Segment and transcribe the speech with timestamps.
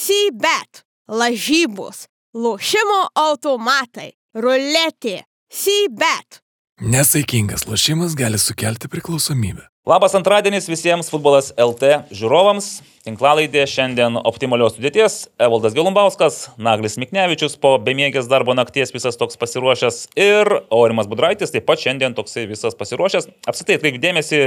[0.00, 5.18] Sybet, lažybos, lošimo automatai, ruletė,
[5.52, 6.40] Sybet.
[6.80, 9.69] Nesaikingas lošimas gali sukelti priklausomybę.
[9.90, 12.66] Labas antradienis visiems futbolas LT žiūrovams.
[13.02, 15.16] Tinklalaidė šiandien optimalios sudėties.
[15.42, 21.66] Evaldas Gelumbauskas, Naglis Miknevičius po bemiegės darbo nakties visas toks pasiruošęs ir Aurimas Budraitis taip
[21.66, 23.26] pat šiandien toksai visas pasiruošęs.
[23.50, 24.40] Apsitai atkreip dėmesį,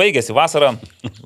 [0.00, 0.72] baigėsi vasara,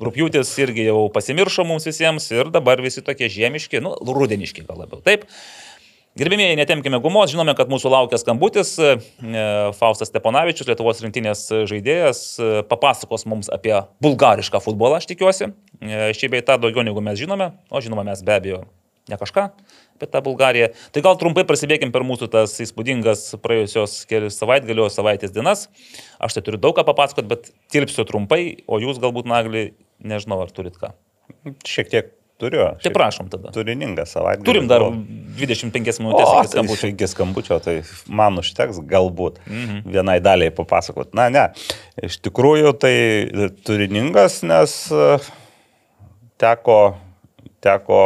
[0.03, 4.99] rūpjūtis irgi jau pasimiršo mums visiems ir dabar visi tokie žiemiški, nu, rudeniški gal labiau.
[5.05, 5.29] Taip.
[6.19, 8.73] Gerbimieji, netemkime gumos, žinome, kad mūsų laukia skambutis.
[8.75, 8.97] E,
[9.77, 15.53] Faustas Steponavičius, Lietuvos rinktinės žaidėjas, e, papasakos mums apie bulgarišką futbolą, aš tikiuosi.
[15.79, 18.59] E, Šiaip bei tą daugiau negu mes žinome, o žinome mes be abejo
[19.07, 19.47] ne kažką
[19.95, 20.71] apie tą Bulgariją.
[20.91, 25.69] Tai gal trumpai prasidėkim per mūsų tas įspūdingas praėjusios kelias savaitgalio savaitės dienas.
[26.19, 29.69] Aš tai turiu daug ką papasakoti, bet tilpsiu trumpai, o jūs galbūt, Nagli,
[30.03, 30.91] nežinau, ar turit ką.
[31.63, 32.63] Šiek tiek Turiu.
[32.81, 33.51] Tai prašom tada.
[33.53, 34.41] Turiningą savaitę.
[34.47, 34.81] Turim dar
[35.37, 36.81] 25 minutės o, iki skambučio.
[36.81, 37.75] Tai iki skambučio, tai
[38.09, 39.83] man užteks galbūt Mhm.
[39.93, 41.13] vienai daliai papasakot.
[41.17, 41.45] Na, ne.
[42.01, 42.95] Iš tikrųjų, tai
[43.67, 45.07] turiningas, nes e,
[46.41, 46.79] teko,
[47.61, 48.01] teko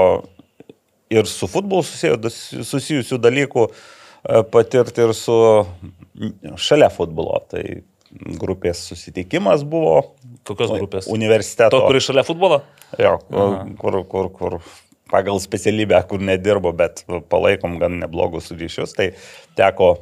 [1.16, 5.36] ir su futbolu susijusių, susijusių dalykų e, patirti ir su
[6.60, 7.40] šalia futbolo.
[7.52, 7.64] Tai
[8.40, 10.16] grupės susitikimas buvo.
[10.46, 11.10] Kokios grupės?
[11.12, 11.74] Universiteto.
[11.74, 12.62] To, kuri šalia futbolo?
[13.02, 13.18] Jo,
[13.82, 14.60] kur, kur, kur
[15.12, 19.12] pagal specialybę, kur nedirbo, bet palaikom gan neblogus ryšius, tai
[19.58, 19.96] teko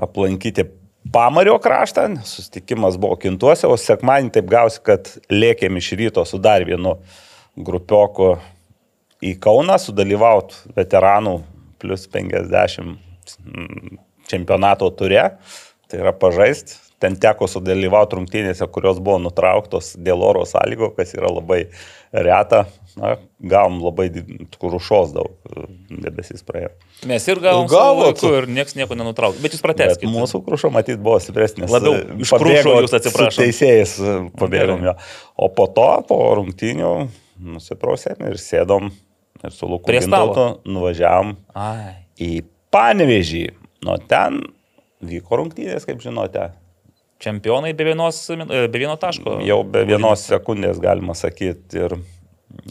[0.00, 0.68] aplankyti
[1.12, 6.62] Pamario kraštą, susitikimas buvo kintuose, o sekmanį taip gausi, kad lėkėm iš ryto su dar
[6.62, 6.94] vienu
[7.58, 8.36] grupioku
[9.22, 11.34] į Kauną, sudalyvauti veteranų
[11.82, 12.94] plus 50
[14.30, 15.24] čempionato ture,
[15.90, 16.78] tai yra pažaist.
[17.02, 21.64] Ten teko sudalyvauti rungtynėse, kurios buvo nutrauktos dėl oro sąlygo, kas yra labai
[22.14, 22.66] reta.
[22.92, 24.10] Na, gavom labai
[24.60, 25.32] krušos daug,
[25.88, 26.74] debesis praėjo.
[27.08, 28.10] Mes ir gavom Gavot.
[28.10, 29.40] laiku ir niekas nieko nenutraukė.
[29.40, 30.10] Bet jūs pratęskite.
[30.12, 31.72] Mūsų krušo matyt buvo stipresnis.
[31.72, 33.32] Labiau iš krušo jūs atsiprašom.
[33.32, 33.96] su Teisėjais
[34.36, 34.94] pabėgom jo.
[35.40, 36.92] O po to, po rungtynių,
[37.56, 38.92] nusiprausėm ir sėdom
[39.40, 39.88] ir su Luku.
[39.88, 41.94] Gintautu nuvažiavam Ai.
[42.20, 43.46] į Panevežį.
[43.88, 44.42] Nuo ten
[45.02, 46.52] vyko rungtynės, kaip žinote.
[47.22, 49.38] Čempionai be, vienos, be vieno taško.
[49.46, 51.84] Jau be vienos sekundės galima sakyti.
[51.84, 51.94] Ir,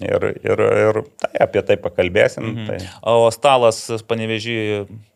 [0.04, 2.50] ir, ir, ir tai, apie tai pakalbėsim.
[2.52, 2.68] Mhm.
[2.68, 2.80] Tai.
[3.14, 3.80] O stalas
[4.10, 4.58] panevežį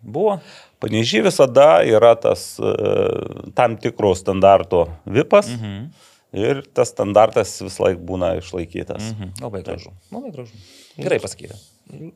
[0.02, 0.40] buvo?
[0.84, 2.74] Panežiai visada yra tas e,
[3.58, 4.86] tam tikrų standartų
[5.18, 5.86] vipas mhm.
[6.36, 9.12] ir tas standartas vis laik būna išlaikytas.
[9.12, 9.32] Mhm.
[9.32, 9.46] Mhm.
[9.46, 9.96] Labai gražu.
[10.16, 10.66] Labai gražu.
[10.96, 11.60] Gerai pasakyti.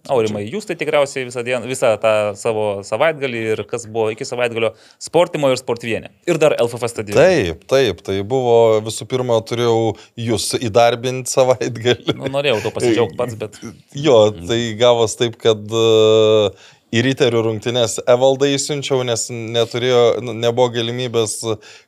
[0.09, 4.71] Aurimai, jūs tai tikriausiai visą, dieną, visą tą savo savaitgalį ir kas buvo iki savaitgalio
[5.01, 6.09] sportimo ir sportvienė.
[6.25, 7.21] Ir dar LFF stadioną.
[7.21, 12.17] Taip, taip, tai buvo visų pirma, turėjau jūs įdarbinti savaitgalį.
[12.17, 13.61] Nu, norėjau to pasidžiaugti pats, bet
[14.07, 16.49] Jo, tai gavos taip, kad uh,
[16.89, 21.37] į ryterių rungtynės Evaldai įsiunčiau, nes neturėjo, nu, nebuvo galimybės,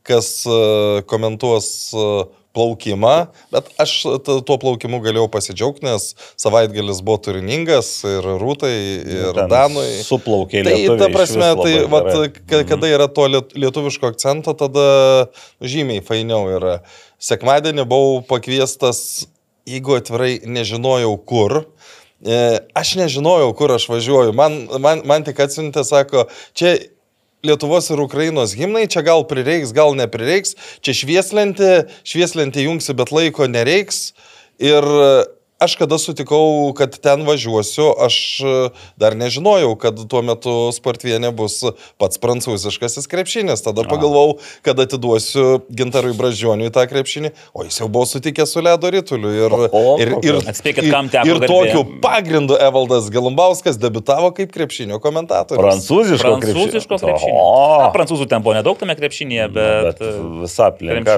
[0.06, 3.94] kas uh, komentuos uh, plaukimą, bet aš
[4.28, 8.74] tuo plaukimu galėjau pasidžiaugti, nes savaitgalis buvo turiningas ir Rūtai,
[9.08, 9.88] ir Ten Danui.
[10.04, 12.12] Suplaukė Tai lietuviai ta išvis prasme, tai vat,
[12.52, 14.86] ka- kada yra to liet- lietuviško akcento, tada
[15.64, 16.80] žymiai fainiau yra.
[17.22, 19.26] Sekmadienį buvau pakviestas,
[19.70, 21.62] jeigu atvirai nežinojau kur.
[22.22, 24.34] E, Aš nežinojau, kur aš važiuoju.
[24.38, 26.76] Man, man, man tik atsiuntė, sako, čia
[27.42, 30.54] Lietuvos ir Ukrainos gimnai, čia gal prireiks, gal neprireiks,
[30.86, 31.72] čia švieslentė,
[32.06, 34.12] švieslentė jungsi, bet laiko nereiks.
[34.62, 34.86] Ir
[35.62, 38.56] aš kada sutikau, kad ten važiuosiu, aš e,
[39.00, 41.60] dar nežinojau, kad tuo metu sportvienė bus
[42.02, 43.64] pats prancūziškasis krepšinis.
[43.66, 48.92] Tada pagalvojau, kad atiduosiu gintarui Bražioniui tą krepšinį, o jis jau buvo sutikęs su ledo
[48.94, 49.32] rituliu.
[49.32, 55.00] Ir, O, ir, ir, Atspėkit, kam teko ir tokiu pagrindu Evaldas Galumbauskas debitavo kaip krepšinio
[55.04, 55.62] komentatorius.
[55.62, 57.06] Prancūziško prancūziško krepšinio.
[57.06, 57.42] krepšinio.
[57.42, 59.88] O, Na, prancūzų ten buvo nedaug tame krepšinėje, bet...
[59.90, 60.12] bet e,
[60.42, 61.18] visa aplinka.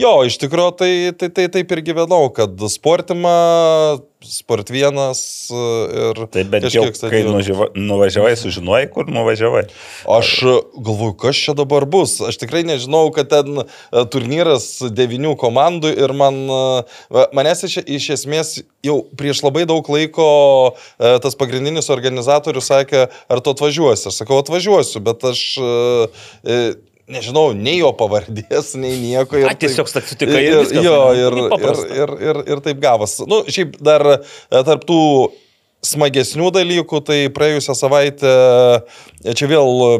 [0.00, 3.36] Jo, iš tikrųjų tai, tai, tai taip ir gyvenau, kad sportimą,
[4.22, 5.62] sport vienas e,
[6.02, 6.20] ir...
[6.32, 9.64] Tai bent jau, kai nuživa, nuvažiavai, sužinojai, kur nuvažiavai.
[10.16, 10.34] Aš
[10.76, 12.18] galvoju, kas čia dabar bus.
[12.24, 13.66] Aš tikrai nežinau, kad ten e,
[14.12, 18.54] turnyras devinių komandų ir man, e, manęs iš, iš esmės
[18.86, 20.30] jau prieš labai daug laiko
[20.98, 24.08] tas pagrindinis organizatorius sakė, ar tu atvažiuosi.
[24.10, 26.64] Aš sakau, atvažiuosiu, bet aš e,
[27.10, 29.40] nežinau nei jo pavardės, nei nieko.
[29.40, 33.18] ir A, tiesiog sutikai ir ir, viskas, jo, ir, ir, ir, ir, ir taip gavas.
[33.24, 34.18] Na, nu, šiaip dar e,
[34.50, 35.02] tarp tų
[35.82, 39.92] smagesnių dalykų, tai praėjusią savaitę e, čia vėl e,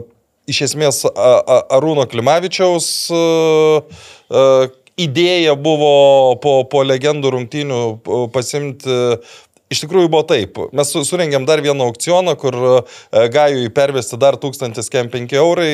[0.50, 2.86] iš esmės Arūno Klimavičiaus
[4.98, 5.92] idėja buvo
[6.42, 7.78] po, po legendų rungtynių
[8.34, 8.96] pasimti
[9.72, 10.58] iš tikrųjų buvo taip.
[10.76, 12.74] Mes su- surengėm dar vieną aukcioną, kur e,
[13.32, 15.72] Gajui pervesti dar 1005 eurai,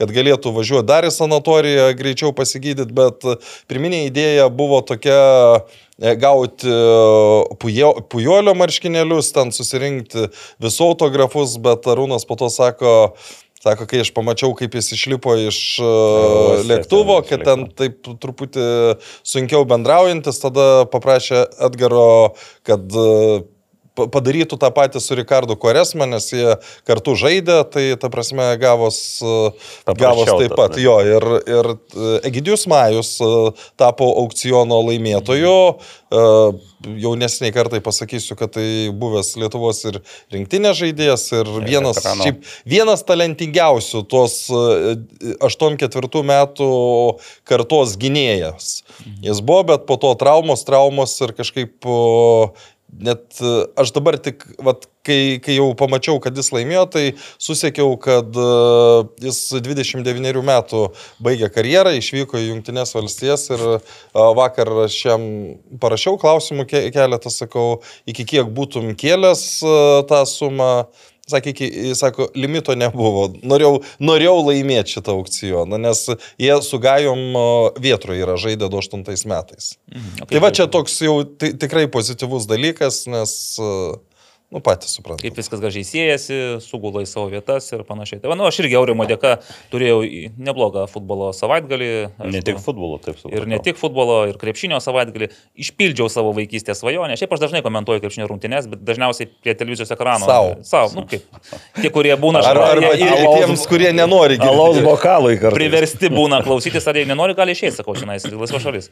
[0.00, 3.26] kad galėtų važiuoti dar į sanatoriją, greičiau pasigydyti, bet
[3.70, 5.18] pirminė idėja buvo tokia
[5.58, 10.28] e, gauti e, pujolio marškinėlius, ten susirinkti
[10.62, 12.94] visų autografus, bet Arūnas po to sako,
[13.58, 18.66] Sako, kai aš pamačiau, kaip jis išlipo iš uh, lėktuvo, kad ten taip truputį
[19.26, 22.36] sunkiau bendraujantis, tada paprašė Edgaro,
[22.68, 23.57] kad pa-
[24.14, 26.56] padarytų tą patį su Rikardu Koresma, nes jie
[26.88, 30.78] kartu žaidė, tai ta prasme gavos, e, gavos taip pat.
[30.80, 33.30] Jo, ir, ir e, Egidijus Majus e,
[33.80, 35.56] tapo aukciono laimėtoju.
[36.08, 36.26] E,
[36.78, 39.98] Jaunesniai kartai pasakysiu, kad tai buvęs Lietuvos ir
[40.30, 42.22] rinktinės žaidėjas ir vienas, veterano.
[42.22, 46.70] šiaip, vienas talentingiausių tos e, 84 metų
[47.48, 48.70] kartos gynėjas.
[49.26, 51.90] Jis buvo, bet po to traumos, traumos ir kažkaip
[52.92, 57.04] net e, aš dabar tik, vat, kai, kai jau pamačiau, kad jis laimėjo, tai
[57.42, 58.48] susiekiau, kad e,
[59.26, 60.84] jis 29 metų
[61.24, 63.78] baigė karjerą, išvyko į Junktinės valstijas ir e,
[64.38, 65.28] vakar aš jam
[65.82, 67.68] parašiau klausimų ke- keletą, sakau,
[68.08, 69.44] iki kiek būtum kėlęs
[70.08, 70.72] tą sumą.
[71.28, 71.52] Sakė,
[71.98, 73.26] sako, limito nebuvo.
[73.44, 76.06] Norėjau, norėjau laimėti šitą aukcioną, nes
[76.40, 77.46] jie su Gajom o,
[77.84, 79.74] Vietro yra žaidę 28 metais.
[79.92, 83.72] Mhm, Tai va čia toks jau ti- tikrai pozityvus dalykas, nes, e,
[84.50, 85.28] nu, patys suprantate.
[85.28, 88.20] kaip viskas gražiai siejasi, sugula į savo vietas ir panašiai.
[88.22, 89.34] Tai, nu, aš irgi Aurimo dėka
[89.72, 89.98] turėjau
[90.40, 91.88] neblogą futbolo savaitgalį.
[92.18, 93.36] Ne aišku, tik futbolo, taip suprantu.
[93.42, 95.28] Ir ne tik futbolo, ir krepšinio savaitgalį.
[95.60, 97.18] Išpildžiau savo vaikystės svajonę.
[97.20, 100.24] Šiaip aš dažnai komentuoju krepšinio rungtynes, bet dažniausiai prie televizijos ekrano.
[100.24, 100.56] Sau.
[100.64, 100.94] Savo.
[100.96, 101.28] Nu, kaip.
[101.82, 104.88] Tie, kurie būna Ar, šalia, arba jie- ir jie tiems, kurie nenori Alaus girdėti.
[104.88, 105.54] bokalai kartu.
[105.60, 108.88] priversti būna klausytis, ar jie nenori, gali išeiti, sakau, šiandien, laisva šalis.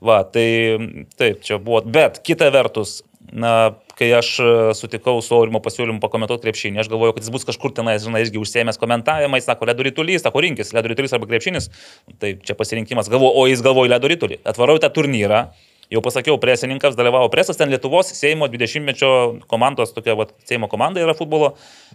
[0.00, 0.78] Va, tai
[1.18, 1.82] taip, čia buvo.
[1.82, 3.00] Bet kita vertus,
[3.32, 7.44] na, kai aš e, sutikau su Aurimo pasiūlymu pakomentuoti krepšinį, aš galvojau, kad jis bus
[7.48, 11.68] kažkur tenais, žinai, irgi užsiemęs komentavimais, sako, ledo rytulys, sako, rinkis, ledo rytulys arba krepšinis.
[12.22, 14.40] Tai čia pasirinkimas, galvoju, o jis galvoja ledo rytulį.
[14.48, 15.44] Atvarau į tą turnyrą.
[15.90, 19.08] Jau pasakiau, presininkams dalyvavo presas, ten Lietuvos Seimo 20-mečio
[19.50, 21.48] komandos, tokia va, Seimo komanda yra futbolo.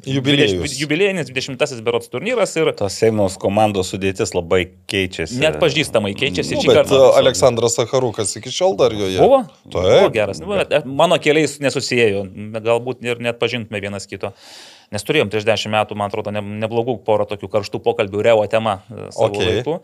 [0.03, 0.57] Jubiliejus.
[0.59, 5.39] 20 Jubiliejinis 20-asis berots turnyras ir Tos Seimos komandos sudėtis labai keičiasi.
[5.39, 6.99] net pažįstamai keičiasi Nu, bet kartą.
[6.99, 9.15] e, Aleksandras Sakarukas iki šiol dar joje.
[9.23, 9.45] Buvo?
[9.71, 9.79] Taip.
[9.79, 10.43] Buvo geras.
[10.43, 12.25] Nu, bet Mano keliais nesusijėjo,
[12.67, 14.33] galbūt ir net pažintume vienas kito.
[14.93, 18.81] Nes turėjom prieš dešimt metų, man atrodo, ne, neblogų porą tokių karštų pokalbių, reo tema
[18.91, 19.55] e, savo Okei.
[19.55, 19.79] laiku.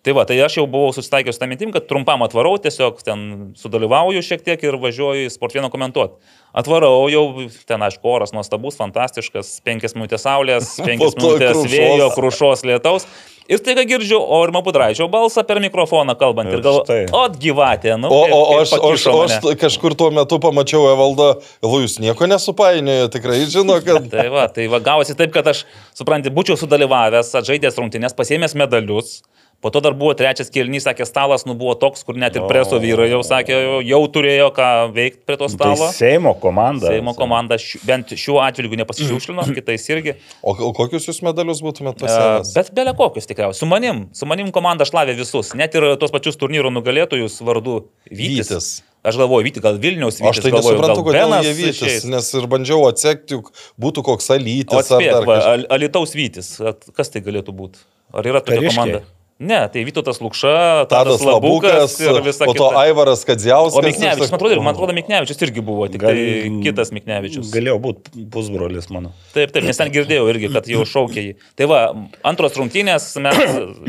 [0.00, 3.24] Tai va, tai aš jau buvau susitaikęs tą mintim, kad trumpam atvarau, tiesiog ten
[3.60, 6.16] sudalyvauju šiek tiek ir važiuoju į sportvieną komentuoti.
[6.56, 7.24] Atvarau jau,
[7.68, 11.74] ten aišku, oras nuostabus, fantastiškas, penkias minutės saulės, penkias minutės krušos.
[11.74, 13.04] vėjo, krušos lietaus.
[13.50, 16.98] Ir staiga girdžiu Aurimo Budraičio balsą per mikrofoną kalbant ir Ir galvoju, štai.
[17.18, 18.08] o gyvatė, nu.
[18.08, 21.88] O, o, kaip aš, o, aš, o mane." aš kažkur tuo metu pamačiau Evaldą, galvoju,
[21.88, 24.06] jūs nieko nesupainiojo, tikrai žino, kad...
[24.14, 25.64] Tai va, tai va gavosi taip, kad aš,
[25.98, 29.18] supranti, būčiau sudalyvavęs, atžaidęs rungtynės, pasėmęs medalius.
[29.60, 32.78] Po to dar buvo trečias kėlinys, sakė, stalas, nu buvo toks, kur net ir preso
[32.80, 35.88] vyrai jau sakė, jau- jau turėjo ką veikti prie to Tai stalo.
[35.92, 36.88] Seimo komanda.
[36.88, 40.14] Seimo komanda šiu- bent šiuo atžvilgiu nepasišiukšlino, kitais irgi.
[40.42, 42.54] O, o kokius jūs medalius būtumėte E, pasiėmęs?
[42.56, 43.60] Bet belia kokius tikriausiai.
[43.60, 48.48] Su manim, su manim komanda šlavė visus, net ir tos pačius turnyro nugalėtojus vardu Vytis.
[48.48, 48.70] Vytis.
[49.04, 50.40] Aš galvoju, Vytis, gal Vilniaus Vytis.
[50.40, 54.32] Aš tai galvoju, nesuprantu, gal kodėl jie vytis, nes ir bandžiau atsekti, juk būtų koks
[54.32, 55.52] alytis ar atspėk, dar kažkas.
[55.52, 56.50] Al- Alitaus Vytis,
[56.96, 57.84] kas tai galėtų būti?
[58.12, 58.76] Ar yra tokia Kariškiai.
[58.76, 59.02] komanda?
[59.40, 62.80] Ne, tai Vytautas Lukša, Tadas Labukas Labukas, po to kita.
[62.82, 63.78] Aivaras Kadziauskas.
[63.78, 67.48] O Miknevičius, man atrodo, man atrodo, Miknevičius irgi buvo, tik Gal- tai kitas Miknevičius.
[67.54, 69.14] Galėjo būti pusbrolis mano.
[69.32, 71.32] Taip, taip, nes ten girdėjau irgi, kad jau šaukė jį.
[71.56, 71.80] Tai va,
[72.28, 73.40] antros rungtynės mes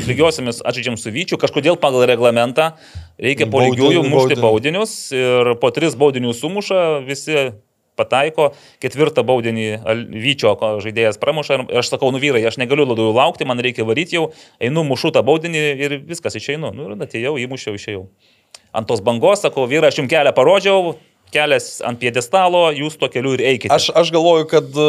[0.07, 2.71] lygiosiamis atžaidžiam su Vyčiu, kažkodėl pagal reglamentą
[3.19, 7.51] reikia po lygiųjų mušti baudin- baudinius ir po tris baudinius sumuša, visi
[7.99, 8.51] pataiko,
[8.83, 9.67] ketvirtą baudinį
[10.23, 14.17] Vyčio žaidėjas pramuša ir aš sakau, nu vyrai, aš negaliu labiau laukti, man reikia varyti
[14.17, 14.29] jau,
[14.63, 16.73] einu, mušu tą baudinį ir viskas išeinu.
[16.75, 18.05] Nu ir atėjau, įmušiau, išėjau.
[18.75, 20.95] Ant tos bangos, sakau, vyrai, aš jums kelią parodžiau,
[21.31, 23.73] kelias ant piedestalo, jūs tuo keliu ir eikite.
[23.75, 24.81] Aš, aš galvoju, kad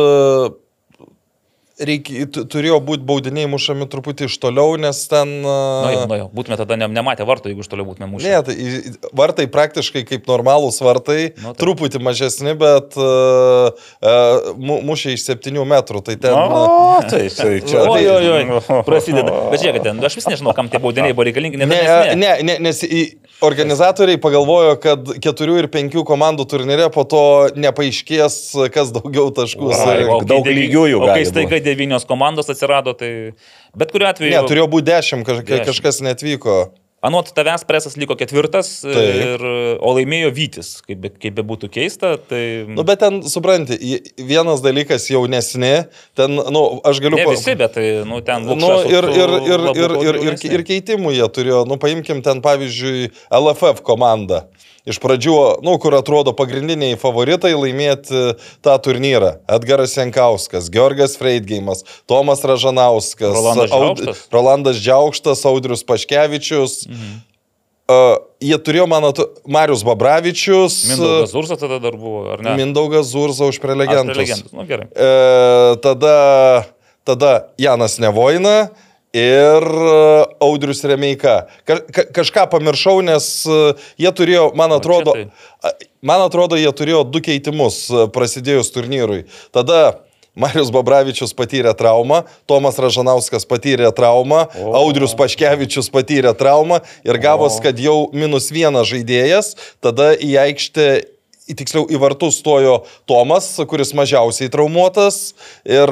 [1.88, 5.28] reikia, tu- turėjo būti baudiniai mušami truputį iš toliau, nes ten...
[5.42, 8.30] e, Nu, jau, nu, jau, būtume tada ne, nematę vartų, jeigu iš toliau būtume mušę.
[8.30, 11.60] Ne, tai vartai praktiškai kaip normalūs vartai, Nu, taip.
[11.62, 13.72] truputį mažesni, bet uh,
[14.02, 16.02] uh, mušė iš 7 metrų.
[16.06, 16.36] Tai ten...
[16.36, 17.50] O, tai čia.
[17.70, 19.34] čia Oi, oi, oi, prasideda.
[19.52, 21.60] Bet žiūrėkite, aš vis nežinau, kam tie baudiniai buvo reikalingi.
[21.62, 27.04] Ne, Ne, ne, ne, nes į- organizatoriai pagalvojo, kad 4 ir 5 komandų turnyre po
[27.08, 27.22] to
[27.58, 28.36] nepaaiškės,
[28.74, 30.20] kas daugiau taškų surinko.
[30.20, 33.32] o- daug lygiųjų O kai staiga devynios komandos atsirado, tai
[33.76, 34.30] bet kuriu atveju...
[34.34, 35.66] Ne, turėjo būti 10, kaž, Dešimt.
[35.70, 36.60] kažkas netvyko.
[37.02, 38.96] Anot tavęs presas liko ketvirtas, Taip.
[39.26, 39.42] ir,
[39.82, 42.12] o laimėjo Vytis, kaip, be- kaip be būtų keista.
[42.30, 42.42] Tai...
[42.70, 43.74] Nu, bet ten, supranti,
[44.22, 45.72] vienas dalykas jaunesni,
[46.14, 47.18] ten, nu, aš galiu...
[47.18, 50.20] ne pa- visi, bet tai, nu, ten Nu, Lukša su- ir, ir, ir, ir, ir,
[50.30, 54.44] ir, ir keitimų jie turėjo, nu, paimkim ten pavyzdžiui LFF komandą.
[54.82, 58.32] Iš pradžių, nu, kur atrodo pagrindiniai favoritai laimėti
[58.66, 59.28] tą turnyrą.
[59.46, 64.24] Edgaras Jankauskas, Georgas Freidgeimas, Tomas Ražanauskas, Rolandas Džiaukštas.
[64.34, 66.80] Rolandas Džiaukštas, Audrius Paškevičius.
[66.92, 67.20] Mhm.
[67.92, 72.54] Uh, jie turėjo, man atrodo, Marius Babravičius, Mindaugas Zursa tada dar buvo, ar ne?
[72.60, 74.14] Mindaugas Zurza už prelegentus.
[74.14, 74.52] prelegentus.
[74.54, 74.86] Nu, gerai.
[74.86, 75.08] E,
[75.82, 76.14] tada,
[77.04, 78.70] tada Janas Nevoina
[79.12, 79.66] ir
[80.40, 81.48] Audrius Remeika.
[81.68, 83.26] Ka, ka, kažką pamiršau, nes
[84.00, 85.16] jie turėjo, man atrodo,
[86.00, 87.84] man atrodo, jie turėjo du keitimus
[88.14, 89.26] prasidėjus turnyrui.
[89.52, 94.72] Tada Marius Babravičius patyrė traumą, Tomas Ražanauskas patyrė traumą, o.
[94.80, 100.88] Audrius Paškevičius patyrė traumą ir gavos, kad jau minus vienas žaidėjas, tada į aikštę
[101.52, 105.34] tiksliau į vartus stojo Tomas, kuris mažiausiai traumuotas
[105.68, 105.90] ir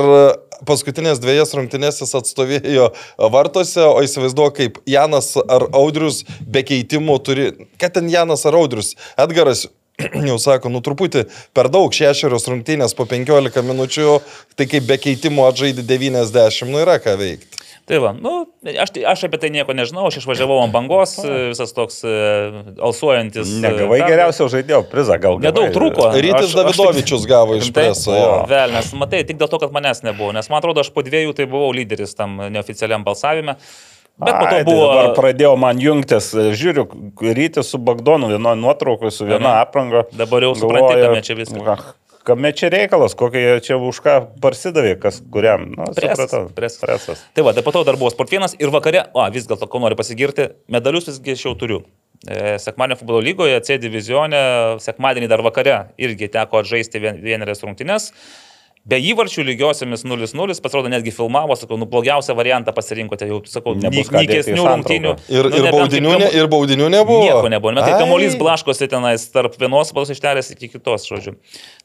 [0.68, 2.90] paskutinės dviejas rungtynės jis atstovėjo
[3.32, 8.94] vartuose, o įsivaizduoju, kaip Janas ar Audrius be keitimų turi, kad ten Janas ar Audrius,
[9.20, 9.66] Edgaras
[10.30, 11.26] jau sako, nu truputį
[11.56, 14.18] per daug šešerios rungtynės po 15 minučių,
[14.56, 17.56] tai kaip be keitimo atžaidė 90, nu yra ką veikti.
[17.90, 18.44] Tai va, nu,
[18.78, 21.16] aš, tai- aš apie tai nieko nežinau, aš išvažiavau ant bangos,
[21.50, 22.12] visas toks e,
[22.78, 23.48] alsuojantis.
[23.50, 24.10] e, Negavai perlas.
[24.12, 26.06] geriausio žaidėjo prizą, gal Nedaug trūko.
[26.14, 28.14] Rytis Aš- aš Davidovičius gavo iš preso.
[28.14, 28.30] jo.
[28.50, 31.48] Velnes, matai, tik dėl to, kad manęs nebuvo, nes man atrodo, aš po dviejų tai
[31.50, 33.56] buvau lyderis tam neoficialiam balsavime.
[34.20, 34.84] Bet po to Ai, tai buvo...
[34.90, 36.84] Dabar pradėjo man jungtis, žiūriu,
[37.24, 39.64] rytis su Bagdonu, vienoje nuotraukoje, su viena Aha.
[39.64, 40.04] apranga.
[40.12, 41.86] Dabar jau supranti, kame čia viskas.
[42.28, 45.70] Kame čia reikalas, kokie čia už ką parsidavė, kas kuriam.
[45.72, 46.42] Nu, Presas, supratau.
[46.52, 46.82] presas.
[46.82, 47.22] presas.
[47.32, 49.96] Tai va, tai po to dar buvo sportienas ir vakare, o vis dėlto, ko noriu
[49.96, 51.80] pasigirti, medalius visgi aš jau turiu.
[52.28, 54.40] E, Sekmadienio futbolo lygoje, C divizione,
[54.84, 58.10] sekmadienį dar vakare irgi teko žaisti vien, vienerias rungtynes.
[58.88, 64.64] Be įvarčių lygiosiamis 0-0, pasirodo, netgi filmavo, sakau, nu blogiausią variantą pasirinkote, jau sakau, nykesnių
[64.64, 65.10] rungtynių.
[65.28, 67.26] Ir, Nu, ir, baudinių, kaip ne, ir baudinių nebuvo.
[67.26, 68.00] Nieko nebuvo, bet tai Ai.
[68.00, 71.34] kamuolys blaškosi tenais tarp vienos balos ištelės iki kitos, žodžiu.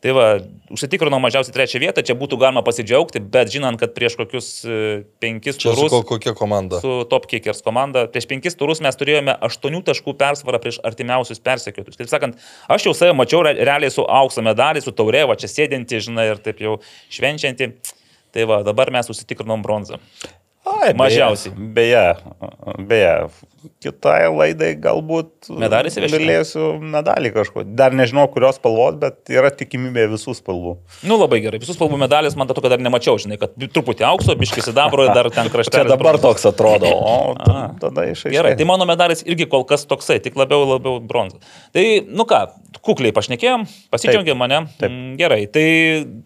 [0.01, 0.25] Tai va,
[0.71, 5.59] užsitikrinau mažiausiai trečią vietą, čia būtų galima pasidžiaugti, bet žinant, kad prieš kokius e, penkis
[5.59, 6.79] Čia su turus ko, kokia komanda?
[6.79, 11.99] su Top Kickers komanda, prieš penkis turus mes turėjome aštuonių taškų persvarą prieš artimiausius persekiotus.
[11.99, 12.39] Taip sakant,
[12.71, 16.29] aš jau save mačiau re- realiai su aukso medaliai, su taurė, va čia sėdinti, žinai,
[16.33, 16.79] ir taip jau
[17.13, 17.71] švenčianti.
[18.35, 20.01] Tai va, dabar mes užsitikrinom bronzą.
[20.65, 21.53] Ai, Mažiausiai.
[21.75, 22.05] Beje,
[22.89, 23.11] beje,
[23.83, 26.17] kitai laidai galbūt Medalį įsivežti?
[26.17, 27.65] galėsiu medalį kažko.
[27.77, 30.75] Dar nežinau, kurios spalvos, bet yra tikimybė visų spalvų.
[31.05, 34.35] Nu labai gerai, visus spalvų medalis, man to, kad dar nemačiau, žinai, kad truputį aukso,
[34.39, 35.75] biškis įdabro ir dar ten krašte.
[35.77, 37.15] Čia dabar toks atrodo, o
[37.83, 38.35] tada išaiškėjo.
[38.35, 41.41] Gerai, tai mano medalis irgi kol kas toksai, tik labiau, labiau bronza.
[41.75, 42.41] Tai, nu ką,
[42.85, 44.65] kukliai pašnekėjom, pasidžiaugiam mane.
[44.79, 44.89] Taip.
[44.89, 45.67] Mm, Gerai, tai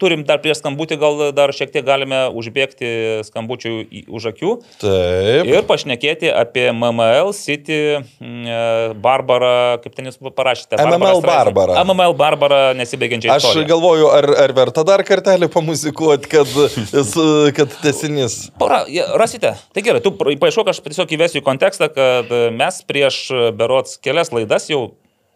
[0.01, 2.89] turim dar prieš skambutį, gal dar šiek tiek galime užbėgti
[3.27, 3.73] skambučių
[4.07, 5.49] už akių Taip.
[5.49, 8.59] ir pašnekėti apie MML City mm, e,
[9.03, 10.79] Barbarą, kaip ten jūs parašėte.
[10.79, 11.21] MML.
[11.25, 11.77] Barbarą.
[11.83, 13.69] MML Barbarą nesibaigiančią Aš istoriją.
[13.73, 16.55] galvoju, ar, ar verta dar kartelį pamuzikuoti, kad,
[17.57, 18.39] kad tesinys.
[18.59, 19.53] Pora, je- rasite.
[19.73, 23.21] Tai gerai, tu paieškok, aš tiesiog įvesiu į kontekstą, kad mes prieš
[23.57, 24.89] berots kelias laidas jau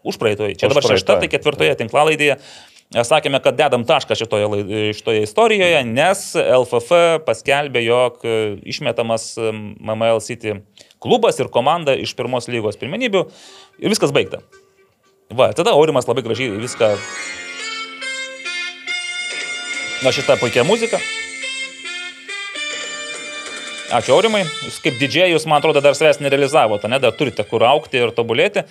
[0.04, 2.36] užpraeitoje, čia dabar šešta, tai ketvirtoje tinklalaidėje.
[2.36, 8.36] e, Sakėme, kad dedam tašką šitoje, šitoje istorijoje, nes LFF paskelbė, jog e,
[8.70, 10.60] išmetamas MML City
[11.02, 13.24] klubas ir komanda iš pirmos lygos pirmenybių
[13.82, 14.44] ir viskas baigta.
[15.34, 16.94] Va, tada Aurimas labai gražiai viską...
[20.04, 21.00] Na šitą puikia muzika.
[23.94, 24.42] Ačiū Aurimai.
[24.66, 27.00] Jūs kaip didžėjus, man atrodo, dar savęs nerealizavote, ne?
[27.02, 28.66] dar turite kur aukti ir tobulėti.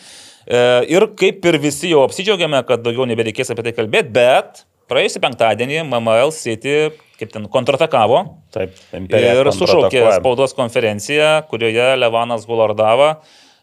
[0.47, 0.61] E,
[0.93, 5.83] ir kaip ir visi jau apsidžiaugiame, kad daugiau nebereikės apie tai kalbėti, bet praėjusį penktadienį
[5.85, 8.25] MML City kaip ten kontratakavo.
[8.55, 13.15] Taip, imperija ir sušaukė spaudos konferenciją, kurioje Levanas Gulardava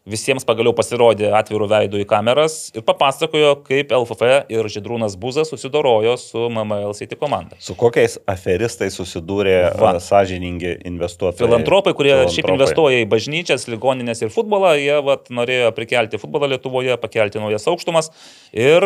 [0.07, 6.15] visiems pagaliau pasirodė atvirų veidų į kameras ir papasakojo, kaip LFF ir Židrūnas Buzas susidorojo
[6.21, 7.57] su MML City komanda.
[7.63, 9.93] Su kokiais aferistais susidūrė Va.
[9.95, 11.45] a, sąžiningi investuotojai?
[11.45, 12.57] Filantropai, kurie šiaip Filantropai.
[12.57, 18.11] investuoja į bažnyčias, ligoninės ir futbolą, jie vat, norėjo prikelti futbolą Lietuvoje, pakelti naujas aukštumas
[18.55, 18.85] ir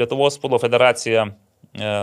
[0.00, 1.94] Lietuvos futbolo federacija e,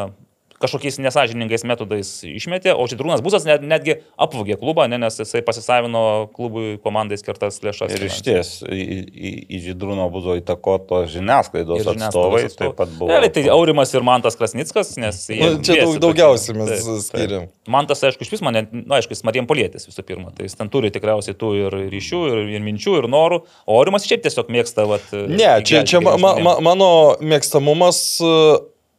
[0.61, 6.03] kažkokiais nesažiningais metodais išmetė, o Žydrūnas Busas net, netgi apvogė klubą, ne, nes jisai pasisavino
[6.35, 7.93] klubui komandai skirtas lėšas.
[7.95, 12.93] Ir iš ties į, į, į Žydrūno buvo įtakoto žiniasklaidos Ir atstovai, žiniasklaidos taip pat
[12.95, 13.11] buvo.
[13.13, 15.39] Realiai tai Aurimas ir Mantas Krasnickas, nes jie...
[15.39, 17.03] Nu, čia daug, daugiausiai mes Taip.
[17.07, 17.47] skiriam.
[17.69, 20.71] Mantas, aišku, iš vis mane, na, aišku, jis Marijam Polėtis visų pirma, tai jis ten
[20.73, 24.87] turi tikriausiai tų ir ryšių, ir, ir minčių, ir norų, o Aurimas šiaip tiesiog mėgsta,
[24.89, 26.89] vat, Ne, čia, čia ma, ma, ma, mano
[27.21, 28.33] mėgstamumas, e,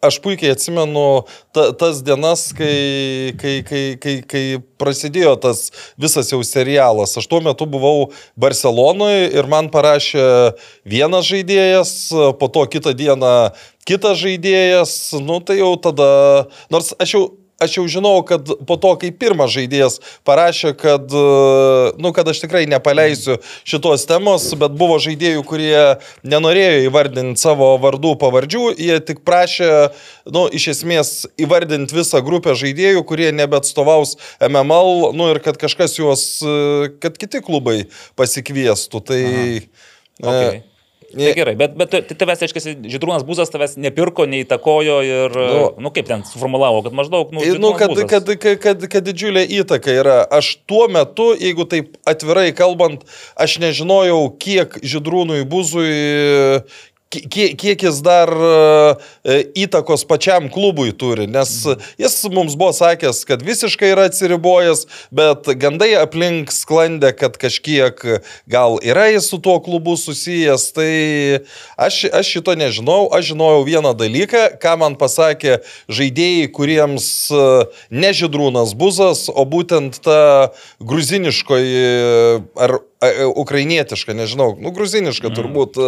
[0.01, 4.45] aš puikiai atsimenu ta, tas dienas, kai, kai, kai, kai, kai
[4.81, 5.69] prasidėjo tas
[6.01, 7.17] visas jau serialas.
[7.21, 10.25] Aš tuo metu buvau Barcelonoje ir man parašė
[10.89, 11.93] vienas žaidėjas,
[12.41, 13.35] po to kitą dieną
[13.89, 16.11] kitas žaidėjas, nu tai jau tada,
[16.73, 17.25] nors aš jau
[17.61, 21.25] aš jau žinau, kad po to, kai pirmas žaidėjas parašė, kad, e,
[22.01, 23.37] nu, kad aš tikrai nepaleisiu
[23.69, 25.83] šitos temos, bet buvo žaidėjų, kurie
[26.25, 29.71] nenorėjo įvardinti savo vardų pavardžių, jie tik prašė,
[30.33, 36.27] nu, iš esmės įvardinti visą grupę žaidėjų, kurie nebeatstovaus MML, nu, ir kad kažkas juos,
[36.41, 37.85] e, kad kiti klubai
[38.21, 39.05] pasikviestų.
[39.11, 39.23] Tai...
[40.21, 40.61] Okay.
[41.11, 41.91] Tai gerai, bet, bet
[42.21, 45.65] tavęs, aiškiai, Žydrūnas Būzas tavęs nepirko, neįtakojo ir, nu, Nu.
[45.87, 48.07] nu kaip ten suformulavo, kad maždaug, nu, Nu, kad, Buzas.
[48.11, 50.21] kad, kad, kad, kad didžiulė įtaka yra.
[50.31, 53.03] Aš tuo metu, jeigu taip atvirai kalbant,
[53.35, 56.63] aš nežinojau, kiek Židrūnui Buzui,
[57.11, 61.51] kiek, kiek jis dar e, įtakos pačiam klubui turi, nes
[61.99, 67.99] jis mums buvo sakęs, kad visiškai yra atsiribojęs, bet gandai aplink sklandė, kad kažkiek
[68.51, 70.93] gal yra jis su tuo klubu susijęs, tai
[71.75, 77.49] aš, aš šito nežinau, aš žinojau vieną dalyką, ką man pasakė žaidėjai, kuriems e,
[77.91, 80.21] ne Židrūnas Buzas, o būtent ta
[80.79, 81.83] gruziniškoji
[82.55, 82.79] ar
[83.35, 85.85] ukrainietiška, nežinau, nu, gruziniška turbūt e,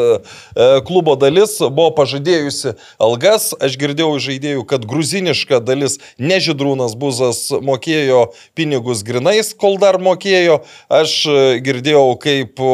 [0.56, 3.50] e, klubo dalis buvo pažadėjusi algas.
[3.60, 10.00] Aš girdėjau iš žaidėjų, kad gruziniška dalis, ne Židrūnas Buzas, mokėjo pinigus grinais, kol dar
[10.00, 10.62] mokėjo.
[10.88, 12.72] Aš e, girdėjau, kaip e,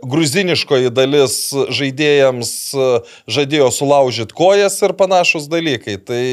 [0.00, 2.88] gruziniškoji dalis žaidėjams e,
[3.28, 5.98] žadėjo sulaužyti kojas ir panašus dalykai.
[6.00, 6.24] Tai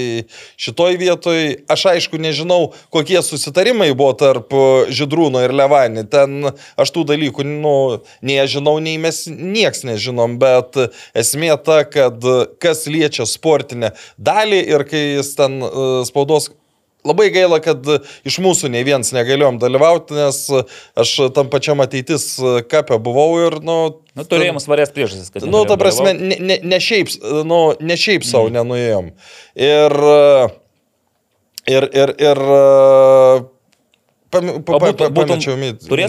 [0.55, 4.65] šitoj vietoj aš aišku nežinau, kokie susitarimai buvo tarp e,
[4.95, 6.07] Židrūno ir Levanį.
[6.07, 7.73] Ten aš tų dalykų, nu,
[8.21, 10.77] nei aš žinau, nei mes nieks nežinom, bet
[11.17, 12.21] esmė ta, kad
[12.63, 15.73] kas liečia sportinę dalį ir kai jis ten e,
[16.09, 16.51] spaudos
[17.07, 17.85] Labai gaila, kad
[18.27, 20.39] iš mūsų nei vienas negalėjom dalyvauti, nes
[20.99, 22.25] aš tam pačiam ateitis
[22.67, 23.77] kapė buvau ir, nu...
[24.17, 25.45] Nu, turėjom svarės priežastis, kad...
[25.47, 26.41] Nu, ta prasme, dalyvaut.
[26.41, 27.13] ne, ne, ne šiaip,
[27.47, 28.57] nu, ne šiaip savo Mhm.
[28.57, 29.11] nenuėjom.
[29.69, 29.95] Ir,
[31.77, 32.43] ir, ir, ir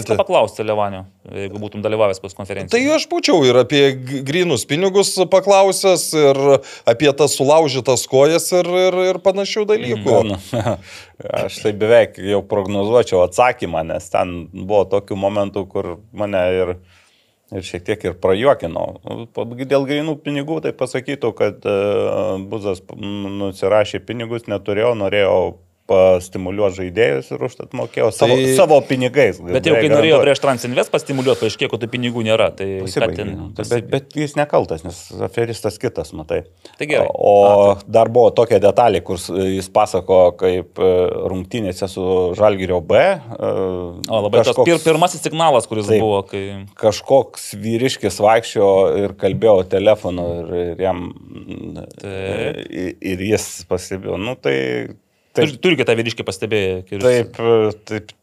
[0.09, 2.71] ką paklausti Levanio, jeigu būtum dalyvavęs pas konferenciją.
[2.73, 3.83] Tai aš būčiau ir apie
[4.27, 6.39] grinus pinigus paklausęs, ir
[6.89, 10.17] apie tas sulaužytas kojas ir, ir, ir panašių dalykų.
[10.29, 10.39] Nu,
[11.19, 16.73] Aš tai beveik jau prognozuočiau atsakymą, nes ten buvo tokių momentų, kur mane ir,
[17.51, 18.85] ir šiek tiek ir prajuokino.
[19.63, 21.67] Dėl grinų pinigų tai pasakytų, kad
[22.51, 25.35] Buzas mm, nusirašė pinigus, neturėjo, norėjo
[25.89, 29.39] pastimuliuoti žaidėjus ir užtat mokėjo savo, Tai- savo pinigais.
[29.41, 32.51] Bet jau kai norėjo prieš Transinvest pastimuliuoti, paaiškėjo, kad tų pinigų nėra.
[32.55, 33.15] Tai ką Pasibaigė.
[33.17, 36.43] ten, Bet, bet, bet jis nekaltas, nes aferistas kitas, matai.
[36.79, 37.07] Tai gerai.
[37.09, 37.33] O,
[37.73, 40.91] o dar buvo tokia detalė, kur jis pasako, kaip e,
[41.31, 42.05] rungtynėse su
[42.37, 42.95] Žalgirio B.
[42.99, 43.51] e,
[44.09, 46.01] O, labai tas kažkoks- pir, pirmasis signalas, kuris Taip.
[46.03, 46.43] buvo, kai...
[46.79, 48.69] kažkoks vyriškis vaikščio
[49.03, 51.07] ir kalbėjo telefonu ir, ir jam.
[51.99, 52.59] Taip.
[52.69, 54.55] Ir, ir jis pastebėjo, nu tai.
[55.37, 56.77] Taip, turi kitą vyriškį pastebėję.
[56.89, 57.05] Kiris.
[57.05, 57.41] taip,
[57.89, 58.13] taip,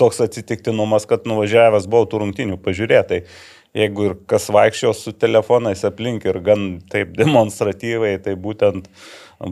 [0.00, 3.20] toks atsitiktinumas, kad nuvažiavęs buvau tų rungtynių pažiūrėti.
[3.20, 8.88] Tai jeigu ir kas vaikščiojo su telefonais aplink ir gan taip demonstratyviai, tai būtent,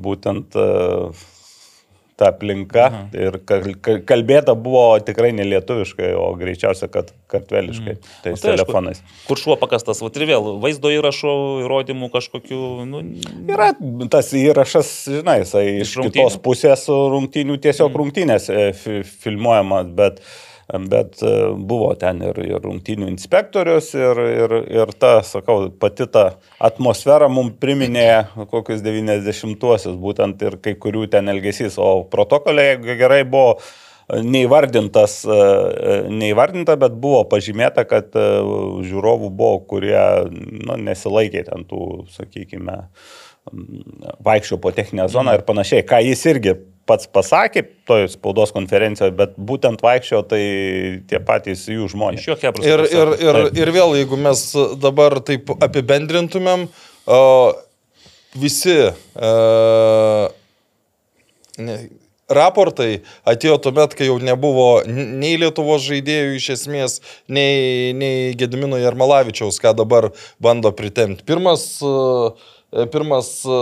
[0.07, 1.27] būtent uh,
[2.19, 3.01] ta aplinka Aha.
[3.15, 8.65] ir kal- kal- kalbėta buvo tikrai nelietuviškai, o greičiausia, kad kartveliškai, tai Nu, tai aišku,
[8.65, 9.03] telefonais.
[9.29, 13.05] Kur šuo pakastas, va ir vėl vaizdo įrašo įrodymų kažkokių, nu,
[13.49, 13.71] Yra
[14.11, 18.01] tas įrašas, žinai, jisai iš, Iš kitos pusės rungtynių tiesiog mm.
[18.03, 20.19] rungtynės e, fi, filmuojamas, bet,
[20.69, 26.27] bet e, buvo ten ir, ir rungtynių inspektorius ir, ir, ir ta, sakau, pati ta
[26.61, 33.57] atmosfera mums priminė kokius 90-uosius, būtent ir kai kurių ten elgesys, o protokolė, gerai buvo
[34.09, 42.05] neįvardintas, e, e, neįvardinta, bet buvo pažymėta, kad žiūrovų buvo, kurie nu, nesilaikė ten tų,
[42.13, 42.83] sakykime,
[44.21, 49.37] vaikščio po techninę zoną ir panašiai, ką jis irgi pats pasakė toj spaudos konferencijoje, bet
[49.37, 50.43] būtent vaikščio tai
[51.11, 52.25] tie patys jų žmonės.
[52.25, 52.67] iš jo keprus.
[52.67, 53.61] Ir, ir, ir, Taip.
[53.61, 54.45] ir vėl, jeigu mes
[54.81, 56.67] dabar taip apibendrintumėm,
[57.09, 57.21] o,
[58.39, 59.33] visi, e,
[62.29, 62.91] raportai
[63.29, 66.99] atėjo tuomet, kai jau nebuvo nei Lietuvos žaidėjų iš esmės,
[67.29, 70.11] nei, nei Gedimino Jarmalavičiaus, ką dabar
[70.43, 71.25] bando pritemti.
[71.29, 72.33] Pirmas, e,
[72.93, 73.59] pirmas e,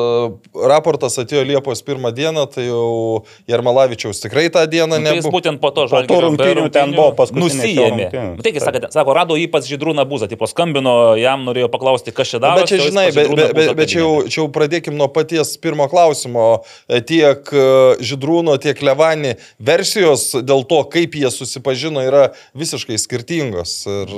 [0.66, 5.34] raportas atėjo Liepos pirmą dieną, tai jau Jarmalavičiaus tikrai tą dieną Tai jis nebuvo.
[5.38, 8.08] būtent po to Po žalgirio be rungtynių ten buvo paskutinės jo Nusijėmė.
[8.42, 12.40] Taigi, sakė, sako, rado jį pats Židrūną Buzą, tipo skambino, jam norėjo paklausti, kas čia
[12.42, 12.64] daro.
[12.64, 15.86] Bet čia, žinai, bet, bet, bet, bet čia, jau, čia jau pradėkim nuo paties pirmo
[15.92, 16.48] klausimo.
[16.90, 17.66] E, Tiek e,
[18.02, 23.78] Židrūno, tiek Levani versijos dėl to, kaip jie susipažino, yra visiškai skirtingos.
[23.86, 24.16] Ir,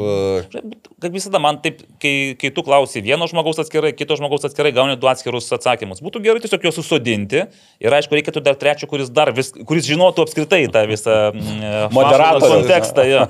[0.57, 4.72] e, Kaip visada, man taip, kai, kai tu klausi vieno žmogaus atskirai, kito žmogaus atskirai,
[4.79, 6.03] gauni du atskirus atsakymus.
[6.05, 7.45] Būtų gerai tiesiog juos susodinti
[7.83, 12.47] ir aišku, reikėtų dar trečio, kuris dar vis, kuris žinotų apskritai tą visą mm, Moderatorius.
[12.47, 13.09] fašo kontekstą.
[13.09, 13.29] Jo.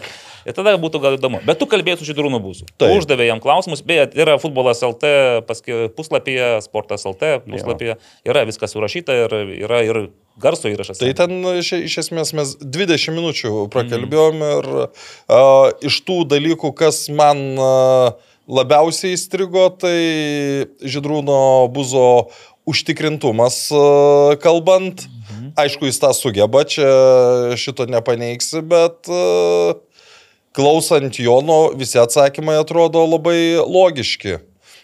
[0.49, 1.43] Ir tada būtų gal įdomu.
[1.45, 2.65] Bet tu kalbėjai su Židrūnu Būsu.
[2.81, 2.95] Taip.
[2.97, 5.11] Uždavė jam klausimus, beje, yra futbolas LT
[5.49, 10.01] paski, puslapyje, sportas LT puslapyje, yra viskas surašyta ir yra ir
[10.41, 11.03] garso įrašas.
[11.03, 17.09] tai ten iš, iš esmės mes 20 minučių prakalbėjom ir uh, iš tų dalykų, kas
[17.13, 19.99] man uh, labiausiai įstrigo, tai
[20.81, 22.29] Židrūno buzo
[22.69, 25.07] užtikrintumas uh, kalbant.
[25.59, 26.89] Aišku, jis tą sugeba, čia
[27.59, 29.77] šito nepaneiksi, bet uh,
[30.57, 34.39] klausant Jono, visi atsakymai atrodo labai logiški.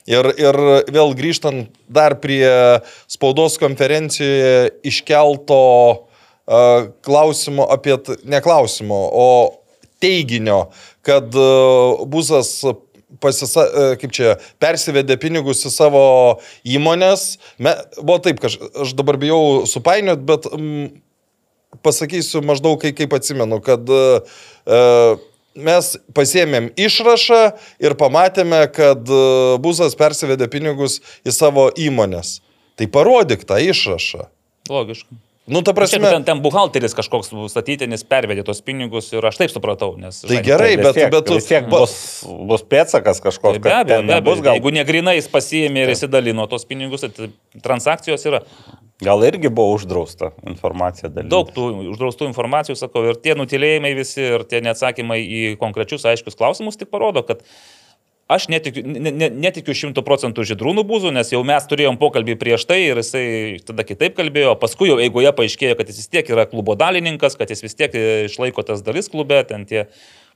[0.05, 0.59] Ir, ir
[0.92, 2.44] vėl grįžtant dar prie
[3.09, 5.61] spaudos konferencijoje iškelto
[5.96, 7.96] uh, klausimo apie,
[8.29, 9.29] ne klausimo, o
[10.05, 10.66] teiginio,
[11.07, 12.59] kad uh, Buzas
[13.24, 16.04] pasisa, uh, kaip čia, persivedė pinigus į savo
[16.62, 17.26] įmonės.
[17.58, 18.52] Me, buvo taip, kad
[18.84, 20.90] aš, dabar bijau supainiot, bet mm,
[21.84, 24.38] pasakysiu maždaug, kai, kaip atsimenu, kad uh,
[25.54, 27.42] mes pasėmėm išrašą
[27.82, 32.40] ir pamatėme, kad uh, Buzas persivedė pinigus į savo įmonės.
[32.74, 34.26] Tai parodyk tą išrašą.
[34.70, 35.23] Logiška.
[35.46, 39.52] Nu, ta Prasme, prasme, ten, ten buhalteris kažkoks statytinis pervedė tos pinigus ir aš taip
[39.52, 39.90] supratau.
[40.00, 41.96] Nes, tai žinai, gerai, vis bet, tiek, bet vis tiek bus,
[42.48, 44.38] bus pėtsakas kažkoks, Tai be abejo, be abejo.
[44.46, 44.57] gal.
[44.57, 47.28] Jeigu negrinai jis pasiėmė ir įsidalino tos pinigus, tai
[47.61, 48.40] transakcijos yra.
[49.04, 51.35] Gal irgi buvo uždrausta informacija dalyvauti.
[51.35, 56.40] Daug tų uždraustų informacijų, sakau, ir tie nutilėjimai visi, ir tie neatsakymai į konkrečius aiškius
[56.40, 57.44] klausimus tik parodo, kad
[58.35, 62.66] aš netikiu, ne, ne, netikiu šimtų procentų žydrūnų būzų, nes jau mes turėjom pokalbį prieš
[62.70, 63.27] tai ir jisai
[63.66, 67.53] tada kitaip kalbėjo, paskui jau eigoje paaiškėjo, kad jis vis tiek yra klubo dalininkas, kad
[67.53, 67.94] jis vis tiek
[68.29, 69.87] išlaiko tas dalis klube, ten tie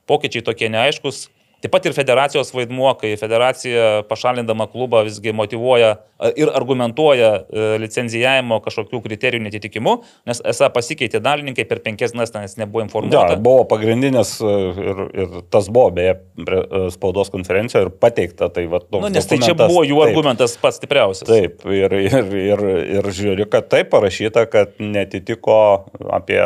[0.09, 1.27] pokyčiai tokie neaiškus.
[1.59, 7.65] Taip pat ir federacijos vaidmuo, kai federacija pašalindama klubą visgi motivuoja a, ir argumentuoja e,
[7.83, 9.97] licenzijavimo kažkokių kriterijų netitikimu,
[10.29, 13.35] nes esą pasikeitė dalininkai per penkias dienas, nes nebuvo Ja, informuota.
[13.43, 14.53] buvo pagrindinis e,
[14.85, 18.47] ir, ir tas buvo beje e, spaudos konferencijoje ir pateikta.
[18.55, 20.05] Tai, va, nu, nes tai čia buvo jų Taip.
[20.07, 21.27] argumentas pats stipriausias.
[21.27, 22.65] Taip, ir, ir, ir,
[23.01, 25.59] ir žiūriu, kad taip parašyta, kad netitiko
[26.15, 26.39] apie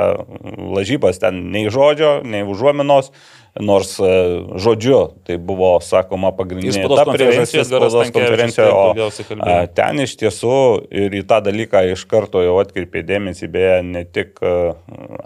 [0.74, 3.14] lažybas ten nei žodžio, nei užuominos,
[3.62, 4.10] nors e,
[4.58, 10.58] žodžiu tai buvo sakoma pagrindinė ta priežastis spaudos konferencijoje, o a, ten iš tiesų
[10.90, 14.74] ir į tą dalyką iš karto jau atkreipė dėmesį, beje, ne tik e,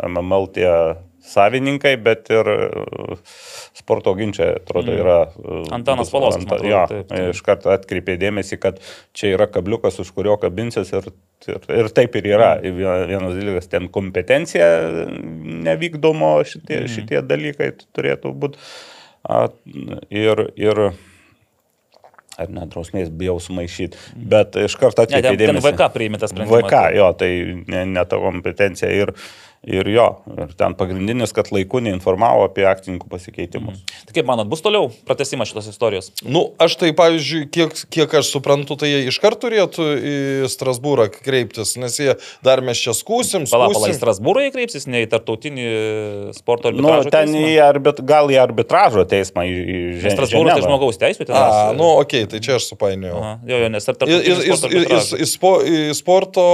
[0.09, 0.71] MML tie
[1.27, 3.15] savininkai, bet ir e,
[3.77, 5.01] sporto ginčiai, atrodo, Mm.
[5.03, 5.17] yra.
[5.27, 7.33] e, Antanas Anta- atrodo, jo, taip, taip.
[7.35, 8.79] iš karto atkreipė dėmesį, kad
[9.13, 11.09] čia yra kabliukas, už kurio kabinsis ir,
[11.47, 12.53] ir, ir taip ir yra.
[12.61, 13.07] Mm.
[13.11, 14.69] Vienas dalykas, ten kompetencija
[15.67, 16.87] nevykdomo šitie, Mm.
[16.95, 18.57] šitie dalykai turėtų būti.
[20.09, 20.77] Ir, ir
[22.37, 23.97] ar net drausmės bijau sumaišyti,
[24.29, 25.71] bet iš karto Ne, atkreipė ten, ten dėmesį.
[25.73, 26.59] VK priėmė tą sprendimą.
[26.61, 27.31] VK, jo, tai
[27.67, 29.11] ne, ne ta kompetencija ir,
[29.65, 30.05] ir jo,
[30.37, 33.81] ir ten pagrindinis, kad laiku neinformavo apie akcininkų pasikeitimus.
[34.07, 36.11] Tai kaip manot, bus toliau pratesimas šitos istorijos?
[36.23, 40.15] Nu, aš tai, pavyzdžiui, kiek, kiek aš suprantu, tai jie iškart turėtų į
[40.53, 42.15] Strasbūrą kreiptis, nes jie
[42.45, 43.99] dar mes čia skūsim, Pala, pala, į skūsim.
[43.99, 45.67] Strasbūrą įkreipsis, ne į tarptautinį
[46.37, 47.65] sporto Nu, arbitražo ten į teismą?
[47.67, 51.35] arbit, gal į arbitražo teismą, į, į Žen- Strasbūras tai žmogaus teisų ten.
[51.35, 53.19] A, nu, okei, okay, tai čia aš supainiojau.
[53.19, 56.47] Aha, jo, jo, nes ar Į, į, tarptautinis į, sporto į, į, į, į sporto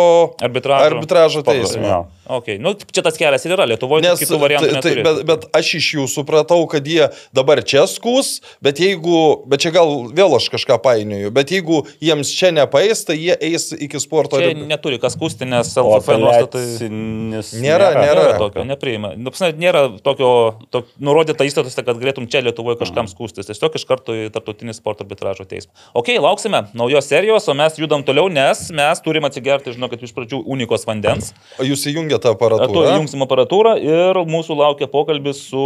[0.44, 0.90] Arbitražo.
[0.96, 1.88] arbitražo teismą.
[1.94, 2.02] jo.
[2.40, 2.56] Okay.
[2.64, 5.74] Nu, čia tas kelias ir yra, Lietuvoje Nes, kitų variantų tai, tai, bet, bet aš
[5.80, 10.50] iš jų supratau, kad jie dabar čia skūs, bet jeigu, bet čia gal vėl aš
[10.54, 15.00] kažką painioju, bet jeigu jiems čia nepaės, tai jie eis iki sporto Čia arbi- neturi
[15.02, 16.64] kas kusti, nes O LFF nuostatai...
[16.64, 18.24] apeliacinis Nėra, nėra.
[18.24, 19.14] Nėra tokio, nepriima.
[19.20, 20.30] Nu, nėra tokio,
[20.74, 23.48] to, nurodyta įstatose, kad galėtum čia Lietuvoje kažkam skūstis.
[23.50, 25.74] Tiesiog iš karto į tarptautinį sporto arbitražo teismą.
[25.98, 30.44] Ok, lauksime naujos serijos, o mes judam toliau, nes mes turim atsigerti, žinokit, iš pradžių
[30.56, 31.34] unikos vandens.
[31.60, 32.96] O Jūs įjungėte Tu aparatūrą.
[33.00, 35.66] įjungsim aparatūrą ir mūsų laukia pokalbis su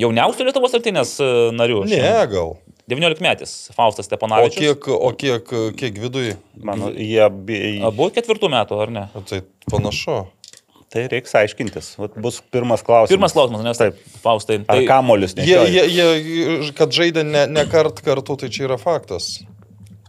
[0.00, 1.16] jauniausiu Lietuvos artinės
[1.56, 1.82] nariu.
[1.88, 2.56] Ne, gal.
[2.90, 4.58] 19 metis Faustas O Steponavičius.
[4.58, 6.34] kiek, o kiek, kiek viduje?
[6.58, 7.22] Mano, jie,
[7.86, 9.04] Abu ketvirtų metų, ar ne?
[9.30, 10.24] Tai panašu.
[10.90, 11.92] Tai reiks aiškintis.
[12.02, 13.12] Vat bus pirmas klausimas.
[13.14, 14.56] Pirmas klausimas, nes taip, Faustai.
[14.66, 15.84] Ar Tai, kamolius Jie, nešioja?
[15.86, 19.36] jie, jie, kad žaidė ne, ne kart kartu, tai čia yra faktas.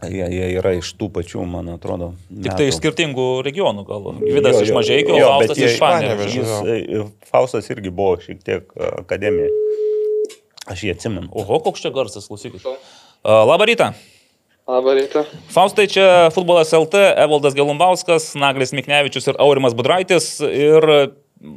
[0.02, 2.12] Jie, jie yra iš tų pačių, man atrodo.
[2.28, 2.78] tik tai iš metų.
[2.80, 4.08] skirtingų regionų gal.
[4.18, 5.82] Gvidas Jo, iš jo, Mažeikio, jo, Faustas iš iš.
[5.82, 6.42] Panevėžio.
[6.42, 9.52] Jis, e, Faustas irgi buvo šiek tiek e, akademija.
[10.72, 11.30] Aš jį atsimenu.
[11.38, 12.66] Oho, koks čia garsas, klausykit.
[12.66, 13.92] A, Labą rytą.
[14.66, 15.24] Labą rytą.
[15.50, 20.36] Faustai čia futbolas LT, Evaldas Gelumbauskas, Naglis Miknevičius ir Aurimas Budraitis.
[20.42, 20.86] Ir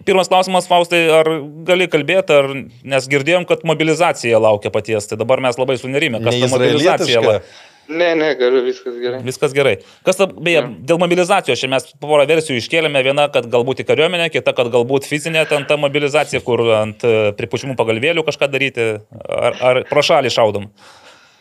[0.07, 1.29] pirmas klausimas, Faustai, ar
[1.67, 2.51] gali kalbėti, ar
[2.95, 7.23] nes girdėjom, kad mobilizacija laukia paties, tai dabar mes labai sunerime, kas ta mobilizacija.
[7.23, 7.71] Laukia.
[7.85, 9.19] Ne, ne, galiu, viskas gerai.
[9.21, 9.75] Viskas gerai.
[10.05, 14.55] Kas, beje, dėl mobilizacijos, čia mes porą versijų iškėlėme, viena, kad galbūt į kariuomenę, kita,
[14.57, 18.87] kad galbūt fizinė ten ta mobilizacija, kur ant e, pripučiamų pagalvėlių kažką daryti,
[19.21, 20.65] ar, ar pro šalį šaudom.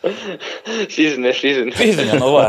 [0.05, 1.75] Fizinė, fizinė.
[1.79, 2.49] Fizinė, nu va.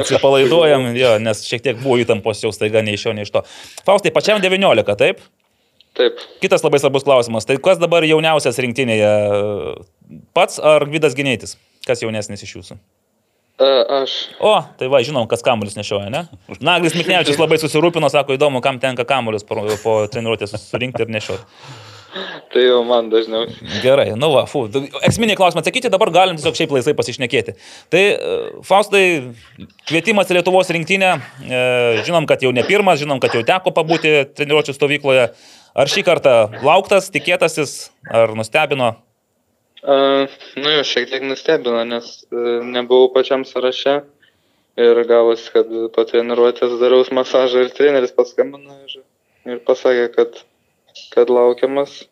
[0.00, 3.42] Atsipalaiduojam, jo, nes šiek tiek buvo įtampos jau staiga nei iš šio, nei iš to.
[3.86, 5.24] Faustai, pačiam 19, taip?
[5.96, 6.20] Taip.
[6.42, 7.48] Kitas labai svarbus klausimas.
[7.48, 9.12] Tai kas dabar jauniausias rinktinėje?
[10.36, 11.56] Pats ar Gvidas Ginėtis?
[11.88, 12.76] Kas jaunesnis iš jūsų?
[13.56, 14.14] A, aš.
[14.44, 16.26] O, tai va, žinom, kas kamuolius nešioja, ne?
[16.60, 21.62] Naglis Miknevičius labai susirūpino, sako, įdomu, kam tenka kamuolius po, po treniruotės surinkti ir nešioti.
[22.52, 23.80] Tai jau man dažniausiai.
[23.82, 24.64] Gerai, nu va, fu.
[25.06, 27.56] Esminiai klausimai atsakyti, dabar galim tiesiog šiaip laisvai pasišnekėti.
[27.92, 29.02] Tai, e, Faustai,
[29.88, 31.12] kvietimas į Lietuvos rinktinę,
[31.44, 31.60] e,
[32.06, 35.28] žinom, kad jau ne pirmas, žinom, kad jau teko pabūti treniruočio stovykloje.
[35.76, 37.76] Ar šį kartą lauktas, tikėtasis,
[38.08, 38.94] ar nustebino?
[39.82, 39.96] A,
[40.56, 44.00] nu jau šiek tiek nustebino, nes a, nebuvau pačiam sąraše.
[44.76, 48.98] Ir gavosi, kad po treniruotės dariaus masažą ir treneris paskambino ir,
[49.48, 50.42] ir pasakė, kad,
[51.14, 52.04] kad laukiamas.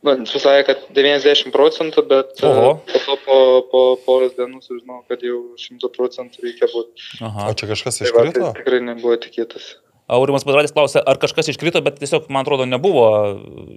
[0.00, 2.68] Na, susakė, kad 90 procentų, bet a, Oho.
[2.88, 3.36] po to po,
[3.68, 7.04] po poros dienų sužinojau, kad jau 100 procentų reikia būti.
[7.20, 7.50] Aha.
[7.50, 8.52] O čia kažkas Tai, va, tai iškrito?
[8.62, 9.66] tikrai nebuvo tikėtas.
[10.10, 13.04] Aurimas Padratis klausė, ar kažkas iškrito, bet tiesiog, man atrodo, nebuvo,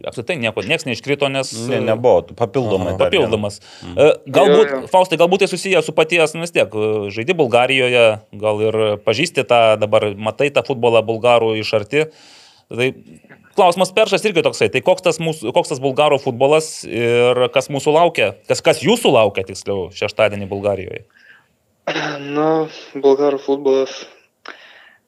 [0.10, 1.52] apskritai nieko, niekas neiškrito, nes...
[1.70, 2.96] Ne, nebuvo, papildomai.
[2.96, 3.02] Aha.
[3.04, 3.60] Papildomas.
[3.84, 4.90] E, Galbūt, Jo, jo.
[4.96, 8.06] Faustai, galbūt tai susiję su paties, nu vis tiek, e, žaidži Bulgarijoje,
[8.42, 12.08] gal ir pažįsti tą, dabar matai tą futbolą bulgarų iš arti.
[12.74, 12.90] Tai
[13.58, 17.94] klausimas peršas irgi toksai, tai koks tas, mūsų, koks tas bulgarų futbolas ir kas mūsų
[17.96, 21.04] laukia, kas, kas jūsų laukia tiksliau šeštadienį Bulgarijoje.
[22.34, 24.04] Na, bulgarų futbolas.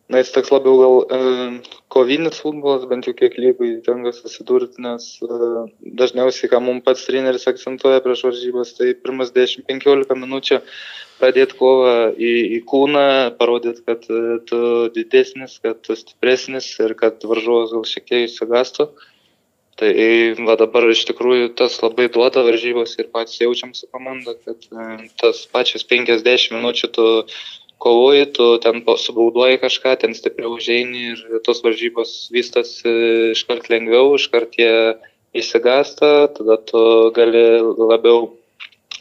[0.05, 1.19] Na, jis toks labiau gal e,
[1.89, 5.39] kovinis futbolas, bent jau kiek lygai tenka susidurti, nes e,
[5.97, 10.61] dažniausiai, ką mums pats treneris akcentuoja prieš varžybas, tai pirmas 10-15 minučių
[11.17, 13.07] pradėti kovą į, į kūną,
[13.39, 14.61] parodyti, kad e, tu
[14.93, 18.91] didesnis, kad tu stipresnis ir kad varžovas gal šiek tiek išsigastų.
[19.75, 19.91] Tai
[20.47, 25.09] va dabar iš tikrųjų tas labai duoda varžybos ir patys jaučiam su komanda, kad e,
[25.17, 27.07] tas pačias 50 minučių tu
[27.77, 32.95] kovoji, tu ten subauduoji kažką, ten stipriau užeini ir tos varžybos vystosi
[33.35, 34.73] iškart lengviau, iškart jie
[35.35, 36.81] įsigasta, tada tu
[37.15, 38.31] gali labiau,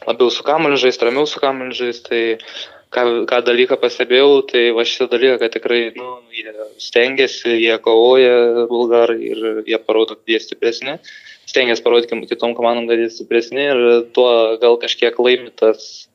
[0.05, 2.09] labiau su kamoliu žaisti, ramiau su kamoliu žaisti.
[2.09, 2.23] Tai
[2.95, 8.67] ką, ką dalyką pastebėjau, tai va šitą dalyką, kad tikrai nu, jie stengiasi, jie kovoja
[8.71, 10.97] bulgarai ir jie parodo, kad jie stipresni.
[11.45, 13.83] Stengiasi parodyti kitom komandom, kad jie stipresni ir
[14.15, 14.29] tuo
[14.61, 16.07] gal kažkiek laimi tas,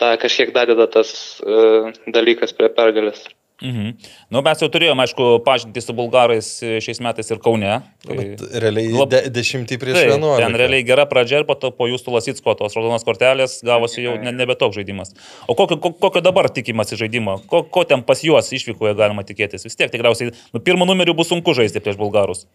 [0.00, 1.12] tą kažkiek dadeda tas
[1.44, 3.26] uh, dalykas prie pergalės.
[3.60, 3.90] Mhm.
[4.32, 7.74] Nu, mes jau turėjome, aišku, pažinti su bulgarais e, šiais metais ir Kaune.
[8.06, 8.14] Tai...
[8.16, 10.46] Bet realiai Lab- de, dešimtį prieš Taip, vienuolika.
[10.46, 14.14] ten realiai gera pradžia ir po to po jūsų Lasitsko tos raudonos kortelės gavosi jau
[14.22, 15.12] ne, nebe toks žaidimas.
[15.44, 17.36] O kokio, ko- kokio dabar tikimasi žaidimo?
[17.52, 19.68] Ko, ko ten pas juos išvykoje galima tikėtis?
[19.68, 22.46] Vis tiek tikriausiai, nu, pirmų numerių bus sunku žaisti prieš bulgarus.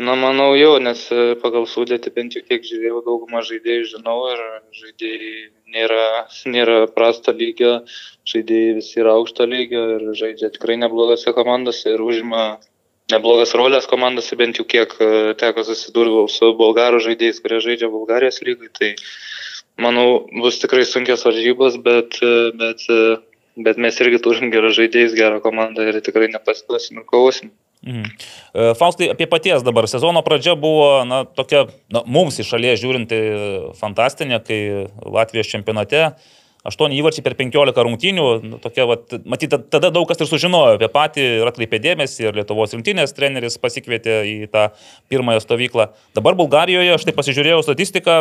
[0.00, 4.42] Na, manau jau, nes e, pagal sudėti bent jau kiek žiūrėjau, daugumą žaidėjų žinau ir
[4.78, 5.32] žaidėjai
[5.74, 6.04] nėra,
[6.54, 7.72] nėra prasto lygio,
[8.32, 12.44] žaidėjai visi yra aukšto lygio ir žaidžia tikrai neblogose komandose ir užima
[13.10, 18.40] neblogas rolės komandose, bent jau kiek e, teko susidurti su bulgarų žaidėjais, kurie žaidžia Bulgarijos
[18.46, 18.70] lygai.
[18.78, 18.92] Tai
[19.84, 20.06] manau,
[20.44, 22.86] bus tikrai sunkios varžybos, bet, e, bet,
[23.68, 27.52] bet mes irgi turim gerą žaidėjus, gerą komandą ir tikrai nepasiduosim ir kovosim.
[27.86, 28.04] Mhm.
[28.54, 33.20] E, Faustai, apie paties dabar sezono pradžia buvo, na, tokia, na, mums iš šalies žiūrinti
[33.80, 34.60] fantastinė, kai
[35.00, 36.10] Latvijos čempionate
[36.66, 40.90] 8 įvarčiai per 15 rungtynių, nu, tokia, vat, matyt, tada daug kas ir sužinojo apie
[40.92, 44.66] patį ir atkreipė dėmesį ir Lietuvos rinktinės treneris pasikvietė į tą
[45.08, 45.88] pirmąją stovyklą.
[46.18, 48.18] Dabar Bulgarijoje, aš tai pasižiūrėjau statistiką,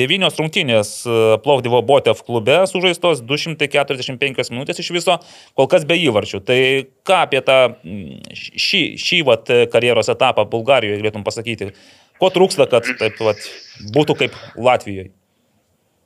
[0.00, 5.20] 9 rungtynės e, Plovdivo Botev klube sužaistos, 245 minutės iš viso,
[5.58, 6.40] kol kas be įvarčių.
[6.48, 6.60] Tai
[7.04, 11.74] ką apie tą mm, šį, šį vat, karjeros etapą Bulgarijoje galėtum pasakyti?
[12.22, 13.44] Ko trūksta, kad taip vat,
[13.92, 15.10] būtų kaip Latvijoje?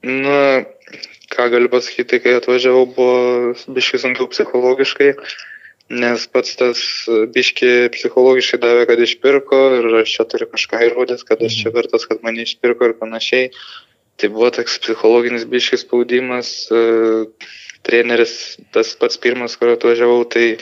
[0.06, 0.64] Na,
[1.32, 5.12] ką galiu pasakyti, kai atvažiavau, buvo biškai sunkiau psichologiškai,
[5.96, 6.80] nes pats tas
[7.34, 12.06] biški psichologiškai davė, kad išpirko ir aš čia turiu kažką įrodęs, kad aš čia vertas,
[12.10, 13.50] kad mane išpirko ir panašiai.
[14.16, 16.70] Tai buvo toks psichologinis biškis spaudimas.
[16.72, 17.26] e,
[17.86, 20.56] Treneris, tas pats pirmas, kur atvažiavau, tai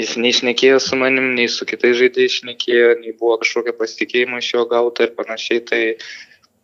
[0.00, 4.48] jis nei šnekėjo su manim, nei su kitais žaidėjais šnekėjo, nei buvo kažkokio pasitikėjimo iš
[4.56, 5.62] jo gauta ir panašiai.
[5.68, 5.82] Tai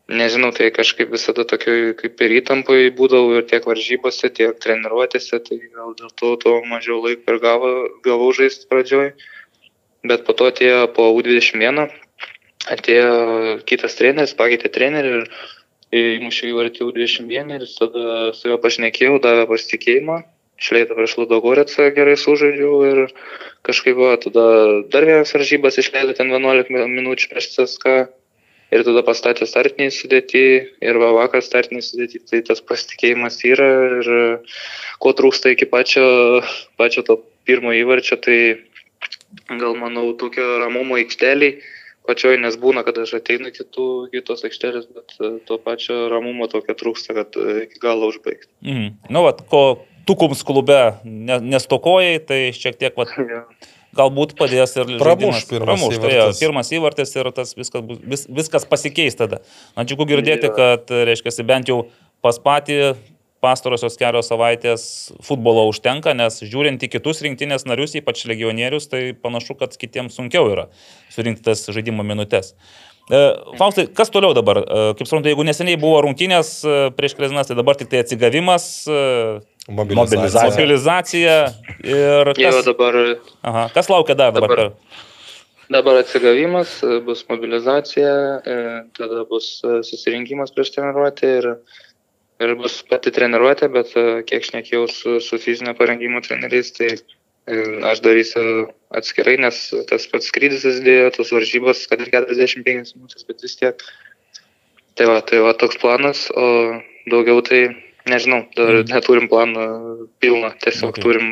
[0.09, 5.59] nežinau, tai kažkaip visada tokioj kaip ir įtampai būdavau ir tiek varžybose, tiek treniruotėse, tai
[5.75, 7.73] gal dėl to, to mažiau laiko ir gavo,
[8.07, 9.13] gavau žaisti pradžioj.
[10.07, 11.89] Bet po to atėjo po U21,
[12.71, 13.11] atėjo
[13.67, 15.25] kitas treneris, pakeitė trenerį
[15.97, 20.23] ir įmušiau įvartį U21 ir tada su juo pašnekėjau, davė pasitikėjimą.
[20.57, 23.01] Išleidau prieš Ludogoretsą gerai sužaidžiau ir
[23.67, 24.45] kažkaip buvo, tada
[24.89, 28.07] dar vienas varžybas išleido ten 11 min- minučių prieš CSK
[28.75, 30.45] ir tada pastatė startinį sudėtį
[30.89, 34.11] ir va vakar startinį sudėtį, tai tas pasitikėjimas yra ir
[35.03, 36.07] ko trūksta iki pačio,
[36.81, 38.39] pačio to pirmo įvarčio, tai
[39.61, 41.61] gal manau tokio ramumo aikšteliai
[42.07, 46.77] pačioj, nes būna, kad aš ateinu kitų, kitos aikštelės, bet e, to pačio ramumo tokio
[46.79, 48.51] trūksta, kad e, iki galo užbaigti.
[48.67, 48.93] Mhm.
[49.11, 53.43] Nu, vat, ko Tukums klube ne, nestokojai, tai šiek tiek, vat, Ja.
[53.99, 56.41] Galbūt padės ir Pramuš pirmas Pramuš, tai įvartis.
[56.45, 59.41] pirmas įvartis ir tas viskas, bus- vis, viskas pasikeis tada.
[59.77, 61.87] Na, džiugu girdėti, kad, reiškia, bent jau
[62.25, 62.97] pas patį
[63.45, 64.85] pastarosios kelios savaitės
[65.25, 70.49] futbolo užtenka, nes žiūrint į kitus rinktinės narius, ypač legionierius, tai panašu, kad kitiems sunkiau
[70.51, 70.69] yra
[71.15, 72.55] surinkti tas žaidimo minutės.
[73.07, 73.19] E,
[73.61, 74.59] Faustai, kas toliau dabar?
[74.65, 78.01] E, Kaip suprantu, jeigu neseniai buvo rungtynės e, prieš kelias dienas, tai dabar tik tai
[78.03, 78.65] atsigavimas,
[79.69, 80.45] e, Mobilizacija.
[80.51, 81.37] mobilizacija
[81.85, 82.99] ir Jau kas, dabar,
[83.43, 84.57] aha, kas laukia dar dabar?
[84.57, 84.73] Dabar-
[85.69, 88.13] dabar atsigavimas, bus mobilizacija,
[88.47, 88.57] e,
[88.99, 91.49] tada bus e, susirinkimas prieš treniruotę ir,
[92.47, 96.97] ir bus pati treniruotė, bet e, kiek šnekėjau su, su fizinio parengimo treneriais, tai
[97.87, 98.43] aš darysiu
[98.99, 103.85] atskirai, nes tas pats skrydis įsidėjo, tos varžybos, kad ir 45 minutės, bet vis tiek.
[104.99, 106.47] Tai va, tai va toks planas, o
[107.07, 107.69] daugiau tai
[108.11, 109.67] nežinau, dar neturim planą
[110.23, 111.03] pilną, tiesiog Okay.
[111.03, 111.27] turim,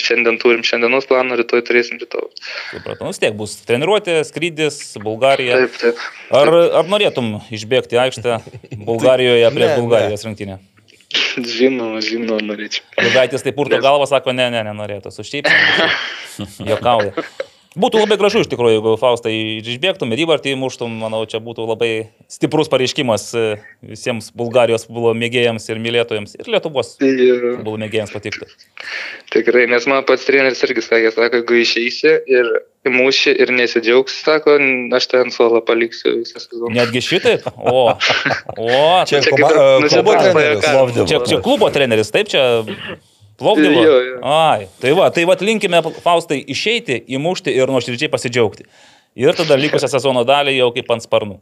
[0.00, 2.26] šiandien turim šiandienos planą, rytoj turėsim rytoj.
[2.72, 5.60] Supratau, nu, vis tiek bus treniruotė, skrydis, Bulgarija.
[5.62, 6.02] Taip, taip.
[6.34, 6.50] Ar,
[6.80, 8.40] ar norėtum išbėgti aikštę
[8.88, 9.76] Bulgarijoje prieš.
[9.78, 10.58] Bulgarijos rinktinę?
[11.38, 12.84] Žinoma, žinoma, norėčiau.
[13.00, 15.88] Lugaitis tai purto galvą, sako, ne, ne, nenorėtų, su šypsena.
[16.72, 17.14] Jokauja.
[17.76, 21.90] Būtų labai gražu iš tikrųjų, jeigu Faustai išbėgtum ir įvartį įmuštum, manau, čia būtų labai
[22.32, 23.42] stiprus pareiškimas e,
[23.84, 28.48] visiems Bulgarijos futbolo mėgėjams ir mylėtojams ir Lietuvos Tai, e, futbolo mėgėjams patiktų.
[29.34, 32.48] tikrai, nes man pats treneris irgi sakė, sako, jeigu išeisi ir
[32.88, 34.56] mūšį ir nesidžiaugs, sako,
[34.96, 36.72] aš ten suolą paliksiu visą sezoną.
[36.72, 37.46] Netgi šitaip?
[37.58, 37.92] O,
[38.56, 40.64] o, Čia Čia ir- e, nu, čia klubo treneris.
[41.12, 42.46] Čia, čia klubo treneris, taip čia
[43.38, 43.82] Plovdivo.
[43.84, 44.16] Jo, jo.
[44.26, 48.66] Ai, tai va, tai va linkime Faustai išeiti, įmušti ir nuoširdžiai pasidžiaugti.
[49.18, 51.38] Ir tada likusią sezono dalį jau kaip ant sparnų.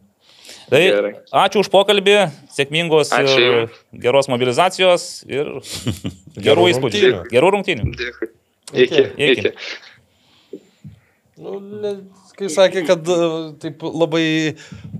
[0.67, 1.13] Tai Gerai.
[1.45, 2.17] ačiū už pokalbį,
[2.51, 3.59] sėkmingos Ačiū ir
[4.03, 5.53] geros mobilizacijos ir
[6.35, 7.11] gerų Gerų įspūdžių.
[7.31, 7.93] Gerų rungtynių.
[8.01, 8.31] Dėkui.
[8.75, 9.05] Iki.
[9.15, 9.53] Iki.
[9.53, 10.61] Iki.
[11.37, 11.93] Nu, ne,
[12.37, 13.17] kai sakė, kad e,
[13.63, 14.25] taip labai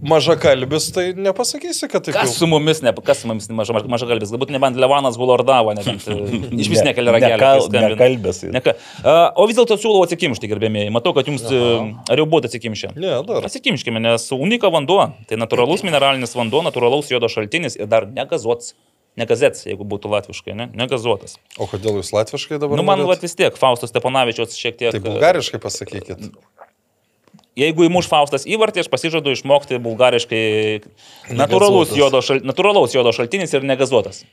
[0.07, 4.09] maža kalbis, tai nepasakysi, kad taip Kas su mumis, ne, kas su mumis maža, maža,
[4.09, 6.17] galvis, galbūt nebent Levanas Gulordavo, nebent e,
[6.63, 7.37] iš vis nekelia ragelio.
[7.37, 8.43] Nekal, nekalbės.
[8.53, 8.77] Ne, ką.
[9.03, 10.93] A, o vis dėlto siūlau atsikimšti, gerbėmėjai.
[10.95, 11.63] Matau, kad jums, e,
[12.09, 12.95] ar jau buvote atsikimšę?
[12.97, 13.47] Ne, dar.
[13.51, 18.75] Atsikimškime, nes unika vanduo, tai natūralus mineralinis vanduo, natūralaus jodo šaltinis ir dar negazuotas.
[19.17, 20.67] Negazets, jeigu būtų latviškai, ne?
[20.77, 21.39] Negazuotas.
[21.57, 22.77] O kodėl jūs latviškai dabar?
[22.77, 24.93] Nu, man vat vis tiek, Faustas Steponavičius šiek tiek.
[24.93, 26.27] Tai bulgariškai pasakykit.
[27.57, 30.43] Jeigu įmuš Faustas įvartį, aš pasižadu išmokti bulgariškai
[31.39, 34.27] natūralus jodo, šal, natūralaus jodo šaltinis ir negazuotas.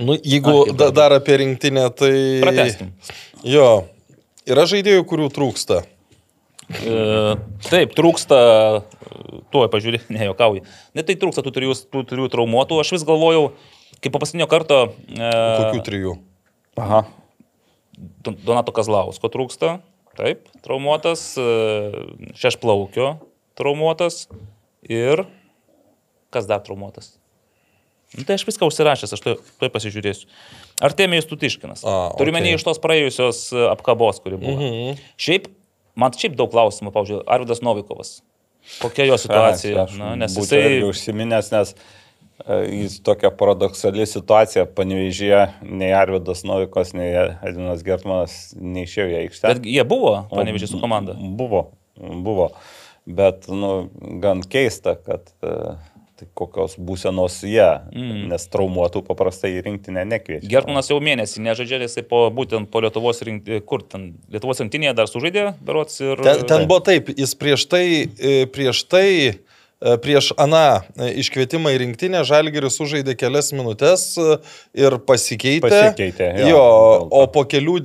[0.00, 2.12] Nu, jeigu kaip da, dar apie rinktinę, tai...
[2.44, 2.92] Pratęskim.
[3.44, 3.86] Jo.
[4.48, 5.82] Yra žaidėjų, kurių trūksta.
[6.70, 6.94] E,
[7.66, 8.38] taip, trūksta,
[9.52, 10.64] tuoj pažiūrė, ne jokauju.
[10.96, 12.80] Net tai trūksta tų trijų, tų trijų traumuotų.
[12.80, 13.50] Aš vis galvojau,
[14.00, 14.82] kaip paskutinio karto.
[15.08, 16.16] E, Kokių trijų?
[16.80, 17.04] Aha.
[18.24, 19.78] Don- Donato Kazlausko trūksta,
[20.20, 21.48] taip, traumuotas, e,
[22.38, 23.14] Šešplaukio
[23.58, 24.26] traumuotas
[24.86, 25.24] ir
[26.30, 27.16] kas dar traumuotas.
[28.16, 30.26] Nu, tai aš viską užsirašęs, aš tai, tai pasižiūrėsiu.
[30.82, 31.84] Artemijus Tutiškinas.
[31.86, 32.56] A, Turime okei.
[32.56, 32.58] okay.
[32.58, 34.56] iš tos praėjusios e, apkabos, kuri buvo.
[34.58, 34.98] Mhm.
[35.20, 35.46] Šiaip,
[35.98, 38.18] man šiaip daug klausimų, pavyzdžiui, Arvidas Novikovas.
[38.80, 39.86] Kokia jo situacija?
[39.86, 40.80] Aš Na, nes jisai...
[40.88, 41.74] užsiminęs, nes
[42.48, 47.12] jis tokia paradoksali situacija, panevežėje, nei Arvidas Novikas, nei
[47.46, 49.54] Edinas Gertmanas neišėjo į aikštę.
[49.54, 51.16] Bet jie buvo, panevežė su komanda.
[51.18, 52.50] Buvo, buvo.
[53.10, 53.90] Bet, nu,
[54.22, 55.74] gan keista, kad e,
[56.20, 58.26] tai kokios būsenos jie, mm.
[58.30, 60.48] nes traumuotų paprastai į rinktinę nekviečia.
[60.52, 65.10] Gertmanas jau mėnesį nežaidžia, jisai po, būtent po Lietuvos rinktinėje, kur ten, Lietuvos rinktinėje dar
[65.10, 66.20] sužaidė, berots ir...
[66.24, 69.32] Ten, ten buvo taip, jis prieš tai, e, prieš tai e,
[69.80, 74.12] prieš Aną e, iškvietimą į rinktinę Žalgeris sužaidė kelias minutės
[74.76, 75.64] ir pasikeitė.
[75.64, 76.64] Pasikeitė, jo, jo.
[77.16, 77.78] O po kelių,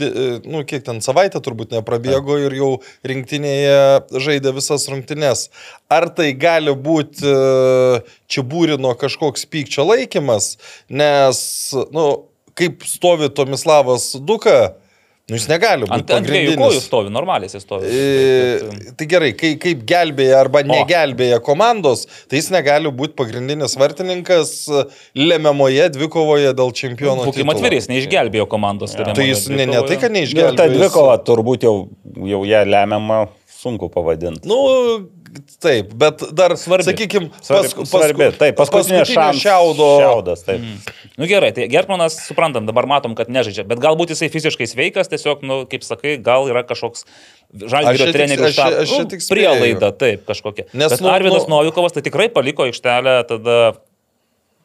[0.44, 2.72] nu, kiek ten savaitę turbūt neprabėgo ir jau
[3.08, 5.48] rinktinėje žaidė visas rungtynes.
[5.92, 10.56] Ar tai gali būti e, Čiabūrino kažkoks pykčio laikymas,
[10.92, 11.40] nes,
[11.96, 12.08] nu,
[12.60, 14.76] kaip stovi Tomislavas Duka,
[15.30, 17.90] nu, jis negali būti Ant, ant dviejų kojų stovi, normaliai jis stovi.
[17.90, 24.54] E, Tai gerai, kai, kaip gelbėja arba negelbėja komandos, tai jis negali būti pagrindinis vartininkas
[24.70, 24.84] e,
[25.18, 27.26] lemiamoje dvikovoje dėl čempionų.
[27.32, 27.58] Būkime titulo.
[27.58, 28.94] atviri, jis neišgelbėjo komandos.
[28.96, 30.56] Tai jis ne, ne tai, kad Ir neišgelbėjo.
[30.62, 31.76] ta jis- dvikova turbūt jau,
[32.36, 33.24] jau ją lemiamą
[33.66, 34.46] sunku pavadinti.
[34.46, 34.60] Nu,
[35.64, 36.86] taip, bet dar, Svarbi.
[36.88, 38.28] sakykime, Svarbi, svarbi.
[38.40, 39.88] Taip, paskutinė šiaudo.
[40.02, 40.62] Šiaudas, taip.
[40.62, 40.96] Mm.
[41.22, 45.44] Nu gerai, tai Gertmanas, suprantam, dabar matom, kad nežaidžia, bet galbūt jisai fiziškai sveikas, tiesiog,
[45.48, 48.80] nu, kaip sakai, gal yra kažkoks Aš žalgerio trenerių aš štabas.
[48.84, 49.36] aš čia tik spėju.
[49.38, 50.68] prielaida, taip, kažkokia.
[50.74, 53.60] Nes, bet nu, Arvidas nu- Novikovas tai tikrai paliko aikštelę tada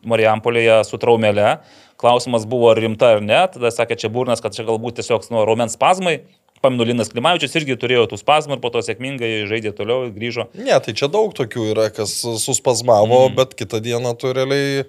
[0.07, 1.59] Marijampolėje su traumelė.
[2.01, 3.41] Klausimas buvo, ar rimta ar ne.
[3.53, 6.23] Tada sakė čia burnas, kad čia galbūt tiesiog nu, raumens spazmai.
[6.61, 10.51] Paminu, Linas Klimavičius irgi turėjo tų spazmų ir po to sėkmingai žaidė toliau, grįžo.
[10.59, 13.39] Ne, tai čia daug tokių yra, kas suspazmavo, mm.
[13.39, 14.85] bet kitą dieną tu realiai...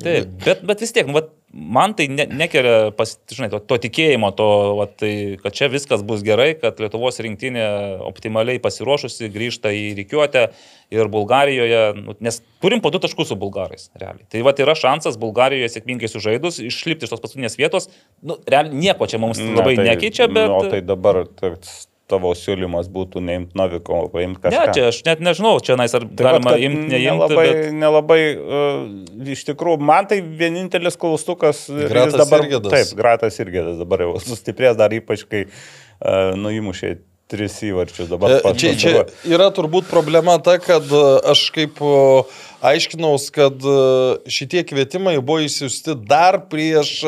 [0.00, 3.78] Taip, bet, bet vis tiek, nu, vat, man tai ne, nekelia, pas, žinai, to, to
[3.82, 4.48] tikėjimo, to,
[4.78, 7.64] vat, tai, kad čia viskas bus gerai, kad Lietuvos rinktinė
[8.06, 10.46] optimaliai pasiruošusi grįžta į rykiuotę
[10.94, 14.26] ir Bulgarijoje, nu, nes turim po du taškus su bulgarais, realiai.
[14.30, 17.90] Tai va yra šansas Bulgarijoje sėkmingai sužaidus, išlipti iš tos paskutinės vietos,
[18.22, 20.46] nu, realiai nieko čia mums labai tai- nekeičia, bet...
[20.50, 24.64] Nu, o tai dabar toks tavo siūlymas būtų neimti Noviko, o paimti kažką.
[24.66, 27.10] Ne, čia aš net nežinau, čia nais ar Tai galima vat, imti, neimti.
[27.10, 27.76] Nelabai, Bet...
[27.80, 31.66] nelabai uh, iš tikrųjų, man tai vienintelis klaustukas.
[31.70, 32.74] Gratas dabar, Irgėdas.
[32.74, 36.96] Taip, Gratas irgi dabar jau sustiprės dar ypač, kai uh, nuimušė
[37.30, 38.38] tris įvarčius dabar.
[38.38, 38.94] E, Čia, čia
[39.28, 41.80] yra turbūt problema ta, kad e, aš kaip
[42.60, 46.98] aiškinaus, kad e, šitie kvietimai buvo įsiusti dar prieš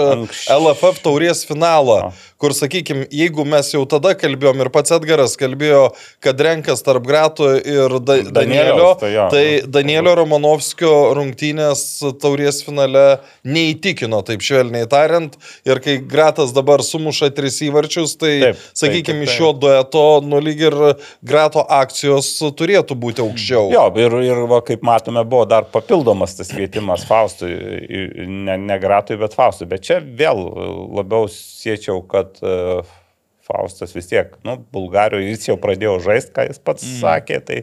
[0.50, 2.30] LFF taurės finalą, A.
[2.40, 5.90] kur, sakykime, jeigu mes jau tada kalbėjom ir pats Edgaras kalbėjo,
[6.24, 9.26] kad renkas tarp Grato ir da Danielio, tai jo.
[9.32, 11.84] tai Danielio Romanovskio rungtynės
[12.22, 13.04] taurės finale
[13.44, 15.36] neįtikino, taip švelniai tariant,
[15.68, 20.60] ir kai Gratas dabar sumuša tris įvarčius, tai, Taip, sakykime, iš šio dueto, nu lyg
[20.66, 20.76] ir
[21.24, 23.70] Grato akcijos turėtų būti aukščiau.
[23.72, 27.52] Jo, ir, ir va, kaip matome, buvo dar papildomas tas kvietimas Faustui,
[28.26, 29.70] ne, ne Gratui, bet Faustui.
[29.70, 30.42] Bet čia vėl
[30.98, 32.82] labiau siečiau, kad uh,
[33.46, 36.98] Faustas vis tiek, nu, Bulgarijoje jis jau pradėjo žaisti, ką jis pats mm.
[37.02, 37.62] sakė, tai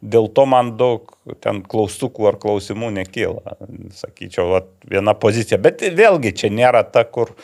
[0.00, 1.10] dėl to man daug
[1.44, 3.56] ten klaustukų ar klausimų nekyla.
[3.98, 5.60] Sakyčiau, va, viena pozicija.
[5.62, 7.34] Bet vėlgi čia nėra ta, kur,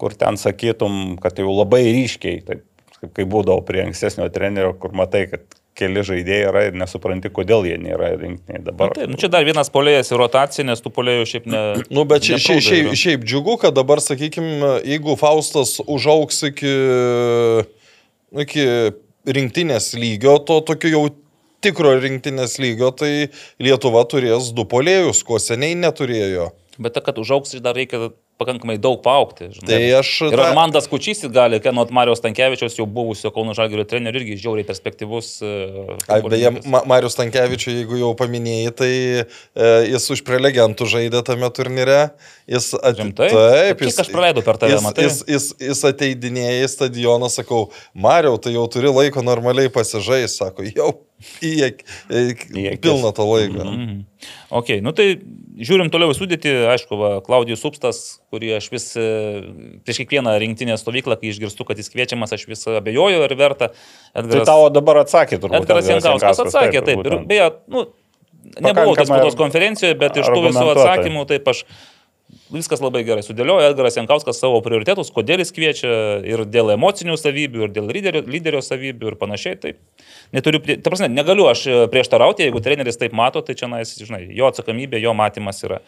[0.00, 2.65] kur ten sakytum, kad jau labai ryškiai, taip,
[3.00, 7.66] kaip, kaip būdavo prie ankstesnio trenerio, kur matai, kad keli žaidėjai yra ir nesupranti, kodėl
[7.68, 8.94] jie nėra rinktiniai dabar.
[8.96, 11.62] Taip, nu, čia dar vienas polėjas į rotaciją, nes tų polėjų šiaip ne.
[11.96, 16.74] Nu, bet šiaip, šiaip, šiaip, šiaip džiugu, kad dabar, sakykime, jeigu Faustas užauks iki,
[18.46, 18.66] iki
[19.36, 21.04] rinktinės lygio, to tokio jau
[21.64, 23.28] tikro rinktinės lygio, tai
[23.62, 26.50] Lietuva turės du polėjus, ko seniai neturėjo.
[26.80, 28.10] Bet ta, kad užauks, dar reikia
[28.40, 29.48] pakankamai daug paaukti.
[29.54, 29.68] Žinai.
[29.70, 34.20] Tai aš Ir Armandas Kučys gali, kad nuo Marijos Tankievičiaus jau buvusio Kauno Žalgirio trenerių
[34.20, 35.30] irgi žiauriai perspektyvus.
[35.40, 35.52] e,
[36.12, 36.52] Ai, beje.
[36.68, 42.00] Ma Marius Tankievičius, jeigu jau paminėjai, tai e, jis už prelegentų žaidė tame turnyre.
[42.46, 43.00] Jis at...
[43.00, 43.30] Rimtai?
[43.32, 45.08] Taip, Kiek aš praleidau per tave, jis, matai?
[45.08, 47.66] jis, jis, jis ateidinėja į stadioną, sakau,
[47.96, 50.92] Mariau, tai jau turi laiko normaliai pasižaisti, sako, jau
[51.42, 52.20] į ek- Į
[52.52, 52.80] į- akis.
[52.84, 53.64] pilną tą laiką.
[53.64, 54.04] Mhm.
[54.50, 55.06] Ok, nu tai
[55.56, 58.00] žiūrim toliau į sudėtį, aišku, va, Klaudijus Upstas,
[58.32, 59.06] kurį aš vis e,
[59.86, 63.68] prieš kiekvieną rinktinę stovyklą, kai išgirstu, kad jis kviečiamas, aš vis abejoju, ar verta.
[64.12, 65.62] Tai Edgaras, tavo dabar atsakė turbūt.
[65.62, 67.00] Edgaras Jankauskas atsakė, taip.
[67.00, 67.26] Ir būtent.
[67.30, 67.86] beje, nu,
[68.60, 71.64] nebuvau Pakankamai spaudos konferencijoje, bet iš tų visų atsakymų, taip aš
[72.50, 73.70] viskas labai gerai sudėliojo.
[73.72, 75.90] Edgaras Jankauskas savo prioritetus, kodėl jis kviečia
[76.26, 79.58] ir dėl emocinių savybių, ir dėl lyderio, lyderio savybių ir panašiai.
[79.62, 79.72] Tai
[80.34, 84.26] neturiu, ta prasme, negaliu aš e, prieštarauti, jeigu treneris taip mato, tai čia, na, žinai,
[84.34, 85.82] jo atsakomybė, jo matymas yra.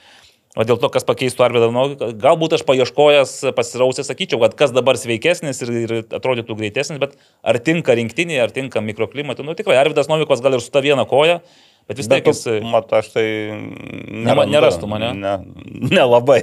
[0.58, 4.96] O dėl to, kas pakeistų Arvidą Noviką, galbūt aš paieškojęs, pasirausęs, sakyčiau, kad kas dabar
[4.98, 7.14] sveikesnis ir, ir atrodytų greitesnis, bet
[7.46, 11.04] ar tinka rinktinė, ar tinka mikroklimatui, nu tikrai Arvidas Novikas gal ir su ta viena
[11.06, 11.42] koja,
[11.88, 12.42] Bet vis tiek jis...
[12.44, 13.22] tu, mat, aš tai
[14.12, 14.50] nerandu.
[14.52, 15.08] nerastų mane?
[15.16, 15.30] Ne,
[15.88, 16.42] nelabai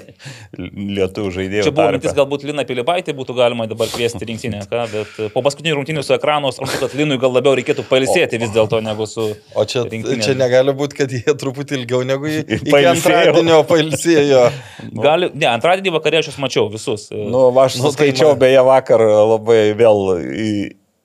[0.58, 1.66] lietuvių žaidėjų.
[1.68, 1.98] Čia buvo tarpe.
[2.00, 6.04] mintis, galbūt Lina Pilipaitė būtų galima dabar kviesti rinktinę, ką, bet e, po paskutinių rungtynių
[6.08, 9.28] su ekranu, aš suprantu, kad Linui gal labiau reikėtų pailsėti vis dėlto negu su...
[9.54, 10.24] O čia, rinktinė.
[10.26, 14.48] čia negali būti, kad jie truputį ilgiau negu į- iki antradienio pailsėjo.
[15.06, 17.10] Gali, ne, antradienį vakarė aš jūs mačiau visus.
[17.14, 20.50] e, Nu, aš Nu, nu, tai skaičiau man- beje vakar labai vėl į,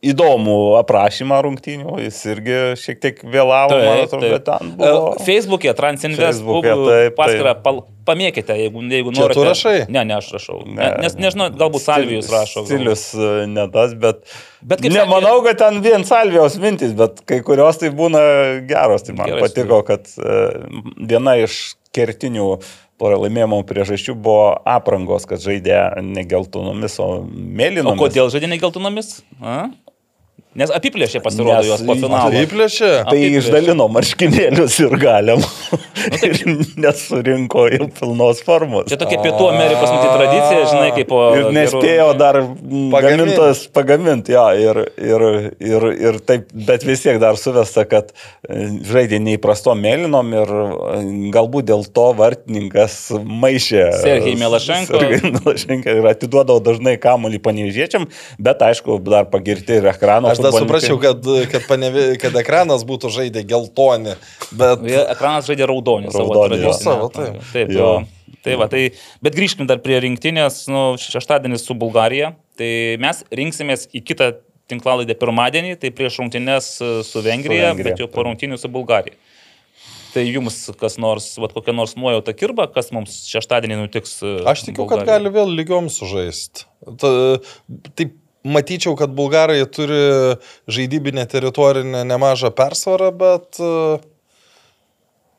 [0.00, 5.10] įdomų aprašymą rungtynių, jis irgi šiek tiek vėlavo, man atrodo, bet ten buvo.
[5.26, 7.60] Facebook'e Transinvest Facebook'e, taip, paskirą, taip.
[7.66, 9.36] pal, pamėkite, jeigu, jeigu norite.
[9.36, 9.74] tu rašai?
[9.92, 10.62] Ne, ne, aš rašau.
[10.64, 10.88] Ne, Ne.
[11.04, 12.62] nes nežinau, galbūt Salvijus rašo.
[12.64, 12.70] gal.
[12.70, 14.24] Stilius e, ne tas, bet...
[14.64, 18.24] Bet Nemanau, kad ten vien Salvijos mintis, bet kai kurios tai būna
[18.68, 19.04] geros.
[19.04, 20.40] Tai man Gerai, patiko, kad e,
[21.12, 22.48] viena iš kertinių
[23.00, 28.00] pralaimėjimo priežasčių buvo aprangos, kad žaidė ne geltonomis, o O mėlynomis.
[28.00, 29.20] kodėl žaidė negeltonomis?
[29.40, 29.70] A?
[30.58, 32.34] Nes apiplėšė pasirodo Nes jos po finalo.
[32.34, 32.88] Įplėšė.
[33.06, 33.38] Tai Apiplėšė.
[33.38, 35.44] išdalino marškinėlius ir galiam.
[36.26, 36.40] ir
[36.74, 38.88] nesurinko jau pilnos formos.
[38.90, 41.20] Čia tokia Pietų Amerikos matyt tradicija, žinai, kaip po...
[41.38, 45.24] Ir nespėjo dar gamintojas pagaminti, jo, ir, ir,
[45.62, 50.98] ir, ir taip, bet vis tiek dar suvesta, kad e, žaidė neįprastom mėlynom ir e,
[51.30, 53.86] galbūt dėl to vartininkas maišė.
[54.02, 54.98] Sergej Milašenko.
[54.98, 58.10] Sergej Milašenko ir atiduodavo dažnai kamuolį panevežėčiam,
[58.42, 60.34] bet aišku, dar pagirti ir ekrano.
[60.34, 60.64] Aš futbolininkai.
[60.66, 64.16] suprasčiau, kad, kad, panevė, kad ekranas būtų žaidę geltoni,
[64.50, 66.82] bet Ekranas žaidė raudonį savo Raudonį, tradicinę.
[66.82, 67.44] Savo, taip.
[67.52, 67.92] Taip, Jo.
[68.40, 68.86] Tai va, tai,
[69.20, 72.32] bet grįžkim dar prie rinktinės, nu, šeštadienis su Bulgarija.
[72.56, 72.70] Tai
[73.02, 74.30] mes rinksimės į kitą
[74.70, 79.18] tinklalaidę pirmadienį, tai prieš rungtynės e, su Vengrija, Vengrija, bet jau po rungtynių su Bulgarija.
[80.10, 84.16] Tai jums kas nors, va, kokia nors nuojauta kirba, kas mums šeštadienį nutiks.
[84.24, 85.10] e, aš tikiu, kad Bulgarijai?
[85.12, 86.66] gali vėl lygiom sužaisti.
[87.02, 90.36] Taip, matyčiau, kad bulgarai turi
[90.70, 93.60] žaidybinę teritorinę nemažą persvarą, bet,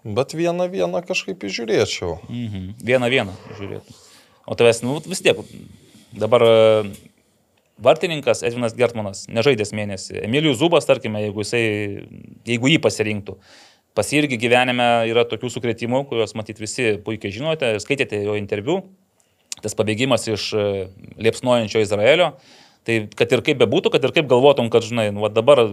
[0.06, 2.20] bet vieną vieną kažkaip įžiūrėčiau.
[2.30, 2.74] Mhm.
[2.84, 3.98] Vieną vieną žiūrėtų.
[4.46, 5.38] O tavęs, nu, vis tiek,
[6.18, 6.54] dabar e,
[7.82, 10.22] vartininkas Edvinas Gertmanas, nežaidęs mėnesį.
[10.26, 11.66] Emilijus Zubas, tarkime, jeigu, jisai,
[12.50, 13.38] jeigu jį pasirinktų.
[13.98, 18.82] Pas jį irgi gyvenime yra tokių sukretimų, kuriuos matyt visi puikiai žinote skaitėte jo interviu.
[19.62, 20.68] Tas pabėgimas iš e,
[21.22, 22.32] liepsnojančio Izraelio.
[22.88, 25.68] Tai kad ir kaip bebūtų, kad ir kaip galvotum, kad, žinai, nu, dabar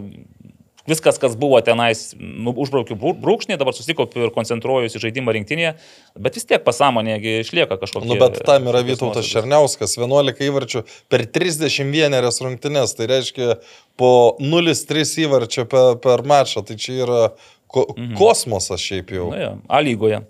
[0.89, 5.75] viskas, kas buvo tenais, nu, užbraukiu brū- brūkšnį, dabar susikaupiu ir koncentruojuosi į žaidimą rinktinėje,
[6.17, 8.09] bet vis tiek pasąmonėgi išlieka kažkokia.
[8.09, 13.59] Nu, bet tam yra Vytautas Černiauskas, 11 įvarčių per 31 rungtynes, tai reiškia
[14.01, 17.23] po 0-3 įvarčio per, per mačą, tai čia yra
[17.69, 18.17] ko, mhm.
[18.19, 19.31] kosmosas šiaip jau.
[19.35, 20.23] Na, jo, A lygoje.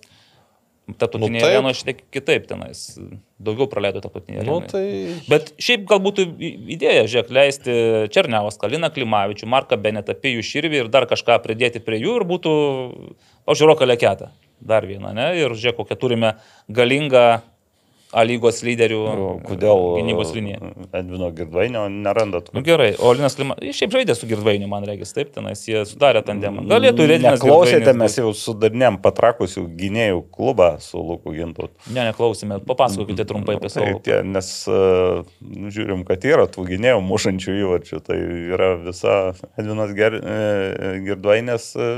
[0.89, 2.83] Tarptautinėje Nu, nu, arenoje šiek tiek kitaip tenais.
[3.39, 4.71] Daugiau praleido tarptautinėje Nu, arenoje.
[4.73, 6.25] tai Bet šiaip gal būtų
[6.75, 7.75] idėja, žiūrėk, leisti
[8.15, 12.55] Černiavos, Kaliną Klimavičių, Marką Benetą, Pijų Širvį ir dar kažką pridėti prie jų ir būtų,
[13.49, 14.33] pažiūrėk, leketą.
[14.59, 15.29] Dar vieną, ne?
[15.39, 16.33] Ir žiūrėk, kokią turime
[16.73, 17.43] galingą
[18.09, 18.99] A lygos lyderių
[19.45, 20.71] Kodėl gynybos liniją.
[20.97, 22.47] Edvino Girdvainio nerandat?
[22.57, 25.83] Nu, gerai, o Linas Klimavičius, jis šiaip žaidė su Girdvainiu, man regis, taip, tenais jie
[25.89, 26.65] sudarė tandemą.
[26.71, 31.69] Galėtų ir Neklausėte, Girdvainis mes jau sudarinėm patrakusių gynėjų klubą su Luku Gintu.
[31.93, 34.01] Ne, neklausime, papasakokite trumpai apie Tai savo.
[34.07, 35.21] tie, nes uh,
[35.77, 38.19] žiūrim, kad yra tų gynėjų mušančių įvarčių, tai
[38.55, 39.19] yra visa
[39.61, 41.91] Edvinas Ger, e, Girdvainės, e,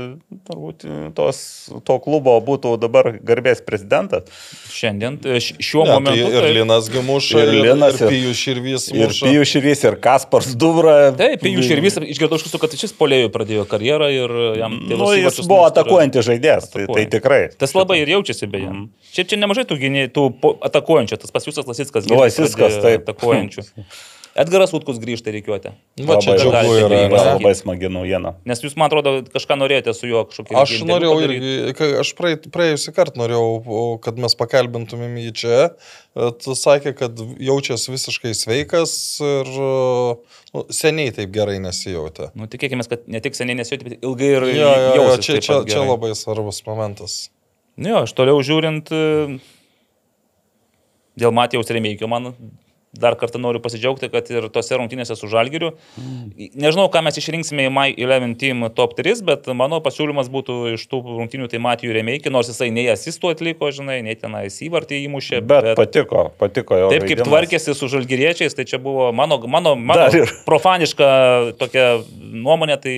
[0.49, 1.41] turbūt e, tos,
[1.87, 4.27] to klubo būtų dabar garbės prezidentas.
[4.75, 6.27] Šiandien, e, šiuo ne, momentu.
[6.27, 6.55] tai ir taip.
[6.57, 8.85] Linas Gimuša, Ir ir, Linas, ir ir- Pijus Širvys.
[8.93, 9.13] Ir.
[9.15, 10.95] Pijus Širys, ir Kaspars Dubra.
[11.17, 15.39] Taip, ir vis išgirdau iš jūsų, kad šis polėjų pradėjo karjerą ir jam Nu, tėvas
[15.39, 17.41] jis buvo atakuojantis žaidėjas, tai, tai tikrai.
[17.57, 18.71] Tas labai ir jaučiasi beje.
[18.71, 18.87] Mm.
[19.11, 22.09] Šiaip čia nemažai tų, gynėjų, tų atakuojančių, tas pas jūsas Lasickas.
[22.09, 23.07] Nu, Lasickas, taip.
[23.07, 23.67] Atakuojančių.
[24.39, 25.73] Edgaras Utkus grįžta reikiuoti.
[26.07, 27.01] Va čia džiugu ne?
[27.11, 28.35] Labai smagi naujiena.
[28.47, 31.51] Nes jūs, man atrodo, kažką norėjote su juo kažkokį Aš norėjau irgi,
[31.99, 35.59] aš praėjusį kartą norėjau, kad mes pakalbintumėm jį čia.
[36.13, 38.93] Tu sakė, kad jaučiasi visiškai sveikas
[39.25, 42.31] ir nu, seniai taip gerai nesijautė.
[42.35, 45.37] Nu, tikėkime, kad ne tik seniai nesijauti, bet ilgai ir Jo, jo, jo, jausis čia,
[45.43, 47.21] čia, čia labai svarbus momentas.
[47.79, 49.37] Nu Jo, aš toliau žiūrint, e,
[51.19, 52.33] dėl Matijaus Remeikio man
[52.93, 55.71] dar kartą noriu pasidžiaugti, kad ir tose rungtynėse su Žalgiriu.
[56.59, 60.83] Nežinau, ką mes išrinksime į My 11 Team top 3, bet mano pasiūlymas būtų iš
[60.91, 65.39] tų rungtynių tai Matijų Remeikį, nors jisai nei asistų atliko, žinai, nei tenai įvartį įmušė.
[65.39, 66.91] Bet, bet patiko, patiko jo.
[66.91, 67.31] Taip kaip žaidimas.
[67.31, 71.07] tvarkėsi su žalgyriečiais, tai čia buvo mano, mano, mano profaniška
[71.61, 72.95] tokia nuomonė, tai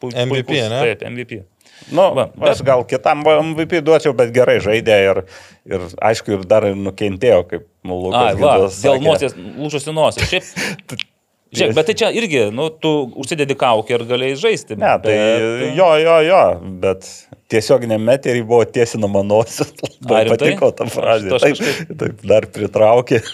[0.00, 0.20] puikus.
[0.24, 0.80] MVP, ne?
[0.80, 1.44] Taip, MVP.
[1.92, 5.24] Nu, Va, Va, aš gal kitam MVP duočiau, bet gerai žaidė ir,
[5.68, 8.38] ir aišku, ir dar nukentėjo, kaip Ai, Lukas.
[8.40, 10.30] va, dėl nosies, lūžusi nosis.
[10.32, 11.02] Šiaip
[11.54, 14.78] Žiūrėk, bet tai čia irgi, nu, tu užsidedi kaukę ir galėjai žaisti.
[14.80, 16.40] Ne, tai bet, jo, jo, jo,
[16.82, 17.06] bet
[17.52, 19.70] tiesioginiam meterį buvo tiesinama nosis.
[20.02, 21.30] Labai patiko ta frazė.
[21.38, 21.62] Taip,
[22.02, 23.22] taip, dar pritraukė.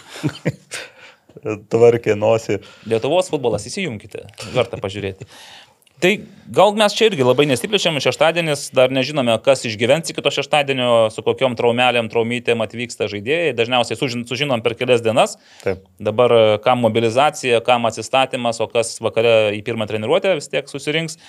[1.41, 2.59] Tvarkė nosį.
[2.91, 5.25] Lietuvos futbolas, įsijunkite, verta pažiūrėti.
[6.01, 6.13] Tai
[6.51, 11.25] gal mes čia irgi labai nesiplečiam, šeštadienis, dar nežinome, kas išgyvens iki to šeštadienio, su
[11.27, 13.53] kokiom traumelėm, traumytėm atvyksta žaidėjai.
[13.59, 15.37] Dažniausiai sužin, sužinom per kelias dienas.
[15.65, 15.85] Taip.
[16.01, 21.21] Dabar e, kam mobilizacija, kam atsistatymas, o kas vakare į pirmą treniruotę vis tiek susirinks.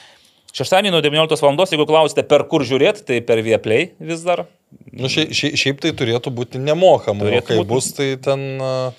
[0.55, 1.61] Šeštadienį nuo 19 val.
[1.71, 4.45] jeigu klausite, per kur žiūrėti, tai per Vieplay vis dar.
[4.91, 7.69] Nu, šiaip, šiaip, tai turėtų būti nemokama, Turėtų o kai būti.
[7.71, 8.43] bus, tai ten...
[8.59, 8.91] a,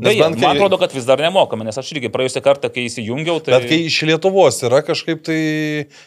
[0.00, 2.86] nes Beje, bent man atrodo, kad vis dar nemokame, nes aš irgi praėjusią kartą, kai
[2.88, 3.54] įsijungiau, tai...
[3.58, 5.40] Bet kai iš Lietuvos yra kažkaip tai...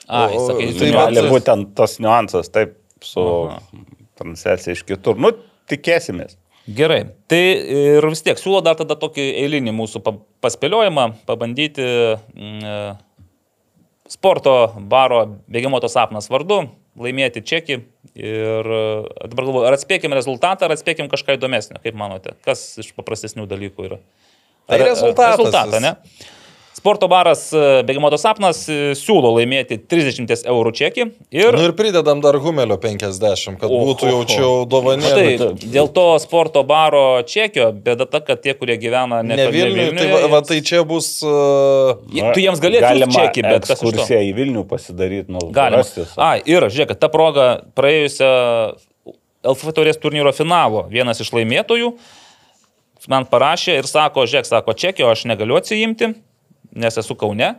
[0.09, 3.23] Ai, o- sakai, tai gali vat- būti ten tas niuansas, taip, su
[4.19, 5.17] transliacija iš kitur.
[5.21, 5.31] Nu,
[5.71, 6.35] tikėsimės.
[6.63, 7.01] Gerai.
[7.27, 7.41] Tai
[7.77, 10.15] ir vis tiek siūlo dar tada tokį eilinį mūsų pa-
[10.45, 12.77] paspėliojimą, pabandyti mm, e,
[14.13, 14.53] sporto
[14.91, 16.61] baro bėgimoto sapnas vardu,
[16.99, 17.77] laimėti čekį
[18.19, 18.83] ir e,
[19.31, 23.87] dabar galvoju, ar atspėkim rezultatą, ar atspėkim kažką įdomesnio, kaip manote, kas iš paprastesnių dalykų
[23.89, 23.99] yra.
[24.69, 25.95] Tai Ar- rezultatas Rezultatą, ne?
[26.73, 31.03] Sporto baras e, Bėgimoto sapnas e, siūlo laimėti 30 eurų čekį
[31.35, 31.53] ir...
[31.53, 33.91] Nu ir pridedam dar Humelio 50, kad Oho.
[33.91, 35.35] būtų jaučiau dovanėlė.
[35.37, 39.93] Tai dėl to sporto baro čekio, bėda ta, kad tie, kurie gyvena ne, Ne Vilniuje,
[39.99, 41.11] tai, va, va, tai čia bus...
[41.21, 44.09] Uh, Jie- Tu jiems galėtum čekį, bet kas iš to?
[44.17, 45.83] į Vilnių pasidaryti, nu, Galima.
[45.83, 46.07] rasti.
[46.17, 47.47] A, ir žiūrėk, ta proga
[47.77, 48.33] praėjusią
[49.43, 51.93] LFF taurės turnyro finalo vienas iš laimėtojų
[53.11, 56.13] man parašė ir sako, žiūrėk, sako, čekio aš negaliu atsijimti,
[56.75, 57.53] nes esu Kaune,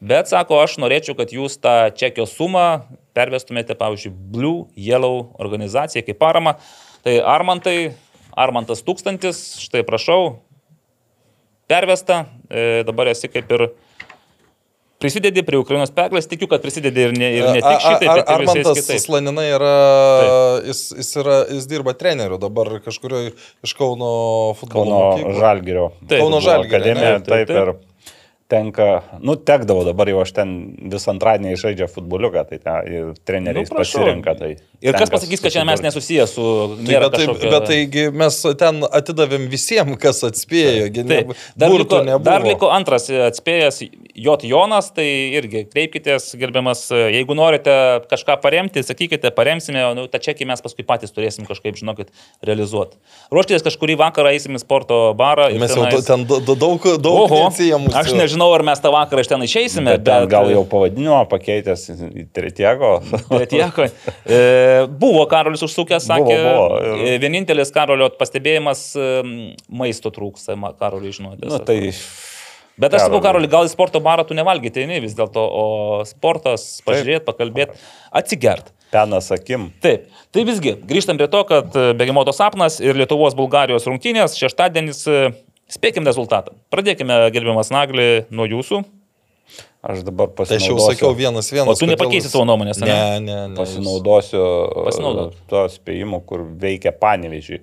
[0.00, 2.84] bet sako, aš norėčiau, kad jūs tą čekio sumą
[3.16, 6.56] pervestumėte, pavyzdžiui, Blue Yellow organizacijai kaip parama.
[7.04, 7.92] Tai Armantai,
[8.36, 10.40] Armantas tūkstantis, štai prašau,
[11.70, 13.70] pervesta, e, dabar esi kaip ir
[15.00, 18.20] prisidedi prie Ukrainos pergalės, tikiu, kad prisidedi ir ne, ir ne tik šitai, bet ir
[18.20, 19.04] visais Armantas kitais.
[19.06, 19.74] Slaninai yra,
[20.68, 24.10] jis, jis, yra, jis dirba treneriu dabar kažkurio iš Kauno
[24.60, 25.38] futbolo Kauno.
[25.40, 25.86] Žalgirio.
[26.04, 26.18] Taip.
[26.18, 27.24] Kauno Žalgirio, Akademija, ne?
[27.24, 27.89] Taip, taip, taip.
[28.50, 30.50] Ir tenka, nu, tekdavo dabar jau aš ten
[30.90, 34.02] vis antradienį žaidžia futboliuką, tai ten treneriais Nu, prašau.
[34.02, 34.34] pasirenka.
[34.38, 36.42] Tai Ir kas pasakys, kad čia mes nesusiję su...
[36.80, 40.88] Tai, bet, tai, kažkokio- bet taigi mes ten atidavėm visiems, kas atspėjo.
[40.94, 41.24] gi ne-
[41.56, 42.24] dar liko, nebuvo.
[42.24, 43.82] dar liko antras atspėjęs
[44.20, 44.36] J.
[44.48, 45.04] Jonas, tai
[45.36, 47.70] irgi kreipkitės, gerbiamas, jeigu norite
[48.10, 52.08] kažką paremti, sakykite, paremsime, nu, tą čekį mes paskui patys turėsim kažkaip, žinokit,
[52.44, 52.96] realizuoti.
[53.32, 55.50] Ruoškitės kažkurį vakarą, eisim į sporto barą.
[55.52, 57.94] ir Mes jau tenais- ten da- da- daug, daug Oho, neatsijėmusių.
[58.00, 61.84] aš nežinau, ar mes tą vakarą iš ten išeisime, Bet ten gal jau pavadinimą pakeitęs
[61.92, 62.94] į Tretiego.
[63.30, 63.86] Tretieko.
[64.24, 64.40] E,
[65.02, 69.08] buvo Karolis užsukęs, sakė, Buvo, buvo, ir- e, vienintelis Karolio pastebėjimas e,
[69.68, 71.44] maisto trūksta, Karoliui žinote.
[71.44, 71.68] nu, sako.
[71.68, 71.92] tai
[72.80, 73.48] Bet aš sakau, Karoli.
[73.52, 75.64] Gal į sporto barą tu nevalgyti, ne vis dėlto, o
[76.08, 77.76] sportas, pažiūrėti, pakalbėti,
[78.16, 78.70] atsigert.
[78.90, 79.68] penas akim.
[79.84, 85.20] Taip, tai visgi, grįžtam prie to, kad e, Bėgimoto sapnas ir Lietuvos-Bulgarijos rungtynės šeštadienis, e,
[85.72, 86.54] spėkim rezultatą.
[86.72, 88.82] Pradėkime, gerbiamas Nagli, nuo jūsų.
[89.80, 90.92] Aš dabar Tai aš jau pasinaudosiu.
[90.92, 91.72] sakiau vienas vienas.
[91.72, 92.92] O tu nepakeisi savo nuomonės, ane?
[92.92, 93.56] Ne, ne, ne.
[93.56, 94.42] Pasinaudosiu
[94.84, 95.32] Pasinaudok.
[95.32, 97.62] e, to spėjimu, kur veikia panevežiai.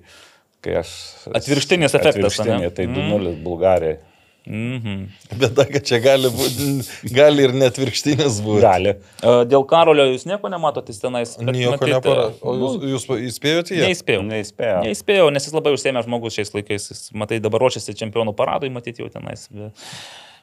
[0.64, 0.90] Kai aš...
[1.38, 2.40] Atvirkštinis efektas?
[2.40, 4.00] Atvirkštinė, tai 2-0 Bulgarijai.
[4.48, 5.00] Mhm.
[5.42, 6.68] Bėda, kad čia gali, būti,
[7.12, 8.62] gali ir net virkštinis būti.
[8.64, 8.94] Gali.
[9.20, 11.34] E, Dėl Karolio jūs nieko nematote tenais?
[11.36, 12.24] Bet Nieko matyt, nepara.
[12.32, 13.82] e, O jūs, jūs įspėjote jį?
[13.90, 14.22] Neįspėjau.
[14.30, 14.78] Neįspėjo.
[14.86, 16.88] Neįspėjau, nes jis labai užsėmė žmogus šiais laikais.
[16.94, 19.44] Jis, matai, dabar ruošiasi čempionų paradui, matyti jau tenais.
[19.52, 19.68] be-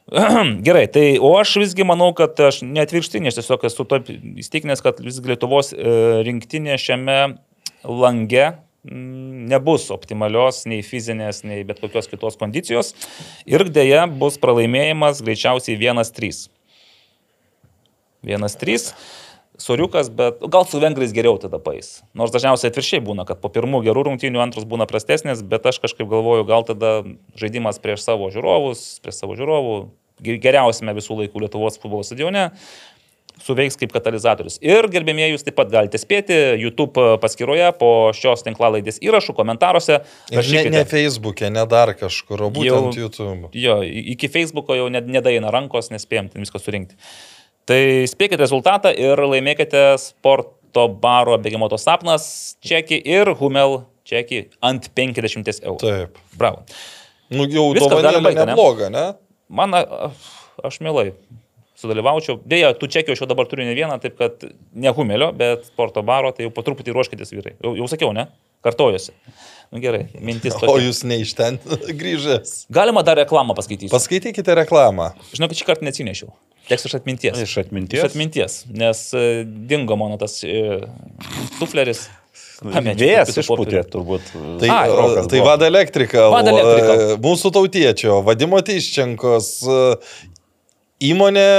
[0.67, 4.99] Gerai, tai o aš visgi manau, kad aš neatvirkštinė, aš tiesiog esu taip įstikinęs, kad
[5.01, 5.95] visgi Lietuvos e,
[6.27, 7.17] rinktinė šiame
[7.89, 8.51] lange
[8.85, 12.93] nebus optimalios nei fizinės, nei bet kokios kitos kondicijos.
[13.49, 16.47] Ir dėja bus pralaimėjimas greičiausiai 1-3.
[18.25, 18.89] 1-3.
[19.55, 22.01] Soriukas, bet gal su vengrais geriau tada pais.
[22.17, 26.09] Nors dažniausiai atviršiai būna, kad po pirmų gerų rungtynių antros būna prastesnės, bet aš kažkaip
[26.11, 26.97] galvoju, gal tada
[27.39, 29.77] žaidimas prieš savo žiūrovus, prieš savo žiūrovų,
[30.27, 32.49] ge- geriausiame visų laikų Lietuvos futbolo stadione,
[33.45, 34.57] suveiks kaip katalizatorius.
[34.65, 40.01] Ir gerbėmėjai, jūs taip pat galite spėti YouTube paskyroje po šios tinklalaidės įrašų, komentaruose.
[40.31, 40.73] Ir ne, rašykite.
[40.73, 43.05] ne Facebook'e, ne dar kažkur, o būtent Jau-.
[43.05, 43.51] YouTube.
[43.53, 46.97] Jo, iki Facebook'o jau nedaina rankos, nespėjom viską surinkti.
[47.69, 47.79] Tai
[48.09, 52.27] spėkite rezultatą ir laimėkite sporto baro bėgimoto sapnas
[52.65, 55.79] čekį ir Humel čekį ant 50 eurų.
[55.81, 56.19] Taip.
[56.37, 56.65] Bravo.
[57.33, 59.07] Nu, jau dovanėlė nebloga, ne?
[59.49, 60.11] Man, a-
[60.65, 61.11] aš mielai
[61.79, 62.39] sudalyvaučiau.
[62.47, 66.03] Dėja, tų čekių aš jau dabar turiu ne vieną, taip kad ne Humelio, bet sporto
[66.07, 67.55] baro, tai jau po truputį ruoškitės vyrai.
[67.63, 68.27] Jau, jau sakiau, ne?
[68.65, 69.11] Kartojuosi.
[69.73, 70.85] Nu, gerai, mintis O tokia.
[70.87, 71.59] jūs ne iš ten
[72.01, 72.65] grįžęs.
[72.73, 73.91] Galima dar reklamą paskaityti.
[73.93, 75.11] Paskaitykite reklamą.
[75.35, 76.31] Žinau, kad šį kartą neatsinešiau.
[76.65, 77.37] Teks iš atminties.
[77.45, 77.99] Iš atminties?
[77.99, 79.25] Iš atminties, nes e,
[79.69, 80.79] dingo mano tas e,
[81.59, 82.07] tufleris.
[82.55, 84.29] Pamečiau Vėjas išputė turbūt.
[84.61, 85.41] Tai, Ai, Ai, rokas tai.
[85.43, 87.01] Vada Elektrika, Vada Electrical.
[87.03, 89.49] e, mūsų tautiečio, Vadimo Tyščenkos
[91.11, 91.49] įmonė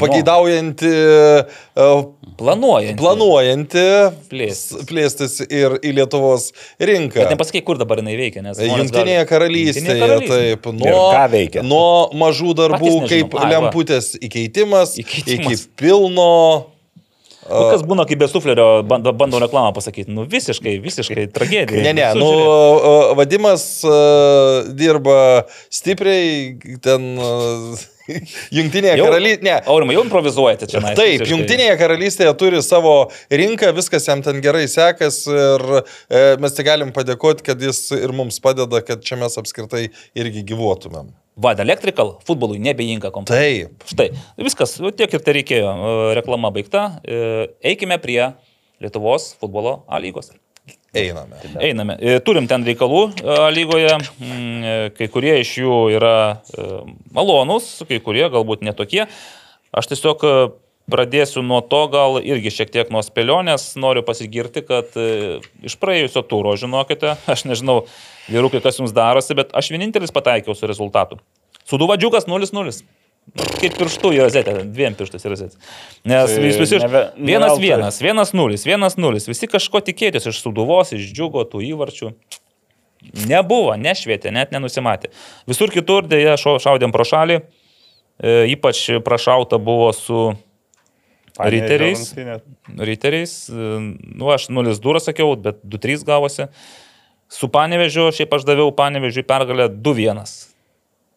[0.00, 0.88] pageidaujanti,
[1.76, 1.88] e,
[2.40, 2.96] Planuojant.
[2.98, 3.84] planuojanti
[4.30, 4.86] Plėstis.
[4.88, 6.48] plėstis ir į Lietuvos
[6.80, 7.20] rinką.
[7.22, 8.58] Bet nepasakai, kur dabar jinai veikia, nes...
[8.58, 8.72] gali-
[9.28, 10.56] karalystėje, Jungtinėje karalystėje.
[10.56, 11.62] taip, nuo, ką veikia?
[11.66, 13.48] nuo mažų darbų kaip Ai, va.
[13.54, 15.64] lemputės įkeitimas, Įkeitimas.
[15.66, 16.30] iki pilno
[17.50, 20.12] Nu, kas būna, kai be suflerio bando, bando reklamą pasakyti?
[20.12, 21.80] Nu, visiškai, visiškai tragedija.
[21.82, 26.52] Ne, ne, nu, o, Vadimas uh, dirba stipriai
[26.84, 27.80] ten uh,
[28.56, 29.46] Jungtinėje karalystėje.
[29.46, 29.56] Ne.
[29.70, 30.82] Aurimai, jau improvizuojate čia.
[30.84, 31.30] Taip, visiškai.
[31.32, 32.94] Jungtinėje karalystėje turi savo
[33.42, 38.14] rinką, viskas jam ten gerai sekas ir e, mes tik galim padėkoti, kad jis ir
[38.16, 39.88] mums padeda, kad čia mes apskritai
[40.18, 41.12] irgi gyvuotumėm.
[41.40, 43.70] Vada Electrical futbolui nebejinka kompanija.
[43.70, 43.88] Taip.
[43.88, 44.10] Štai,
[44.42, 45.72] viskas, tiek ir tai reikėjo.
[45.72, 46.86] E, Reklama baigta.
[47.04, 48.22] E, Eikime prie
[48.80, 50.32] Lietuvos futbolo A lygos.
[50.92, 51.36] Einame.
[51.60, 51.94] Einame.
[52.02, 53.92] E, Turim ten reikalų e, lygoje.
[54.18, 56.14] Mm, e, Kai kurie iš jų yra
[57.14, 59.04] malonūs, kai kurie galbūt netokie.
[59.70, 60.24] Aš tiesiog
[60.90, 63.76] pradėsiu nuo to, gal irgi šiek tiek nuo spėlionės.
[63.78, 64.96] Noriu pasigirti, kad
[65.62, 67.84] iš praėjusio turo, žinokite, aš nežinau,
[68.26, 71.22] vyrukai, kas jums darosi, bet aš vienintelis pataikiau su rezultatu.
[71.70, 72.82] Suduvadžiukas 0-0.
[73.60, 75.58] Kaip pirštų į rozetę, dviem pirštais į rozetę.
[76.08, 76.78] Nes Tai vis visi...
[76.82, 79.28] neve- ne Vienas vienas, vienas nulis, vienas nulis.
[79.30, 82.10] Visi kažko tikėtis iš suduvos, iš džiugo, tų įvarčių.
[83.30, 85.08] Nebuvo, nešvietė, net nenusimatė.
[85.48, 87.38] Visur kitur dėja šau- šaudėm pro šalį.
[88.20, 90.34] E, ypač prašauta buvo su
[91.40, 92.10] riteriais.
[92.76, 93.32] riteriais.
[93.48, 93.54] E,
[94.20, 96.48] Nu, aš 0-2 sakiau, bet 2-3 gavosi.
[97.30, 100.49] Su Panevežiu, šiaip aš daviau Panevežiui pergalę 2-1.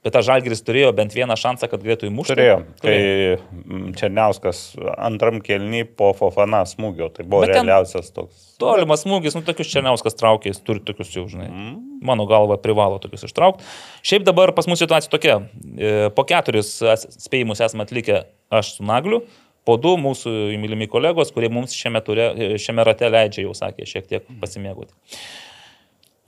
[0.03, 2.35] Bet tas Žalgiris turėjo bent vieną šansą, kad galėtų įmušti.
[2.35, 2.95] Turėjo, kai
[3.39, 4.59] mm, Černiauskas
[4.97, 8.49] antram kelniui po Fofana smūgio, tai buvo realiausias toks.
[8.59, 11.47] Tolimas smūgis, nu tokius Černiauskas traukė, jis turi tokius jau, žinai.
[11.47, 11.79] Mm.
[12.03, 13.63] Mano galva privalo tokius ištraukti.
[14.03, 15.39] Šiaip dabar pas mus situacija tokia.
[15.77, 16.75] e, Po keturis
[17.15, 19.23] spėjimus esame atlikę aš su Nagliu,
[19.63, 24.09] po du mūsų mylimi kolegos, kurie mums šiame, ture, šiame rate leidžia, jau sakė, šiek
[24.09, 24.91] tiek pasimėgauti.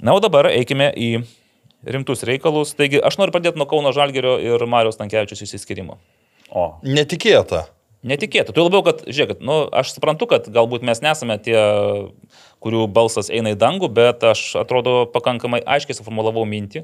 [0.03, 1.09] Na, o dabar eikime į
[1.85, 2.73] rimtus reikalus.
[2.77, 5.99] Taigi, aš noriu pradėti nuo Kauno Žalgerio ir Marijos Tankievičius įsiskirimo.
[6.49, 7.65] O, Netikėta.
[8.05, 8.53] Netikėta.
[8.53, 11.57] Tu labiau, kad, žiūrėkit, nu, aš suprantu, kad galbūt mes nesame tie,
[12.61, 16.83] kurių balsas eina į dangų, bet aš atrodo pakankamai aiškiai suformulavau mintį,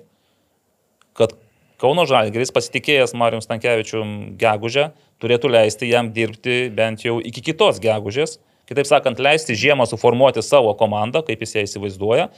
[1.17, 1.37] kad
[1.81, 4.91] Kauno Žalgeris pasitikėjęs Marijus Tankievičium gegužę
[5.21, 8.37] turėtų leisti jam dirbti bent jau iki kitos gegužės.
[8.69, 12.29] Kitaip sakant, leisti žiemą suformuoti savo komandą, kaip jis ją įsivaizduoja.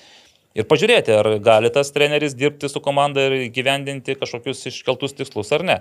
[0.53, 5.65] Ir pažiūrėti, ar gali tas treneris dirbti su komanda ir gyvendinti kažkokius iškeltus tikslus ar
[5.65, 5.77] ne.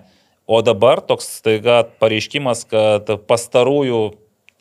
[0.48, 4.00] O dabar toks staiga pareiškimas, kad pastarųjų,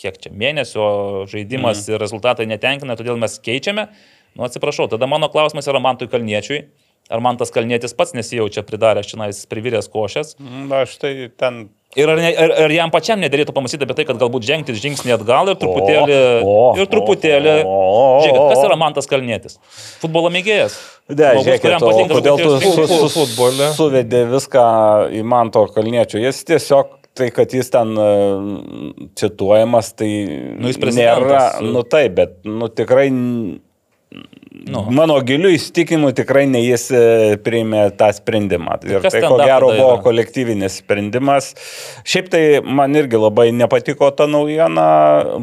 [0.01, 0.85] kiek čia mėnesio
[1.31, 1.93] žaidimas mm.
[1.93, 3.87] ir rezultatai netenkina, todėl mes keičiame.
[4.35, 6.65] Nu, atsiprašau, tada mano klausimas yra Mantui Kalniečiui.
[7.11, 10.35] Ar man tas Kalnietis pats nesijaučia pridaręs čionais priviręs košės?
[10.39, 11.67] mm, aš tai ten.
[11.99, 15.11] Ir ar, ne, ar, ar jam pačiam nedėlėtų pamastyti apie tai, kad galbūt žengti žingsnį
[15.17, 16.19] atgal ir truputėlį...
[16.39, 17.55] O, o, ir truputėlį...
[17.67, 19.57] o, o, o, Žiūrėkit, kas yra man tas kalnėtis?
[19.99, 20.77] Futbolo mėgėjas.
[21.11, 22.93] Ne, žiūrėkit, kuriam o patinka kodėl tu su, futbolas.
[23.01, 23.67] su, futbole.
[23.75, 24.63] suvedė viską
[25.19, 26.21] į man to kalniečio.
[26.23, 28.07] Jis tiesiog tai, kad jis ten e,
[29.19, 30.07] cituojamas, tai
[30.55, 31.59] Nu, jis prezidentas.
[31.59, 33.09] nėra, nu taip, bet nu, tikrai
[34.51, 34.83] Nu.
[34.91, 37.03] Mano giliu įstikinimu tikrai ne jis e,
[37.39, 38.81] priėmė tą sprendimą.
[38.83, 40.01] Ir kas tai ko gero buvo yra?
[40.03, 41.53] kolektyvinis sprendimas.
[42.03, 44.89] Šiaip tai man irgi labai nepatiko ta naujiena,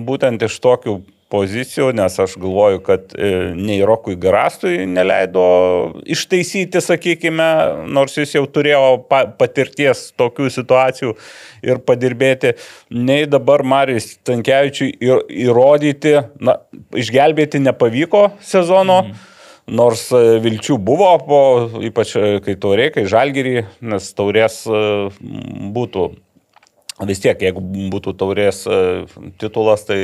[0.04, 0.98] būtent iš tokių
[1.33, 5.45] pozicijų, nes aš galvoju, kad e, nei Rokui Garastui neleido
[6.09, 7.49] ištaisyti, sakykime,
[7.93, 11.14] nors jis jau turėjo pa patirties tokių situacijų
[11.68, 12.55] ir padirbėti,
[12.95, 14.95] nei dabar Marijus Tankievičiui
[15.47, 16.59] įrodyti, na,
[16.97, 19.03] išgelbėti nepavyko sezono.
[19.09, 19.26] Mm.
[19.79, 21.43] Nors e, vilčių buvo, po,
[21.85, 23.59] ypač e, kai taurė, kai žalgerį,
[23.93, 24.62] nes taurės
[25.76, 26.07] būtų
[27.07, 28.80] vis tiek, jeigu būtų taurės e,
[29.38, 29.99] titulas, tai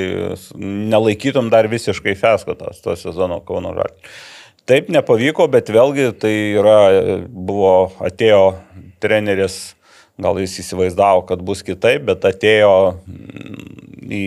[0.55, 4.22] nelaikytum dar visiškai feskotas to sezono Kauno Žalgiris.
[4.64, 8.55] Taip nepavyko, bet vėlgi tai yra, e, buvo, atėjo
[9.03, 9.74] treneris,
[10.16, 12.70] gal jis įsivaizdavo, kad bus kitaip, bet atėjo
[13.03, 14.24] mm, į,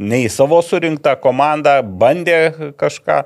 [0.00, 3.24] ne į savo surinktą komandą, bandė kažką,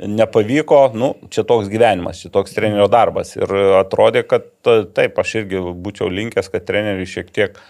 [0.00, 3.36] nepavyko, nu, čia toks gyvenimas, čia toks trenerio darbas.
[3.38, 7.60] Ir atrodė, kad ta- taip, aš irgi būčiau linkęs, kad treneriui šiek tiek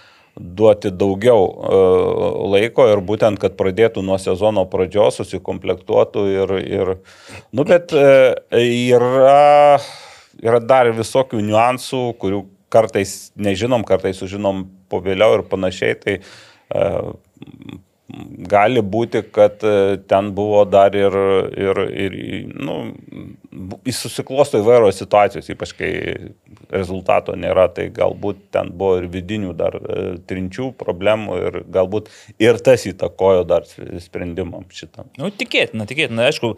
[0.41, 1.81] duoti daugiau e,
[2.55, 6.95] laiko ir būtent, kad pradėtų nuo sezono pradžios, susikomplektuotų ir, ir
[7.53, 8.07] nu, bet e,
[8.91, 9.77] yra,
[10.41, 15.99] yra dar visokių niuansų, kurių kartais nežinom, kartais sužinom po vėliau ir panašiai.
[16.01, 16.19] Tai,
[18.51, 21.17] gali būti, kad e, ten buvo dar ir,
[21.57, 22.17] ir, ir
[22.55, 22.77] nu,
[23.95, 25.91] susiklosto įvairios situacijos, ypač kai
[26.71, 32.11] rezultato nėra, tai galbūt ten buvo ir vidinių dar e, trinčių problemų ir galbūt
[32.43, 33.67] ir tas įtakojo dar
[34.03, 35.09] sprendimam šitą.
[35.19, 36.55] Nu, tikėtina, tikėtina, aišku,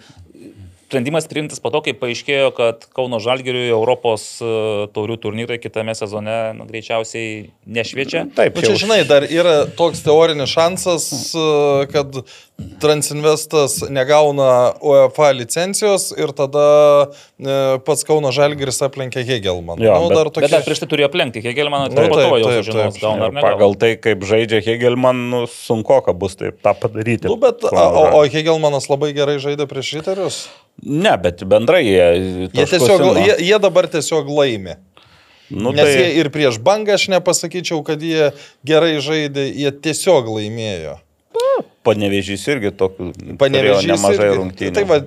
[0.92, 4.50] sprendimas priimtas po to, kai paaiškėjo, kad Kauno Žalgiriui Europos e,
[4.92, 8.26] taurių turnyrai kitame sezone nu, greičiausiai nešviečia.
[8.36, 11.46] Taip, nu, čia žinai, dar yra toks teorinis šansas, e,
[11.94, 12.20] kad
[12.82, 16.66] Transinvestas negauna UEFA licencijos ir tada
[17.38, 17.56] e,
[17.86, 19.82] pats Kauno Žalgiris aplenkė Hegelmaną.
[19.84, 20.46] Ja, nu, bet, dar tokie...
[20.46, 23.44] bet dar prieš tai turėjo aplenkti Hegelmaną, tai po to jau žinos, gauna ar ne.
[23.44, 27.30] Pagal tai, kaip žaidžia Hegelman, nu, sunku, ką bus taip tą padaryti.
[27.30, 30.40] Nu, bet, o, o Hegelmanas labai gerai žaidė prieš Riterius?
[30.82, 32.08] Ne, bet bendrai jie.
[32.48, 34.78] Jie, tiesiog, jie, jie dabar tiesiog laimi.
[35.52, 35.96] Nu, Nes tai...
[35.98, 38.30] jie ir prieš bangą aš nepasakyčiau, kad jie
[38.66, 40.96] gerai žaidė, jie tiesiog laimėjo.
[41.82, 43.08] Panevežys irgi tokių
[43.40, 44.38] Panevežys nemažai irgi.
[44.38, 44.74] rungtynių.
[44.76, 44.98] Tai va,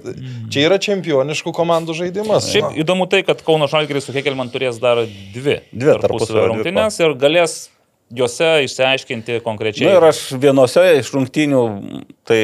[0.52, 2.50] čia yra čempioniškų komandų žaidimas.
[2.52, 2.74] Šiaip na.
[2.84, 7.56] įdomu tai, kad Kauno Žalgiris su Hekelman turės dar dvi, dvi tarpusavio rungtynės ir galės
[8.16, 9.88] juose išsiaiškinti konkrečiai.
[9.88, 11.64] Na ir aš vienose iš rungtynių
[12.28, 12.42] tai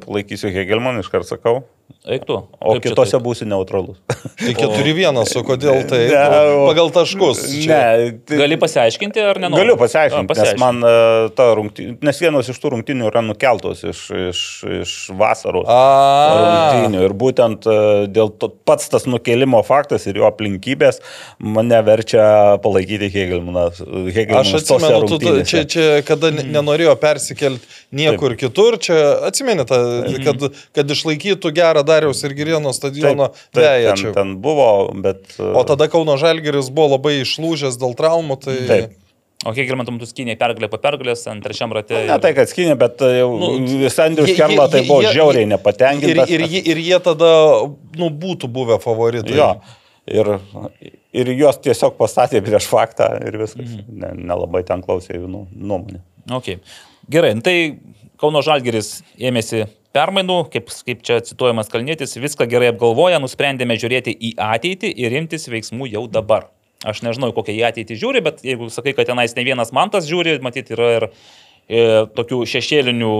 [0.00, 1.62] laikysiu Hegelman, iškart sakau.
[2.04, 2.34] Eiktų.
[2.60, 3.96] O Kaip kitose būsi neutralus.
[4.36, 6.02] Tai 4-1, o kodėl tai?
[6.10, 6.24] Ne,
[6.66, 7.38] pagal taškus.
[7.48, 7.70] Čia.
[7.70, 8.40] Ne, tai...
[8.42, 9.48] Gali pasiaiškinti ar ne?
[9.54, 13.80] Galiu pasiaiškinti, A, nes man uh, ta rungtynė, nes vienos iš tų rungtynių yra nukeltos
[13.88, 14.42] iš, iš,
[14.82, 15.78] iš vasaros A.
[16.42, 17.06] rungtynių.
[17.08, 21.00] Ir būtent uh, dėl to pats tas nukelimo faktas ir jo aplinkybės
[21.40, 22.26] mane verčia
[22.60, 23.70] palaikyti Hegelmaną.
[24.42, 26.52] Aš atsimenu, tu, čia, čia kada mm.
[26.52, 27.64] nenorėjo persikelti
[27.96, 28.44] niekur Taip.
[28.44, 29.80] kitur, čia atsimeni, ta,
[30.26, 33.94] kad, kad išlaikytų gerą darbą Dariaus ir Girieno stadiono veja.
[33.94, 34.68] Ten, ten buvo,
[35.06, 35.38] bet...
[35.38, 38.58] O tada Kauno Žalgeris buvo labai išlūžęs dėl traumų, tai...
[38.68, 39.00] Taip.
[39.44, 41.98] O kiek ir matom, tu skynė pergalę po pergalės ant trečiam rate.
[42.08, 46.30] Ne, tai kad skynė, bet e, jau nu, Sandrius Kerla tai buvo jie, žiauriai nepatenkintas.
[46.32, 47.32] Ir, ir, ir jie tada
[47.98, 49.36] nu, būtų buvę favoritai.
[49.36, 49.50] Jo.
[50.08, 50.30] Ir,
[51.16, 53.76] ir juos tiesiog pastatė prieš faktą ir viskas.
[53.84, 54.24] Mm.
[54.30, 56.00] Nelabai ne ten klausė jų nu, nuomonė.
[56.38, 56.62] Okay.
[57.12, 57.56] Gerai, nu tai
[58.20, 64.34] Kauno Žalgeris ėmėsi permainų, kaip, kaip čia cituojamas Kalnėtis, viską gerai apgalvoja, nusprendėme žiūrėti į
[64.42, 66.50] ateitį ir imtis veiksmų jau dabar.
[66.84, 70.36] Aš nežinau, kokią į ateitį žiūri, bet jeigu sakai, kad tenais ne vienas mantas žiūri,
[70.44, 71.84] matyti yra ir e,
[72.18, 73.14] tokių šešėlinių,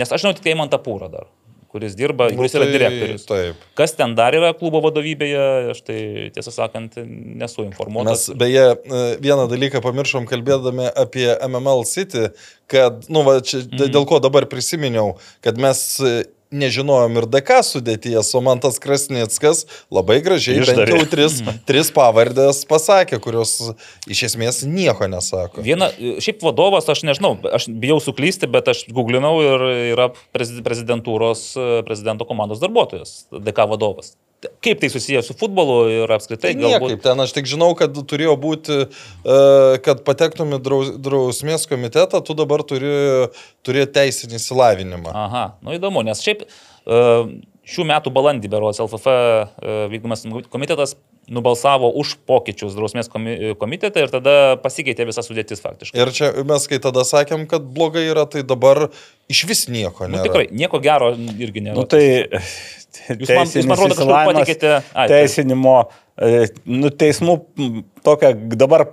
[0.00, 1.28] nes aš žinau tik tai man tą pūrą dar
[1.72, 3.26] kuris dirba, nu, kuris tai, yra direktorius.
[3.28, 3.64] Taip.
[3.78, 5.98] Kas ten dar yra klubo vadovybėje, aš tai
[6.36, 8.28] tiesą sakant nesu informuotas.
[8.30, 12.30] Mes beje e, vieną dalyką pamiršom kalbėdami apie MML City,
[12.70, 13.90] kad, nu, va, čia, mm.
[13.94, 15.84] dėl ko dabar prisiminiau, kad mes
[16.54, 20.84] nežinojom ir DK sudėties, o man tas Krasnickas labai gražiai Išdarė.
[20.84, 21.38] bent jau tris,
[21.68, 23.56] tris pavardės pasakė, kurios
[24.10, 25.64] iš esmės nieko nesako.
[25.66, 25.90] Viena,
[26.22, 29.66] šiaip vadovas, aš nežinau, aš bijau suklysti, bet aš googlinau ir
[29.96, 31.48] yra prezidentūros,
[31.88, 34.14] prezidento komandos darbuotojas, DK vadovas.
[34.62, 36.52] Kaip tai susijęs su futbolu ir apskritai?
[36.52, 36.92] Tai galbūt...
[36.92, 39.38] Niekaip, ten aš tik žinau, kad turėjo būti, e,
[39.86, 40.60] kad patektum į
[41.00, 42.92] drausmės komitetą, tu dabar turi
[43.66, 45.14] turėti teisinį įsilavinimą.
[45.24, 47.02] Aha, nu įdomu, nes šiaip e,
[47.66, 54.34] šių metų balandį beros LFF e, vykdomas komitetas nubalsavo už pokyčius drausmės komitete ir tada
[54.62, 55.98] pasikeitė visa sudėtis faktiškai.
[55.98, 58.86] Ir čia mes kai tada sakėm, kad blogai yra, tai dabar
[59.32, 60.22] iš vis nieko nėra.
[60.22, 61.78] Nu, tikrai, nieko gero irgi nėra.
[61.80, 62.04] Nu, tai
[63.10, 64.72] Jūs man, jūs man rodo, kad patikėte.
[64.96, 65.74] Ai, teisinimo,
[66.18, 67.36] e, nu, teismų
[68.06, 68.86] tokia, dabar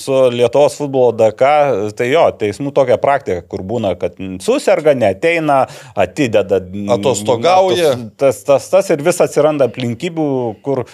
[0.00, 1.52] su Lietuvos futbolo DK,
[1.98, 6.60] tai jo, teismų tokia praktika, kur būna, kad susirga, neteina, atideda.
[6.96, 7.94] Atostogauja.
[8.20, 10.28] Tas, tas, tas ir vis atsiranda aplinkybių,
[10.64, 10.88] kur e,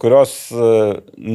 [0.00, 0.74] kurios e,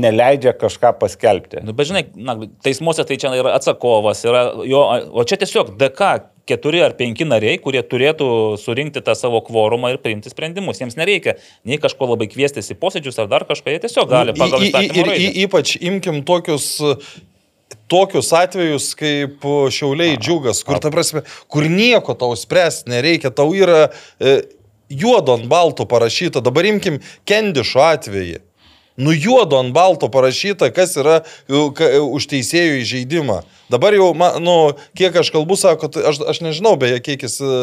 [0.05, 1.65] neleidžia kažką paskelbti.
[1.65, 6.15] Nu, bet žinai, na, teismuose tai čia yra atsakovas, yra jo, o čia tiesiog DK
[6.49, 8.27] keturi ar penki nariai, kurie turėtų
[8.61, 10.81] surinkti tą savo kvorumą ir priimti sprendimus.
[10.81, 11.37] Jiems nereikia
[11.67, 15.15] nei kažko labai kviestis į posėdžius ar dar kažką, jie tiesiog gali pagal įstatymą.
[15.15, 16.75] Ir ypač imkim tokius
[17.91, 23.89] tokius atvejus kaip Šiauliai džiugas, kur, ta prasme, kur nieko tau spręsti nereikia, tau yra
[24.19, 24.39] e,
[24.89, 28.41] juodo ant balto parašyta, dabar imkim Kendišo atvejį.
[28.95, 33.41] Nu juodo ant balto parašyta, kas yra ka, už teisėjų įžeidimą.
[33.71, 34.55] Dabar jau, nu,
[34.95, 37.53] kiek aš kalbu, sako, tai aš, aš nežinau beje, kiek jis e,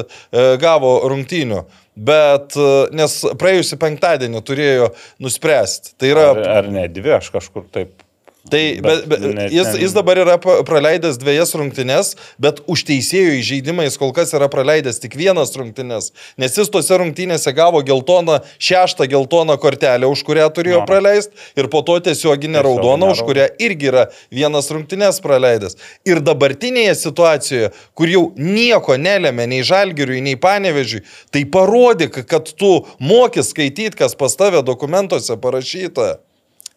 [0.61, 1.63] gavo rungtynių.
[1.97, 5.95] Bet, e, nes praėjusią penktadienį turėjo nuspręsti.
[5.97, 6.29] Tai yra...
[6.35, 8.02] Ar, ar ne, dvi aš kažkur taip
[8.51, 13.87] Tai bet, bet, net jis, jis dabar yra praleidęs dviejas rungtynes, bet už teisėjų įžeidimą
[13.87, 19.07] jis kol kas yra praleidęs tik vienas rungtynes, nes jis tose rungtynėse gavo geltoną, šeštą
[19.13, 20.87] geltoną kortelę, už kurią turėjo No.
[20.91, 25.77] praleisti, ir po to tiesioginę Tiesioginę raudoną, už kurią irgi yra vienas rungtynes praleidęs.
[26.05, 32.87] Ir dabartinėje situacijoje, kur jau nieko nelėmė nei žalgiriui, nei panevežiui, tai parodyk, kad tu
[32.99, 36.19] moki skaityti, kas pas tave dokumentuose parašyta.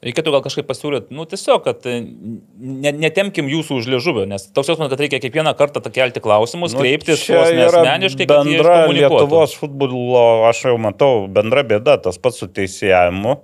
[0.04, 4.74] Reikėtų gal kažkaip pasiūlyti, nu tiesiog, kad e, ne, netemkim jūsų už liežuvio, nes toks
[4.74, 8.78] jausmas, kad reikia kiekvieną kartą tą kelti klausimus, nu, kreiptis asmeniškai, bendra.
[8.92, 13.40] Lietuvos futbolo, aš jau matau, bendra bėda, tas pats su teisėjimu.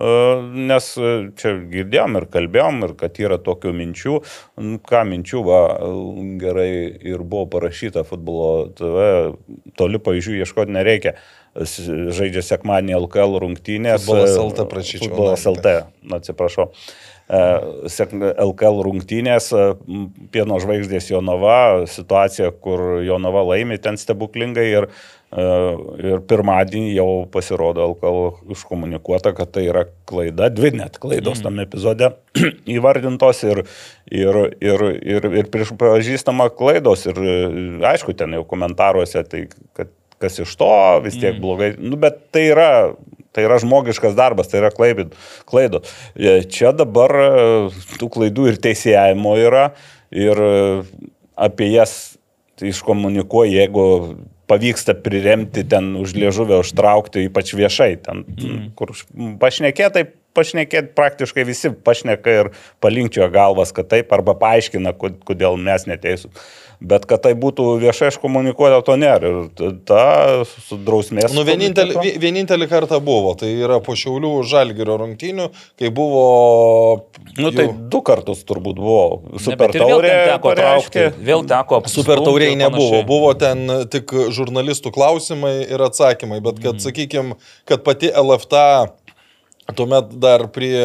[0.00, 0.12] E,
[0.70, 4.16] Nes e, čia girdėjom ir kalbėjom, ir kad yra tokių minčių,
[4.60, 5.60] Nu, ką minčių, va,
[6.40, 6.70] gerai
[7.12, 9.04] ir buvo parašyta futbolo TV,
[9.78, 11.14] toli pavyzdžių ieškoti nereikia.
[11.60, 14.04] Žaidžia sekmanį LKL rungtynės.
[14.04, 15.78] Futbolas e, LT prašyčiau, Futbolas LT,
[16.20, 16.68] atsiprašau.
[17.30, 19.52] LKL rungtynės,
[20.34, 27.84] Pieno žvaigždės Jonava, situacija, kur Jonava laimi ten stebuklingai ir, e, ir pirmadienį jau pasirodo
[27.92, 32.08] LKL iškomunikuota, kad tai yra klaida, dvi net klaidos tam epizode
[32.76, 33.62] įvardintos ir,
[34.10, 37.38] ir, ir, ir, ir pripažįstama klaidos ir e,
[37.92, 39.46] aišku, ten jau komentaruose tai,
[39.78, 40.74] kad kas iš to,
[41.04, 41.40] vis tiek mm.
[41.40, 41.70] blogai.
[41.80, 42.70] Nu, bet tai yra,
[43.34, 45.80] tai yra žmogiškas darbas, tai yra klaidų.
[46.14, 47.30] E, Čia dabar e,
[48.00, 49.70] tų klaidų ir teisėjimo yra
[50.12, 50.52] ir e,
[51.40, 51.96] apie jas
[52.60, 53.86] iškomunikuoja, jeigu
[54.50, 58.64] pavyksta priremti ten už liežuvę, užtraukti, ypač viešai, ten, mm.
[58.78, 58.92] kur
[59.42, 62.50] pašnekėtai, pašnekėti praktiškai visi pašneka ir
[62.82, 66.50] palinkčioja galvas, kad taip, arba paaiškina, kod- kodėl mes neteisūs.
[66.80, 69.30] Bet kad tai būtų viešai iškomunikuota, to nėra.
[69.60, 70.04] Ir ta
[70.48, 71.34] su drausmės.
[71.36, 75.50] Nu, vienintelį, vienintelį kartą buvo, tai yra po Šiaulių žalgerio rungtynių,
[75.80, 76.24] kai buvo...
[77.36, 79.20] Nu, tai jau- du kartus turbūt buvo.
[79.28, 81.82] Ne, Super vėl taurė teko traukti, vėl teko.
[81.84, 86.84] Super apsistumti tauriai ir nebuvo, buvo ten tik žurnalistų klausimai ir atsakymai, bet kad, mm.
[86.86, 87.36] sakykime,
[87.68, 88.66] kad pati LFTA
[89.76, 90.80] tuomet dar prie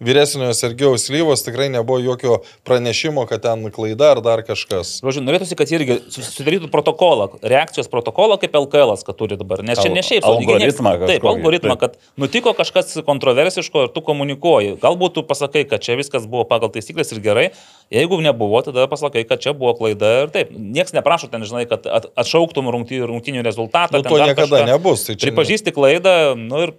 [0.00, 5.00] vyresniojo Sergijaus Lyvos tikrai nebuvo jokio pranešimo, kad ten klaida ar dar kažkas.
[5.04, 9.62] Žodžiu, norėtųsi, kad irgi susidarytų protokolą, reakcijos protokolą kaip LKL, kad turi dabar.
[9.66, 11.96] Nes čia ne šiaip sau, gi nieks- algoritmą Taip, algoritmą, taip.
[11.96, 14.76] kad nutiko kažkas kontroversiško ir tu komunikuoji.
[14.82, 17.50] Galbūt tu pasakai, kad čia viskas buvo pagal taisyklės ir gerai.
[17.92, 20.50] Jeigu nebuvo, tada pasakai, kad čia buvo klaida ir taip.
[20.50, 23.98] Niekas neprašo ten, žinai, kad at- atšauktum rungtynių, rezultatą.
[23.98, 24.66] Nu, to niekada kažką.
[24.66, 25.06] nebus.
[25.06, 26.72] Tai čia Pripažįsti klaidą, nu ir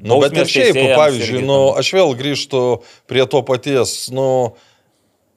[0.00, 2.60] Nu, bet ir šiaip, pavyzdžiui, nu, aš vėl grįžtu
[3.10, 4.08] prie to paties.
[4.14, 4.56] Nu,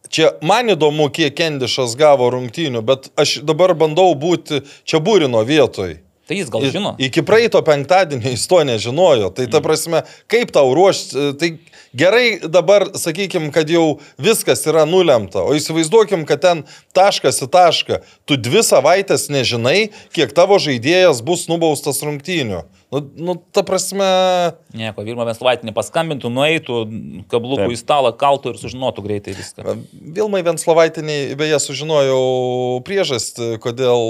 [0.08, 6.00] čia man įdomu, kiek Kendišas gavo rungtynių, bet aš dabar bandau būti čia būrino vietoj.
[6.24, 6.96] Tai jis gal I- žino.
[7.04, 9.34] Iki praeito penktadienio jis to nežinojo.
[9.36, 11.50] Tai ta prasme, kaip tau ruošti, tai
[11.94, 16.64] gerai dabar sakykim, kad jau viskas yra nulemta, o įsivaizduokim, kad ten
[16.96, 22.64] taškas į tašką, tu dvi savaitės nežinai, kiek tavo žaidėjas bus nubaustas rungtynių.
[22.94, 24.06] Nu, nu ta prasme,
[24.78, 26.78] Nieko, Vilma Venslovaitinė paskambintų, nueitų,
[27.32, 27.74] kablukų Taip.
[27.74, 29.76] į stalą kaltų ir sužinotų greitai viską.
[30.14, 32.22] Vilmai Venslovaitiniai, beje, sužinojau
[32.86, 34.06] priežastį, kodėl,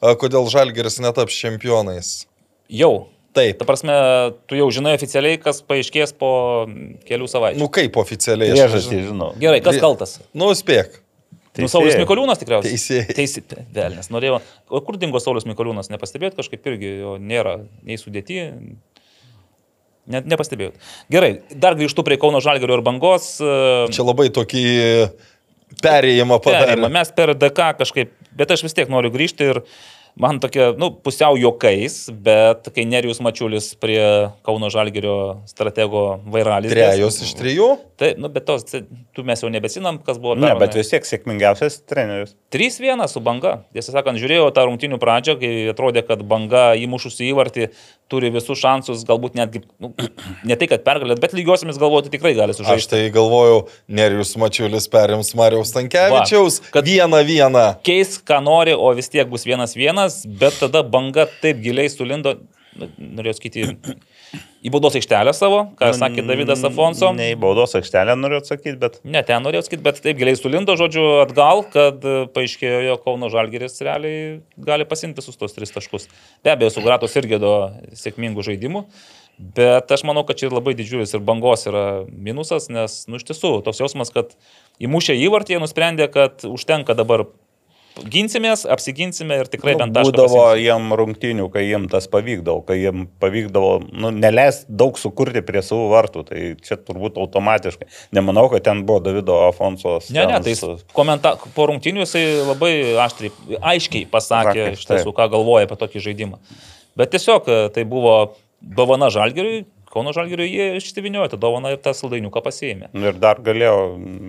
[0.00, 2.14] e, kodėl Žalgeris netaps čempionais.
[2.72, 3.10] Jau.
[3.36, 3.60] Taip.
[3.60, 3.94] Ta prasme,
[4.50, 6.32] tu jau žinai oficialiai, kas paaiškės po
[7.06, 7.60] kelių savaičių.
[7.62, 8.56] Nu kaip oficialiai?
[8.56, 9.30] Priežastį žinau.
[9.38, 10.16] Gerai, kas kaltas?
[10.34, 10.98] Nu, spėk.
[11.58, 12.04] Nu, Saulis Teisėjai.
[12.04, 12.76] Mikoliūnas tikriausiai.
[12.76, 13.14] Teisėjai.
[13.16, 13.42] Teisė.
[13.74, 14.36] Velnes, norėjau.
[14.70, 15.90] O kur dingo Saulis Mikoliūnas?
[15.90, 18.38] Nepastebėjot kažkaip irgi, jo nėra nei sudėti.
[20.10, 20.78] Net nepastebėjot.
[21.12, 23.32] Gerai, dar grįžtu prie Kauno Žalgerio ir Bangos.
[23.42, 24.64] e, Čia labai tokį
[25.84, 26.72] perėjimą padarė.
[26.72, 26.90] perėjimą.
[26.96, 29.60] Mes per DK kažkaip, bet aš vis tiek noriu grįžti ir
[30.18, 34.02] man tokia, nu, pusiau juokais, bet kai Nerijus Mačiulis prie
[34.46, 35.16] Kauno Žalgerio
[35.50, 36.72] stratego vairalis.
[36.72, 37.68] Trejos iš trijų.
[38.00, 40.36] Tai, nu, bet tos, tu mes jau nebesinam, kas buvo.
[40.40, 42.34] Ne, bet vis tiek sėkmingiausias treneris.
[42.54, 43.60] 3-1 su banga.
[43.76, 47.70] Tiesą sakant, žiūrėjau tą rungtinių pradžią, kai atrodė, kad banga įmušusi įvartį
[48.10, 49.92] turi visus šansus, galbūt netgi, nu,
[50.48, 52.90] ne tai, kad pergalėt, bet lygiosiamis galvoti tikrai gali Aš sužaisti.
[52.92, 56.60] tai galvojau, Nerijus Mačiulis perims Mariaus Tankievičiaus.
[56.74, 57.64] Kad- Vieną vieną.
[57.86, 62.34] Keis, ką nori, o vis tiek bus 1-1, bet tada banga taip giliai sulindo,
[62.76, 63.68] nu, norėjau sakyti,
[64.60, 67.10] į baudos aikštelę savo, ką sakė Davidas Afonso.
[67.16, 70.76] Ne į baudos aikštelę noriu atsakyti, bet Ne, ten norėjau sakyti, bet taip giliai sulindo,
[70.78, 76.08] žodžiu, atgal, kad e, paaiškėjo, jog Kauno Žalgeris realiai gali pasimti visus tos tris taškus.
[76.44, 77.54] Be abejo, su Gratos irgi do
[77.96, 78.84] sėkmingų žaidimų,
[79.56, 83.56] bet aš manau, kad čia labai didžiulis ir bangos yra minusas, nes, nu, iš tiesų,
[83.64, 84.36] toks jausmas, kad
[84.82, 87.24] įmušę įvartį jie nusprendė, kad užtenka dabar
[88.12, 90.64] ginsimės, apsiginsime ir tikrai Nu, bent tašką būdavo pasiimsim.
[90.64, 95.88] jiem rungtinių, kai jiem tas pavykdavo, kai jiem pavykdavo nu, neleis daug sukurti prie savo
[95.92, 97.88] vartų, tai čia turbūt automatiškai.
[98.16, 100.10] Nemanau, kad ten buvo Davido Afonsos.
[100.14, 100.54] Ne, ne, tai
[100.96, 102.74] komenta, po rungtinių jisai labai
[103.06, 103.32] aštriai,
[103.74, 106.40] aiškiai pasakė Sakė, iš tiesų, ką galvoja apie tokį žaidimą.
[106.98, 108.14] Bet tiesiog e, tai buvo
[108.60, 112.90] dovana Žalgiriui, Kauno Žalgiriui jie išsiviniojo tą dovaną ir tą saldainiuką pasiėmė.
[112.94, 113.72] Ir dar galėjo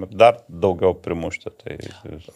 [0.09, 1.51] dar daugiau primušti.
[1.61, 1.75] Tai,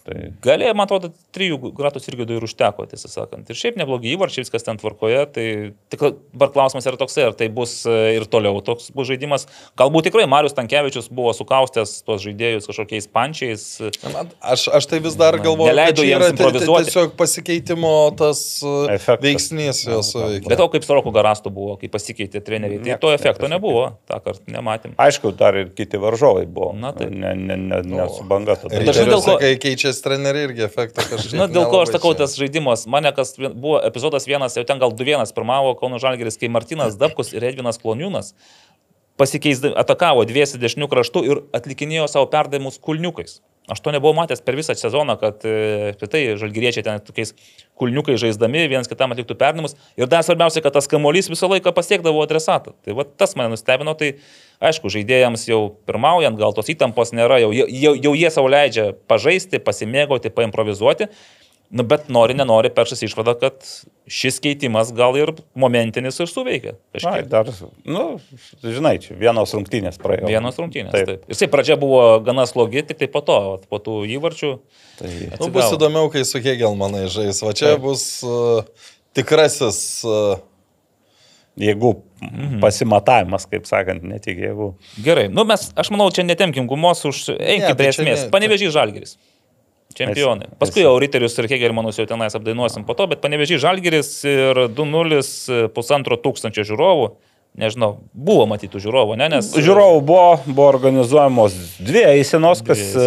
[0.05, 0.17] tai...
[0.45, 3.49] Galėjo, man atrodo, trijų gratus irgi ir užteko, tiesą sakant.
[3.49, 5.23] Ir šiaip neblogi įvarčiai, viskas ten tvarkoje.
[5.34, 5.45] Tai
[5.89, 6.03] tik
[6.36, 9.47] dabar klausimas yra toksai, ar tai bus e, ir toliau toks bus žaidimas.
[9.82, 13.65] Galbūt tikrai Marius Tankievičius buvo sukaustęs tuos žaidėjus kažkokiais pančiais.
[14.13, 16.91] Man- Aš, aš tai vis dar galvoju, kad jiems yra ti- improvizuoti.
[16.91, 19.23] tiesiog pasikeitimo tas uh, Efektas.
[19.26, 20.49] veiksnys jos suveikia.
[20.53, 22.84] Bet to kaip Soroko Garasto buvo, kai pasikeitė treneriai.
[22.86, 24.93] Tai to efekto nebuvo, tą kartą nematėm.
[25.01, 26.74] Aišku, dar ir kiti varžovai buvo.
[26.78, 27.09] Na, taip.
[27.09, 28.76] Ne, ne, ne, ne su banga tada.
[28.78, 31.32] Bet žinai, dėl ko- Kai keičiasi treneriai irgi efektą kažkaip.
[31.34, 34.91] Žinot, dėl ko aš sakau, tas žaidimas, mane kas buvo epizodas vienas, jau ten gal
[34.93, 38.34] du vienas pirmavo Kauno Žalgeris, kai Martinas Dabkus ir Edvinas Kloniūnas
[39.18, 43.39] pasikeisdami, atakavo dviesi dešinių kraštų ir atlikinėjo savo perdavimus kulniukais.
[43.66, 47.32] Aš to nebuvau matęs per visą sezoną, kad e, apskritai žalgyriečiai ten tokiais
[47.80, 49.74] kulniukais žaisdami vienas kitam atliktų perdavimus.
[49.97, 52.76] Ir dar svarbiausia, kad tas kamuolys visą laiką pasiekdavo adresatą.
[52.86, 54.11] Tai va, tas mane nustebino, tai
[54.61, 59.57] aišku, žaidėjams jau pirmaujant, gal tos įtampos nėra, jau, jau, jau jie savo leidžia pažaisti,
[59.66, 61.09] pasimėgauti, paimprovizuoti.
[61.72, 63.57] Nu, bet nori, nenori, peršas išvada, kad
[64.07, 66.76] šis keitimas gal ir momentinis ir suveikia.
[66.93, 67.26] Kažkiek.
[67.32, 67.49] dar,
[67.89, 68.03] nu,
[68.63, 70.30] žinai, čia vienos rungtynės praėjo.
[70.30, 70.93] Vienos rungtynės.
[70.93, 71.09] Taip.
[71.09, 71.26] Taip.
[71.34, 73.38] Jisai pradžia buvo gana slogi, tik tai po to,
[73.68, 74.51] po tų įvarčių.
[75.01, 75.09] Tai,
[75.41, 77.41] Nu, bus įdomiau, kai su Hegelmanai žais.
[77.43, 78.61] Va čia bus uh,
[79.18, 79.82] tikrasis.
[80.05, 80.38] Uh,
[81.55, 81.93] jėgų
[82.26, 82.59] Mhm.
[82.59, 84.70] pasimatavimas, kaip sakant, ne tik jėgų.
[85.05, 87.20] Gerai, nu mes, aš manau, čia netemkim gumos už...
[87.38, 88.24] Eikit tai prie čia esmės.
[88.26, 89.13] ne- Panevežys Žalgeris.
[89.96, 90.50] Čempionai.
[90.60, 95.22] Paskui jau Riterius ir Hegelmanus jau tenais apdainuosim po to, bet panevežys Žalgeris ir 2-0
[95.76, 97.14] pusantro tūkstančio žiūrovų.
[97.56, 99.30] Nežinau, buvo matytų žiūrovų, ne?
[99.32, 99.54] Nes...
[99.56, 103.06] Žiūrovų buvo, buvo organizuojamos dvi eisenos, kas e,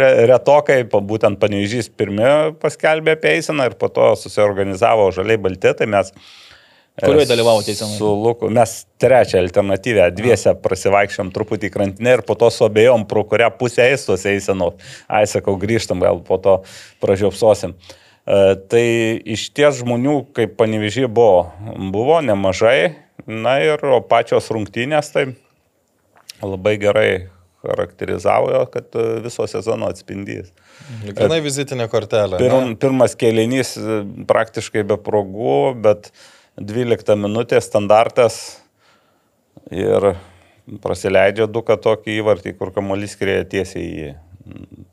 [0.00, 5.90] re- retokai, būtent panežys pirmi paskelbė apie eiseną ir po to susiorganizavo žaliai balti, tai
[5.92, 6.08] mes...
[6.08, 6.51] e,
[7.00, 7.96] Kurioje dalyvavote eisenoj?
[7.96, 8.50] Su Luku.
[8.52, 14.04] Mes trečią alternatyvę, dviese prasivaikščiom truputį krantinę ir po to suabėjom, pro kurią pusę eis
[14.04, 14.76] tos eisenos.
[15.08, 16.58] Ai, sakau, grįžtam, gal po to
[17.00, 17.72] pražiopsosim.
[17.72, 18.86] E, Tai
[19.24, 21.46] iš ties žmonių, kaip panevežį buvo,
[21.94, 22.92] buvo nemažai.
[23.24, 25.30] Na ir o pačios rungtynės tai
[26.42, 27.10] labai gerai
[27.62, 30.52] charakterizavo, kad e, viso sezono atspindys.
[31.16, 32.36] Gana vizitinė kortelė.
[32.42, 32.76] Pirm, ne?
[32.76, 33.74] pirmas kėlinys
[34.28, 36.10] praktiškai be progų, bet
[36.66, 38.36] 12 minutė standartas
[39.72, 40.12] ir
[40.82, 44.12] prasileidžia du, kad tokį įvartį, kur kamuolys skrieja tiesiai į jį.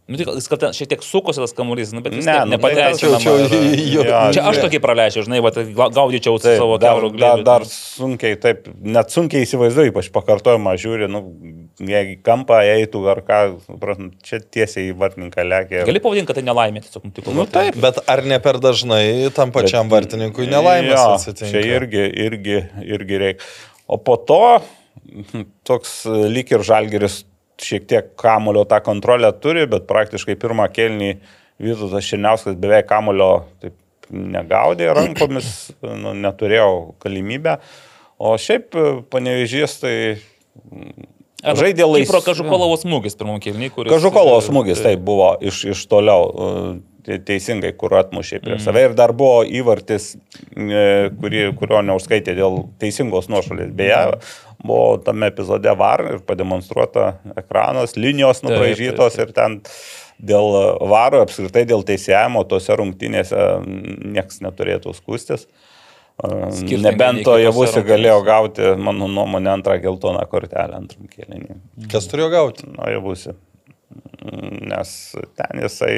[0.09, 3.19] Nu, tik, jis ten šiek tiek sukosi tas kamuolys, nu, bet vis Ne, nu, nepateisinama.
[3.21, 3.59] čia jau- yra.
[3.93, 7.41] jo- Jo, Čia aš tokį praleičiau, žinai, va, tai ga- gaudyčiau Taip, savo dar, dar,
[7.43, 11.23] dar sunkiai, taip, net sunkiai įsivaizduoju, ypač pakartojimą žiūri, nu,
[11.79, 15.83] jeigu į kampą eitų ar ką, suprantu, čia tiesiai į vartininką lėkia.
[15.87, 17.33] Gali pavadinti, kad tai nelaimė, tiesiog nutiko.
[17.33, 17.69] Nu, vartai.
[17.69, 17.79] taip.
[17.83, 19.03] Bet ar ne per dažnai
[19.35, 21.51] tam pačiam vartininkui nelaimės Jo, atsitinka?
[21.53, 23.49] Čia irgi, irgi, irgi reikia.
[23.89, 24.41] O po to
[25.67, 27.23] toks e, lyg ir žalgeris
[27.59, 31.13] šiek tiek kamulio tą kontrolę turi, bet praktiškai pirmą kelnį
[31.59, 33.75] Vytautas Šiniauskas beveik kamulio taip
[34.09, 35.71] negaudė rankomis,
[36.03, 36.69] nu, neturėjo
[37.03, 37.57] galimybę.
[38.19, 38.75] O šiaip
[39.11, 39.95] panevežys tai
[41.43, 42.21] Ar žaidė laisvai.
[42.25, 43.91] Kažukolovo smūgis pirmam kilniui, kuris...
[43.93, 46.49] Kažukolos smūgis tai buvo iš, iš toliau, e,
[47.07, 48.83] te- teisingai, kur atmušė prieš save.
[48.89, 50.11] Ir dar buvo įvartis,
[50.51, 50.83] e,
[51.21, 53.71] kurį, kurio neužskaitė dėl teisingos nuošalės.
[53.79, 54.01] Beje,
[54.59, 59.57] buvo tame epizode var ir pademonstruota ekranas, linijos Taip, nubraižytos taip, ir ten
[60.19, 60.51] dėl
[60.91, 65.47] varo, apskritai dėl teisėjimo, tose rungtynėse niekas neturėtų skustis.
[65.47, 65.68] E,
[66.19, 71.55] Skirtingai Nebent to javusi galėjo gauti, mano nuomonė, antrą geltoną kortelę antram kėlinį.
[71.91, 72.67] Kas turėjo gauti?
[72.67, 73.35] Nu, jau būsi.
[74.69, 74.91] Nes
[75.39, 75.93] ten jisai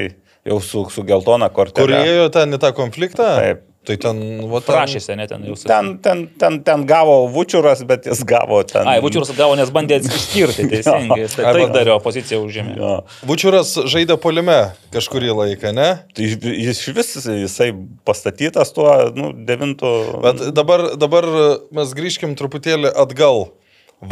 [0.45, 2.03] jau su, su geltona Kur kortelė.
[2.13, 3.32] ėjo ten į tą konfliktą?
[3.41, 3.65] Taip.
[3.82, 4.76] Tai ten, va, ten...
[4.76, 5.56] Prašėsi, ne ten jau.
[5.66, 8.86] Ten, ten, ten, ten gavo Vučiuras, bet jis gavo ten.
[8.86, 11.18] Ai, Vučiūras gavo, nes bandė išskirti teisingai.
[11.24, 12.76] Jis Tai dario poziciją užėmė.
[12.78, 12.92] Jo.
[13.26, 14.60] Vučiūras žaidė polime
[14.94, 15.90] kažkurį laiką, ne?
[16.14, 17.72] Tai jis vis jisai
[18.06, 18.86] pastatytas tuo,
[19.18, 19.90] nu, devintu.
[20.28, 21.32] Bet dabar, dabar
[21.74, 23.48] mes grįžkim truputėlį atgal.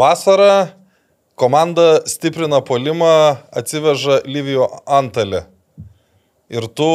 [0.02, 0.72] Vasarą
[1.38, 5.46] komanda stiprina polimą, atsiveža Lyvijo Antalį.
[6.50, 6.90] Ir tu,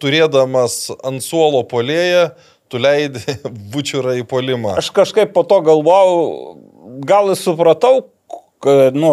[0.00, 2.30] turėdamas ant suolo polėje,
[2.72, 3.20] tu leidi
[3.74, 4.78] bučiurą į polimą.
[4.80, 6.18] Aš kažkaip po to galvojau,
[7.04, 8.06] gal supratau,
[8.64, 9.12] kad, nu,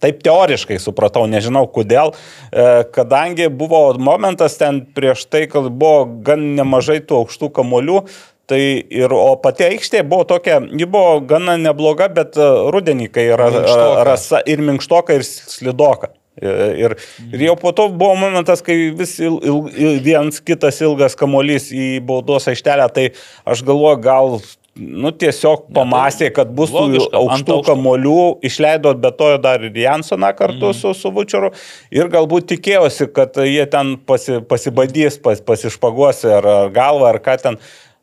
[0.00, 6.52] taip teoriškai supratau, nežinau kodėl, e, kadangi buvo momentas ten prieš tai, kad buvo gan
[6.58, 8.04] nemažai tų aukštų kamolių,
[8.50, 13.28] Tai ir, o pati aikštė buvo tokia, ji buvo gana nebloga, bet e, rudenį, kai
[13.30, 14.00] yra Minkštoka.
[14.08, 16.10] rasa ir minkštoka, ir slidoka.
[16.40, 16.96] Ir,
[17.30, 21.68] ir jau po to buvo momentas, kai vis il, il, il, vienas kitas ilgas kamolys
[21.74, 23.10] į baudos aikštelę, tai
[23.44, 24.40] aš galvoju, gal
[24.80, 29.64] nu, tiesiog pamastė, kad bus tų tai logiška, ant aukštų kamolių, išleido be to dar
[29.66, 30.78] ir Jansoną kartu mm.
[30.78, 31.52] su, su Vučeru
[31.94, 37.36] ir galbūt tikėjosi, kad jie ten pasi, pasibadys, pas, pasišpaguos ar, ar galvą, ar ką
[37.42, 37.60] ten.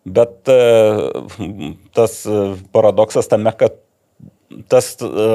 [0.07, 0.59] Bet e,
[1.97, 2.43] tas e,
[2.75, 3.81] paradoksas tame, kad
[4.71, 5.27] tas e,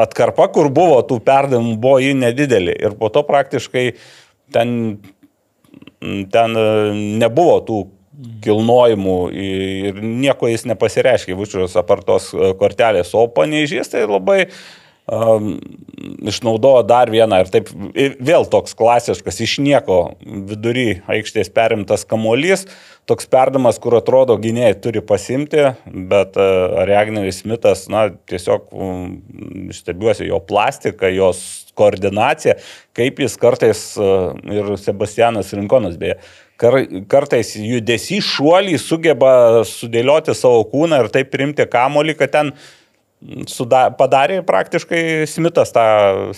[0.00, 2.76] atkarpa, kur buvo tų perdavimų, buvo jį nedidelė.
[2.88, 3.86] Ir po to praktiškai
[4.54, 4.78] ten,
[6.34, 6.70] ten e,
[7.22, 7.82] nebuvo tų
[8.44, 12.30] kilnojimų ir nieko jis nepasireiškė, Vučius apartos
[12.60, 14.44] kortelės, o panežys tai labai
[15.10, 15.54] um,
[16.22, 22.68] išnaudojo dar vieną ir taip ir vėl toks klasiškas iš nieko vidury aikštės perimtas kamuolys,
[23.10, 25.66] toks perdamas, kur atrodo gynėjai turi pasimti,
[26.10, 29.18] bet uh, Regneris Smithas, na, tiesiog um,
[29.74, 31.42] stebiuosi jo plastiką, jos
[31.76, 32.56] koordinaciją,
[32.96, 36.16] kaip jis kartais uh, ir Sebastianas Rinkonas beje.
[36.60, 36.78] Kar,
[37.10, 42.52] kartais judesi šuolį sugeba sudėlioti savo kūną ir taip priimti kamolį, kad ten
[43.50, 45.84] suda, padarė praktiškai Smithas tą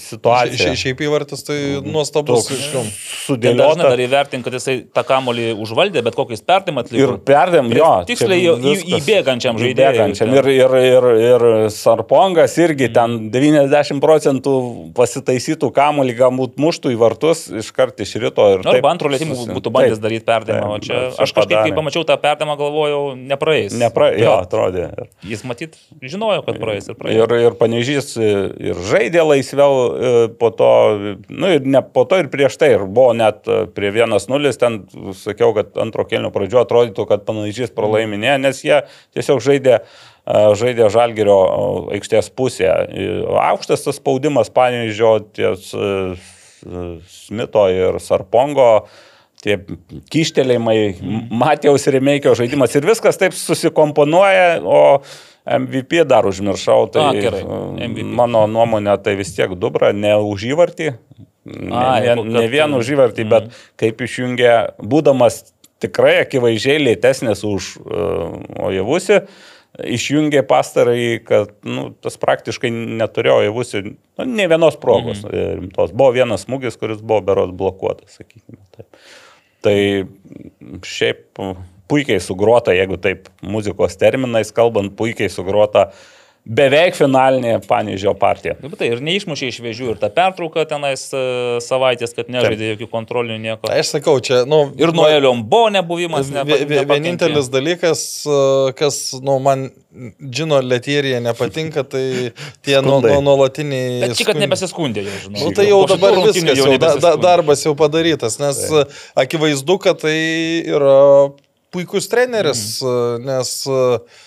[0.00, 0.58] situaciją.
[0.60, 2.46] Šia, šiaip įvartis tai nuostabus.
[2.46, 2.82] Toks aišku.
[2.82, 3.88] Tai dažnai Sudėliota.
[3.90, 7.02] dar įvertint, kad jisai tą kamolį užvaldė, bet kokį jis perdimą atliko.
[7.02, 7.90] Ir perdėm, jo.
[8.08, 9.00] tiksliai viskas.
[9.00, 9.74] įbėgančiam žaidėjui.
[9.76, 10.34] Įbėgančiam.
[10.38, 14.54] Ir, ir, ir, ir Sarpongas irgi ten 90 procentų
[14.96, 18.46] pasitaisytų kamolį, galbūt muštų į vartus, iškart iš ryto.
[18.54, 20.46] Ir Nu, taip arba antro lėtimų būtų bandęs taip, daryti taip,
[20.86, 23.74] čia aš kažkaip, kai pamačiau tą perdavimą, galvojau, nepraeis.
[23.78, 24.12] Nepra...
[24.16, 24.88] Jo, atrodė.
[24.94, 27.16] Ir- Jis matyt žinojo, kad praeis ir praeis.
[27.16, 30.70] Ir, ir panežys ir žaidė laisviau e, po to,
[31.32, 34.82] nu ir ne po to ir prieš tai, ir buvo net e, prie 1-0, ten
[35.16, 38.82] sakiau, kad antro kelnio pradžio atrodytų, kad panežys pralaiminė, nes jie
[39.16, 39.82] tiesiog žaidė e,
[40.60, 41.66] žaidė Žalgirio e,
[41.98, 42.76] aikštės pusėje.
[42.92, 43.10] E,
[43.46, 45.90] Aukštas tas spaudimas panežio ties e,
[47.06, 48.86] Smito ir Sarpongo,
[49.44, 49.58] tie
[50.12, 50.76] kištelėjimai,
[51.30, 55.00] Matėjaus Remeikio žaidimas ir viskas taip susikomponuoja, o
[55.46, 57.42] MVP dar užmiršau, tai A, gerai,
[57.86, 58.06] MVP.
[58.18, 60.88] mano nuomonė tai vis tiek Dubra, ne už įvartį,
[61.46, 63.30] ne, A, ne, ne vien už įvartį, Mhm.
[63.30, 65.44] bet kaip išjungia, būdamas
[65.78, 69.20] tikrai akivaizdžiai lėtesnis už uh, Ojevusi,
[69.76, 75.60] išjungė pastarai, kad nu, tas praktiškai neturėjo Ojevusi nu, ne vienos progos mhm.
[75.60, 75.92] rimtos.
[75.92, 78.58] Buvo vienas smūgis, kuris buvo beros blokuotas, sakykime.
[78.74, 78.88] Taip.
[79.66, 79.78] Tai
[80.86, 81.40] šiaip
[81.90, 85.88] puikiai sugrota, jeigu taip muzikos terminais kalbant, puikiai sugrota
[86.46, 88.54] beveik finalinė Panežio partija.
[88.62, 91.20] Nu, bet Tai ir neišmušė iš vėžių ir ta pertrauka tenais e,
[91.64, 93.70] savaitės, kad nežaidė jokių kontrolinių nieko.
[93.72, 96.30] Aš sakau, čia, nu, Ir nuo Eliombo nebuvimas.
[96.30, 96.60] Nepa-.
[96.86, 99.68] Vienintelis dalykas, uh, kas, nu, man
[100.20, 102.04] žino, Letierija nepatinka, tai
[102.66, 104.02] tie nu, nu, nuolatiniai...
[104.04, 105.42] Bet čia, kad nebesiskundė jau, žinau.
[105.42, 110.04] Nu, tai jau dabar viskas, jau da, da, darbas jau padarytas, nes uh, akivaizdu, kad
[110.04, 110.18] tai
[110.68, 110.98] yra
[111.74, 114.20] puikus treneris, uh, nes uh,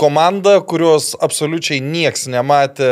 [0.00, 2.90] komanda, kurios absoliučiai nieks nematė,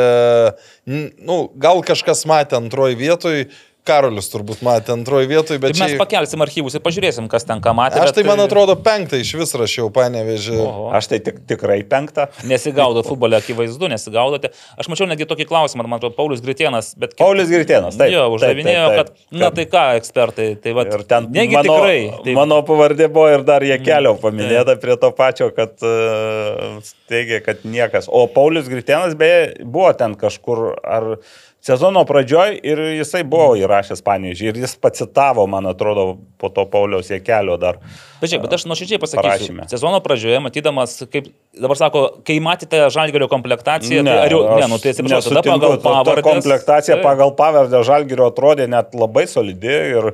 [0.87, 3.45] nu, gal kažkas matė antroji vietoj,
[3.87, 5.99] Karolis turbūt matė antroji vietoj, bet Tai mes čia...
[6.01, 7.99] pakelsim archyvus ir pažiūrėsim, kas ten ką matė.
[8.01, 10.57] Aš bet tai, man atrodo, penktą iš vis rašiau, panevežė.
[10.97, 12.29] Aš tai tik, tikrai penktą.
[12.49, 14.53] Nesigaudo futbole, akivaizdu, nesigaudote.
[14.79, 17.13] Aš mačiau netgi tokį klausimą, man atrodo, Paulius Gritienas, bet...
[17.19, 18.15] Paulius Gritėnas, taip.
[18.15, 19.39] Jo, taip, uždavinėjo, taip, kad, taip.
[19.43, 21.99] na tai ką, ekspertai, tai va, Ir ten negi mano, tikrai.
[22.23, 26.79] Tai, mano pavardė buvo ir dar jie Mm, kelio paminėta prie to pačio, kad uh,
[27.11, 28.07] teigia, kad niekas.
[28.07, 31.17] O Paulius Gritėnas beje buvo ten kažkur ar
[31.63, 37.11] sezono pradžioj ir jisai buvo įrašęs panežį ir jis pacitavo, man atrodo, po to Pauliaus
[37.11, 37.79] Jekelio dar.
[38.19, 39.67] bet, žiūrėk, bet aš nuoširdžiai pasakysiu, Parašyme.
[39.71, 44.79] sezono pradžioje, matydamas, kaip dabar sako, kai matėte Žalgerio komplektaciją, tai ar jau, ne, nu
[44.83, 46.25] tai atsiprašau, tada pagal pavardę.
[46.27, 50.11] komplektacija pagal pavardę Žalgirio atrodė net labai solidi ir,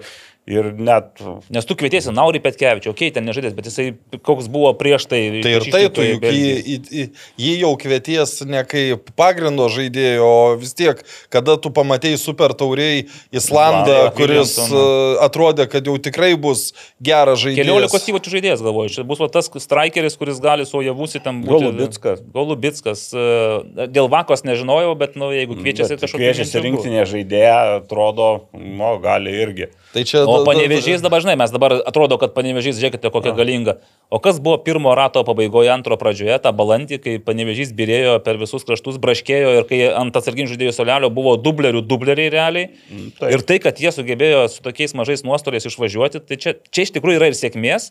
[0.50, 1.22] ir net
[1.54, 3.92] Nes tu kvietėsi Naurį Petkevičių, okei, okay, ten nežaidės, bet jisai
[4.26, 5.22] koks buvo prieš tai.
[5.44, 7.06] Tai ir prieš tai, tu juk jį, jį,
[7.38, 11.02] jį- jau kvieties ne kaip pagrindo žaidėjo, o vis tiek,
[11.34, 14.84] kada tu pamatėjai super tauriai Islandą, Islandą, kuris Williamsoną.
[14.84, 16.70] uh, atrodė, kad jau tikrai bus
[17.02, 17.92] geras žaidėjas.
[17.94, 18.94] 15 įvačių žaidėjas, galvoju.
[18.96, 21.54] Čia bus va, tas strikeris, kuris gali su Javusi ten būti.
[21.54, 22.24] Golubickas.
[22.34, 23.06] Golubickas.
[23.14, 26.24] E, Dėl Vakos nežinojau, bet nu, jeigu kviečiasi bet kažkokį...
[26.24, 29.70] kviečiasi rinktinė žaidėja, atrodo, nu, gali irgi.
[29.90, 33.80] Tai čia O panevežys dabar, žinai, mes dabar atrodo, kad panevežys, žiūrėkite, kokia galinga.
[34.14, 38.68] O kas buvo pirmo rato pabaigoje, antro pradžioje, tą balandį, kai panevežys birėjo per visus
[38.68, 42.70] kraštus, braškėjo ir kai ant atsarginių žaidėjų solelio buvo dublerių dubleriai realiai.
[43.18, 43.34] taip.
[43.34, 47.22] Ir tai, kad jie sugebėjo su tokiais mažais nuostoliais išvažiuoti, tai čia, čia iš tikrųjų
[47.24, 47.90] yra ir sėkmės.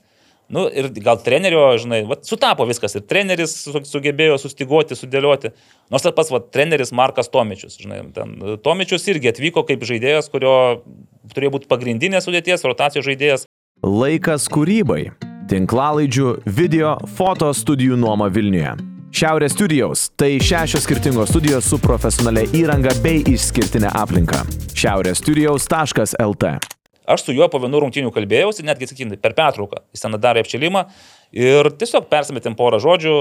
[0.49, 2.95] Nu, ir gal trenerio, žinai, vat, sutapo viskas.
[2.97, 5.53] Ir treneris su- sugebėjo sustiguoti, sudėlioti.
[5.93, 7.77] Nors tas pats vat, treneris Markas Tomičius.
[7.83, 8.35] Žinai, ten,
[8.65, 10.83] Tomičius irgi atvyko kaip žaidėjas, kurio
[11.35, 13.45] turėjo būti pagrindinės sudėties, rotacijos žaidėjas.
[13.85, 15.11] Laikas kūrybai.
[15.49, 18.75] Tinklalaidžių, video, foto studijų nuoma Vilniuje.
[19.13, 24.45] Šiaurės studijos- tai šešios skirtingos studijos su profesionalia įranga bei išskirtinė aplinka.
[24.73, 26.78] Šiaurės studijos.lt
[27.09, 29.81] Aš su juo po vienų rungtynių kalbėjausi, netgi sakykim, per pertrauką.
[29.97, 30.85] Jis ten darė apšilimą
[31.33, 33.15] ir tiesiog persimetėm porą žodžių,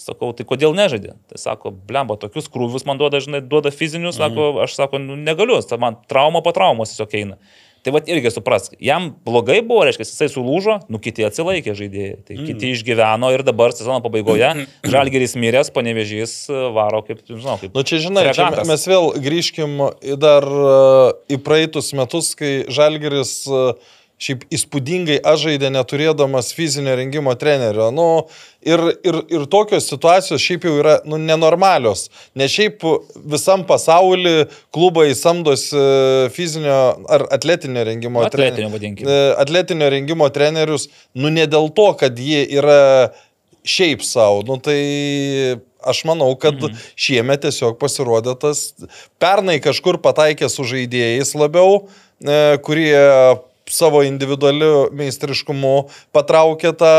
[0.00, 1.14] sakau, tai kodėl nežaidė?
[1.28, 5.60] Tai sako, blemba, tokius krūvius man duoda, žinai, duoda fizinius, sako, aš sako, nu, negaliu,
[5.80, 7.38] man trauma po traumos tiesiog eina.
[7.84, 12.36] Tai vad irgi supras, jam blogai buvo, reiškia, jisai sulūžo, nu kiti atsilaikė žaidėjai, tai
[12.38, 17.76] kiti išgyveno ir dabar sezono pabaigoje Žalgeris miręs, panevežys varo kaip, žinau, kaip...
[17.76, 18.70] Nu čia žinai, čia fregatas.
[18.70, 19.76] mes vėl grįžkim
[20.16, 20.72] dar e,
[21.36, 23.66] į praeitus metus, kai Žalgeris e,
[24.22, 27.90] šiaip įspūdingai žaidė neturėdamas fizinio rengimo trenerio.
[27.94, 28.06] Nu,
[28.64, 32.06] ir, ir, ir tokios situacijos šiaip jau yra nu, nenormalios.
[32.38, 32.84] Ne šiaip
[33.34, 35.82] visam pasauliu klubai samdosi
[36.34, 36.78] fizinio
[37.10, 39.10] ar atletinio rengimo Nu, atletinio, vadinkime.
[39.10, 40.88] e, atletinio rengimo trenerius,
[41.18, 43.12] nu ne dėl to, kad jie yra
[43.64, 44.78] šiaip savo, nu tai
[45.84, 46.76] aš manau, kad mhm.
[46.96, 48.70] šiemet tiesiog pasirodė tas,
[49.20, 51.82] pernai kažkur pataikė su žaidėjais labiau,
[52.22, 52.94] e, kurie
[53.70, 55.74] savo individualiu meistriškumu
[56.14, 56.94] patraukė tą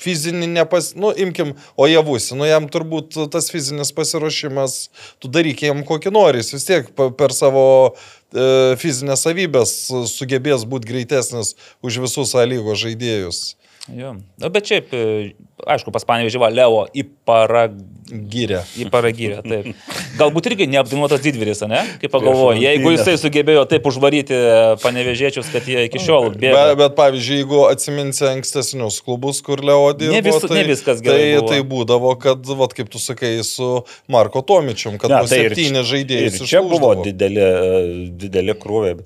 [0.00, 0.92] fizinį nepas...
[0.96, 4.76] Nu, imkim, o javusi, nu jam turbūt tas fizinis pasiruošimas,
[5.20, 9.74] tu daryk jam kokį nori, jis vis tiek per savo e, fizinės savybės
[10.12, 11.54] sugebės būti greitesnis
[11.84, 13.42] už visus A lygos žaidėjus.
[13.90, 14.12] Jo.
[14.38, 15.32] Nu, bet šiaip, e,
[15.66, 17.74] aišku, pas panevežį va Leo į parag...
[18.12, 18.60] Gyrė.
[18.78, 19.70] Į paragyrę, taip.
[20.20, 21.80] Galbūt irgi neapdainuotas didvyris, ne?
[22.02, 24.36] Kaip pagalvoju, jeigu jisai sugebėjo taip užvaryti
[24.82, 26.74] panevežėčius, kad jie iki šiol Bet, bėga.
[26.78, 31.42] bet pavyzdžiui, jeigu atsiminsi ankstesnius klubus, kur Leo dirbo, vis- tai, ne viskas gerai tai,
[31.54, 33.70] tai būdavo, kad, vat, kaip tu sakai, su
[34.12, 36.28] Marko Tomičium, kad Ne, buvo tai septyni žaidėjai.
[36.30, 37.82] Ir čia buvo dideli, e,
[38.26, 39.00] dideli krūviai.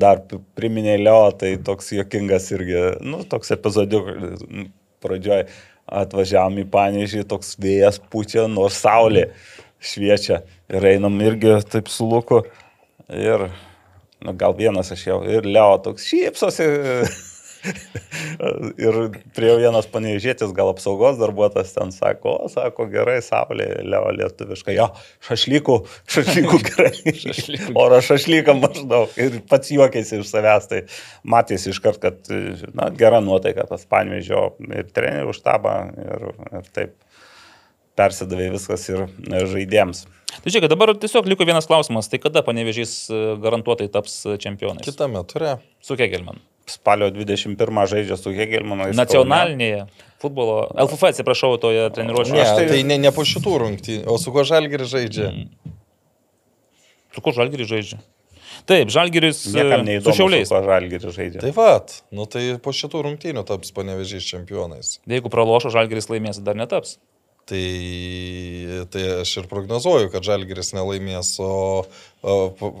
[0.00, 0.24] Dar
[0.58, 4.07] priminė Leo, tai toks jokingas irgi, nu, toks epizodiukas
[5.04, 5.46] pradžioj
[5.88, 9.28] atvažiavam į Panežį, toks vėjas pučia, nors saulė
[9.80, 12.42] šviečia ir einam irgi taip su luku.
[13.08, 13.48] Ir,
[14.20, 16.68] nu, gal vienas aš jau, ir Leo toks šypsosi.
[18.84, 18.98] Ir
[19.36, 24.88] prie vienas panežėtis, gal apsaugos darbuotojas ten sako, o, sako, gerai, saulė, leo lietuviškai, jo,
[25.28, 25.78] šašlykų,
[26.14, 27.16] šašlykų gerai.
[27.78, 29.16] Oro šašlyką maždaug.
[29.20, 30.84] Ir pats juokėsi iš savęs, tai
[31.26, 32.30] matėsi iš kart, kad,
[32.76, 35.74] na, gera nuotaika pas panvežio ir trenerių štabą
[36.04, 36.96] ir, ir taip
[37.98, 40.04] persidavė viskas ir žaidėjams.
[40.28, 42.06] Tai žiūrėk, dabar tiesiog liko vienas klausimas.
[42.12, 44.84] Tai kada panevežys e, garantuotai taps čempionais?
[44.86, 45.56] Kitame turė.
[45.82, 46.38] Su Kegelman.
[46.68, 48.90] Spalio 21 žaidžia su Hegelmanu.
[48.96, 49.86] Nacionalinėje
[50.22, 50.68] futbolo.
[50.74, 52.34] LFF, atsiprašau, toje treniruočio.
[52.34, 55.30] Ne, Aš tai, tai- ne, ne po šitų rungtynių, o su kuo Žalgiris žaidžia.
[55.30, 55.74] Mm.
[57.14, 58.00] Su kuo Žalgiris žaidžia?
[58.68, 60.48] Taip, Žalgiris e, su Šiauliais.
[60.50, 61.40] su Žalgiris žaidžia.
[61.40, 64.98] Tai vad, nu tai po šitų rungtynių taps panevežys čempionais.
[65.08, 66.98] Jeigu pralošo Žalgiris laimės, dar netaps.
[67.48, 71.84] Tai, tai aš ir prognozuoju, kad Žalgiris nelaimės, o,
[72.20, 72.34] o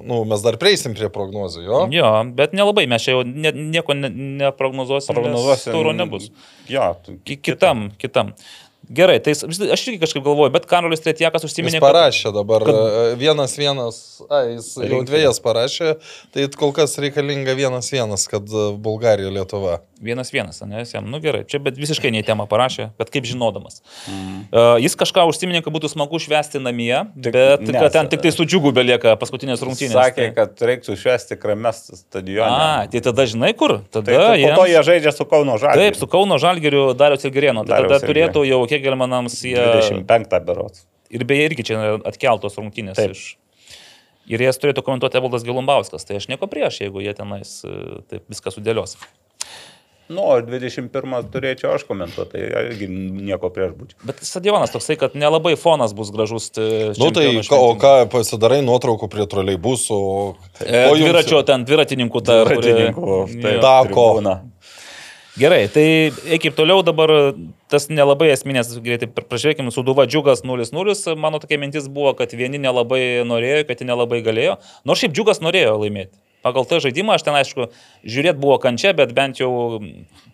[0.04, 1.78] nu, mes dar prieisim prie prognozių, jo?
[1.94, 4.10] Jo, bet nelabai, mes čia jau ne, nieko ne,
[4.42, 5.14] neprognozuosim.
[5.16, 5.72] Prognozuosim.
[5.72, 6.28] Tauro nebus.
[6.68, 8.34] Jo, tu- Ki- Kitam, kitam.
[8.88, 13.18] Gerai, tai aš irgi kažkaip galvoju, bet Karolis Tretjakas Jis užsiminė, parašė dabar kad- kad...
[13.20, 13.98] vienas vienas,
[14.30, 15.08] a, jis jau Rinktinė.
[15.10, 15.90] dviejas parašė,
[16.32, 19.82] tai kol kas reikalinga vienas vienas, kad e, Bulgarija Lietuva.
[20.00, 23.10] Vienas vienas, ne, jis jam, nu gerai, čia bet visiškai ne į temą parašė, bet
[23.12, 23.82] kaip žinodamas.
[24.06, 24.46] Mm.
[24.54, 28.22] Uh, jis kažką užsiminė, kad būtų smagu švęsti namie, Tik- bet ne, kad ten tik
[28.24, 29.98] tai su džiugu belieka paskutinės rungtynės.
[29.98, 30.36] Sakė, tai...
[30.38, 32.46] kad reiktų švesti krames stadione.
[32.46, 33.80] A, tai tada žinai kur?
[33.90, 35.90] Tada Tai, tai po to jiems- jie žaidžia su Kauno Žalgiriu.
[35.90, 37.66] Taip, su Kauno Žalgiriu Darius Ilgerienu.
[37.66, 38.67] Tai tada Dariaus Ilgerėno.
[38.68, 39.56] Turėtų jau Kegelmanams jie...
[39.58, 40.84] 25 berots.
[41.10, 42.98] Ir beje, irgi čia atkeltos rungtynės.
[43.00, 43.16] Taip.
[43.16, 43.36] Iš...
[44.28, 46.04] Ir jas turėtų komentuoti Evaldas Gelumbauskas.
[46.04, 47.70] Tai aš nieko prieš, jeigu jie tenais e,
[48.12, 48.98] taip viską sudėlios.
[50.08, 50.88] Nu, o 21
[51.32, 53.98] turėčiau aš komentuoti, tai irgi nieko prieš būčiau.
[54.08, 56.46] Bet stadionas toksai, kad nelabai fonas bus gražus.
[56.56, 60.22] e, Nu tai, ka, o ką pasidarai nuotraukų prie troleibusų, o...
[60.64, 62.38] E, o jums- dviračio ten dviratininkų ta.
[62.48, 63.60] kuri- Ratininkų, tai Jo.
[63.64, 64.06] Tako.
[65.38, 67.12] Gerai, tai eikim toliau dabar,
[67.70, 73.22] tas nelabai esminės, greitai pražiūrėkime, Suduva džiugas 0-0, mano tokia mintis buvo, kad vieni nelabai
[73.22, 76.18] norėjo, kad nelabai galėjo, nors šiaip džiugas norėjo laimėti.
[76.46, 77.68] Pagal tą žaidimą, aš ten aišku,
[78.06, 79.50] žiūrėt buvo kančia, bet bent jau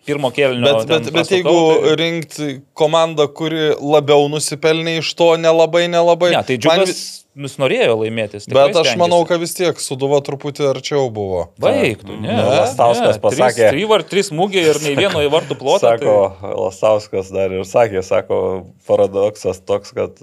[0.05, 0.77] pirmo kėlinio.
[0.85, 6.31] Bet, bet, bet jeigu tai- rinkti komandą, kuri labiau nusipelnė iš to, nelabai, nelabai.
[6.37, 6.91] Ne, tai džiugas
[7.35, 7.57] vis...
[7.59, 8.39] norėjo laimėti.
[8.39, 11.47] jis tikrai Bet aš manau, kad vis tiek suduva truputį arčiau buvo.
[11.59, 12.37] Baigtų, ne.
[12.61, 15.95] Lastauskas pasakė- Trys var, trys smūgiai ir nei vieno į vartų plotą.
[15.97, 16.15] Sako,
[16.61, 18.39] Lasauskas dar ir sakė, sako,
[18.87, 20.21] paradoksas toks, kad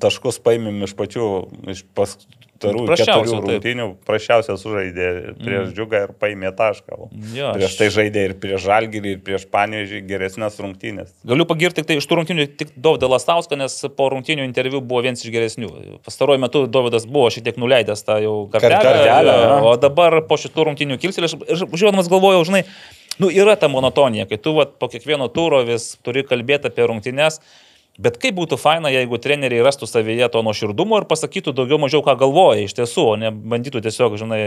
[0.00, 1.28] taškus paimėm iš pačių,
[1.74, 5.08] iš pastarųjų Prasčiausių, keturių rungtynių, prašiausia sužaidė
[5.38, 5.74] prieš mm.
[5.76, 6.98] džiugą ir paėmė tašką.
[7.36, 11.12] Jo, prieš tai žaidė ir prieš žalgyrį, ir prieš panėžį geresnės rungtynės.
[11.28, 15.04] Galiu pagirti tik tai iš tų rungtynių tik Dovydą Lastauską, nes po rungtynių interviu buvo
[15.06, 15.70] vienas iš geresnių.
[16.06, 19.30] Pastaruoju metu Dovydas buvo šiek tiek nuleidęs tą jau kartelę,
[19.62, 22.64] o dabar po šitų rungtynių kilstelė, aš žiūrėdamas galvojau, žinai,
[23.22, 27.38] nu yra ta monotonija, kai tu vat, po kiekvieno turo vis turi kalbėti apie rungtynės.
[27.98, 32.14] Bet kaip būtų faina, jeigu treneriai rastų savyje to nuoširdumo ir pasakytų daugiau mažiau, ką
[32.20, 34.38] galvoja iš tiesų, o ne bandytų tiesiog, žinai,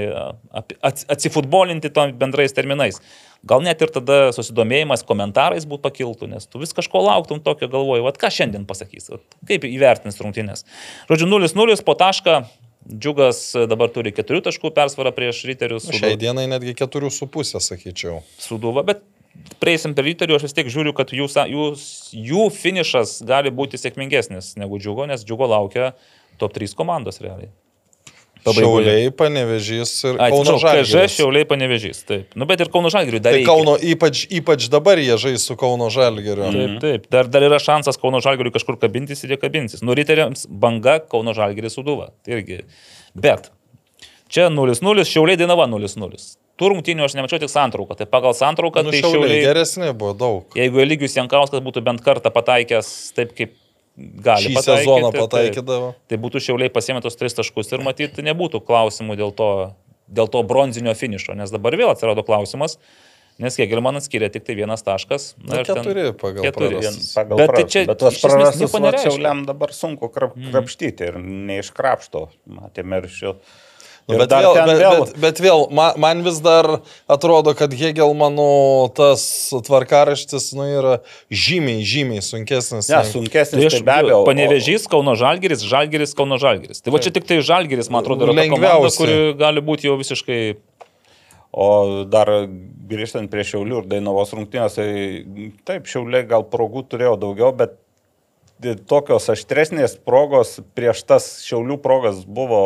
[0.87, 3.01] atsifutbolinti tom bendrais terminais.
[3.43, 8.07] Gal net ir tada susidomėjimas komentarais būtų pakiltų, nes tu vis kažko lauktum tokio galvoju,
[8.07, 10.63] vad ką šiandien pasakys, vat, kaip įvertins rungtynės.
[11.11, 12.39] Žodžiu, 0-0 po tašką,
[12.87, 15.91] džiugas dabar turi 4 taškų persvarą prieš ryterius.
[15.91, 18.21] Šiai dienai netgi keturių su pusė, sakyčiau.
[18.39, 19.03] Suduva, bet
[19.61, 21.71] prieisim per ryterių, aš vis tiek žiūriu, kad jų, sa- jų,
[22.55, 25.93] finišas gali būti sėkmingesnis negu džiugo, nes džiugo laukia
[26.41, 27.51] top 3 komandos realiai.
[28.41, 28.87] Pabaigoje.
[28.89, 31.13] Šiauliai, panevežys ir Ai, Kauno Žalgiris.
[31.13, 32.31] Šiauliai panevežys, taip.
[32.33, 33.51] Nu, bet ir Kauno Žalgiriui dar Tai reikia.
[33.51, 36.49] Kauno, ypač, ypač dabar jie žais su Kauno Žalgiriu.
[36.49, 37.05] Taip, taip.
[37.13, 39.83] Dar, dar yra šansas Kauno Žalgiriui kažkur kabintis ir jie kabinsis.
[39.85, 42.09] Nu, riteriams banga Kauno Žalgiris suduva.
[42.25, 42.63] Tai irgi.
[43.13, 43.51] Bet
[44.25, 46.40] čia 0-0, Šiauliai Dainava 0-0.
[46.61, 47.95] Tų rungtynių aš nemačiau tik santrauką.
[47.97, 50.57] Tai pagal santrauką Nu, tai šiauliai geresni buvo daug.
[50.59, 53.55] Jeigu Eligius Jankauskas būtų bent kartą pataikęs taip, kaip
[53.97, 55.87] gali Šį pataikyti, sezoną taip, pataikydavo.
[56.07, 59.49] Tai būtų šiauliai pasiemę tos tris taškus ir matyti nebūtų klausimų dėl to,
[60.07, 62.77] dėl to bronzinio finišo, nes dabar vėl atsirado klausimas,
[63.41, 65.31] nes Kegelmanas skiria tik tai vienas taškas.
[65.41, 66.77] Na, ten- keturi pagal keturi.
[66.77, 67.09] prarastus.
[67.17, 67.73] Pagal Bet tai prarastus.
[67.73, 69.11] čia bet tuos prarastus nieko va nereiškia.
[69.11, 72.27] šiauliam dabar sunku krap, krapštyti ir neiškrapšto.
[72.61, 73.35] Matėme ir šio.
[74.11, 74.95] Nu, Ir bet, vėl, bet, vėl.
[75.05, 76.67] bet, bet vėl, man, man vis dar
[77.11, 78.47] atrodo, kad Hegelmanų
[78.97, 79.23] tas
[79.67, 80.95] tvarkaraštis nu, yra
[81.31, 82.89] žymiai, žymiai sunkesnis.
[82.91, 84.17] Ne, sunkesnis Tai tai aš be abejo.
[84.27, 86.83] Panevežys, Kauno Žalgeris, Žalgeris, Kauno Žalgeris.
[86.83, 88.97] Tai va čia tik tai Žalgeris, man atrodo, yra Lengviausia.
[88.99, 90.41] kuri gali būti jau visiškai...
[91.51, 91.67] O
[92.07, 92.29] dar
[92.91, 97.73] grįžtant prie Šiaulių ir Dainavos rungtynės, tai taip, Šiauliai gal progų turėjo daugiau, bet
[98.89, 102.61] tokios aštresnės progos prieš tas Šiaulių progas buvo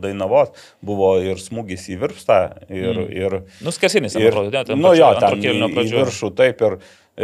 [0.00, 0.52] Dainavos,
[0.84, 3.14] buvo ir smūgis į virpstą, ir, mm.
[3.16, 6.04] ir, Nuskesinis, man ir atrodo, ne, ten nu pačio jo, ten į pradžioje.
[6.04, 6.76] viršų, taip, ir,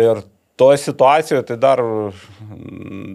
[0.06, 0.24] ir
[0.56, 1.82] toje situacijoje tai dar,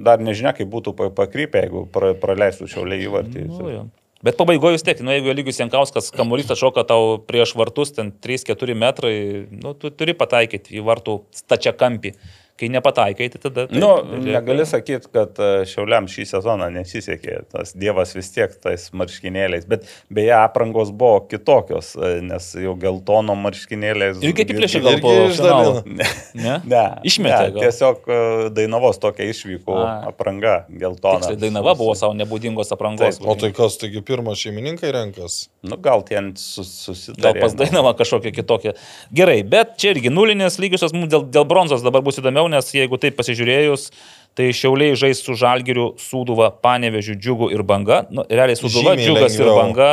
[0.05, 3.47] dar nežinia, kaip būtų pa- pakrypę, jeigu pra, praleistų Šiauliai įvartį.
[3.49, 3.87] Nu, jo.
[4.21, 8.75] Bet pabaigoje vis tiek, nu, jeigu lygus Jankauskas kamuolys atšoka tau prieš vartus, ten 3-4
[8.77, 9.15] metrai,
[9.49, 12.13] nu, tu turi pataikyti į vartų stačią kampį.
[12.61, 13.63] Kai nepataikai, tai tada...
[13.65, 17.39] taip, Nu, lieka- negali sakyti, kad e, Šiauliam šį sezoną nesisekė.
[17.49, 19.65] Tas dievas vis tiek tais marškinėliais.
[19.71, 24.21] Bet beje, aprangos buvo kitokios, e, nes jau geltono marškinėliais.
[24.21, 25.81] Ir kaip įplėšė gal po finalo.
[25.89, 26.05] Ne.
[26.41, 26.53] Ne?
[26.63, 27.63] Ne, Išmetė ne, gal.
[27.65, 28.17] tiesiog e,
[28.55, 29.87] Dainavos tokia išvyko A.
[30.13, 31.19] apranga geltona.
[31.19, 33.17] Tiksliai, Dainava buvo savo nebūdingos aprangos.
[33.19, 35.41] Taip, O tai kas, taigi pirmą šeimininkai renkas?
[35.65, 37.41] Nu, gal ten sus, Gal susidarė.
[37.43, 38.73] pas Dainava kažkokia kitokia.
[39.13, 42.99] Gerai, bet čia irgi nulinės lygiosios mums dėl, dėl bronzos dabar bus įdomiau, nes jeigu
[43.01, 43.89] taip pasižiūrėjus,
[44.37, 48.03] tai Šiauliai žais su Žalgiriu, Sūduva, Panevežiu, Džiugu ir Banga.
[48.11, 49.59] Nu, realiai Sūduva, Žymiai Džiugas ir lengviau.
[49.61, 49.91] Banga,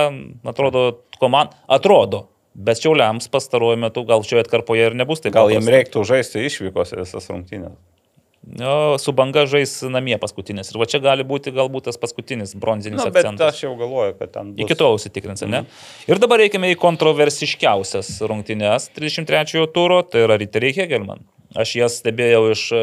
[0.55, 0.85] atrodo,
[1.22, 1.56] komand...
[1.66, 2.26] atrodo.
[2.59, 5.35] Bet Šiauliams pastaruoju metu gal šioje atkarpoje ir nebus taip.
[5.36, 7.76] Gal jiems reiktų žaisti išvykose visas rungtynės.
[8.59, 10.70] Jo, su Banga žais namie paskutinis.
[10.72, 13.55] Ir va čia gali būti galbūt tas paskutinis bronzinis Na, Nu, bet akcentas.
[13.55, 14.64] aš jau galvoju, kad ten bus.
[14.64, 15.51] Iki to užsitikrinsime.
[15.52, 15.60] Ne?
[16.09, 21.20] Ir dabar reikime į kontroversiškiausias rungtynes 33 turo, tai yra Riteriai Hegelman.
[21.57, 22.81] Aš jas stebėjau iš e,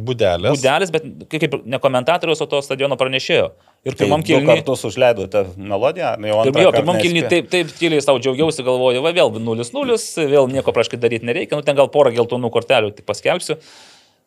[0.00, 0.54] Budelės.
[0.56, 3.50] būdelės, bet kaip ne komentatoriaus, o to stadiono pranešėjo.
[3.84, 4.48] Ir Tai pirmam du kilniui...
[4.48, 9.04] kartus užleidote melodiją, jau Pirm, antrą jo, pirmam kilniui taip, taip tyliai savo džiaugiausi, galvoju,
[9.04, 9.98] va vėl 0-0,
[10.32, 13.60] vėl nieko praškai daryti nereikia, nu ten gal porą geltonų kortelių tik paskelbsiu.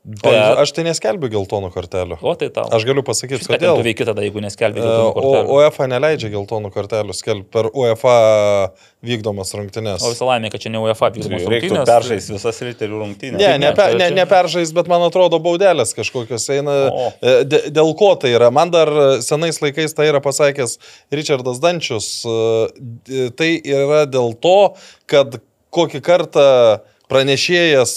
[0.01, 0.33] O, Bet...
[0.57, 2.15] aš tai neskelbiu geltonų kortelių.
[2.25, 2.63] O tai tau.
[2.73, 3.81] Aš galiu pasakyti, ten tu kodėl.
[3.85, 5.57] veiki tada, jeigu neskelbė E, geltonų O kortelių?
[5.59, 8.15] UEFA neleidžia geltonų kortelių skelbti per UEFA
[9.05, 10.01] vykdomas rungtynes.
[10.01, 11.85] O visą laimę, kad čia ne UEFA vykdomos Reiktų rungtynės.
[11.91, 13.37] peržaisti visas ryterių rungtynės.
[13.43, 16.77] Ne, ne, ne, tai ne, ne peržais, bet man atrodo baudelės kažkokios eina.
[16.89, 17.07] O.
[17.21, 18.49] E, dė- Dėl ko tai yra?
[18.49, 18.89] Man dar
[19.21, 20.79] senais laikais tai yra pasakęs
[21.13, 22.09] Richardas Dančius.
[22.25, 22.73] e,
[23.05, 24.57] d- Tai yra dėl to,
[25.05, 25.37] kad
[25.71, 26.47] kokį kartą
[27.11, 27.93] pranešėjas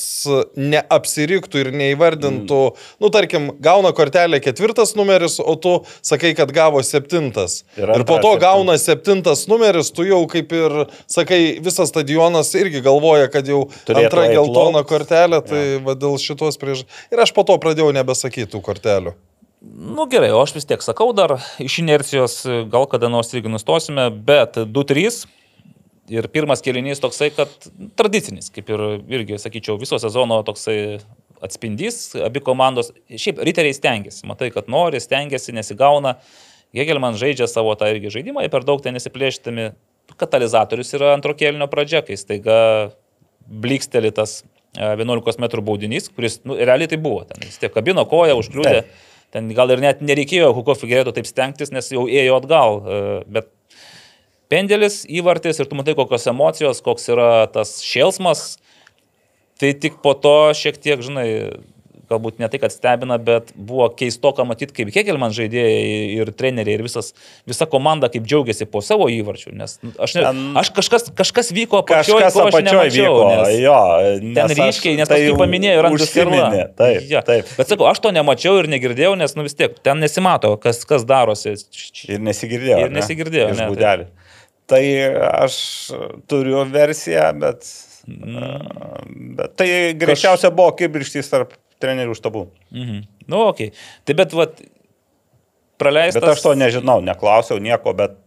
[0.59, 2.87] neapsiriktų ir neįvardintų, mm.
[3.05, 7.63] nu tarkim, gauna kortelę ketvirtas numeris, o tu sakai, kad gavo septintas.
[7.79, 8.47] Ir Ir, po to septinta.
[8.47, 10.79] gauna septintas numeris, tu jau kaip ir
[11.11, 14.91] sakai, visas stadionas irgi galvoja, kad jau Turėtų antra geltona laukt.
[14.91, 17.07] kortelė, tai va, dėl šitos priežasties.
[17.15, 19.15] Ir aš po to pradėjau nebesakyti tų kortelių.
[19.65, 22.43] Nu gerai, o aš vis tiek sakau dar iš inercijos,
[22.73, 25.25] gal kada nors irgi nustosime, bet 2-3.
[26.13, 27.53] Ir pirmas kelinys toksai, kad
[27.97, 30.99] tradicinis, kaip ir irgi, sakyčiau, viso sezono toksai
[31.45, 36.19] atspindys, abi komandos, šiaip riteriai stengiasi, matai, kad nori, stengiasi, nesigauna.
[36.75, 39.71] Hegelman žaidžia savo tą irgi žaidimą, jie per daug ten nesiplėštami.
[40.21, 42.59] Katalizatorius yra antro kelnio pradžia, kai staiga
[43.49, 44.43] bliksteli tas
[44.77, 47.23] e, 11 m baudinys, kuris, nu, realiai tai buvo.
[47.29, 48.85] Ten vis tiek kabino koją, užkliūdė.
[49.35, 52.83] Ten gal ir net nereikėjo Huko Figueredo taip stengtis, nes jau ėjo atgal.
[52.85, 53.01] e,
[53.39, 53.49] Bet
[54.53, 58.59] pendelis, įvartis ir tu matai, kokios emocijos, koks yra tas šėlsmas.
[59.61, 61.29] Tai tik po to šiek tiek, žinai,
[62.11, 66.83] galbūt ne tai, kad stebina, bet buvo keistoka matyti, kaip Hegelman žaidėjai ir treneriai ir
[66.85, 67.13] visas,
[67.49, 69.55] visa komanda kaip džiaugiasi po savo įvarčių.
[69.57, 73.15] Nes nu, aš, ne, Ten- aš kažkas, kažkas vyko apačioj, Kažkas ko aš apačioj nemačiau,
[73.15, 73.31] vyko.
[73.31, 73.79] nes- Jo,
[74.19, 76.35] Ten nes aš ryškiai, nes tai paskui Andrius Kerla.
[76.35, 76.65] užsiminė.
[76.77, 77.23] Taip, Ja.
[77.23, 77.47] taip.
[77.57, 81.05] Bet sakau, aš to nemačiau ir negirdėjau, nes, nu vis tiek, ten nesimato, kas, kas
[81.09, 81.55] darosi.
[82.11, 82.85] Ir nesigirdėjo.
[82.85, 83.01] Ir ne?
[83.01, 84.07] nesigirdėjo, Iš ne, būdelį.
[84.71, 84.85] Tai
[85.45, 85.57] aš
[86.31, 87.67] turiu versiją, bet,
[88.05, 89.33] Mm.
[89.37, 89.67] bet tai
[89.97, 92.43] greičiausia buvo kibirštys tarp trenerių štabų.
[92.69, 92.99] Mhm.
[93.33, 93.71] Nu, okei.
[93.71, 93.87] Okay.
[94.05, 94.61] Tai bet, vat,
[95.81, 96.21] praleistas.
[96.21, 98.21] Bet aš to nežinau, neklausiau nieko, bet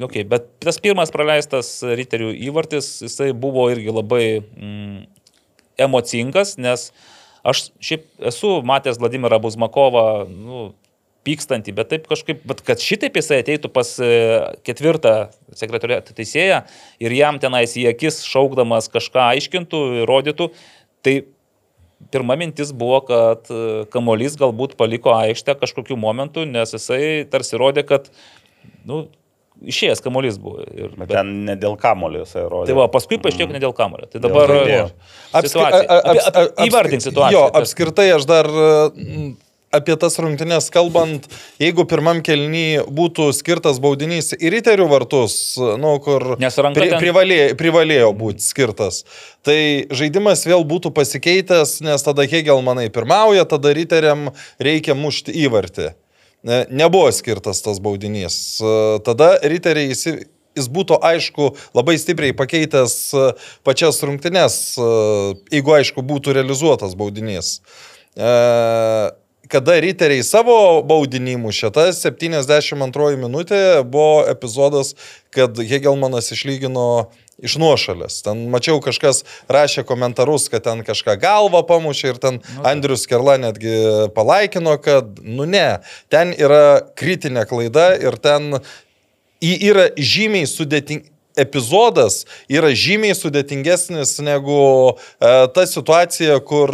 [0.00, 5.02] Okay, bet tas pirmas praleistas riterių įvartis, jisai buvo irgi labai mm,
[5.84, 6.86] emocingas, nes
[7.44, 10.70] aš šiaip esu matęs Vladimirą Buzmakovą, nu,
[11.26, 14.08] pykstantį, bet taip kažkaip, bet kad šitaip jisai ateitų pas e,
[14.66, 15.14] ketvirtą
[15.58, 16.62] sekretoriatą teisėją
[17.02, 20.48] ir jam tenais į akis šaukdamas kažką aiškintų, rodytų,
[21.04, 21.18] tai
[22.12, 27.84] pirma mintis buvo, kad e, Kamolys galbūt paliko aikštę kažkokiu momentu, nes jisai tarsi rodė,
[27.88, 28.08] kad,
[28.88, 29.02] nu,
[29.60, 30.64] išėjęs Kamolys buvo.
[30.72, 32.72] Ir, bet ten ne dėl kamulio jisai rodė.
[32.72, 34.08] Tai va, paskui paaiškėjo, kad ne dėl kamuolio.
[34.08, 34.88] Tai dabar žaidėjo.
[35.36, 36.00] situacija.
[36.00, 37.36] Apie- apie- Įvardink situaciją.
[37.36, 38.48] Jo, apskritai aš dar
[39.72, 41.26] apie tas rungtynės kalbant,
[41.62, 45.36] jeigu pirmam kelny būtų skirtas baudinys į riterių vartus,
[45.78, 46.36] nu, kur
[46.74, 49.04] ten- privalėjo, privalėjo būti skirtas,
[49.46, 55.92] tai žaidimas vėl būtų pasikeitęs, nes tada Hegelmanai pirmauja, tada riteriam reikia mušti įvartį.
[56.42, 58.58] Ne- Nebuvo skirtas tas baudinys.
[59.04, 60.26] Tada riteriai įsi
[60.56, 63.26] jis būtų, aišku, labai stipriai pakeitęs e,
[63.62, 64.88] pačias rungtynes, e,
[65.54, 67.60] jeigu, aišku, būtų realizuotas baudinys.
[69.50, 70.54] Kada riteriai savo
[70.86, 74.92] baudinį mušė, ta 72 minutė buvo epizodas,
[75.34, 77.08] kad Hegelmanas išlygino
[77.42, 78.20] iš nuošalės.
[78.22, 83.74] Ten mačiau kažkas rašė komentarus, kad ten kažką galvą pamušė ir ten Andrius Kerla netgi
[84.14, 85.80] palaikino, kad, nu ne,
[86.14, 88.60] ten yra kritinė klaida ir ten
[89.42, 91.10] yra žymiai sudėtinga.
[91.38, 94.58] Epizodas yra žymiai sudėtingesnis negu
[94.90, 94.94] e,
[95.54, 96.72] ta situacija, kur,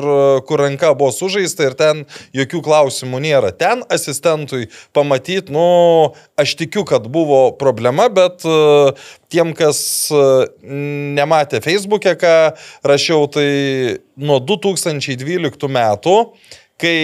[0.48, 2.04] kur ranka buvo sužaista ir ten
[2.36, 3.52] jokių klausimų nėra.
[3.56, 5.66] Ten asistentui pamatyti, nu,
[6.40, 8.58] aš tikiu, kad buvo problema, bet e,
[9.32, 9.80] tiem, kas
[10.10, 10.22] e,
[11.18, 12.36] nematė Facebook'e, ką
[12.86, 13.48] rašiau, tai
[14.16, 16.16] nuo 2012 metų,
[16.80, 16.96] kai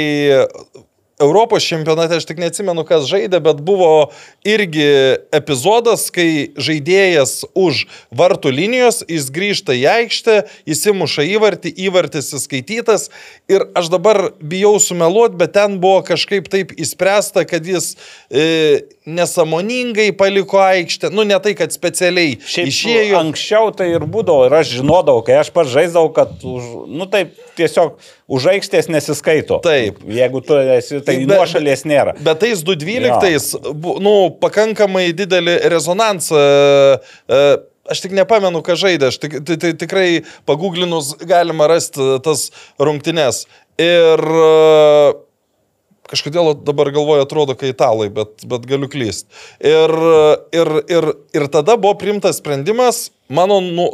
[1.22, 4.10] Europos čempionate, aš tik neatsimenu, kas žaidė, bet buvo
[4.46, 4.86] irgi
[5.34, 10.36] epizodas, kai žaidėjas už vartų linijos, jis grįžta į aikštę,
[10.74, 13.08] įsimuša įvartį, įvartis įskaitytas.
[13.52, 17.94] Ir aš dabar bijau sumeluoti, bet ten buvo kažkaip taip įspręsta, kad jis
[18.28, 23.16] e, nesamoningai paliko aikštę, nu ne tai, kad specialiai Šiaip išėjo.
[23.18, 27.32] Anksčiau tai ir būdavo, ir aš žinodavau, kai aš pats žaisdavau, kad, už, nu taip,
[27.58, 27.96] tiesiog
[28.32, 29.58] už aikštės nesiskaito.
[29.64, 29.98] Taip.
[30.06, 32.14] Jeigu tu esi, tai Bet- nuošalės nėra.
[32.22, 36.46] Bet tais 212, bu- nu, pakankamai didelį rezonansą.
[37.28, 37.42] e,
[37.90, 42.44] Aš tik nepamenu, ką žaidė, aš tik, tai, tai tikrai paguglinus galima rasti tas
[42.78, 43.40] rungtynes.
[43.82, 45.14] Ir e,
[46.10, 49.28] kažkodėl dabar galvoju, atrodo, kai italai, bet, bet galiu klysti.
[49.62, 49.94] Ir,
[50.54, 53.86] ir, ir, ir tada buvo primtas sprendimas, mano nu,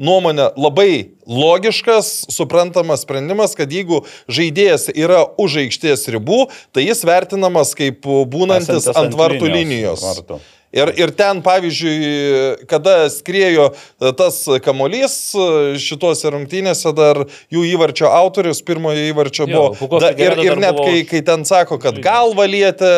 [0.00, 7.74] nuomonė, labai logiškas, suprantamas sprendimas, kad jeigu žaidėjas yra už aikštės ribų, tai jis vertinamas
[7.78, 10.06] kaip būnantis Esantis ant vartų linijos, linijos.
[10.08, 10.42] vartų.
[10.74, 15.44] Ir, ir ten, pavyzdžiui, kada skriejo e, tas kamolys e,
[15.78, 17.20] šituose rungtynėse, dar
[17.54, 20.00] jų įvarčio autorius, pirmojo įvarčio Jo, buvo.
[20.02, 22.90] Da, ir, ir net buvo kai, kai ten sako, kad galvą lietė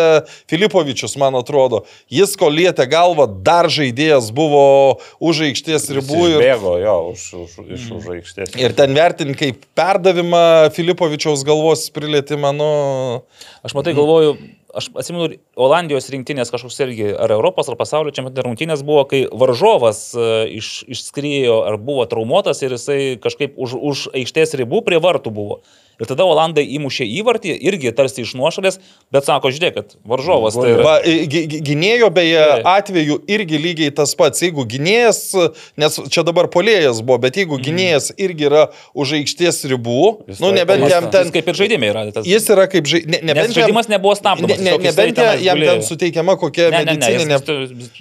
[0.49, 4.65] Filipovičius, man atrodo, jis ko lietė galvą, dar žaidėjas buvo
[5.21, 6.23] už aikštės ribų.
[6.33, 8.57] Ir, Bėgo jo už, už, iš už aikštės.
[8.57, 12.71] ir ten vertinti kaip perdavimą Filipovičiaus galvos prilietimą, nu...
[13.67, 14.39] Aš matai, galvoju,
[14.77, 15.29] aš atsimenu,
[15.59, 20.29] Olandijos rinktinės kažkoks irgi, ar Europos, ar pasaulio čempionato rungtynės buvo, kai varžovas e,
[20.59, 25.61] iš, išskriejo ar buvo traumuotas ir jisai kažkaip už, už aikštės ribų prie vartų buvo.
[25.97, 28.77] Ir tada Olandai įmušė įvartį, irgi tarsi iš nuošalės,
[29.15, 30.83] bet sako, žiūrėk, kad varžovas tai yra.
[30.85, 30.95] Va,
[31.67, 34.43] gynėjo beje atveju irgi lygiai tas pats.
[34.45, 35.21] Jeigu gynėjas,
[35.81, 40.51] nes čia dabar polėjas buvo, bet jeigu gynėjas irgi yra už aikštės ribų, Jis nu
[40.51, 41.25] taip- nebent Jis- jam ten...
[41.31, 42.05] jis kaip ir žaidimai yra.
[42.13, 43.01] Tas, Jis yra kaip žai...
[43.07, 44.61] ne, nebent žaidimas jam, nebuvo stabdomas.
[44.61, 47.41] ne, ne, nebent tenais jam ten suteikiama kokia Ne, ne, ne, jis- medicininė...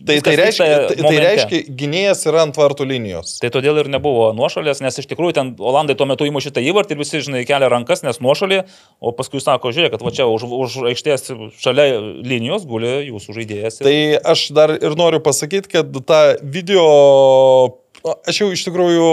[0.05, 3.37] Tai, tai, reiškia, tai, tai reiškia, gynėjas yra ant vartų linijos.
[3.41, 6.95] Tai todėl ir nebuvo nuošalės, nes iš tikrųjų ten Olandai tuo metu įmušė tą įvartį
[6.97, 8.63] ir visi, žinai, kelia rankas, nes nuošalė,
[8.99, 11.29] o paskui sako, žiūrėk, kad va čia už, už aikštės
[11.61, 13.77] šalia linijos guli jūsų žaidėjas.
[13.81, 17.77] ir- Tai aš dar ir noriu pasakyti, kad tą video,
[18.27, 19.07] aš jau iš tikrųjų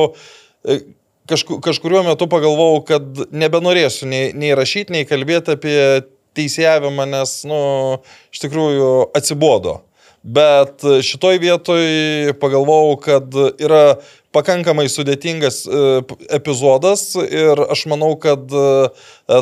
[0.65, 0.81] e,
[1.29, 5.79] kažku, kažkuriuo metu pagalvojau, kad nebenorėsiu nei, nei rašyti, nei kalbėti apie
[6.37, 7.59] teisėjavimą, nes, nu,
[8.33, 9.83] iš tikrųjų atsibodo.
[10.23, 11.83] Bet šitoj vietoj
[12.39, 13.97] pagalvojau, kad yra
[14.33, 15.81] pakankamai sudėtingas e,
[16.39, 18.69] epizodas ir aš manau, kad e,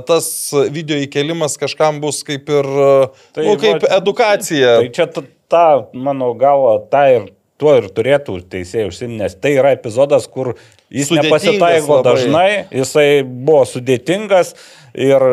[0.09, 0.31] tas
[0.73, 2.89] video įkelimas kažkam bus kaip ir, e,
[3.37, 4.79] Tai nu, kaip va- edukacija.
[4.81, 5.07] Tai čia
[5.51, 7.29] ta, mano galva, ta ir
[7.61, 10.55] tuo ir turėtų teisėjai užsimti, nes tai yra epizodas, kur
[10.89, 12.07] jis nepasitaiko labai.
[12.09, 14.55] dažnai, jisai buvo sudėtingas
[14.97, 15.29] ir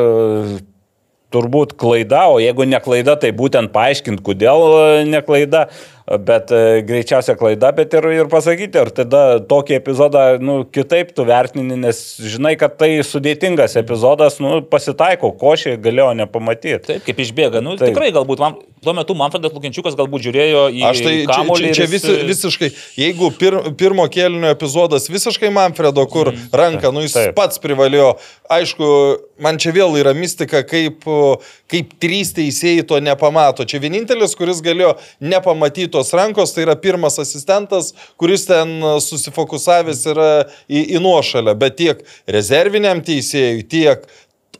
[1.34, 5.68] turbūt klaida, o jeigu ne klaida, tai būtent paaiškinti, kodėl e, ne klaida,
[6.08, 11.26] bet e, greičiausia klaida, bet ir, ir pasakyti, ar tada tokį epizodą nu, kitaip tu
[11.28, 16.80] vertini, nes žinai, kad tai sudėtingas epizodas, nu, pasitaiko, košė galėjo nepamatyti.
[16.88, 17.64] Taip, kaip išbėga.
[17.66, 17.92] Nu, Taip.
[17.92, 21.72] tikrai galbūt man tuo metu Manfredas Lukinčiukas galbūt žiūrėjo į Aš tai čia, kamuolį.
[21.72, 22.70] čia, čia ir visi, visiškai,
[23.00, 27.34] jeigu pir, pirmo kėlinio epizodas visiškai Manfredo, kur mm, ranka, nu jis Taip.
[27.38, 28.14] pats privalėjo,
[28.54, 28.90] aišku,
[29.44, 31.04] man čia vėl yra mistika, kaip,
[31.72, 33.66] kaip trys teisėjai to nepamato.
[33.68, 37.92] Čia vienintelis, kuris galėjo nepamatyti tos rankos, tai yra pirmas asistentas,
[38.22, 40.30] kuris ten susifokusavęs yra
[40.70, 44.06] į, į nuošalę, bet tiek rezerviniam teisėjui, tiek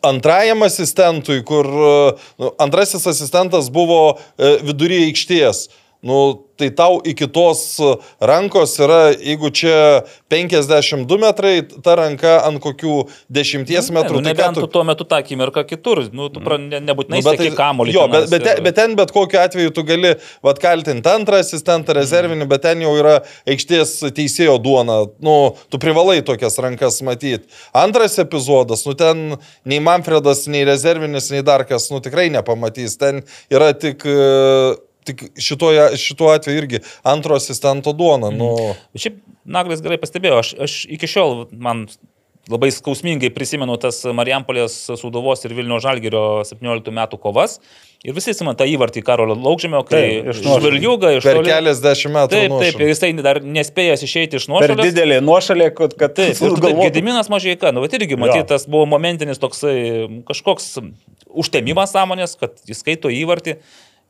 [0.02, 1.94] antrajam asistentui, kur e,
[2.42, 5.68] nu, antrasis asistentas buvo e, vidury aikštės.
[6.06, 7.78] Nu, tai tau iki tos
[8.22, 14.20] rankos yra, jeigu čia 52 metrai, ta ranka ant kokių 10 Ne, metrų.
[14.20, 16.04] nu, tai ką nebent tu tuo metu tą akimirką kitur.
[16.14, 17.94] Nu, tu pra, ne, nebūtinai Nu, seki kamuolį.
[17.94, 21.94] jo, bet, bet, ir- bet ten bet kokiu atveju tu gali vat, kaltinti antrą asistentą
[21.98, 23.18] rezervinį, bet ten jau yra
[23.48, 25.00] aikštės teisėjo duona.
[25.22, 27.46] Nu, tu privalai tokias rankas matyti.
[27.74, 32.98] Antras epizodas, nu ten nei Manfredas, nei rezervinis, nei dar kas, nu tikrai nepamatys.
[32.98, 34.06] Ten yra tik...
[34.06, 34.76] e,
[35.08, 38.30] Tik šitoje, šituo atveju irgi antro asistento duona.
[38.34, 38.52] Nu,
[38.94, 41.86] Bet Šiaip Naglis gerai pastebėjo, aš, aš iki šiol man
[42.48, 47.58] labai skausmingai prisimenu tas Marijampolės Sudovos ir Vilnių Žalgirio 17 metų kovas.
[48.08, 50.28] Ir visi atsimena tą įvartį Karolio Laukžemio, kai Taip,
[51.18, 51.50] iš per toli.
[51.50, 52.30] keliasdešimt metų.
[52.32, 52.80] Taip, taip, nuošalės.
[52.86, 54.86] ir jisai dar nespėjęs išeiti iš Per nuošalės.
[54.92, 58.68] didelį nuošalį, kad, kad Taip, ir tada galvotum- Gediminas Mažieika, nu, bet irgi, matyt, tas
[58.70, 60.70] buvo momentinis toksai kažkoks
[61.28, 63.58] užtemimas sąmonės, kad jis skaito įvartį.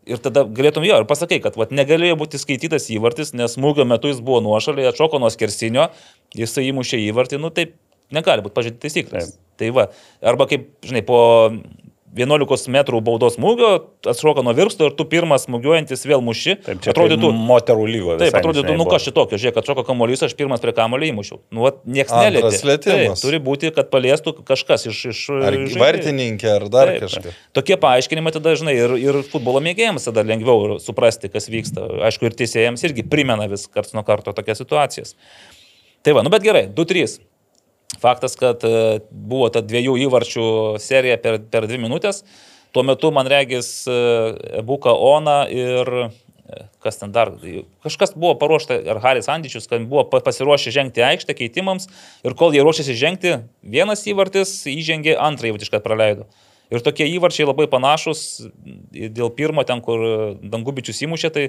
[0.07, 4.11] Ir tada galėtum jo ir pasakai, kad vat, negalėjo būti skaitytas įvartis, nes smūgio metu
[4.11, 5.89] jis buvo nuošaliai, atšoko nuo skersinio,
[6.38, 7.75] jisai įmušė įvartį, nu taip
[8.15, 9.35] negali būti pažinti taisyklės.
[9.59, 9.88] Tai va,
[10.23, 11.19] arba kaip, žinai, po
[12.19, 13.69] 11 metrų baudos smūgio
[14.07, 16.57] atšoka nuo virksto ir tu pirmas smūgiuojantis vėl muši.
[16.65, 18.18] Taip, čia atrodytų, kaip moterų lygo.
[18.22, 21.41] Taip, atrodytų, nu kas šitokio, žiūrėk, atšoko kamuolys, aš pirmas prie kamuolio įmušiau.
[21.53, 22.77] Nu, nieks nelietė.
[22.88, 25.03] Taip, turi būti, kad paliestų kažkas iš...
[25.14, 25.81] iš Ar žaidėjų.
[25.81, 27.06] vartininkė, ar dar Taip.
[27.06, 27.39] kažkas.
[27.56, 31.85] Tokie paaiškinimai tada dažnai ir, ir futbolo mėgėjams tada lengviau suprasti, kas vyksta.
[32.07, 35.15] Aišku, ir teisėjams irgi primena vis karts nuo karto tokias situacijas.
[36.06, 37.19] Tai va, nu bet gerai, 2-3.
[37.95, 40.47] Faktas, kad e, buvo ta dviejų įvarčių
[40.84, 42.23] serija per, per dvi minutės.
[42.76, 46.09] Tuo metu, man regis, e, Buka Ona ir e,
[46.84, 47.31] kas ten dar,
[47.88, 51.88] kažkas buvo paruošta, ar Haris Andičius, kad buvo pa- pasiruošę žengti aikštę keitimams
[52.27, 53.34] ir kol jie ruošiasi žengti,
[53.64, 56.27] vienas įvartis įžengė, antrą įvartį iškart praleido.
[56.68, 58.49] Ir tokie įvarčiai labai panašus,
[58.91, 61.45] dėl pirmo ten, kur Dangubičius įmušė, tai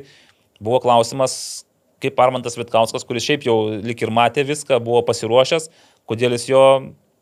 [0.63, 1.67] buvo klausimas,
[1.99, 5.67] kaip Armantas Vitkauskas, kuris šiaip jau lik ir matė viską, buvo pasiruošęs,
[6.09, 6.63] kodėl jis jo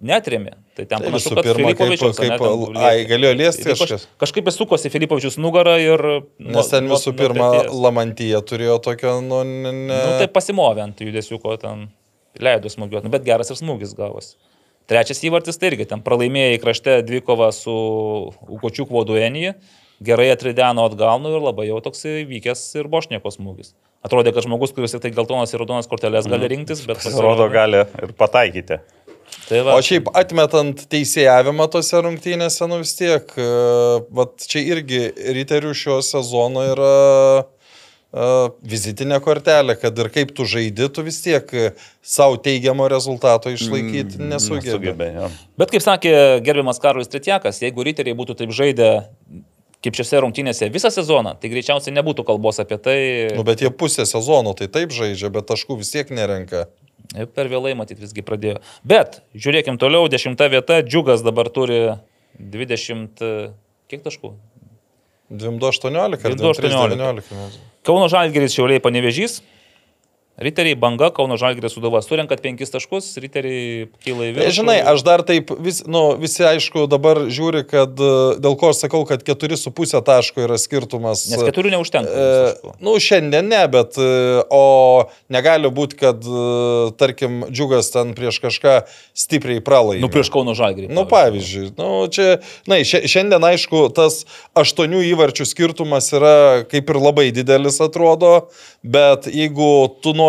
[0.07, 0.55] netrėmė.
[0.77, 3.81] Tai ten Tai panašu, kad pirma, kaip, Filipovičiaus, ane, kaip ten ai, galėjo liesti kaž-
[3.81, 4.03] kažkas.
[4.21, 6.03] Kažkaip įsukosi Filipovičius nugarą ir...
[6.37, 7.47] nuo- Nes ten nuo- visų nuo pirma.
[7.73, 9.97] Lamantyje turėjo tokio, nu, ne, ne.
[9.97, 11.87] Nu, tai pasimovė ant judesiuko, ten
[12.37, 14.37] leido smūgiuoti, nu, bet geras ir smūgis gavosi.
[14.87, 17.73] Trečias įvartis tai irgi ten pralaimėjai krašte dvikovą su
[18.59, 19.57] Ukočiuk Voduenijai,
[20.05, 23.75] gerai atrideno atgal, nu ir labai jau toks vykęs ir Bošnieko smūgis.
[24.07, 27.83] Atrodė, kad žmogus, kuris tik tai geltonas ir raudonas korteles gali rinktis, bet Pasirodo, gali
[27.83, 28.81] ir pataikyti.
[29.49, 33.49] Tai va, O šiaip atmetant teisėjavimą tose rungtynėse, nu vis tiek, e,
[34.15, 35.03] vat čia irgi
[35.35, 36.93] riterių šio sezono yra
[37.43, 37.51] uh,
[38.63, 41.51] vizitinė kortelė, kad ir kaip tu žaidi, tu vis tiek
[42.03, 44.73] savo teigiamo rezultato išlaikyti mm, nesugebi.
[44.77, 45.31] Sugebė, jo.
[45.59, 46.15] Bet kaip sakė
[46.47, 48.91] gerbiamas Karolis Tretjakas, jeigu riteriai būtų taip žaidę
[49.87, 52.99] kaip šiose rungtynėse visą sezoną, tai greičiausiai nebūtų kalbos apie tai.
[53.37, 56.67] Nu, bet jie pusę sezono tai taip žaidžia, bet taškų vis tiek nerenka.
[57.15, 58.59] Ir Per vėlai matyt visgi pradėjo.
[58.87, 61.95] Bet žiūrėkim toliau, dešimta vieta, Džiugas dabar turi
[62.43, 63.23] 20,
[63.91, 64.35] kiek taškų?
[65.31, 66.97] 2-18 ar 2-18.
[66.99, 67.61] 2-19.
[67.87, 69.41] Kauno Žalgeris Šiauliai panevežys.
[70.37, 72.03] Riteriai banga, Kauno Žalgeris sudova.
[72.05, 74.53] Surenkat penkis taškus, riteriai kyla į viršų.
[74.59, 78.11] žinai, aš dar taip, vis, nu, visi aišku dabar žiūri, kad e,
[78.45, 81.23] dėl ko aš sakau, kad 4,5 taško yra skirtumas.
[81.33, 82.13] Nes keturių neužtenka.
[82.13, 82.73] E, taškų.
[82.85, 84.11] nu, šiandien ne, bet e,
[84.53, 84.67] o
[85.33, 88.77] negali būti, kad, e, tarkim, džiugas ten prieš kažką
[89.17, 90.05] stipriai pralaimi.
[90.05, 90.91] Nu, prieš Kauno Žalgerį.
[90.93, 96.37] Nu, pavyzdžiui, nu, čia, na, šiandien, aišku, tas aštuonių įvarčių skirtumas yra
[96.69, 98.51] kaip ir labai didelis atrodo,
[98.85, 99.73] bet jeigu
[100.05, 100.26] tu nori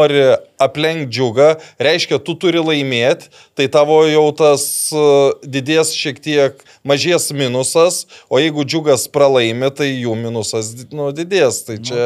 [0.61, 1.49] aplenkti džiugą,
[1.81, 4.63] reiškia, tu turi laimėti, tai tavo jau tas
[4.93, 5.05] e,
[5.45, 11.63] didės šiek tiek mažės minusas, o jeigu džiugas pralaimi, tai jų minusas nu, didės.
[11.67, 12.03] Tai čia...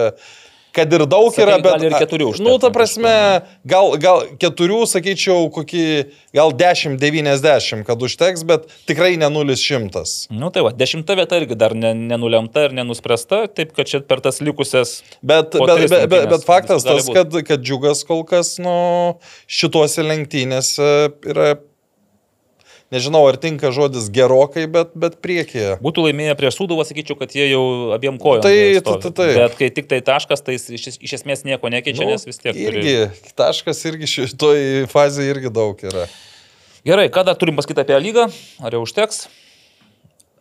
[0.72, 1.74] Kad ir daug Sakai, yra, bet...
[1.74, 3.14] gali ir keturių užtekt, Nu, ta prasme,
[3.68, 5.86] gal, gal keturių, sakyčiau, kokį,
[6.38, 10.06] gal 10-90, kad užteks, bet tikrai ne 0-100.
[10.32, 14.24] Nu tai va, dešimta vieta irgi dar ne, nenulemta ir nenuspręsta, taip kad čia per
[14.24, 15.02] tas likusias...
[15.20, 18.78] Bet, bet, bet, bet, bet faktas tas, kad, kad džiugas kol kas, nu,
[19.52, 20.88] šituose lenktynėse
[21.34, 21.52] yra,
[22.92, 25.78] nežinau, ar tinka žodis gerokai, bet, bet priekyje.
[25.84, 27.64] Būtų laimėję prieš Sūduvą, sakyčiau, kad jie jau
[27.96, 28.44] abiem kojom.
[28.46, 29.36] Tai- tai- tai- taip.
[29.40, 32.54] Bet kai tik tai taškas, tai iš, iš esmės nieko nekeičia, Nu, nes vis tiek.
[32.56, 36.08] turi- Irgi, taškas irgi šitoj fazėje irgi daug yra.
[36.86, 38.28] Gerai, ką dar turim pasakyti apie lygą?
[38.60, 39.28] Ar jau užteks?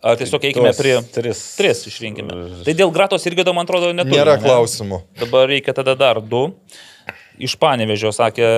[0.02, 0.94] Ar tiesiog eikime prie...
[1.12, 1.40] Tris.
[1.58, 2.32] Tris išrinkime.
[2.64, 4.16] Tai dėl Gratos irgi, man atrodo, neturime.
[4.16, 4.46] Nėra ne?
[4.48, 5.02] klausimų.
[5.20, 6.54] Dabar reikia tada dar du.
[7.40, 8.48] Iš Panevežio, sakė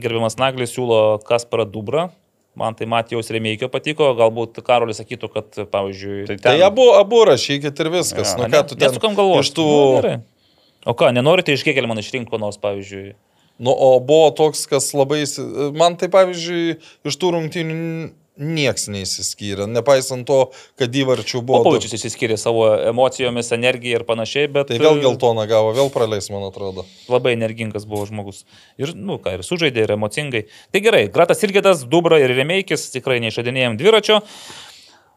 [0.00, 2.08] gerbiamas Naglis, siūlo Kasparą Dubrą.
[2.58, 7.22] Man tai Matijos Remeikio patiko, galbūt Karolis sakytų, kad, pavyzdžiui, Tai Tai ten- abu, abu
[7.28, 8.34] rašykit ir viskas.
[8.34, 8.42] Jo.
[8.42, 9.46] Nu, ne, ką tu ten nesukam galvos.
[9.46, 9.66] iš tų...
[9.70, 10.16] Nu, gerai.
[10.84, 13.14] o ką, nenorite iš kiek man išrinkti ko nors, pavyzdžiui?
[13.60, 15.22] Nu, o buvo toks, kas labai...
[15.76, 17.78] Man tai, pavyzdžiui, iš tų rungtynių
[18.40, 20.38] nieks neįsiskyrė, nepaisant to,
[20.80, 21.60] kad įvarčių buvo...
[21.60, 24.72] Popovičius išsiskiria savo emocijomis, energija ir panašiai, bet...
[24.72, 26.86] Tai vėl e, geltoną gavo, vėl praleis, man atrodo.
[27.12, 28.42] Labai energingas buvo žmogus.
[28.80, 30.46] Ir, nu, ką, ir sužaidė, ir emocingai.
[30.72, 34.20] Tai gerai, Gratas Irgidas, Dubra ir Remeikis, tikrai neišradinėjom dviračio.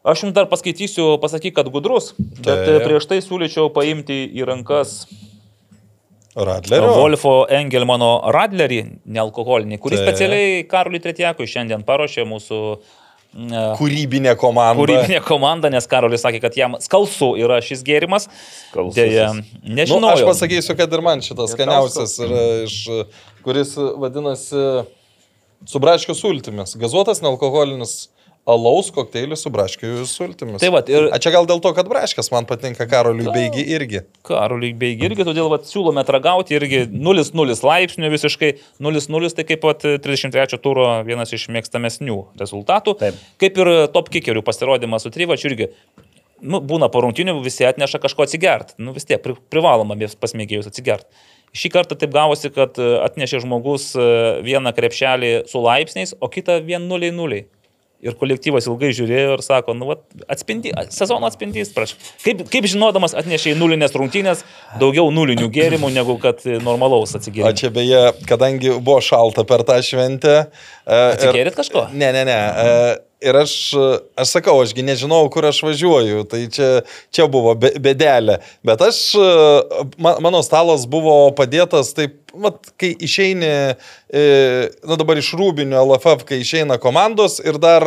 [0.03, 2.65] Aš jums dar paskaitysiu, pasakyk, kad gudrus, bet Taip.
[2.67, 2.81] Taip.
[2.83, 5.05] prieš tai siūlyčiau paimti į rankas
[6.35, 6.89] Radlerio.
[6.97, 10.09] Wolfo Engelmano Radlerį, nealkoholinį, kuris Taip.
[10.09, 12.59] specialiai Karoliui Tretjakui šiandien paruošė mūsų
[13.33, 14.77] Kūrybinė komanda.
[14.77, 18.27] kūrybinė komanda, nes Karolis sakė, kad jam skalsu yra šis gėrimas.
[18.69, 18.95] Skalsusis.
[18.99, 20.11] Deja, Nu, nežinau.
[20.13, 22.77] aš pasakysiu, kad ir man šitas skaniausias yra iš,
[23.45, 24.85] kuris vadinasi
[25.65, 26.75] Subraškio sultimis.
[26.75, 28.09] Gazuotas nealkoholinis
[28.49, 30.59] alaus kokteilis su braškių sultimis.
[30.63, 34.01] Tai vat, ir- A čia gal dėl to, kad braškės man patinka Karoliui Beigi irgi.
[34.23, 38.51] Karoliui beigi irgi, todėl vat, siūlome atragauti irgi 0,0 laipsnių visiškai.
[38.83, 42.97] 0,0 tai kaip pat 33 turo vienas iš mėgstamesnių rezultatų.
[42.99, 43.21] Taip.
[43.39, 45.69] Kaip ir top kickerių pasirodymas su Tryvačiu irgi.
[46.43, 48.73] Nu, būna po rungtinių, visi atneša kažko atsigert.
[48.77, 51.07] Nu, vis tiek pri, privaloma pasmėgėjus atsigert.
[51.55, 54.05] Šį kartą taip gavosi, kad e, atnešė žmogus e,
[54.43, 57.45] vieną krepšelį su laipsniais, o kitą vien 0,0.
[58.03, 61.95] Ir kolektyvas ilgai žiūrėjo ir sako, nu, vat, atspindi, sezono atspindys, prašau.
[62.25, 64.41] Kaip, kaip žinodamas atnešė į nulinės rungtynės
[64.81, 67.53] daugiau nulinių gėrimų negu kad normalaus O atsigėrimo.
[67.55, 70.35] čia beje, kadangi buvo šalta per tą šventę.
[70.83, 71.87] e, Atsigėrėt kažko?
[71.95, 72.37] Ne, ne, ne.
[72.67, 73.51] e, Ir aš,
[74.19, 78.41] aš sakau, ašgi nežinau, kur aš važiuoju, tai čia, čia buvo be- bėdelė.
[78.67, 79.27] Bet aš, e,
[79.95, 83.49] ma- mano stalas buvo padėtas taip mat, kai išeini,
[84.09, 84.23] e,
[84.83, 87.85] na dabar iš Rūbinio LFF, kai išeina komandos ir dar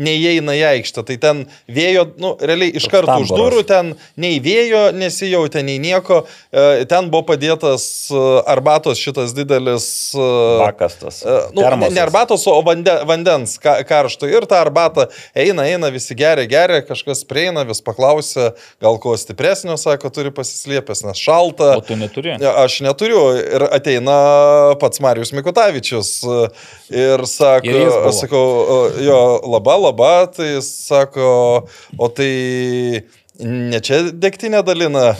[0.00, 4.90] neįeina į aikštę, tai ten vėjo, nu, realiai iš karto už durų ten nei vėjo
[4.96, 6.22] nesijautė, nei nieko,
[6.52, 9.88] e, ten buvo padėtas e, arbatos šitas didelis...
[10.14, 11.22] Bakas tas.
[11.24, 14.28] E, Nu, ne, ne arbatos, o vande, vandens ka, karšto.
[14.30, 18.52] Ir ta arbata eina, eina, visi geria, geria, kažkas prieina, vis paklausia,
[18.82, 21.72] gal ko stipresnio, sako, turi pasislėpęs, nes šalta.
[21.80, 22.36] O tu neturi.
[22.40, 23.22] Ne, Aš neturiu.
[23.40, 24.16] Ir ateina
[24.80, 26.40] pats Marijus Mikutavičius e,
[27.02, 28.44] ir sako, Ir aš sakau,
[29.02, 29.22] jo,
[29.56, 31.30] laba, laba, tai jis sako,
[31.98, 32.30] o tai
[33.40, 35.14] ne čia degtinė dalina.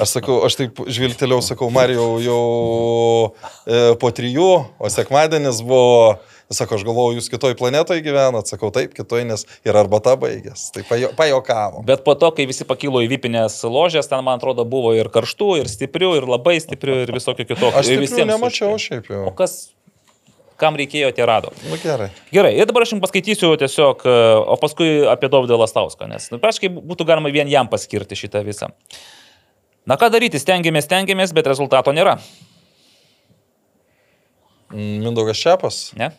[0.00, 2.42] Aš sakau, aš taip žvilgteliau, sakau, Marijau jau
[3.64, 6.18] e, po trijų, o sekmadienis buvo...
[6.50, 10.64] Sako, aš galvoju, jūs kitoj planetoje gyvenat, sakau, taip, kitoj, nes ir arbata baigės.
[10.74, 11.84] Tai pajo- pajokavo.
[11.86, 15.50] Bet po to, kai visi pakilo į vipinės ložės, ten, man atrodo, buvo ir karštų,
[15.60, 17.70] ir stiprių, ir labai stiprių, ir visokių kitokių.
[17.78, 19.20] Aš tikrųjų nemačiau šiaip jau.
[19.30, 19.70] O kas,
[20.58, 21.52] kam reikėjo, tie rado.
[21.70, 22.08] Nu gerai.
[22.34, 24.02] Gerai, ir dabar aš jums paskaitysiu tiesiog,
[24.50, 28.72] o paskui apie Dovydą Lastauską, nes, nu, praškai, būtų galima vien jam paskirti šitą visą.
[29.86, 32.18] Na ką daryti, stengiamės, stengiamės, bet rezultato nėra.
[34.74, 35.78] Mm, Mindaugas Čiapas.
[35.98, 36.10] Ne?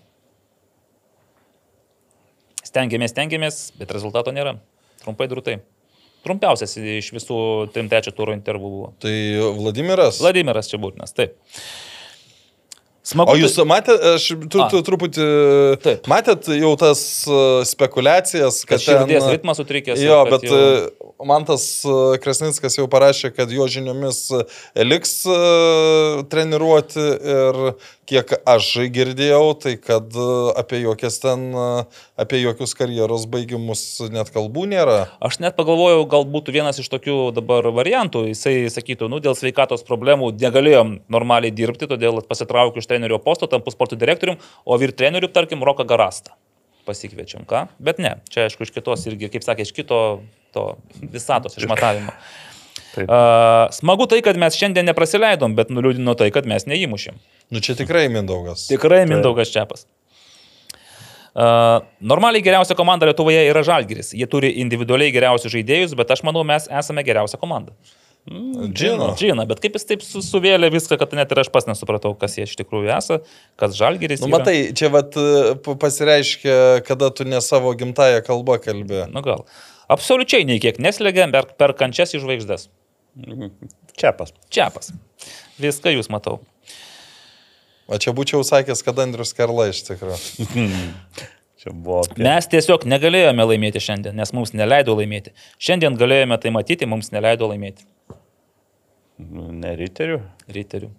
[2.72, 4.56] Stengiamės, stengiamės, bet rezultato nėra.
[5.04, 5.58] Trumpai drūtai.
[6.24, 7.38] Trumpiausias iš visų
[7.76, 8.92] trim trečio turo intervų buvo.
[9.02, 9.14] Tai
[9.58, 10.22] Vladimiras.
[10.22, 11.36] Vladimiras čia būtinas, taip.
[13.02, 13.34] Smagu.
[13.34, 14.68] O jūs matėte, aš tu, A.
[14.70, 15.26] tu, truputį
[15.82, 16.06] Taip.
[16.08, 20.04] matėt jau tas uh, spekulacijas, kad kad ten, širdies ritmas sutrikęs.
[20.06, 21.10] Jo, bet jau- jau...
[21.26, 21.66] man tas
[22.22, 24.22] Krasnickas jau parašė, kad jo žiniomis
[24.86, 25.16] liks
[26.30, 27.60] treniruoti ir
[28.12, 30.84] kiek aš girdėjau, tai kad uh, apie
[31.22, 35.00] ten, uh, apie jokius karjeros baigimus net kalbų nėra.
[35.24, 38.28] Aš net pagalvojau, gal būtų vienas iš tokių dabar variantų.
[38.34, 43.72] Jisai sakytų, nu, dėl sveikatos problemų negalėjom normaliai dirbti, todėl pasitraukiu iš trenerio posto, tampu
[43.72, 46.36] sporto direktorium, o vyr treneriu, tarkim, Roką Garastą.
[46.88, 47.68] Pasikviečiam, ką?
[47.80, 50.00] Bet ne, čia aišku iš kitos irgi, kaip sakė, iš kito
[50.56, 52.16] to visatos išmatavimo.
[52.92, 53.08] Taip.
[53.08, 57.22] Uh, smagu tai, kad mes šiandien neprasileidom, bet nuliūdino tai, kad mes neįmušėm.
[57.52, 58.68] Nu čia tikrai Mindaugas.
[58.72, 59.86] Tikrai Mindaugas Čiapas.
[61.32, 64.12] Uh, normaliai geriausia komanda Lietuvoje yra Žalgiris.
[64.16, 67.72] Jie turi individualiai geriausius žaidėjus, bet aš manau, mes esame geriausia komanda.
[68.28, 69.08] Žino.
[69.18, 72.36] Žina, bet kaip jis taip su- suvėlė viską, kad net ir aš pas nesupratau, kas
[72.38, 73.18] jie iš tikrųjų esą,
[73.58, 74.22] kas Žalgiris.
[74.22, 74.38] Nu, yra.
[74.38, 79.08] matai, čia vat uh, pasireiškia, kada tu ne savo gimtają kalbą kalbė.
[79.10, 79.48] Nu gal.
[79.92, 82.70] Absoliučiai nei kiek neslėgia per, per kančias į žvaigždės.
[83.98, 84.36] Čiapas.
[84.54, 84.94] Čiapas.
[85.60, 86.40] Viską jūs matau.
[87.92, 90.20] O čia būčiau sakęs, kad Andrius Karla iš tikrųjų.
[91.62, 95.34] Apie- Mes tiesiog negalėjome laimėti šiandien, nes mums neleido laimėti.
[95.62, 97.86] Šiandien galėjome tai matyti, mums neleido laimėti.
[99.62, 100.18] Ne riterių.
[100.56, 100.90] Riterių.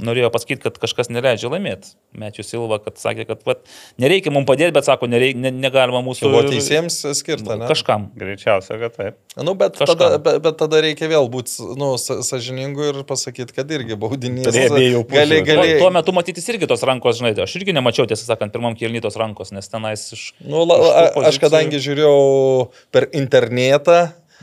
[0.00, 1.92] Norėjo pasakyti, kad kažkas neleidžia laimėti.
[2.18, 3.62] Mečių Silva, kad sakė, kad vat,
[4.00, 6.28] nereikia mums padėti, bet sako, nereik, ne, negalima mūsų...
[6.32, 7.68] buvo teisėjams skirta, ne?
[7.70, 8.08] Kažkam.
[8.18, 9.18] Greičiausia, kad taip.
[9.36, 9.98] Nu, bet, Kažkam.
[9.98, 14.48] tada, bet, bet tada reikia vėl būti nu, sažiningų ir pasakyti, kad irgi baudinys.
[14.48, 15.04] Pusių.
[15.12, 18.52] Gali, Tuo, gali, tuo metu matytis irgi tos rankos, žinai, aš irgi nemačiau, tiesą sakant,
[18.54, 20.26] pirmam kilnytos rankos, nes tenais iš...
[20.44, 22.18] nu, la, iš a, aš pozicijų- kadangi žiūrėjau
[22.94, 23.98] per internetą,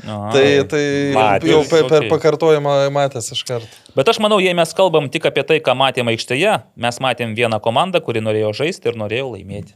[0.06, 0.32] Aha.
[0.36, 0.84] tai, tai
[1.16, 2.12] Matės, jau per, per okei.
[2.14, 3.70] pakartojimą matęs iš karto.
[3.98, 7.62] Bet aš manau, jei mes kalbam tik apie tai, ką matėme aikštėje, mes matėm vieną
[7.64, 9.76] komandą, kuri norėjo žaisti ir norėjo laimėti.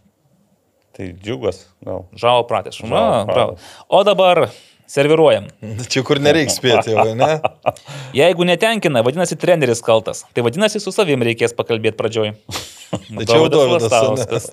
[0.93, 2.05] Tai džiugas, gal.
[2.13, 2.77] Žavo pratės.
[2.77, 3.57] Žavo bravo.
[3.89, 4.45] O dabar
[4.93, 5.47] serviruojam.
[5.91, 7.39] Čia kur nereiks spėti jau, ne?
[8.21, 10.23] Jeigu netenkina, vadinasi, treneris kaltas.
[10.35, 12.33] Tai vadinasi, su savim reikės pakalbėti pradžioj.
[13.25, 14.49] Čia jau Dovydas.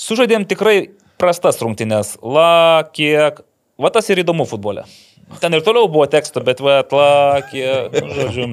[0.00, 2.14] Sužaidėm tikrai prastas rungtynės.
[2.22, 3.42] La, kiek.
[3.80, 4.84] Va tas ir įdomu futbole.
[5.40, 7.94] Ten ir toliau buvo teksto, bet va, la, kiek.
[7.96, 8.50] Nu, žodžiu.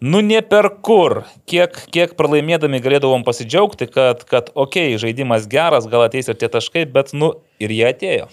[0.00, 1.22] Nu, ne per kur.
[1.48, 6.50] Kiek, kiek pralaimėdami galėdavom pasidžiaugti, kad, kad okei, okay, žaidimas geras, gal ateis ir tie
[6.52, 7.32] taškai, bet, nu,
[7.62, 8.28] ir jie atėjo.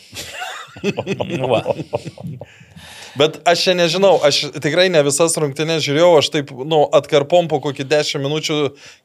[1.53, 1.61] Va.
[3.13, 7.59] Bet aš čia nežinau, aš tikrai ne visas rungtynės žiūrėjau, aš taip, nu, atkarpom po
[7.61, 8.57] kokį 10 minučių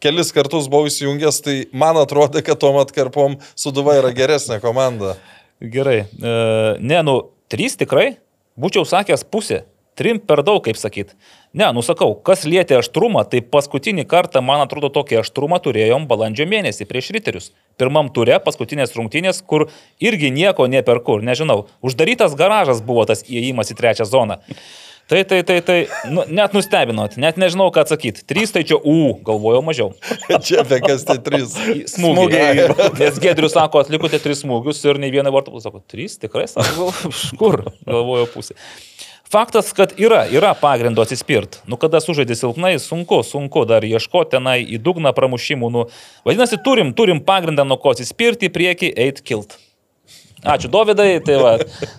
[0.03, 5.19] kelis kartus buvau įsijungęs, tai man atrodo, kad tom atkarpom Suduva yra geresnė komanda.
[5.61, 6.07] Gerai.
[6.07, 6.37] E,
[6.79, 7.19] ne, nu,
[7.51, 8.13] trys tikrai.
[8.59, 9.65] Būčiau sakęs pusė.
[9.99, 11.17] Trim per daug, kaip sakyt.
[11.59, 16.87] Ne, nusakau, kas lietė aštrumą, tai paskutinį kartą, man atrodo, tokį aštrumą turėjom balandžio mėnesį
[16.87, 17.49] prieš ryterius.
[17.83, 19.67] Pirmam ture, paskutinės rungtynės, kur
[19.99, 21.65] irgi nieko ne per kur, nežinau.
[21.83, 24.39] Uždarytas garažas buvo tas įėjimas į trečią zoną.
[25.09, 28.27] Tai, tai, tai, tai, nu, net nustebinot, net nežinau, ką atsakyti.
[28.29, 29.95] Trys tai čia U, galvojau mažiau.
[30.45, 31.55] Čia apie kas tai trys.
[31.95, 32.67] Smūgiai.
[33.01, 35.57] Nes Gedrius sako, atlikote tris smūgius ir nei vieną vartą.
[35.65, 36.91] Sako, trys, tikrai, sako,
[37.41, 38.59] kur, galvoju pusė.
[39.33, 41.63] Faktas, kad yra, yra pagrindo atsispirt.
[41.69, 45.73] Nu, kada sužaidži silpnai, sunku, sunku dar ieškoti tenai į dugną pramušimų.
[45.73, 45.87] Nu,
[46.29, 49.57] vadinasi, turim, turim pagrindą nuo ko atsispirti, į priekį, eit kilt.
[50.47, 51.19] Ačiū, Dovydai.
[51.27, 51.53] Tai va,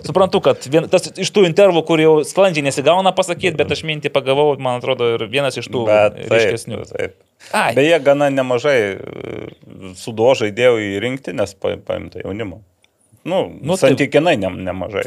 [0.08, 4.12] suprantu, kad vien, tas iš tų intervų, kur jau sklandžiai nesigauna pasakyti, bet aš mintį
[4.16, 5.84] pagavau, man atrodo, ir vienas iš tų
[6.32, 6.80] ryškesnių.
[7.76, 9.52] Beje, gana nemažai e,
[10.00, 12.62] sudo žaidėjų į rinktinės pa- paimta jaunimo.
[13.28, 15.04] Nu, Nu, santykinai ne, nemažai.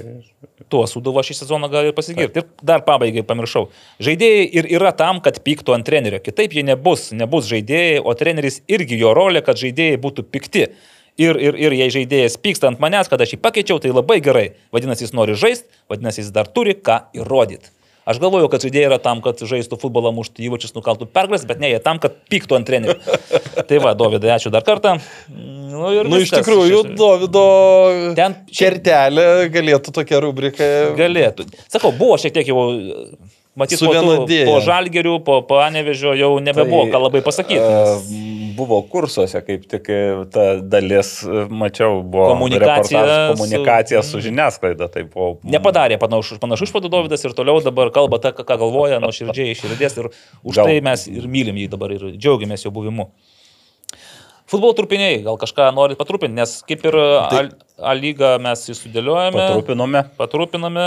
[0.69, 2.43] Tuo suduvo šį sezoną gali ir pasigirti.
[2.43, 3.71] Ir dar pabaigai pamiršau.
[4.05, 6.21] Žaidėjai ir yra tam, kad pyktų ant trenerio.
[6.23, 10.67] Kitaip jie nebus, nebus žaidėjai, o treneris irgi jo rolė, kad žaidėjai būtų pikti.
[11.21, 14.55] Ir, ir, ir jei žaidėjas pyksta ant manęs, kad aš jį pakeičiau, tai labai gerai.
[14.73, 17.69] Vadinasi, jis nori žaisti, vadinasi, jis dar turi ką įrodyti.
[18.09, 21.69] Aš galvoju, kad žaidėjai yra tam, kad žaistų futbolą, muštų įvačius, nukaltų pergalės, bet ne,
[21.71, 22.97] jie tam, kad pyktų ant trenerių.
[23.69, 24.97] tai va, Dovydai, ačiū dar kartą.
[25.29, 27.45] Nu, Nu, iš tikrųjų, Davido
[28.19, 30.67] Ten šiaip- kertelė galėtų tokia rubrika.
[30.99, 31.47] Galėtų.
[31.71, 32.59] Sakau, buvo šiek tiek jau,
[33.55, 37.63] matyt, po, tų- po žalgerių, po panevežio jau nebebuvo, ką labai pasakyti.
[37.63, 39.99] nes- E, Buvo kursuose, kaip tik e,
[40.35, 44.89] ta dalis, e, mačiau, buvo Komunikacija reportažas, su- komunikacija su žiniasklaida.
[44.93, 49.13] Tai buvo, Nepadarė panašus, panašus išvadų Dovydas ir toliau dabar kalba tą, ką galvoja, nuo
[49.15, 50.11] širdžiai iš širdies ir
[50.43, 53.09] už Gal- tai mes ir mylim jį dabar ir džiaugiamės jo buvimu.
[54.53, 57.45] Futbolo trupiniai, gal kažką norit patrupinti, nes kaip ir A,
[57.83, 60.03] A lygą mes jį sudėliojame, Patrupinome.
[60.19, 60.85] patrupiname,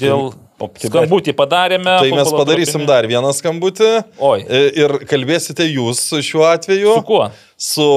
[0.00, 1.96] dėl Optime- skambutį padarėme.
[2.04, 3.90] Tai mes padarysim dar vieną skambutį.
[4.18, 4.40] Oi.
[4.46, 7.26] E, Ir kalbėsite jūs šiuo atveju Su kuo?
[7.56, 7.88] su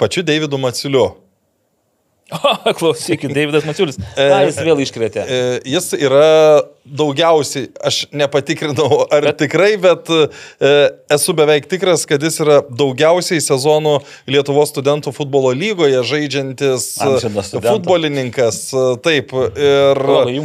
[0.00, 1.06] pačiu Davidu Maciuliu.
[2.78, 3.98] Klausykit, Davidas Mačiulis.
[4.16, 5.24] Ką jis vėl iškrėtė?
[5.28, 5.40] E,
[5.74, 9.38] Jis yra daugiausiai, aš nepatikrinau ar bet...
[9.44, 10.74] Tikrai, bet e,
[11.14, 13.94] esu beveik tikras, kad jis yra daugiausiai sezonų
[14.30, 17.30] Lietuvos studentų futbolo lygoje žaidžiantis e,
[17.64, 18.58] futbolininkas.
[18.76, 19.32] e, Taip.
[19.34, 20.36] Ir, Labai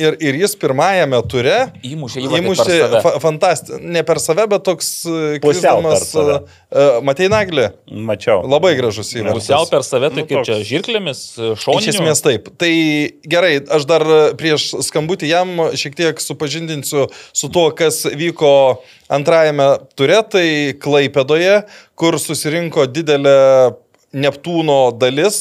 [0.00, 2.78] ir, ir jis pirmajame ture Įmušė įmušė
[3.22, 3.80] fantastiškai.
[3.94, 6.38] Ne per save, bet toks e, Pusiau per krisdamas, save.
[6.72, 7.68] e, Matei Naglį.
[8.08, 8.42] Mačiau.
[8.48, 9.44] Labai gražus įvartis.
[9.46, 10.68] Pusiau per save, tai Nu, kaip čia toks.
[10.70, 11.92] žirklėmis, Iš šoniniu.
[11.94, 12.48] esmės taip.
[12.60, 12.72] Tai
[13.36, 14.04] gerai, aš dar
[14.40, 18.82] prieš skambutį jam šiek tiek supažindinsiu su tuo, kas vyko
[19.12, 20.46] antrajame ture, tai
[20.80, 21.64] Klaipėdoje,
[21.98, 23.38] kur susirinko didelė
[24.14, 25.38] Neptūno dalis.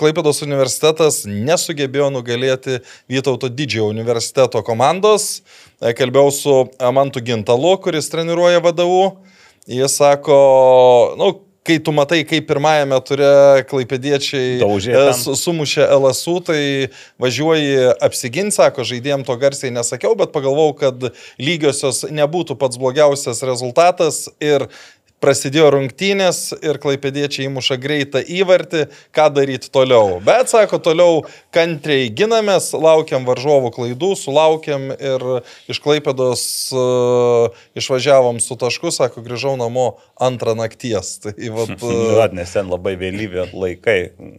[0.00, 2.78] Klaipėdos universitetas nesugebėjo nugalėti
[3.12, 5.42] Vytauto didžiojo universiteto komandos.
[5.82, 9.04] Kalbėjau su Amantu Gintalu, kuris treniruoja vadovų.
[9.68, 10.38] Jis sako,
[11.20, 11.28] nu,
[11.62, 13.28] kai tu matai, kaip pirmajame ture
[13.70, 16.60] klaipėdiečiai Daužė e, su- sumušė LSU, tai
[17.22, 21.06] važiuoji apsiginti, sako, žaidėjim to garsiai nesakiau, bet pagalvojau, kad
[21.38, 24.66] lygiosios nebūtų pats blogiausias rezultatas ir
[25.22, 30.18] prasidėjo rungtynės ir klaipėdiečiai įmuša greitą įvartį, ką daryti toliau.
[30.24, 31.22] Bet, sako, toliau
[31.54, 35.26] kantriai ginamės, laukiam varžovų klaidų, sulaukėm ir
[35.70, 36.44] iš klaipėdos
[36.74, 39.92] uh, išvažiavom su tašku, sako, grįžau namo
[40.22, 41.14] antrą nakties.
[41.22, 43.98] Tai, vat, uh, Vat, nes ten labai vėlyvi laikai.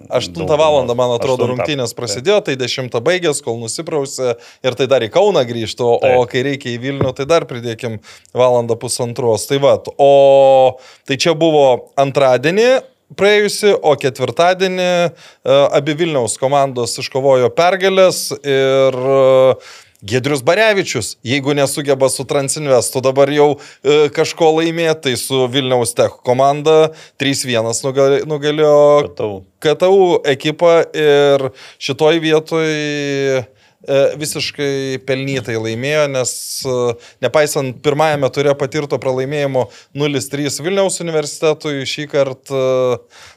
[0.09, 0.59] 8 Daugumos.
[0.59, 0.95] val.
[0.95, 1.51] man atrodo, Aštuntą.
[1.53, 4.35] rungtynės prasidėjo, tai 10 baigės, kol nusiprausė
[4.65, 5.89] ir tai dar į Kauną grįžtų,
[6.19, 7.99] o kai reikia į Vilnių, tai dar pridėkim
[8.35, 9.47] valandą pusantros.
[9.49, 10.72] Tai va, o
[11.07, 12.71] tai čia buvo antradienį.
[13.13, 15.09] Praėjusi, o ketvirtadienį e,
[15.77, 19.17] abi Vilniaus komandos iškovojo pergalės ir e,
[20.03, 26.17] Gedrius Barevičius, jeigu nesugeba su Transinvestu dabar jau e, kažko laimėti, tai su Vilniaus Tech
[26.27, 26.89] komanda
[27.21, 29.31] 3-1 nugali- nugalėjo Matau.
[29.63, 31.47] KTU ekipą ir
[31.79, 32.67] šitoj vietoj
[34.19, 36.33] visiškai pelnytai laimėjo, nes
[36.63, 36.75] e,
[37.25, 39.65] nepaisant pirmajame turė patirto pralaimėjimo
[39.99, 42.63] 0-3 Vilniaus universitetui, šį kartą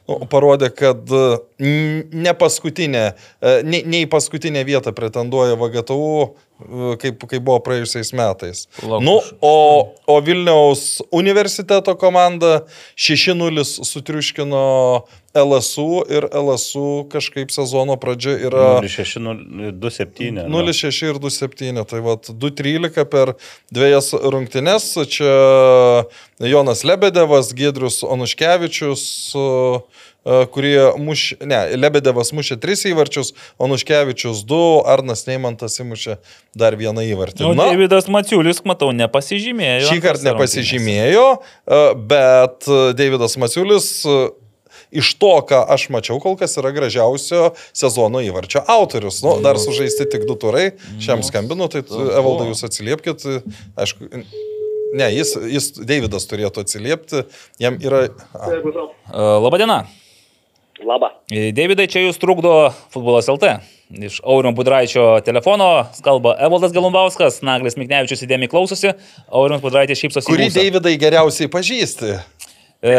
[0.06, 1.24] nu, parodė, kad e,
[1.59, 3.05] ne paskutinė,
[3.65, 8.66] ne, ne į paskutinę vietą pretenduoja VGTU, e, kaip, kaip buvo praėjusiais metais.
[8.83, 9.57] Lauk, Nu, o,
[10.07, 12.66] o Vilniaus universiteto komanda
[12.97, 14.66] 6-0 sutriuškino
[15.37, 20.47] LSU ir LSU kažkaip sezono pradžia yra 0627.
[20.49, 21.85] 0-6 ir 2-7.
[21.89, 23.35] Tai vad 2-13 per
[23.73, 24.89] dviejas rungtynes.
[25.12, 26.05] Čia
[26.41, 29.05] Jonas Lebedevas, Gedrius Onuškevičius,
[29.37, 29.47] e,
[30.53, 31.35] kurie muš...
[31.47, 33.32] Ne, Lebedevas mušė 3 įvarčius,
[33.62, 36.19] Onuškevičius 2, Arnas Neimantas įmušė
[36.59, 37.47] dar vieną įvartį.
[37.47, 39.90] O Davidas Maciulis, matau, nepasižymėjo.
[39.90, 44.16] Šį kartą nepasižymėjo, e, bet e, Davidas Masiulis e,
[45.03, 49.20] iš to, ką aš mačiau, kol kas yra gražiausio sezono įvarčio autorius.
[49.24, 50.70] Nu, dar sužaisti tik du turai,
[51.03, 53.27] šiam skambinu, tai Evaldai jūs atsiliepkit.
[53.78, 54.11] Aišku,
[54.97, 57.27] ne, jis, jis Davidas turėtų atsiliepti,
[57.62, 58.09] jam yra...
[58.32, 58.51] A.
[58.51, 59.85] E, Labadiena.
[60.85, 61.09] Labą.
[61.57, 62.51] Davidai, čia jūs trukdo
[62.93, 63.55] futbolas LT.
[64.03, 68.90] Iš Aurio Budraičio telefono kalba Evaldas Galumbauskas, Naglis Miknevičius įdėmiai klausosi,
[69.31, 70.27] Aurimas Budraitis šypsosi.
[70.28, 70.48] Kurį.
[70.53, 72.16] Davidai geriausiai pažįsti?
[72.82, 72.97] E,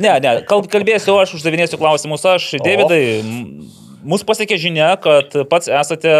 [0.00, 2.48] ne, ne, kal- kalbėsiu aš, uždavinėsiu klausimus aš.
[2.64, 3.68] Davidai, m-
[4.10, 6.10] mus pasiekė žinia, kad pats esate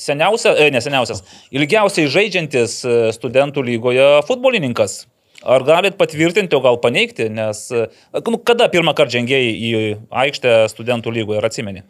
[0.00, 1.20] seniausia, e, ne seniausias,
[1.52, 5.02] ilgiausiai žaidžiantis e, studentų lygoje futbolininkas.
[5.44, 7.86] Ar galit patvirtinti, o gal paneigti, nes e,
[8.30, 9.72] nu, kada pirmą kartą žengėjai į
[10.24, 11.82] aikštę studentų lygoje, ar atsimeni?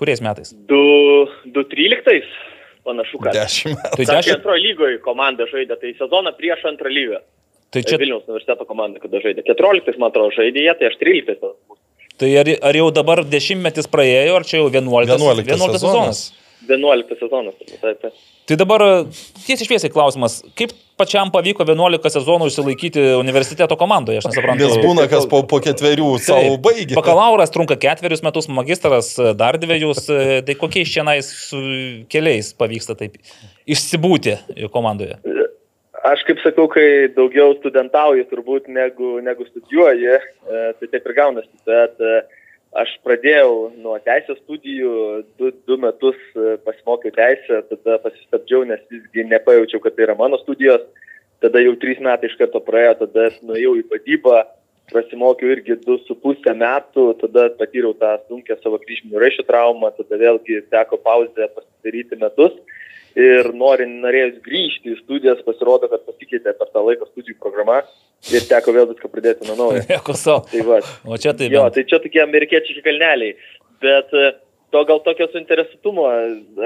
[0.00, 0.54] Kuriais metais?
[0.70, 2.22] 2-13
[2.88, 3.36] panašu, kad.
[3.36, 3.96] Dešimt metų.
[3.98, 4.38] Tai Sakė, dešimt.
[4.38, 7.20] antrojo lygoje komanda žaidė, tai sezoną prieš antrą lygą.
[7.68, 9.44] Tai Čia čia Vilniaus universiteto komanda, kada žaidė.
[9.44, 11.36] 14, man atrodo, žaidė jie, tai aš 13.
[11.42, 11.76] tada bus.
[12.18, 16.22] Tai ar, ar jau dabar dešimtmetis praėjo, ar čia jau 11, 11 11 sezonas.
[16.64, 17.58] 11 sezonas.
[17.60, 18.16] Taip, taip.
[18.48, 18.84] Tai dabar
[19.44, 24.66] tiesiai šviesiai klausimas, kaip pačiam pavyko 11 sezonų išsilaikyti universiteto komandoje, aš nesuprantu.
[24.66, 26.64] Nes būna, kas po, po ketverių savo Taip.
[26.66, 26.98] baigia.
[26.98, 30.06] Bakalauras trunka ketverius metus, magistras dar dviejus,
[30.46, 31.62] tai kokiais šiandien su
[32.12, 33.18] keliais pavyksta taip
[33.68, 34.38] išsibūti
[34.74, 35.20] komandoje?
[36.06, 41.50] Aš kaip sakau, kai daugiau studentauji turbūt negu, negu studijuoji, e, tai taip ir gaunasi.
[41.66, 42.20] Bet e,
[42.76, 44.92] aš pradėjau nuo teisės studijų,
[45.40, 50.40] du, du metus e, pasimokiau teisę, tada pasistabdžiau, nes visgi nepajaučiau, kad tai yra mano
[50.42, 50.84] studijos.
[51.42, 54.40] Tada jau trys metai iš karto praėjo, tada nuėjau į vadybą,
[54.90, 60.18] prasimokiau irgi du su pusę metų, tada patyriau tą sunkę savo kryžminių raiščių traumą, tada
[60.20, 62.56] vėlgi teko pauzę pasidaryti metus.
[63.18, 67.80] Ir norint, norėjus grįžti į studijas, pasirodo, kad pasikeitė per tą laiką studijų programa
[68.30, 69.80] ir teko vėl viską pradėti nuo naujo.
[69.90, 70.44] Nieko savo.
[70.52, 73.34] Tai va, O čia tai jo, tai čia tokie amerikiečiai kalneliai.
[73.82, 74.30] Bet e,
[74.74, 76.06] to gal tokio suinteresuotumo,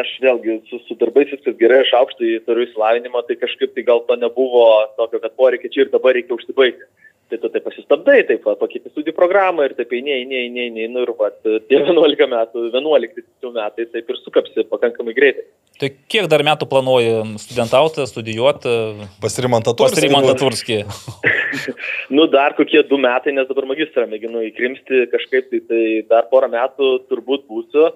[0.03, 4.05] aš vėlgi su, su darbais viskas gerai, aš aukštai turiu įsilavinimą, tai kažkaip tai gal
[4.09, 4.67] to nebuvo
[4.99, 6.85] tokio, kad poreikia čia ir dabar reikia užsibaigti.
[7.33, 10.89] Tai tu taip pasistabdai, taip pat pakeiti studijų programą ir taip eini, eini, eini, eini,
[10.93, 15.47] nu ir va, tie 11 metų, 11 tiksliau metai taip ir sukapsi pakankamai greitai.
[15.81, 18.75] Tai kiek dar metų planuoji studentauti, studijuoti?
[19.23, 20.83] Pasirimant Pas Rimantą aturskį.
[20.85, 21.73] Turskį.
[22.17, 25.83] Nu, dar kokie du metai, nes dabar magistrą mėginu įkrimsti kažkaip, tai, tai
[26.13, 27.89] dar porą metų turbūt būsiu.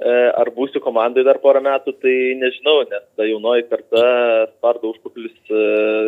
[0.00, 4.04] E, Ar būsiu komandai dar porą metų, tai nežinau, nes ta jaunoji karta
[4.54, 5.64] spardo užpakalius e,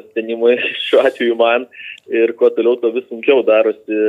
[0.08, 0.56] stenimui
[0.86, 1.68] šiuo atveju man
[2.08, 4.00] ir kuo toliau, tuo vis sunkiau darosi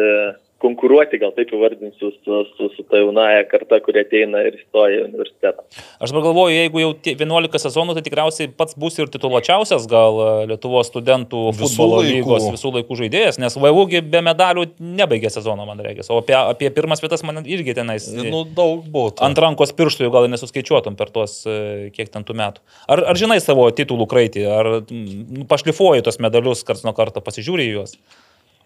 [0.64, 5.04] konkuruoti, gal taip įvardinsiu, su, su, su ta jaunaja karta, kurie ateina ir įstoja į
[5.10, 5.66] universitetą.
[6.00, 10.20] Aš dabar galvoju, jeigu jau tie 11 sezonų, tai tikriausiai pats bus ir tituluočiausias gal
[10.24, 12.16] e, Lietuvos studentų Visų futbolo laikų.
[12.18, 16.08] lygos visų laikų žaidėjas, nes VUgi be medalių nebaigė sezono, man reikia.
[16.10, 18.10] O apie, apie pirmas vietas man irgi tenais.
[18.14, 19.24] Nu, daug būtų.
[19.26, 22.64] Ant rankos pirštų jau gal nesuskaičiuotum per tuos e, kiek ten tų metų.
[22.88, 27.72] Ar, ar žinai savo titulų kraitį, ar mm, pašlifuoji tos medalius karts nuo karto, pasižiūri
[27.72, 27.98] juos?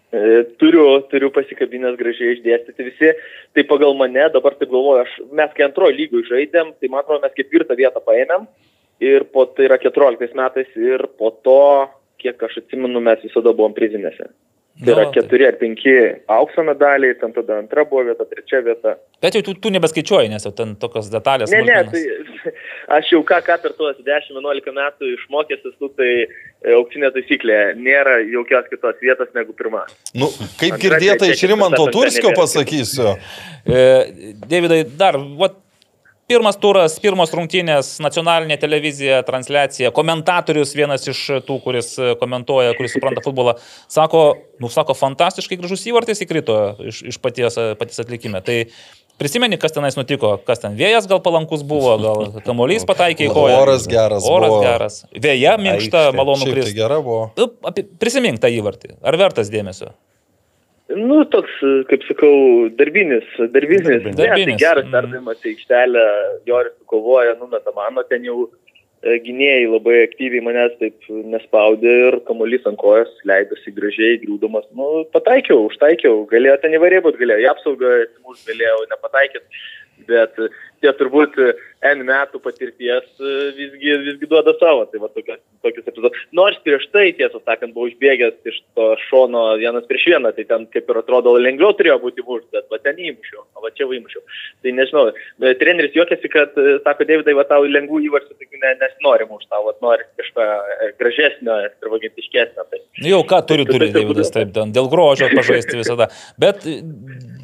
[0.08, 3.12] E, Turiu, turiu pasikabinęs gražiai išdėstyti visi.
[3.52, 7.20] Tai pagal mane, dabar taip galvoju, aš, mes kai antrojo lygų žaidėm, tai man atrodo,
[7.26, 8.48] mes ketvirtą vietą paėmėm.
[9.04, 11.60] Ir po tai yra 14 metais ir po to,
[12.18, 14.32] kiek aš atsimenu, mes visada buvom prizinėse.
[14.78, 15.92] Tai yra keturi ar penki
[16.30, 18.94] aukso medaliai, ten tada antra buvo vieta, trečia vieta.
[19.22, 21.50] Bet jau tu, tu nebeskaičiuoji, nes jau ten tokios detalės.
[21.50, 22.52] Ne, ne, tai
[22.98, 26.28] aš jau ką, ką per tuos 10-11 metų išmokęs esu, tai e,
[26.76, 29.82] auksinė taisyklė, nėra jokios kitos vietos negu pirma.
[30.14, 30.30] Nu,
[30.60, 33.16] kaip girdėta iš Rimanto Turskio pasakysiu.
[33.66, 33.82] E,
[34.46, 35.58] Davidai, dar, vat,
[36.28, 42.92] pirmas turas, pirmos rungtynės, nacionalinė televizija, transliacija, komentatorius, vienas iš tų, kuris e, komentuoja, kuris
[42.96, 43.56] supranta futbolą,
[43.88, 44.22] sako,
[44.60, 46.58] nu, sako, fantastiškai gražus įvartis įkrito
[46.90, 48.42] iš, iš paties, paties atlikime.
[48.44, 48.58] Tai
[49.18, 53.62] prisimeni, kas tenais nutiko, kas ten vėjas gal palankus buvo, gal kamuolys pataikė į koją.
[53.64, 54.60] Oras geras Oras buvo.
[54.66, 55.00] geras.
[55.16, 56.76] Vėja minkšta, malonu Šiaip tai kristi.
[56.78, 57.48] gera buvo.
[58.04, 58.98] Prisimink tą įvartį.
[59.00, 59.94] Ar vertas dėmesio?
[60.88, 61.52] Nu, toks,
[61.90, 63.84] kaip sakau, darbinis, darbinis.
[63.84, 64.16] Darbinis.
[64.16, 64.94] Ne, tai geras Mhm.
[64.94, 66.04] perdavimas į aikštelę,
[66.48, 68.48] Joris kovoja, numeta mano, ten jau
[69.04, 70.96] e, gynėjai labai aktyviai manęs taip
[71.30, 74.64] nespaudė ir kamuolys ant kojos leidosi gražiai, griūdamas.
[74.74, 77.92] Nu, pataikiau, užtaikiau, galėjo ten įvairiai būti, galėjo į apsaugą,
[78.26, 79.62] mūsų galėjau nepataikyti,
[80.08, 80.34] bet
[80.82, 81.52] tie turbūt e,
[81.88, 84.86] N metų patirties e, visgi, visgi duoda savo.
[84.90, 86.24] Tai va tokios, tokius epizodus.
[86.36, 90.66] Nors prieš tai, tiesą sakant, buvau išbėgęs iš to šono vienas prieš vieną, tai ten
[90.74, 94.24] kaip ir atrodo lengviau turėjo būti mušti, bet va ten įmušiau, o va čia įmušiau.
[94.64, 99.28] Tai nežinau, e, treneris juokiasi, kad, sako, Davidai, va tau lengvų įvarčių, tai ne, nesinori
[99.30, 100.48] mušti, tau va nori kažką
[100.98, 102.66] gražesnio, ekstravagentiškesnio.
[102.68, 102.82] Tai.
[102.98, 106.08] Nu, Jau ką turi, Tai turi taip ir Davidas, taip, ten, dėl grožio pažaisti visada.
[106.40, 106.66] Bet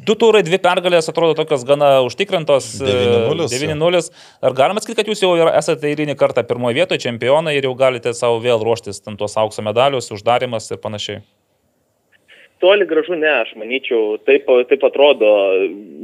[0.05, 2.67] du turai, dvi pergalės atrodo tokios gana užtikrintos.
[2.81, 3.49] e, 9:0.
[3.75, 4.11] 9-0.
[4.41, 7.75] Ar galima sakyti, kad jūs jau yra- esate eilinį kartą pirmoje vietoje čempionai ir jau
[7.77, 11.23] galite savo vėl ruoštis ten tuos aukso medalius, uždarimas ir panašiai?
[12.65, 15.29] toli gražu ne, aš manyčiau, taip, taip atrodo,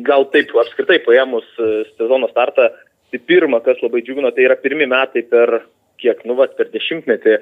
[0.06, 2.70] gal taip apskritai paėmus e, sezono startą,
[3.12, 5.62] tai pirma, kas labai džiugino, tai yra pirmi metai per
[6.02, 7.38] kiek, nu, va, per dešimtmetį,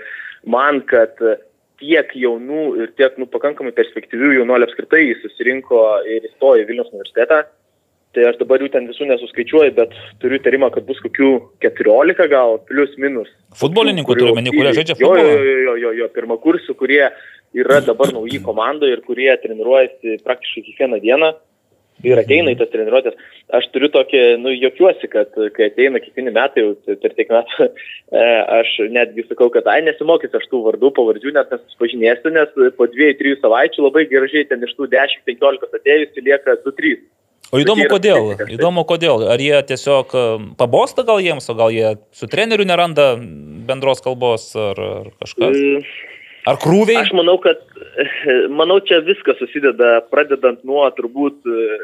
[0.52, 1.20] man, kad
[1.80, 7.44] tiek jaunų ir tiek, nu, pakankamai perspektyvių jaunuolių apskritai susirinko ir įstojo į Vilnius universitetą.
[8.18, 9.92] Tai aš dabar jų ten visų nesuskaičiuoju, bet
[10.22, 11.28] turiu įtarimą, kad bus kokių
[11.62, 13.30] 14 gal, plus minus.
[13.60, 15.36] Futbolininkų turiu omeny, kurie žaidžia Jo, futbolą.
[15.36, 17.04] jo, jo, jo, jo, pirmą kursų, kurie
[17.54, 21.30] yra dabar nauji komandoje ir kurie treniruojasi praktiškai kiekvieną dieną
[22.08, 23.18] ir ateina į tas treniruotės.
[23.60, 27.70] Aš turiu tokį, nu, jokiuosi, kad kai ateina kiekvieni metai, jau per tiek metų,
[28.22, 28.26] e,
[28.60, 33.18] aš netgi sakau, kad, ai, nesimokys aš tų vardų, pavardžių, net nesusipažinėsiu, nes po dviejų,
[33.22, 37.00] trijų savaičių labai gražiai ten iš tų 10-15 atėjusių lieka 2-3.
[37.50, 39.24] O įdomu Tai kodėl, įdomu kodėl.
[39.34, 40.26] Ar jie tiesiog e,
[40.60, 43.16] pabosta gal jiems, o gal jie su treneriu neranda
[43.70, 45.58] bendros kalbos ar, ar kažkas?
[45.58, 45.88] Mm,
[46.48, 47.02] Ar krūviai?
[47.04, 47.60] Aš manau, kad,
[48.60, 51.82] manau, čia viskas susideda, pradedant nuo turbūt e,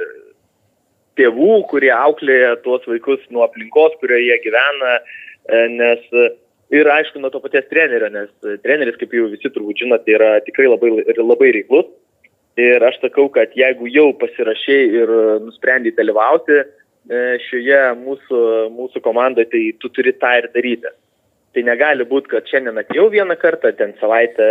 [1.19, 6.07] tėvų, kurie auklėja tuos vaikus nuo aplinkos, kurioje jie gyvena, e, nes
[6.75, 8.31] ir aišku, nuo to paties trenerio, nes
[8.63, 11.91] treneris, kaip jau visi turbūt žinote, yra tikrai labai, labai reiklus.
[12.55, 15.09] Ir aš sakau, kad jeigu jau pasirašiai ir
[15.43, 16.67] nusprendai dalyvauti e,
[17.49, 18.43] šioje mūsų,
[18.75, 20.93] mūsų komandoje, tai tu turi tą ir daryti.
[21.55, 24.47] Tai negali būti, kad šiandien atėjau vieną kartą, ten savaitę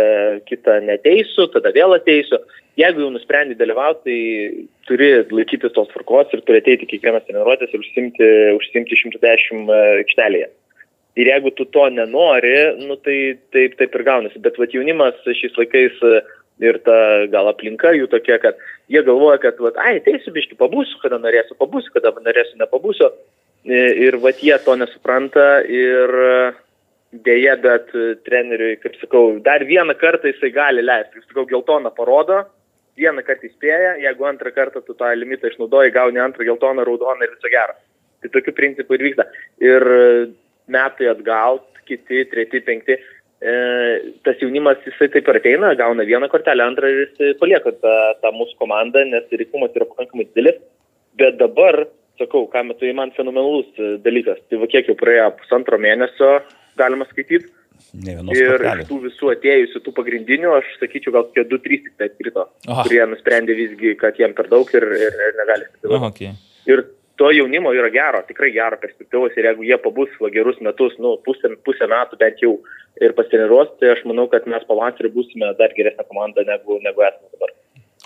[0.49, 2.39] kitą neteisiu, tada vėl ateisiu.
[2.77, 7.81] Jeigu jau nusprendai dalyvauti, tai turi laikytis tos tvarkos ir turi ateiti kiekvienas treniruotės ir
[7.81, 9.69] užsimti, užsimti 110
[10.01, 10.49] aikštelėje.
[11.15, 14.41] Ir jeigu tu to nenori, nu, tai taip, taip ir gaunasi.
[14.43, 16.17] Bet vat, jaunimas šiais laikais e,
[16.63, 16.97] ir ta
[17.31, 18.59] gal aplinka jų tokia, kad
[18.91, 23.09] jie galvoja, kad, vat, ai, ateisiu biški, pabūsiu, kada norėsiu, pabūsiu, kada norėsiu, nepabūsiu.
[23.65, 26.11] E, Ir vat jie to nesupranta ir
[27.25, 31.17] dėja, bet e, treneriui, kaip sakau, dar vieną kartą jisai gali leisti.
[31.17, 32.43] Kaip sakau, geltoną parodo,
[32.99, 37.35] vieną kartą įspėja, jeigu antrą kartą tu tą limitą išnaudoji, gauni antrą geltoną, raudoną ir
[37.35, 37.77] viso gero.
[38.23, 39.27] Tai tokiu principu ir vyksta.
[39.63, 39.87] Ir
[40.71, 42.97] metai atgal, kiti, treti, penkti,
[44.25, 48.31] tas jaunimas jisai taip ir ateina, gauna vieną kortelę, antrą ir jis palieka tą, tą
[48.33, 50.57] mūsų komandą, nes reikumas yra pakankamai didelis.
[51.19, 51.85] Bet dabar,
[52.19, 54.41] sakau, ką metu man fenomenalus e, dalykas.
[54.49, 56.31] Tai va kiek jau praėjo pusantro mėnesio,
[56.79, 57.51] galima skaityti.
[58.05, 58.87] Ir iš kortelės.
[58.89, 62.85] tų visų atėjusių, tų pagrindinių, aš sakyčiau, gal kokie 2-3 tik tai atkrito, Aha.
[62.87, 66.31] kurie nusprendė visgi, kad jiem per daug ir, ir, ir negali Aha, okay.
[66.71, 66.85] Ir
[67.19, 71.15] to jaunimo yra gero, tikrai gero perspektyvos ir jeigu jie pabus va, gerus metus, nu,
[71.25, 72.55] pusę, pusę metų bent jau
[73.01, 77.31] ir pasitreniruos, tai aš manau, kad mes pavasarį būsime dar geresnė komanda negu, negu esame
[77.35, 77.53] dabar.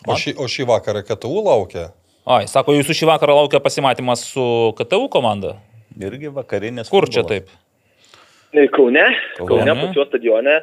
[0.08, 1.90] O šį, o šį vakarą KTU laukia?
[2.30, 4.46] Ai, sako, jūsų šį vakarą laukia pasimatymas su
[4.78, 5.58] KTU komanda.
[6.00, 6.92] Irgi vakarinės.
[6.92, 7.50] Kur čia futbolas.
[7.50, 8.70] taip?
[8.74, 9.06] Kaune,
[9.38, 9.50] Kaune.
[9.50, 10.56] Kaune, pas juos stadione.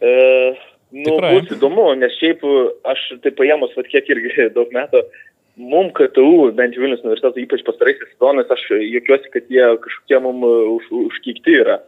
[0.00, 0.10] E,
[0.96, 1.30] nu, Tikrai.
[1.36, 2.42] bus įdomu, nes šiaip
[2.90, 5.04] aš tai paėmus, vad kiek irgi daug metų,
[5.56, 10.42] mum KTU, bent jau Vilnius universiteto, ypač pastaraisiais sezonais, aš jokiuosi, kad jie kažkokie mum
[10.46, 11.80] už, užkykti yra.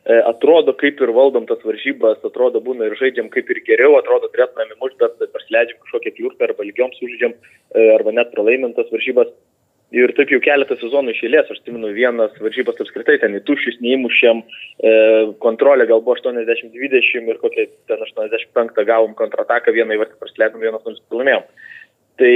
[0.00, 4.30] E, atrodo, kaip ir valdom tas varžybas, atrodo, būna ir žaidžiam kaip ir geriau, atrodo,
[4.32, 9.28] turėtumėm įmušti, bet prasileidžiam kažkokią kliurką arba lygiom sužaidžiam, e, arba net pralaimim tas varžybas.
[9.90, 13.80] Ir taip jau keletą sezonų iš eilės, aš atsimenu vienas varžybas apskritai, ten į tušius
[13.82, 14.92] neįmušėm, e,
[15.42, 21.02] kontrolė gal buvo 80-20 ir kokia ten 85 gavom kontrataką, vieną įvartį prasileidom, vienas nors
[21.10, 21.44] pralaimėjom.
[22.22, 22.34] Tai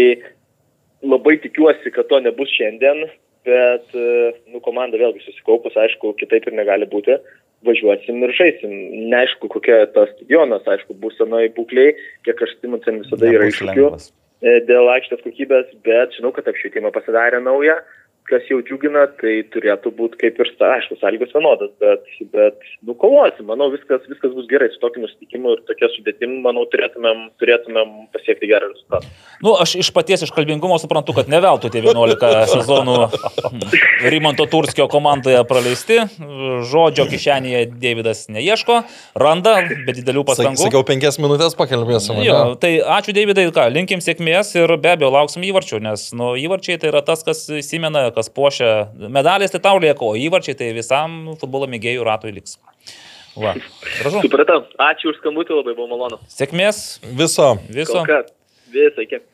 [1.04, 3.04] labai tikiuosi, kad to nebus šiandien,
[3.44, 7.18] bet, e, nu, komanda vėlgi susikaupus, aišku, kitaip ir negali būti,
[7.64, 8.74] važiuosim ir žaisim.
[9.12, 11.94] Neaišku, kokia tas stadionas, aišku, bus senai būkliai,
[12.26, 14.08] kiek aš stimu, ten visada yra Nebus iššūkių lengvas.
[14.44, 17.78] e, dėl aikštės kokybės, bet žinau, kad apšvietimą pasidarė naują,
[18.28, 23.44] kas jau džiugina, tai turėtų būti kaip ir, aišku, sąlygos vienodas, bet, bet nu, kovosim,
[23.50, 28.48] manau, viskas, viskas bus gerai, su tokiu nusitikimu ir tokia sudėtim, manau, turėtumėm, turėtumėm pasiekti
[28.48, 29.12] gerą rezultatą.
[29.44, 32.96] Nu, aš iš paties iškalbingumo suprantu, kad ne veltui tie 11 sezonų
[34.08, 36.00] Rimanto Turskio komandoje praleisti.
[36.72, 38.80] Žodžio kišenėje Davidas neieško,
[39.20, 40.62] randa, bet didelių Sak, pastangų.
[40.64, 42.22] sakiau, penkias minutės pakalbėsim.
[42.24, 42.58] Jo, ane?
[42.62, 46.92] tai ačiū Davidai, ką, linkim sėkmės ir be abejo lauksim įvarčių, nes nu, įvarčiai tai
[46.94, 48.70] yra tas, kas įsimena, kas puošia
[49.12, 52.58] medaliais, tai tau lieka, o įvarčiai tai visam futbolo mėgėjų ratui liks.
[53.34, 53.56] Va,
[53.98, 54.22] gražu.
[54.22, 56.20] Supratau, ačiū už skambutį, labai buvo malonu.
[56.30, 57.56] Sėkmės Viso.
[57.66, 58.04] viso.
[58.74, 59.26] Visai, kiek.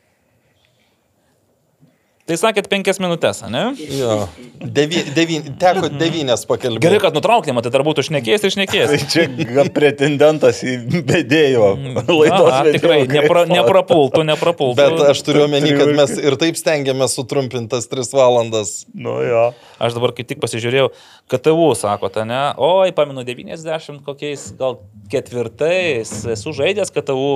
[2.31, 3.73] Tai sakėt penkias minutės, ne?
[3.91, 4.13] Jo.
[4.61, 6.85] Devi, devyn, teko devynės pakalbėti.
[6.85, 8.93] Gerai, kad nutraukėm, tai dar būtų šnekėjęs ir šnekėjęs.
[8.93, 10.77] Tai čia pretendentas į
[11.09, 11.73] bedėjo
[12.07, 12.47] laidos.
[12.47, 14.79] Aha, vedėjo tikrai, nepra, kaip neprapultų, neprapultų.
[14.79, 18.75] Bet aš turiu omeny, kad mes ir taip stengiamės sutrumpintas 3 valandas.
[18.95, 19.45] Nu jo.
[19.83, 20.93] Aš dabar kaip tik pasižiūrėjau,
[21.35, 22.43] KTU sakote, ne?
[22.63, 24.79] Oi, pamenu, 90 kokiais, gal
[25.11, 27.31] ketvirtais esu žaidęs KTU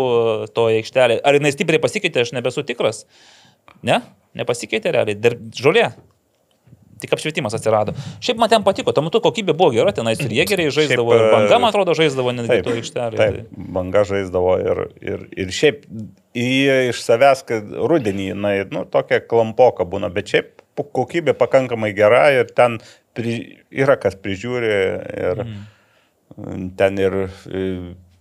[0.56, 1.20] toje aikštelėje.
[1.20, 3.04] Ar jinai stipriai pasikeitė, aš nebesu tikras.
[3.84, 4.06] Ne?
[4.36, 5.18] Nepasikeitė realiai.
[5.20, 5.90] Dar žolė.
[7.02, 7.91] Tik apšvietimas atsirado.
[8.24, 11.26] Šiaip man ten patiko, tuo metu kokybė buvo gera, tenais ir jie gerai žaisdavo, Šiaip,
[11.26, 13.20] ir banga, e, man atrodo, žaisdavo netgi to aikštelėje.
[13.20, 15.84] taip, banga žaisdavo ir, ir, ir šiaip
[16.40, 16.48] į
[16.94, 22.48] iš savęs, kad rudenį, na, nu, tokia klampoka būna, bet šiaip kokybė pakankamai gera ir
[22.56, 22.80] ten
[23.16, 23.36] pri,
[23.72, 26.66] yra kas prižiūri ir mm.
[26.80, 27.68] ten ir e,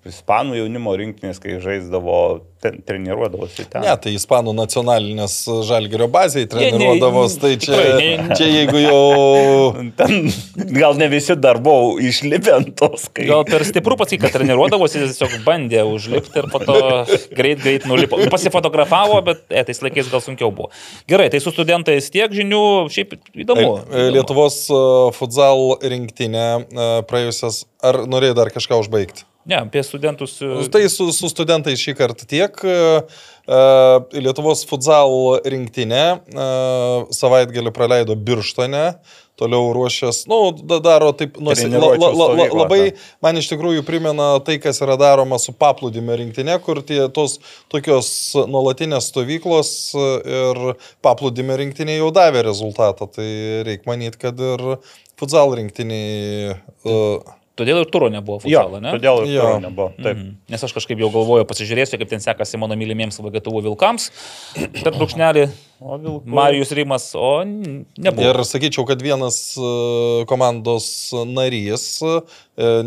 [0.09, 2.19] ispanų jaunimo rinktinės, kai žaisdavo,
[2.65, 3.85] ten treniruodavosi ten.
[3.85, 5.37] Ne, tai Ispanų nacionalinės
[5.69, 9.01] žalgerio bazėje treniruodavos, tai čia, tikrai, čia jeigu jau...
[9.99, 10.31] Ten
[10.75, 13.27] gal ne visi dar buvo išlipę ant tos, kai...
[13.29, 16.79] Gal per stiprų pasakyti, kad treniruodavosi, jis tiesiog bandė užlipti ir po to
[17.37, 18.19] greit, greit nulipo.
[18.21, 20.73] Nu, Pasifotografavo, bet e, tais laikais gal sunkiau buvo.
[21.11, 22.65] Gerai, tai su studentais tiek žinių,
[22.95, 23.15] šiaip
[23.45, 23.77] įdomu.
[23.93, 24.81] E, Lietuvos e,
[25.19, 29.29] futsal rinktinė e, praėjusias, ar norėjai dar kažką užbaigti?
[29.45, 30.39] Ne, apie studentus.
[30.43, 32.57] e, Tai su, su studentais šį kartą tiek.
[32.65, 33.03] e,
[33.45, 33.59] e,
[34.25, 35.13] Lietuvos futsal
[35.45, 36.05] rinktinė
[37.13, 38.95] savaitgalį praleido Birštone,
[39.37, 42.81] toliau ruošęs, na, nu, da- daro taip, nuosi, la, la, la, labai
[43.25, 48.09] man iš tikrųjų primena tai, kas yra daroma su paplūdimio rinktinė, kur tie tos tokios
[48.49, 50.63] nuolatinės stovyklos ir
[51.05, 53.11] paplūdimio rinktinė jau davė rezultatą.
[53.11, 53.29] Tai
[53.67, 54.69] reikia manyti, kad ir
[55.21, 56.55] futsal rinktiniai.
[56.87, 58.91] Uh, Todėl ir turo nebuvo futbolo, ne?
[58.97, 59.93] todėl ir to nebuvo.
[59.95, 60.17] Taip.
[60.19, 60.31] Mhm.
[60.51, 64.09] Nes aš kažkaip jau galvoju, pasižiūrėsiu, kaip ten sekasi mano mylimiems VGTV vilkams.
[64.81, 65.45] Per brūkšnelį.
[66.27, 68.27] Marijus Rimas, o nebuvo.
[68.27, 69.69] Ir sakyčiau, kad vienas e,
[70.31, 70.89] komandos
[71.31, 72.17] narys e,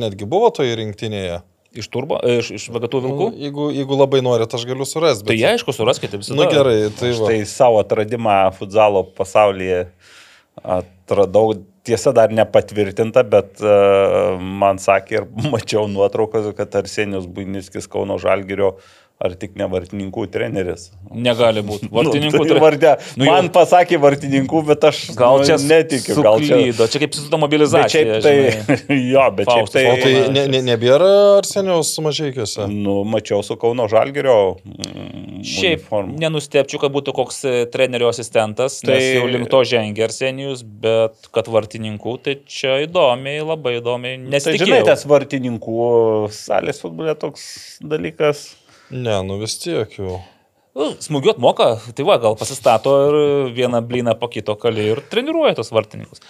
[0.02, 1.40] netgi buvo toje rinktinėje.
[1.78, 3.30] Iš turbo, e, iš, iš VGTV vilkų.
[3.32, 5.30] Nu, Jeigu, jeigu labai norit, aš galiu surasti.
[5.30, 6.36] Tai aišku, suraskite visą.
[6.36, 7.18] Na nu, gerai, tai va.
[7.22, 9.86] Štai savo atradimą futsalo pasaulyje
[10.58, 11.54] atradau,
[11.88, 18.76] tiesa dar nepatvirtinta, bet uh, man sakė ir mačiau nuotraukas, kad Arsenijos Buiniskis Kauno Žalgirio
[19.18, 20.92] ar tik ne vartininkų treneris.
[21.10, 21.88] Negali būti.
[21.98, 22.92] Vartininkų nu, tai vardė.
[23.16, 26.18] Nu, Nu, jau- man pasakė vartininkų, bet aš Gal nu, čia netikiu.
[26.22, 28.20] Gal čia, suklydo, čia kaip su bet mobilizacija.
[28.22, 32.68] šiaip tai, jo, bet šiaip Faustas tai, O tai ne, ne, nebėra Arsenijaus mažiekiuose.
[32.70, 34.36] nu, mačiau su Kauno Žalgirio.
[34.68, 36.14] Mm, Šiaip uniforma.
[36.22, 39.00] nenustepčiau, kad būtų koks e, trenerio asistentas, tai...
[39.00, 44.22] nes jau link to žengia Arsenijus, bet kad vartininkų, tai čia įdomiai, labai įdomiai.
[44.38, 45.82] Tai žinai, tas vartininkų
[46.38, 47.50] salės futbolė toks
[47.82, 48.46] dalykas.
[48.90, 50.20] Ne, nu vis tiek jau.
[50.78, 53.18] Nu, Smūgiuot moka, tai va, gal pasistato ir
[53.56, 56.22] vieną blyną po kito kali ir treniruoja tos vartininkus.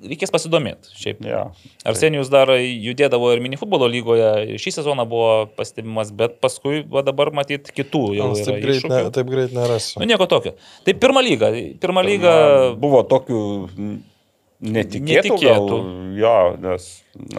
[0.00, 0.94] Reikės pasidomėti.
[0.96, 1.18] Šiaip.
[1.28, 1.42] Ja.
[1.84, 7.02] Arsenijus dar judėdavo ir mini futbolo lygoje, ir šį sezoną buvo pastebimas, bet paskui va,
[7.04, 8.30] dabar matyt kitų jau.
[8.38, 9.10] Taip greit, ne, iššūkių.
[9.18, 10.00] taip greit nerasiu.
[10.00, 10.54] Nu, nieko tokio.
[10.86, 11.52] Tai pirma lyga.
[11.84, 12.32] Pirma lyga.
[12.80, 13.42] Buvo tokių
[14.60, 15.34] netikėtų.
[15.34, 15.76] Netikėtų.
[15.80, 16.88] Gal, jo, nes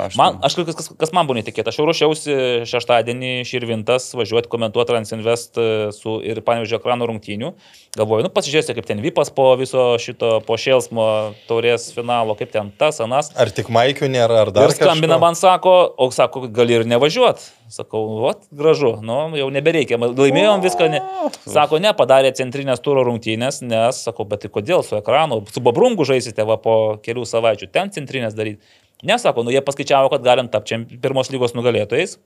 [0.02, 0.18] aš.
[0.20, 2.38] Man, aš kas, kas, kas man buvo netikėta, aš jau ruošiausi
[2.70, 7.54] šeštadienį Širvintas važiuoti komentuoti Transinvest e, su ir panevežio ekrano rungtynių.
[7.92, 11.06] Galvoju, nu pasižiūrėsiu, kaip ten Vipas po viso šito, po Šėlsmo
[11.50, 13.28] taurės finalo, kaip ten tas, anas.
[13.36, 17.44] Ar tik Maikių nėra, ar dar Ir skambina man, sako, o sako, gali ir nevažiuot.
[17.68, 20.88] Sakau, o, gražu, nu, jau nebereikia, laimėjom viską.
[20.94, 21.04] Ne.
[21.44, 26.08] Sako, ne, padarė centrinės turo rungtynės, nes, sakau, bet tai kodėl su ekranu, su Babrungu
[26.08, 28.64] žaisite va po kelių savaičių, ten centrinės daryti.
[29.04, 32.22] Nesako, nu jie paskaičiavo, kad galim tapti pirmos lygos nugalėtojais.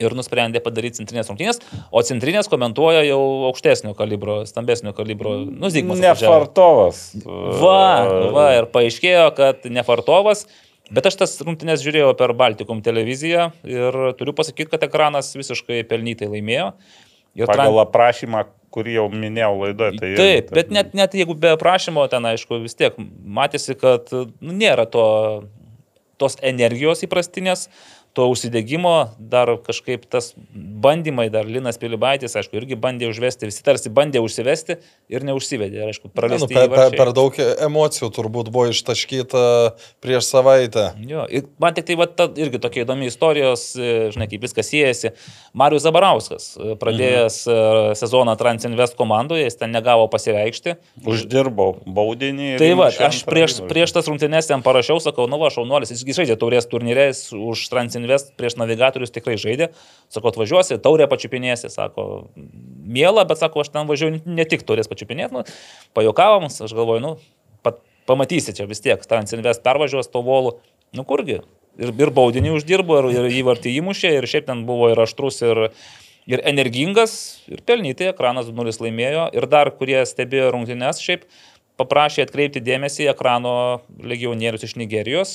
[0.00, 1.60] Ir nusprendė padaryti centrinės rungtynės,
[1.92, 3.20] o centrinės komentuoja jau
[3.50, 6.00] aukštesnio kalibro, stambesnio kalibro, nu, Zygmas.
[6.02, 7.02] Nefartovas.
[7.24, 7.84] Va,
[8.32, 10.46] va, ir paaiškėjo, kad nefartovas,
[10.90, 16.32] bet aš tas rungtynės žiūrėjau per Baltikum televiziją ir turiu pasakyti, kad ekranas visiškai pelnytai
[16.32, 16.72] laimėjo.
[17.38, 19.96] Ir Pagal tran- aprašymą, kurį jau minėjau laidoje.
[20.00, 24.52] Tai Taip, bet net, net jeigu be aprašymo ten, aišku, vis tiek matėsi, kad nu,
[24.52, 25.04] nėra to,
[26.20, 27.66] tos energijos įprastinės,
[28.12, 33.92] to užsidėgymo, dar kažkaip tas bandymai, dar Linas Pilibaitis, aišku, irgi bandė užvesti, visi tarsi
[33.92, 34.76] bandė užsivesti
[35.12, 35.80] ir neužsivedė.
[35.80, 39.44] Ir, aišku, Ne, nu, per, per, per daug emocijų turbūt buvo ištaškyta
[40.04, 40.90] prieš savaitę.
[41.08, 44.68] Jo, ir man tik tai va, ta, irgi tokia įdomi istorijos, e, žinai, kaip viskas
[44.68, 45.14] siejasi.
[45.56, 47.96] Marius Zabarauskas, e, pradėjęs mhm.
[48.02, 50.76] sezoną Transinvest komandoje, jis ten negavo pasireikšti.
[51.08, 52.52] Uždirbau baudinį.
[52.58, 56.22] ir Tai va, aš prieš, prieš tas rungtynes ten parašiau, sakau, nu va, šaunuolis, jis
[56.22, 58.01] žaidė taurės turnyrės už Transinvest
[58.38, 59.70] prieš navigatorius tikrai žaidė.
[60.12, 62.06] Sakau, atvažiuosi, taurę pačiupinėsi, sako,
[62.36, 65.44] mėla, bet sako, aš ten važiuoju ne tik turės pačiupinėti, nu,
[65.96, 67.14] pajokavom, aš galvoju, nu,
[67.66, 67.80] pat,
[68.10, 70.56] pamatysi čia vis tiek, Transinvest pervažiuos to volų,
[70.96, 71.42] nu kurgi.
[71.80, 75.70] Ir, ir baudinį uždirbo, ir, ir įvartį įmušė, ir šiaip ten buvo ir aštrus, ir,
[76.28, 77.14] ir energingas,
[77.48, 81.24] ir pelnytai, ekranas 2-0 laimėjo, ir dar, kurie stebėjo rungtynes, šiaip
[81.80, 83.54] paprašė atkreipti dėmesį į ekrano
[84.04, 85.32] legionierius iš Nigerijos.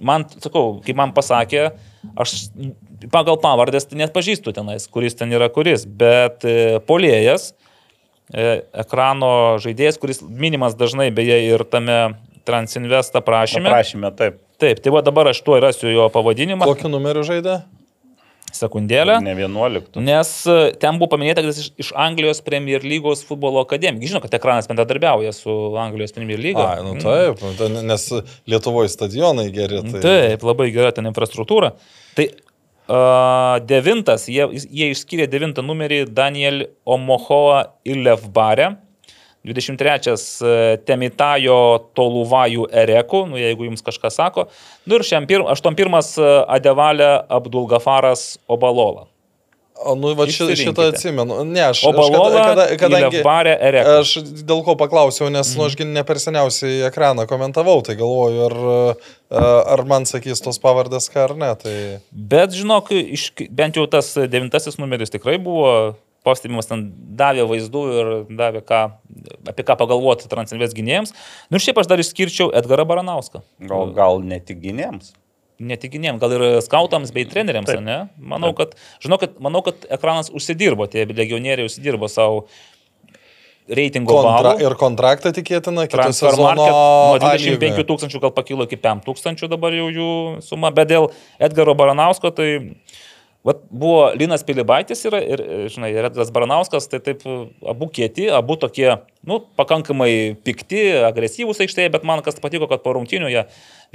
[0.00, 1.70] Man, sakau, kaip man pasakė,
[2.20, 2.36] aš
[3.12, 7.50] pagal pavardės tai net pažįstu tenais, kuris ten yra kuris, bet e, polėjas,
[8.32, 12.00] e, ekrano žaidėjas, kuris minimas dažnai beje ir tame
[12.48, 13.68] Transinvest aprašyme.
[13.68, 14.40] Prašymė, taip.
[14.60, 16.66] Taip, tai va dabar aš tuo rasiu jo pavadinimą.
[16.68, 17.60] Kokiu numeriu žaidė?
[18.56, 19.18] Sekundėlę.
[19.24, 20.00] Ne 11.
[20.04, 24.10] Nes e, ten buvo paminėta, kad jis iš, iš Anglijos Premier lygos futbolo akademijos.
[24.12, 26.66] Žinau, kad ekranas bendradarbiauja su Anglijos Premier lyga.
[26.74, 28.06] A, nu taip, tai nes
[28.50, 29.82] Lietuvoje stadionai geri.
[29.86, 30.02] Tai...
[30.04, 31.72] Taip, labai gera ten infrastruktūra.
[32.18, 32.26] Tai
[32.90, 38.74] uh, devintas, jie, jie išskyrė devintą numerį Daniel Omohoa Ilevbarė.
[39.46, 41.60] 23 Temitajo
[41.96, 44.48] Toluvajų Ereku, nu, jeigu jums kažkas sako.
[44.84, 45.96] Nu, ir 81
[46.44, 49.06] Adevalė Abdulgafaras Obalola.
[49.80, 51.38] O, nu, va, ši, šitą atsimenu.
[51.48, 53.22] Ne, aš, Obalola, aš kada, kadangi...
[53.94, 54.12] Aš
[54.44, 58.58] dėl ko paklausiau, nes, nu, ašgi ne per seniausiai ekraną komentavau, tai galvoju, ar,
[59.72, 61.50] ar man sakys tos pavardės, ką ar ne.
[61.62, 61.74] Tai...
[62.12, 65.72] Bet žinok, iš, bent jau tas devintasis numeris tikrai buvo
[66.26, 68.80] pastebimas, ten davė vaizdų ir davė ką,
[69.52, 71.14] apie ką pagalvoti Transinvest gynėjams.
[71.50, 73.42] Nu ir šiaip aš dar išskirčiau Edgarą Baranauską.
[73.70, 75.14] Gal, gal ne tik gynėjams.
[75.60, 77.82] Netikinėjom, gal ir skautams bei treneriams, Taip.
[77.84, 77.98] ne?
[78.16, 78.72] Manau, kad,
[79.04, 82.46] žinau, kad, manau, kad ekranas užsidirbo, tie legionieriai užsidirbo savo
[83.70, 84.64] reitingo Kontra, balų.
[84.64, 86.48] ir kontraktą tikėtina, kitą Transfer sezoną.
[86.48, 87.86] market nuo A 25 lygoje.
[87.90, 90.08] tūkstančių gal pakilo iki 5 tūkstančių dabar jau jų
[90.42, 92.48] suma, bet dėl Edgaro Baranausko tai
[93.46, 95.40] vat, buvo Linas Pilibaitis yra, ir,
[95.72, 97.22] žinai, ir Edgaras Baranauskas, tai taip
[97.68, 98.90] abu kieti, abu tokie,
[99.26, 103.44] nu, pakankamai pikti, agresyvūs aikštėje, bet man kas patiko, kad po rungtinių jie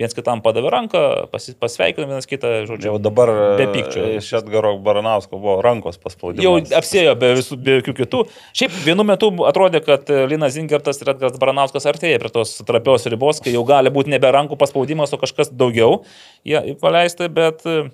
[0.02, 1.02] viens kitam padavė ranką,
[1.32, 2.90] pasi- pasveikino vienas kitą, žodžiu.
[2.90, 4.08] Jau dabar Be pykčio.
[4.20, 6.44] Iš Edgaro Baranausko buvo rankos paspaudimas.
[6.44, 8.24] Jau apsėjo be, visų, be jokių kitų.
[8.58, 13.40] Šiaip vienu metu atrodė, kad Linas Zingertas ir Edgaras Baranauskas artėja prie tos trapios ribos,
[13.46, 16.02] kai jau gali būti nebe rankų paspaudimas, o kažkas daugiau
[16.46, 17.86] jie paleisti, bet e,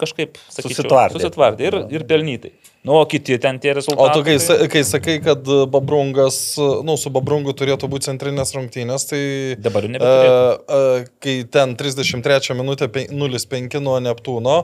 [0.00, 1.18] kažkaip Susitvardė.
[1.18, 2.52] susitvardė ir, ir pelnytai.
[2.86, 4.14] Nu, o kiti ten tie O rezultatai.
[4.14, 5.42] tu, kai, sa- kai sakai, kad
[5.72, 6.38] Babrungas,
[6.86, 9.20] nu, su Babrungu turėtų būti centrinės rungtynės, tai...
[9.60, 10.38] Dabar jau nebeturėtų.
[10.38, 14.56] e, e, kai ten 33 minutė pe- 0-5 nuo Neptūno,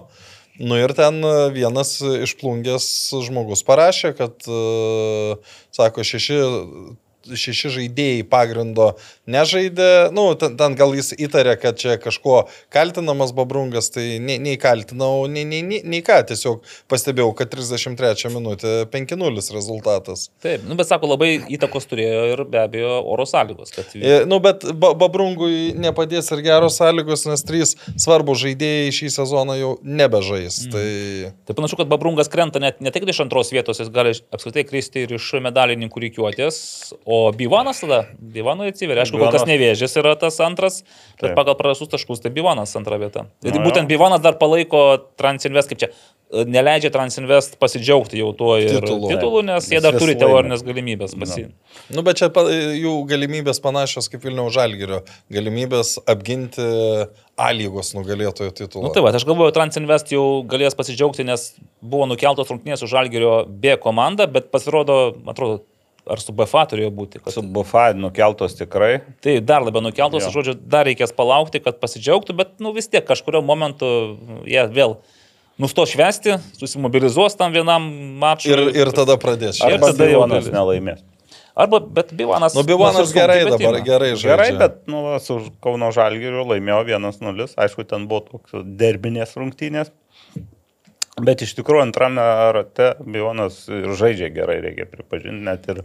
[0.63, 1.19] nu ir ten
[1.53, 2.87] vienas išplungęs
[3.27, 5.37] žmogus parašė, kad, e,
[5.75, 6.39] sako, šeši
[7.31, 8.93] šeši žaidėjai pagrindo
[9.31, 12.45] nežaidė, nu, ten, ten gal jis įtarė, kad čia kažkuo
[12.75, 18.33] kaltinamas Babrungas, tai nei, nei kaltinau, nei, nei, nei, nei ką, tiesiog pastebėjau, kad 33
[18.35, 20.29] minutė 5-0 rezultatas.
[20.45, 23.73] Taip, nu, bet sako, labai įtakos turėjo ir be abejo oro sąlygos.
[23.75, 23.95] Kad...
[23.97, 29.57] E, Nu, bet ba Babrungui nepadės ir geros sąlygos, nes trys svarbus žaidėjai šį sezoną
[29.59, 30.63] jau nebežais.
[30.67, 30.73] Mm.
[30.75, 31.33] Tai...
[31.49, 35.05] Tai panašu, kad Babrungas krenta net ne tik iš antros vietos, jis gali apskritai kristi
[35.05, 36.59] ir iš medalininkų reikiuotės,
[37.05, 39.05] o Bivanas tada, Bivanui atsiveria.
[39.05, 40.81] Aišku, kol kas nevėžės yra tas antras,
[41.19, 41.37] bet Taip.
[41.39, 43.27] pagal prarastus taškus tai Bivanas antra vieta.
[43.45, 43.93] Ir Nu, būtent jo.
[43.95, 44.83] Bivanas dar palaiko
[45.21, 45.89] Transinvest, kaip čia,
[46.33, 49.11] e, neleidžia Transinvest pasidžiaugti jau tuo ir Titulu.
[49.13, 51.55] titulu, nes jie dar turi teorinės galimybės pasiimti.
[51.95, 55.03] Nu, bet čia jų galimybės panašios kaip Vilniaus Žalgirio.
[55.33, 56.65] Galimybės apginti
[57.37, 58.87] A lygos nugalėtojo titulą.
[58.87, 61.49] Nu, tai va, aš galvoju, Transinvest jau galės pasidžiaugti, nes
[61.83, 65.65] buvo nukeltos rungtynės su Žalgerio B komanda, bet pasirodo, atrodo,
[66.11, 67.21] ar su BFA turėjo būti.
[67.23, 67.35] Kad...
[67.37, 68.99] Su Bufa nukeltos tikrai.
[69.25, 73.43] Tai dar labiau nukeltos, žodžiu, dar reikės palaukti, kad pasidžiaugtų, bet, nu, vis tiek kažkurio
[73.45, 73.89] momentu
[74.49, 74.99] jie vėl
[75.61, 77.89] nusto švesti, susimobilizuos tam vienam
[78.21, 78.53] mačui.
[78.53, 79.63] Ir, ir tada pradės.
[79.63, 80.55] Ir Arba tada gali.
[80.55, 81.03] nelaimės.
[81.55, 82.55] Arba, bet Bivanas.
[82.59, 84.31] Nu, Bivanas gerai dabar, gerai žaidžia.
[84.33, 87.47] Gerai, bet nu, su Kauno Žalgiriu laimėjo 1-0.
[87.63, 89.93] Aišku, ten buvo toks derbinės rungtynės.
[91.23, 92.25] Bet iš tikrųjų antrame
[92.57, 95.45] rate Bijonas ir žaidžia gerai, reikia pripažinti.
[95.47, 95.85] Net ir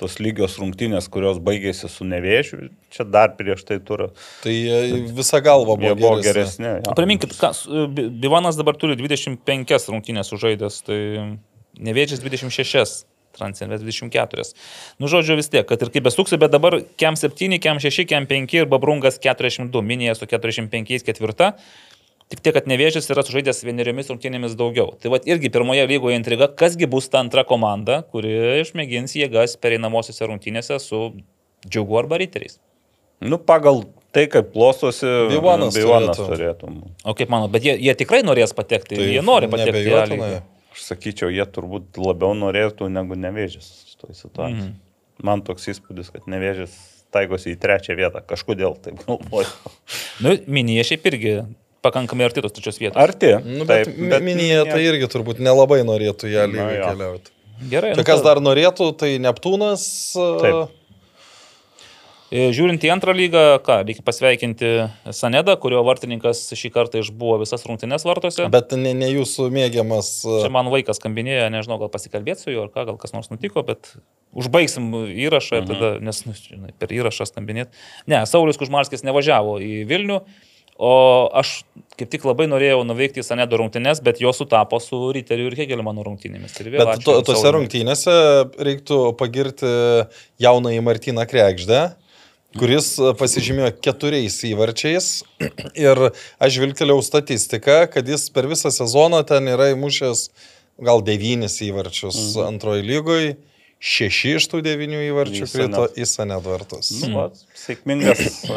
[0.00, 4.08] tos lygios rungtynės, kurios baigėsi su nevėžiu, čia dar prieš tai turi.
[4.42, 6.66] Tai jie visą galvą buvo, buvo geresni.
[6.66, 6.72] geresni.
[6.82, 6.96] jo.
[6.98, 7.62] Priminkit, kas,
[7.94, 11.00] Bi- Bivanas dabar turi 25 rungtynės sužaidęs, tai
[11.78, 13.04] nevėdžias 26.
[13.34, 14.44] Transinvest 24.
[15.02, 18.28] Nu, žodžiu, vis tiek, kad ir kaip besuksi, bet dabar kem 7, kem 6, kem
[18.30, 21.56] 5 ir Babrungas 42, minėjas su 45 ketvirta.
[22.32, 24.94] Tik tiek, kad nevėžys yra sužaidęs vieneriomis rungtynėmis daugiau.
[25.00, 28.32] Tai va irgi pirmoje lygoje intriga, kasgi bus ta antra komanda, kuri
[28.62, 31.02] išmėgins jėgas pereinamosiose rungtynėse su
[31.68, 32.56] džiugu arba riteriais.
[33.24, 33.84] Nu, pagal
[34.14, 36.64] tai, kaip klostosi, Bivonas Bivonas turėtų.
[36.64, 36.94] turėtų.
[37.04, 40.30] O kaip manot, bet jie, jie tikrai norės patekti, tai jie nori patekti į lygą.
[40.74, 43.68] Aš sakyčiau, jie turbūt labiau norėtų negu nevėžys
[44.00, 44.72] toj situacijai.
[44.72, 44.80] Mm.
[45.24, 46.74] Man toks įspūdis, kad nevėžys
[47.14, 48.24] taikosi į trečią vietą.
[48.26, 49.52] Kažkodėl taip galvoju.
[50.24, 51.34] Nu, minėje šiaip irgi
[51.84, 52.98] pakankamai arti tos trečios vietos.
[53.00, 53.34] Arti.
[53.44, 57.34] Nu, bet bet minėje tai irgi turbūt nelabai norėtų ją lygiai keliauti.
[57.70, 57.92] Gerai.
[57.94, 59.84] Tai nu, kas dar norėtų, tai Neptūnas.
[60.42, 60.80] Taip.
[62.34, 64.70] E, Žiūrint į antrą lygą, ką, reikia pasveikinti
[65.14, 68.48] Sanedą, kurio vartininkas šį kartą išbuvo visas rungtynes vartose.
[68.50, 70.10] Bet ne, ne jūsų mėgiamas.
[70.26, 73.30] a, Čia man vaikas skambinėjo, nežinau, gal pasikalbėti su juo ar ką, gal kas nors
[73.30, 73.92] nutiko, bet
[74.34, 74.90] užbaigsim
[75.28, 77.70] įrašą ir tada, nes nu, žinai, per įrašą skambinėti.
[78.10, 80.18] Ne, Saulis Kužmarskis nevažiavo į Vilnių,
[80.78, 80.94] o
[81.36, 81.60] aš
[81.98, 86.02] kaip tik labai norėjau nuveikti į Sanedo rungtynes, bet jo sutapo su Riteriu ir Hegelmano
[86.06, 86.56] rungtynėmis.
[86.58, 88.14] Ir vėl Bet to, tose rungtynėse
[88.58, 89.70] reiktų pagirti
[90.42, 91.84] jaunąjį Martyną Krekždę,
[92.58, 92.90] kuris
[93.20, 95.12] pasižymėjo keturiais įvarčiais.
[95.78, 96.08] Ir
[96.42, 100.28] aš vilkeliau statistiką, kad jis per visą sezoną ten yra įmušęs
[100.82, 102.46] gal devynis įvarčius mhm.
[102.54, 103.34] antroji lygoje.
[103.84, 106.88] Šeši iš tų devynių įvarčių krito į Sanedvartus.
[107.02, 107.24] Nu, va,
[107.58, 108.54] sėkmingas uh,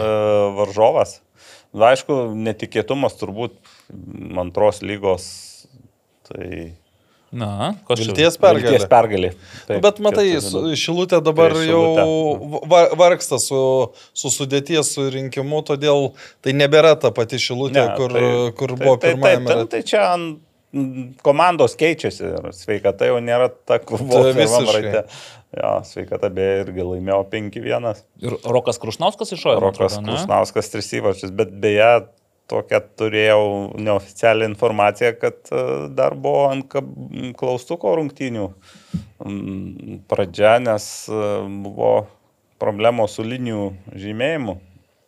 [0.61, 1.17] varžovas.
[1.73, 3.55] Na, aišku, netikėtumas turbūt
[4.39, 5.25] antros lygos.
[6.27, 6.73] Tai
[7.37, 7.73] Na.
[7.91, 8.69] Vilties pergalė.
[8.71, 9.29] Vilties pergalė.
[9.67, 10.25] Nu, Bet matai,
[10.79, 12.67] Šilutė dabar Prieš jau Šilutę.
[12.71, 13.59] va- vargsta su,
[14.15, 18.95] su sudėties surinkimu, todėl tai nebėra ta pati Šilutė, Ne, kur, tai- kur tai- buvo
[18.97, 20.39] tai, pirmajame tai, tai, tai čia ant-
[21.23, 24.83] komandos keičiasi ir sveikata jau nėra ta, kur buvo Tai pirmam visiškai.
[24.83, 25.03] rate.
[25.55, 28.01] Jo, sveikata beje irgi laimėjo 5-1.
[28.19, 30.17] Ir Rokas Krušnauskas man Rokas atrodo?
[30.17, 31.87] Kusnauskas 3 įvarčius, bet beje,
[32.51, 33.45] tokią turėjau
[33.79, 35.63] neoficialią informaciją, kad e,
[35.95, 36.67] dar buvo ant
[37.39, 38.45] klaustuko rungtynių
[39.23, 41.21] mm, pradžia, nes e,
[41.63, 41.93] buvo
[42.59, 44.57] problemos su linijų žymėjimu.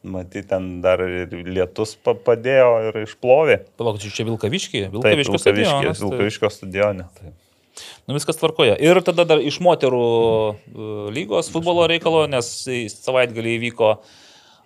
[0.10, 3.58] Matyt, ten dar ir lietus pa- padėjo ir išplovė.
[3.76, 6.00] Palauk, čia Vilkaviškiai, Taip, Vilkaviškio stadionas.
[6.00, 7.08] tai- Vilkaviškio stadione.
[7.20, 7.34] Taip.
[8.08, 8.78] Nu, viskas tvarkoja.
[8.82, 10.56] Ir tada dar iš moterų e,
[11.16, 12.50] lygos futbolo reikalo, nes
[12.96, 14.18] savaitgalį įvyko e,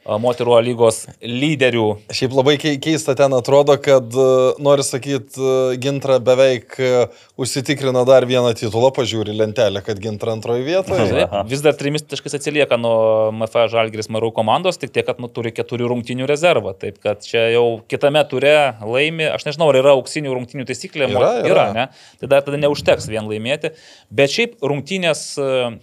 [0.05, 1.85] moterų A lygos lyderių.
[2.13, 4.25] Šiaip labai kei- keista ten atrodo, kad, e,
[4.63, 7.07] noriu sakyti, Gintra beveik e,
[7.39, 11.27] užsitikrino dar vieną titulą, pažiūri lentelę, kad Gintra antroji vietoje.
[11.47, 15.53] Vis dar trimis taškais atsilieka nuo MFA Žalgiris Marų komandos, tik tiek, kad nu, turi
[15.55, 16.75] keturių rungtinių rezervą.
[16.79, 21.07] Taip kad čia jau kitame ture laimi, aš nežinau, ar yra auksinių rungtinių taisyklė.
[21.13, 21.47] Yra, yra.
[21.53, 21.87] yra ne?
[22.19, 23.73] Tai dar tada neužteks vien laimėti.
[24.11, 25.73] Bet šiaip rungtinės, e,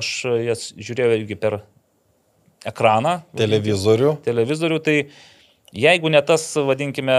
[0.00, 0.16] aš
[0.48, 1.60] jas žiūrėjau irgi per
[2.68, 3.18] ekraną.
[3.38, 4.16] Televizorių.
[4.24, 4.96] televizorių, tai
[5.74, 7.18] jeigu ne tas, vadinkime,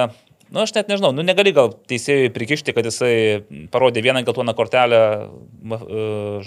[0.50, 3.44] nu aš net nežinau, nu negali gal teisėjui prikišti, kad jisai
[3.74, 5.80] parodė vieną geltoną kortelę e,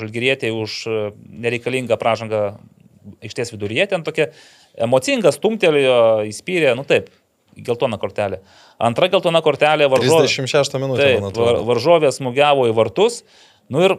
[0.01, 0.99] žalgirietį už e,
[1.47, 2.43] nereikalingą pražangą
[3.25, 4.31] aikštės viduryje, ten tokia
[4.79, 5.99] emocinga, stumtelėjo,
[6.29, 7.09] įspyrė, nu taip,
[7.65, 8.43] geltona kortelė.
[8.79, 10.29] Antra geltona kortelė varžovė.
[10.29, 13.23] 36 minutė, Taip, varžovė smūgiavo į vartus.
[13.73, 13.97] Nu ir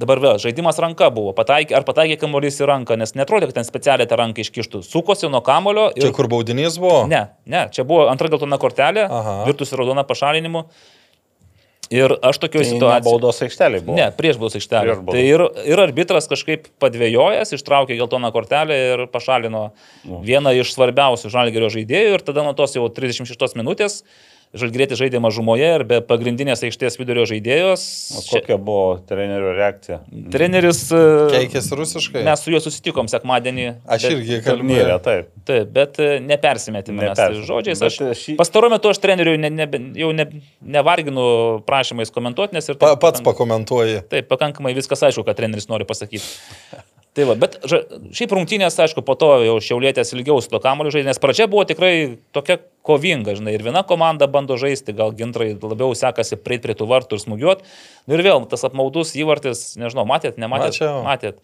[0.00, 1.32] dabar vėl, žaidimas ranka buvo.
[1.36, 4.82] Pataikė, ar pataikė kamuolys į ranką, nes netrodė, kad ten specialiai tą ranką iškištų.
[4.86, 6.04] Sukosi nuo kamulio ir...
[6.08, 7.04] Čia kur baudinys buvo?
[7.10, 9.38] Ne, ne, čia buvo antra geltona kortelė, Aha.
[9.48, 10.66] virtusi raudona pašalinimu.
[11.94, 13.04] Ir aš tokioje Tai ne situacijoje...
[13.06, 13.94] baudos aikštelė buvo.
[13.94, 14.88] Ne, prieš bus aikštelė.
[14.88, 15.14] Prieš baudos.
[15.14, 19.68] Tai ir, ir arbitras kažkaip padvėjojęs, ištraukė geltoną kortelę ir pašalino
[20.02, 20.18] Nu.
[20.26, 24.00] vieną iš svarbiausių žalgerio žaidėjų ir tada nuo tos jau 36 minutės
[24.56, 27.82] žalgerėti žaidė mažumoje ir be pagrindinės aikštės vidurio žaidėjos.
[28.16, 29.98] O kokia buvo trenerio reakcija?
[30.32, 30.84] Treneris...
[30.94, 31.00] e,
[31.34, 32.22] Keikėsi rusiškai?
[32.26, 33.66] Mes su juo susitikom sekmadienį.
[33.84, 34.98] Aš bet- irgi kalbėjau.
[35.04, 35.30] taip.
[35.46, 37.48] Taip, bet e, nepersimetime mes tais Nepersimetėm.
[37.50, 37.84] žodžiais.
[37.90, 39.68] Aš, e, šį- Pastaruoju metu aš treneriui ne, ne,
[40.00, 40.28] jau ne,
[40.76, 41.26] nevarginu
[41.68, 44.00] prašymais komentuoti, nes ir Pa, taip pats pakank- pakomentuoji.
[44.12, 46.24] Taip, pakankamai viskas aišku, ką treneris nori pasakyti.
[47.16, 51.08] Tai va, bet šiaip rungtynės, aišku, po to jau šiaulėtės ilgiau su to kamoliu žaidė,
[51.08, 51.92] nes pradžia buvo tikrai
[52.36, 56.90] tokia kovinga, žinai, ir viena komanda bando žaisti, gal gintrai labiau sekasi prieiti prie tų
[56.90, 57.64] vartų ir smūgiuot.
[58.04, 60.76] Nu ir vėl tas apmaudus įvartis, nežinau, matėt, nematėt?
[60.76, 61.00] Mačiau.
[61.08, 61.40] Matėt.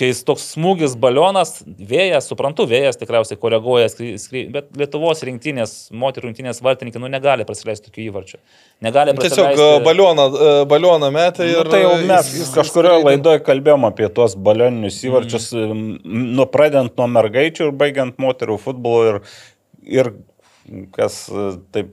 [0.00, 5.74] Kai jis toks smūgis balionas, vėjas, suprantu, vėjas tikriausiai koreguoja, skry, skry, bet Lietuvos rinktinės,
[5.92, 8.40] moterų rinktinės vartininkai, nu negali prasileisti tokių įvarčių.
[8.86, 9.66] Negali Tiesiog prasileisti...
[9.66, 11.70] e, balioną, e, balioną metė Nu, ir...
[11.74, 15.92] tai jau mes jis- jis kažkurioje laidoje kalbėjom apie tuos balioninius įvarčius, mm.
[16.40, 19.22] nuo pradedant nuo mergaičių ir baigiant moterų futbolo ir,
[20.00, 20.14] ir
[20.96, 21.92] kas e, taip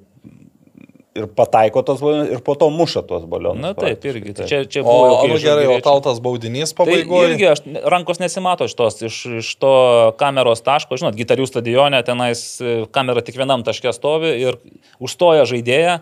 [1.18, 3.62] ir pataiko tos balionus ir po to muša tuos balionus.
[3.64, 4.36] Na taip, irgi.
[4.38, 5.16] Tai čia, čia O, buvo.
[5.24, 7.32] o nu gerai, o tau tas baudinys Tai pabaigoje?
[7.34, 9.74] irgi aš, rankos nesimato iš, tos, iš, iš to
[10.22, 14.62] kameros taško, žinot, gitarių stadione tenais e, kamera tik vienam taške stovi ir
[15.04, 15.98] užstoja žaidėją.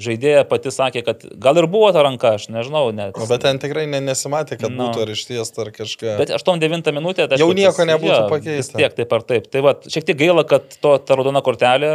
[0.00, 3.18] Žaidėja pati sakė, kad gal ir buvo ta ranka, aš nežinau, net.
[3.20, 4.86] O, bet ten tikrai ne, nesimatė, kad Nu.
[4.86, 6.14] būtų ar ištiesta ar kažką.
[6.22, 8.78] Bet 8-9 minutė, tai Jau nieko nebūtų pakeista.
[8.80, 9.50] Tiek taip ar taip.
[9.52, 11.90] Tai va, šiek tiek gaila, kad to ta raudona kortelė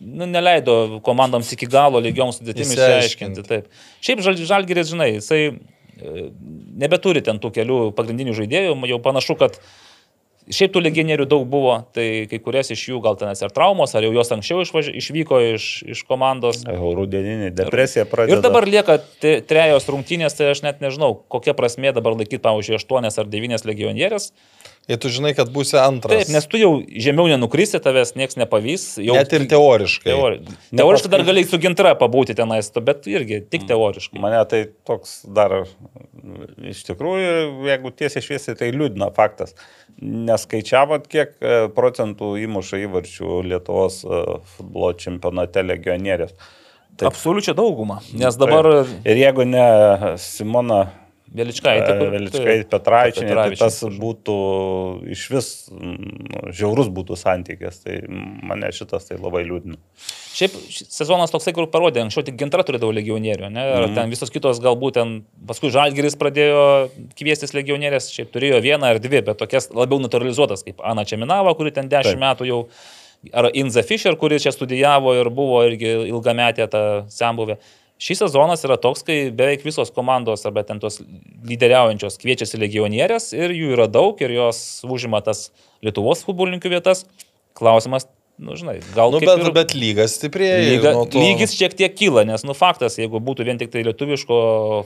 [0.00, 3.46] nu, neleido komandoms iki galo lygioms sudėtims Išsiaiškinti.
[3.48, 3.72] Taip.
[4.04, 6.28] Šiaip žal, Žalgiris, žinai, jisai e,
[6.82, 9.60] nebeturi ten tų kelių pagrindinių žaidėjų, jau panašu, kad
[10.46, 14.04] Šiaip tų legionierių daug buvo, tai kai kurias iš jų gal ten ir traumos, ar
[14.06, 16.60] jau jos anksčiau išvaži, išvyko iš, iš komandos.
[16.70, 18.36] Rudeninė depresija pradeda.
[18.36, 23.10] Ir dabar lieka trejos rungtynės, tai aš net nežinau, kokia prasmė dabar laikyti, pavyzdžiui, 8
[23.10, 24.30] ar 9 legionierės.
[24.86, 26.14] Ir tu žinai, kad būsi antras.
[26.14, 28.84] Taip, nes tu jau žemiau nenukrisi, tavęs niekas nepavys.
[29.02, 30.12] Jau Net ir teoriškai.
[30.12, 30.58] Teori...
[30.70, 34.20] Teoriškai dar gali su gintra pabūti tenais, bet irgi tik teoriškai.
[34.22, 35.56] Mane tai toks dar,
[36.62, 37.32] iš tikrųjų,
[37.66, 39.56] jeigu tiesiai šviesiai, tai liūdna faktas.
[39.98, 44.20] Neskaičiavot, kiek e, procentų įmuša įvarčių Lietuvos e,
[44.52, 46.36] futbolo čempionate legionierės.
[46.94, 47.10] Taip.
[47.10, 47.98] Absoliučią daugumą.
[48.16, 49.66] Nes dabar Ir jeigu ne
[50.22, 50.84] Simona
[51.36, 51.92] Veličkaitė.
[51.98, 54.36] kur- Veličkai taip, Petraičinė, tai tas būtų
[55.14, 57.82] iš vis mm, žiaurus būtų santykis.
[57.84, 59.76] Tai mane šitas tai labai liūdina.
[60.36, 63.64] Šiaip ši- sezonas toksai, kur parodė, anksčiau tik gintra turėdavo legionierių, ne?
[63.84, 65.14] Ir ten visos kitos galbūt ten,
[65.48, 66.64] paskui Žalgiris pradėjo
[67.16, 71.72] kviestis legionierės, šiaip turėjo vieną ar dvi, bet tokias labiau naturalizuotas, kaip Ana Čeminava, kuri
[71.72, 72.24] ten dešimt Taip.
[72.26, 72.60] metų jau,
[73.32, 77.56] ar Inza Fischer, kuri čia studijavo ir buvo irgi ilgametė ta sembuvė.
[77.96, 80.98] Šis sezonas yra toks, kai beveik visos komandos arba ten tos
[81.48, 85.48] lyderiaujančios kviečiasi legionierės ir jų yra daug ir jos užima tas
[85.84, 87.06] Lietuvos futbolininkų vietas.
[87.56, 88.04] Klausimas,
[88.38, 89.10] nu žinai, gal...
[89.14, 90.58] Nu, bet, ir- bet lygas stiprėja.
[90.66, 94.38] Lyga, to- Lygis šiek tiek kyla, nes, nu, faktas, jeigu būtų vien tik tai lietuviško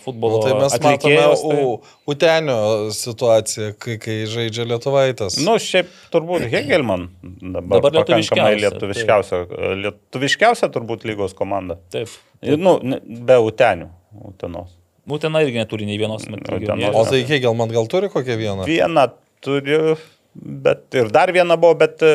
[0.05, 1.65] futbolo Nu, tai mes matome tai...
[2.15, 2.59] Utenio
[2.95, 5.39] situaciją, kai, kai žaidžia Lietuvaitas.
[5.43, 9.43] Nu, šiaip turbūt Hegelman dabar, Dabar lietuviškiausia, lietuviškiausia.
[9.85, 11.79] Lietuviškiausia turbūt lygos komanda.
[11.95, 12.13] Taip.
[12.41, 12.79] Ir, nu,
[13.27, 13.91] be Utenių.
[14.31, 14.77] Utenos.
[15.11, 16.95] Utena irgi neturi nei vienos legionierės.
[16.95, 18.67] O tai Hegel man gal turi kokią vieną?
[18.69, 19.05] Vieną
[19.43, 19.97] turiu,
[20.35, 22.15] bet ir dar vieną buvo, bet e,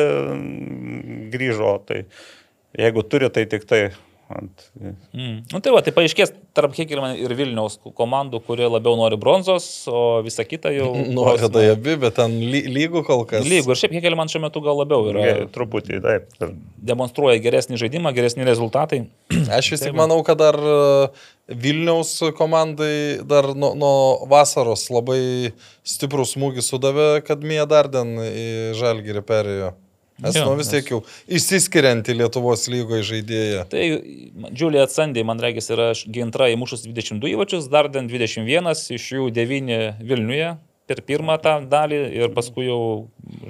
[1.32, 1.76] grįžo.
[1.88, 2.02] Tai
[2.76, 3.82] jeigu turi, tai tik tai
[4.32, 4.64] ant,
[5.16, 5.36] Mm.
[5.52, 10.20] Nu, tai va, tai paaiškės tarp Hegelman ir Vilniaus komandų, kurie labiau nori bronzos, o
[10.26, 10.88] visa kita jau...
[11.16, 13.46] Nori tai abi, bet ten ly, lygų kol kas.
[13.46, 13.72] Lygų.
[13.72, 15.22] Ir šiaip Hegelman šiuo metu gal labiau yra.
[15.24, 16.28] Ge- Truputį, taip.
[16.90, 19.04] Demonstruoja geresnį žaidimą, geresni rezultatai.
[19.58, 20.76] Aš vis tik manau, kad dar e,
[21.54, 23.96] Vilniaus komandai dar nuo, nuo
[24.30, 25.54] vasaros labai
[25.86, 28.46] stiprų smūgį sudavė, kad Mija Darden į
[28.78, 29.72] Žalgirį perėjo.
[30.24, 33.66] Nes nu vis tiek jau išsiskirianti Lietuvos lygoje žaidėja.
[33.72, 33.84] Tai
[34.48, 40.00] Džiulija Atsandė, man regis, yra gintra įmušus 22 įvačius, dar ten 21, iš jų 9
[40.00, 40.54] Vilniuje
[40.86, 42.80] per pirmą tą dalį ir paskui jau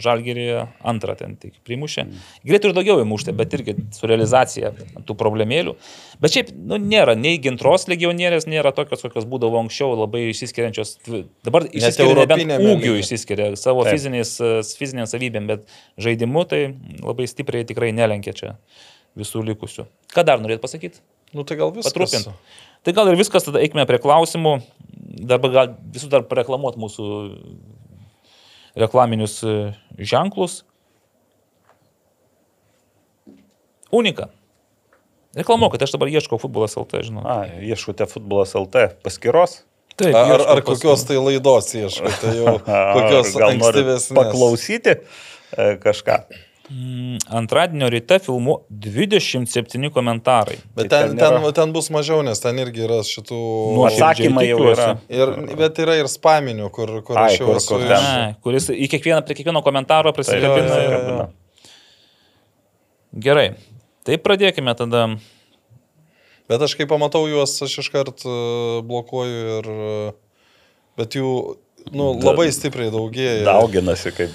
[0.00, 2.06] Žalgerėje antrą ten tik primušė.
[2.48, 4.70] Galėtų ir daugiau įmušti, bet irgi su realizacija
[5.04, 5.74] tų problemėlių.
[6.22, 10.94] Bet šiaip nu, nėra, nei gintros legionierės nėra tokios, kokios būdavo anksčiau, labai išsiskiriančios.
[11.44, 13.04] Dabar išsiskiria ūgių, lygyje.
[13.04, 13.98] išsiskiria savo Taip.
[13.98, 14.32] fiziniais,
[14.80, 15.68] fiziniam savybėm, bet
[16.00, 16.62] žaidimu tai
[17.02, 18.54] labai stipriai tikrai nelenkia čia
[19.16, 19.84] visų likusių.
[20.12, 21.04] Ką dar norėt pasakyti?
[21.36, 21.92] Nu tai gal viskas.
[21.92, 22.32] Patrupint.
[22.86, 24.60] Tai gal ir viskas, tada eikime prie klausimų.
[25.26, 27.06] Dabar gal visų dar pareklamuot mūsų
[28.78, 29.54] reklaminius e,
[29.98, 30.60] ženklus.
[33.90, 34.28] Unika.
[35.34, 37.26] Reklamuokit, aš dabar ieškau futbolas LT, žinau.
[37.26, 39.64] A, ieškote futbolas LT paskiros?
[39.96, 42.58] Taip, Ar, ar, kokios tai laidos ieškote jau?
[42.96, 44.12] Kokios ankstyvesnės?
[44.14, 46.22] paklausyti e, kažką?
[46.66, 50.56] Mm, Antradienio ryte filmu 27 komentarai.
[50.74, 53.38] Bet Tai ten, ten ten, nėra- ten bus mažiau, nes ten irgi yra šitų...
[53.76, 54.88] Nuoširdžiai Atsakymai jau yra.
[55.14, 57.68] Ir, bet yra ir spaminių, kur, kur Ai, aš jau kur- esu.
[57.70, 58.02] kur iš- ten.
[58.02, 60.80] Ne, kuris į kiekvieną, prie kiekvieno komentaro prisikabina.
[60.82, 61.30] jo, jo, ir-.
[63.28, 63.46] Gerai.
[64.06, 65.06] Tai pradėkime tada.
[66.50, 68.34] Bet aš kai pamatau juos, aš iškart e,
[68.86, 69.70] blokuoju ir...
[69.70, 70.12] e,
[70.96, 71.30] Bet jų
[71.92, 73.42] nu, labai stipriai daugėja.
[73.44, 74.30] Dauginasi kaip.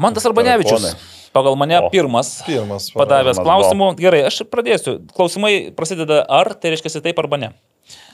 [0.00, 0.94] Mantas Arbanevičius.
[1.32, 1.88] Pagal mane O.
[1.92, 2.42] pirmas.
[2.46, 2.90] Pirmas.
[2.92, 3.92] Padavęs klausimų.
[4.00, 4.98] Gerai, aš pradėsiu.
[5.16, 7.52] Klausimai prasideda ar, tai reiškia taip arba ne.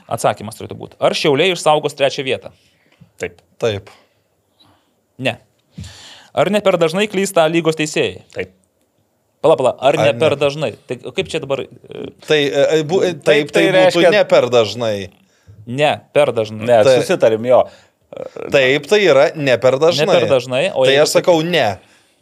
[0.09, 0.97] Atsakymas turėtų būti.
[1.03, 2.53] Ar šiauliai išsaugos trečią vietą?
[3.21, 3.43] Taip.
[3.59, 3.91] Taip.
[5.19, 5.39] Ne.
[6.39, 8.23] Ar ne per dažnai klysta lygos teisėjai?
[8.35, 8.55] Taip.
[9.43, 10.19] Pala, pala, ar ne Ar ne?
[10.19, 10.73] per dažnai?
[10.89, 11.61] Tai kaip čia dabar?
[11.63, 11.69] e,
[12.27, 15.11] Tai, e, e, bu, Taip, taip, tai, tai reiškia- ne per dažnai.
[15.67, 16.67] Ne, per dažnai.
[16.67, 17.61] Ne, Tai- susitarim jo.
[18.53, 20.07] Taip, tai yra ne per dažnai.
[20.07, 21.67] Ne per dažnai, o Tai jeigu aš sakau ne.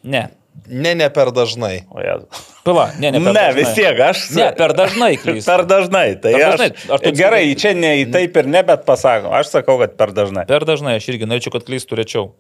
[0.03, 0.25] Ne.
[0.67, 1.85] Ne, ne per dažnai.
[1.93, 2.27] O jėzu.
[2.65, 3.55] Pala, ne, ne Ne, per dažnai.
[3.59, 4.23] vis tiek aš.
[4.35, 5.47] Ne, per dažnai klysta.
[5.53, 6.07] Per dažnai.
[6.21, 6.71] Tai Per aš, dažnai.
[6.97, 9.31] Ar tu- gerai, čia ne į taip ir ne, bet pasako.
[9.37, 10.47] Aš sakau, kad per dažnai.
[10.49, 12.33] Per dažnai aš irgi norėčiau, kad klystų rečiau.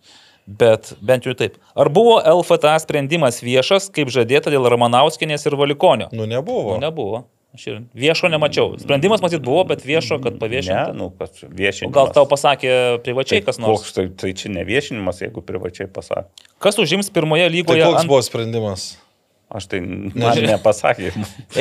[0.46, 1.56] Bet bent jau taip.
[1.76, 6.08] Ar buvo LFTA sprendimas viešas, kaip žadėta dėl Ramanauskinės ir Valikonio?
[6.12, 6.76] Nu, nebuvo.
[6.78, 7.24] Nu, nebuvo.
[7.56, 8.74] Aš ir viešo nemačiau.
[8.82, 10.92] Sprendimas matyt buvo, bet viešo, kad Ne, paviešinti.
[10.98, 11.94] nu, kad O viešinimas.
[11.96, 13.80] gal tau pasakė privačiai kas nors?
[13.80, 16.28] Koks, tai, tai čia ne viešinimas, jeigu privačiai pasako.
[16.60, 18.08] Kas užims pirmoje Tai lygoje koks ant...
[18.12, 18.86] buvo sprendimas?
[19.46, 21.12] Aš tai man nepasakė.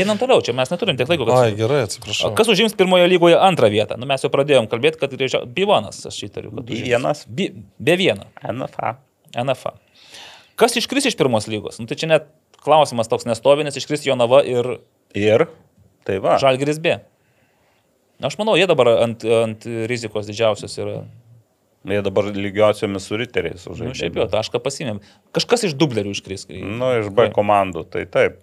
[0.02, 1.28] Einam toliau, čia mes neturim tiek laiko.
[1.30, 1.60] Ai, Kad...
[1.60, 2.32] gerai, atsiprašau.
[2.36, 3.94] Kas užims pirmoje lygoje antrą vietą?
[4.02, 5.46] Nu, mes jau pradėjom kalbėti, kad greičiau.
[5.46, 6.50] Bivonas, aš įtariu.
[6.56, 6.82] kad užims.
[6.90, 7.22] Vienas.
[7.30, 7.52] Bi...
[7.78, 8.26] Be vieno.
[8.42, 8.96] NFA.
[9.38, 9.76] NFA.
[10.58, 11.78] Kas iškris iš pirmos lygos?
[11.78, 12.26] Nu, tai čia net
[12.66, 14.80] klausimas toks nestovinis, iškris Jonava ir
[15.14, 15.46] Ir.
[16.06, 16.38] Tai va.
[16.42, 16.98] Žalgiris B.
[18.24, 21.00] Aš manau, jie dabar ant, ant rizikos didžiausios yra.
[21.86, 23.98] Jie dabar lygiosiomis su riteriais Nu, užžaidė.
[24.00, 25.02] šiaip jau, tašką pasimėm.
[25.36, 26.48] Kažkas iš dublerių iškris.
[26.50, 28.40] Nu, iš B komandų, tai taip.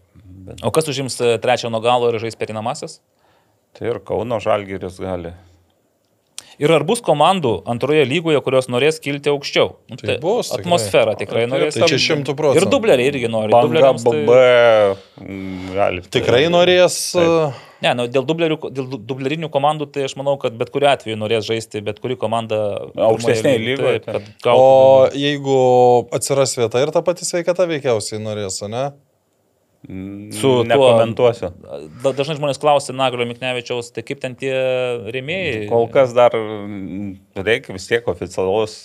[0.46, 3.00] Bet O kas užims e, trečią nuo galo ir žais perinamasis?
[3.72, 5.32] tai ir Kauno Žalgiris gali.
[6.60, 9.72] Ir ar bus komandų antroje lygoje, kurios norės kilti aukščiau?
[9.88, 10.64] Nu, Tai bus, tikrai.
[10.66, 11.78] Atmosfera tikrai norės.
[11.78, 12.60] Tai čia šimtų procentų.
[12.66, 13.52] Ir dubleriai irgi nori.
[13.54, 14.96] Banga BB tai...
[15.24, 16.06] mm, gali.
[16.12, 16.98] Tikrai norės.
[17.16, 17.68] Taip.
[17.82, 21.16] Ne, nu, dėl, dublerių, dėl du- dublerinių komandų, tai aš manau, kad bet kuriu atveju
[21.18, 22.58] norės žaisti, bet kuri komanda
[22.94, 25.56] Aukštesnėj pirmoje lygoje, kad O jeigu
[26.14, 28.92] atsiras vieta ir ta pati sveikata veikiausiai norės, ne?
[29.82, 31.48] Su tuo- nekomentuosiu.
[32.04, 34.52] Da, dažnai žmonės klausia Naglio Miknevičiaus, tai kaip ten tie
[35.10, 35.64] rėmėjai.
[35.72, 38.76] Kol kas dar mm, reikia vis tiek oficialaus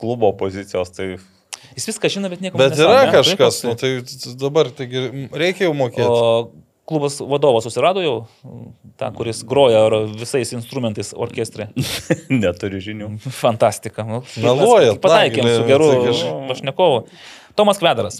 [0.00, 1.18] klubo pozicijos, tai
[1.76, 3.12] Jis viską žino, bet nieko Bet nesako, yra ne?
[3.12, 3.90] kažkas, nu tai
[4.40, 6.08] dabar taigi reikia jau mokėti.
[6.08, 8.14] O klubas vadovas susirado jau,
[8.98, 11.68] tą, kuris groja ar visais instrumentais orkestre.
[12.42, 13.12] neturi žinių.
[13.28, 14.02] Fantastika.
[14.08, 15.92] Nu, Meluojat, Pataikėm su geru
[16.48, 17.04] pašnekovu.
[17.60, 18.18] Tomas Kvedaras.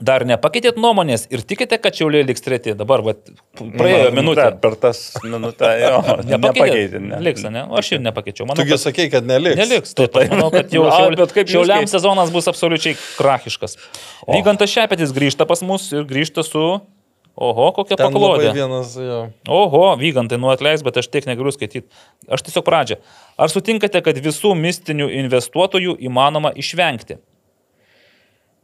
[0.00, 2.72] Dar nepakeitėt nuomonės ir tikite, kad Šiauliai liks treti.
[2.78, 4.46] Dabar vat, praėjo Nu, minutė.
[4.62, 5.98] Per tas minutę jo.
[6.32, 7.18] Nepakeitė, ne.
[7.22, 7.66] Liks, ne?
[7.68, 8.46] O aš ir nepakeičiau.
[8.48, 9.58] Manau, Tugi kad sakei, kad neliks.
[9.60, 9.92] Neliks.
[9.98, 11.18] Taip, aš manau, kad jau A, šiaul...
[11.20, 13.76] bet kaip jūs šiauliam sezonas bus absoliučiai krachiškas.
[14.30, 16.64] Vygantas Šepetis grįžta pas mus ir grįžta su...
[17.32, 18.50] Oho, kokia Ten paklodė.
[18.52, 19.22] vienas, jo.
[19.48, 21.88] Oho, vygantai, nu atleis, bet aš tiek negaliu skaityti.
[22.28, 22.98] Aš tiesiog pradžią.
[23.40, 27.16] Ar sutinkate, kad visų mistinių investuotojų įmanoma išvengti?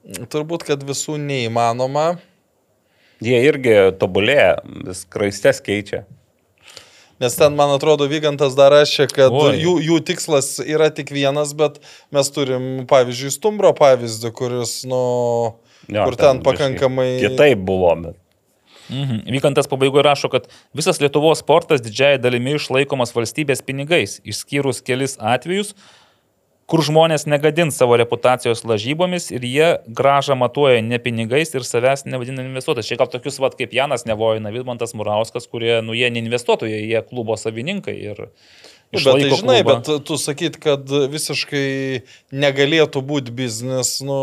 [0.06, 2.18] Turbūt, kad visų neįmanoma.
[3.24, 6.04] Jie irgi tobulėja, vis kraistes keičia.
[7.18, 9.56] Nes ten, man atrodo, Vygantas dar rašė, kad Oi.
[9.58, 11.80] jų, jų tikslas yra tik vienas, bet
[12.14, 15.02] mes turim, pavyzdžiui, Stumbro pavyzdį, kuris, nu,
[15.90, 17.08] Jo, kur ten biškį pakankamai...
[17.24, 18.20] Kitaip buvo, bet.
[18.88, 19.26] Mhm.
[19.34, 20.46] Vykantas pabaigoje rašo, kad
[20.76, 25.74] visas Lietuvos sportas didžiai dalimi išlaikomas valstybės pinigais, išskyrus kelis atvejus,
[26.68, 32.44] kur žmonės negadins savo reputacijos lažybomis ir jie gražą matuoja ne pinigais ir savęs nevadina
[32.44, 32.90] investuotojais.
[32.90, 37.00] Čia gal tokius vat kaip Janas Nevojina, Vidmantas Murauskas, kurie, nu, jie ne investuotojai, jie
[37.08, 37.96] klubo savininkai.
[38.10, 38.28] Ir
[38.88, 39.72] Bet tai žinai, klubą.
[39.84, 44.16] bet tu sakyt, kad visiškai negalėtų būti biznis, nu,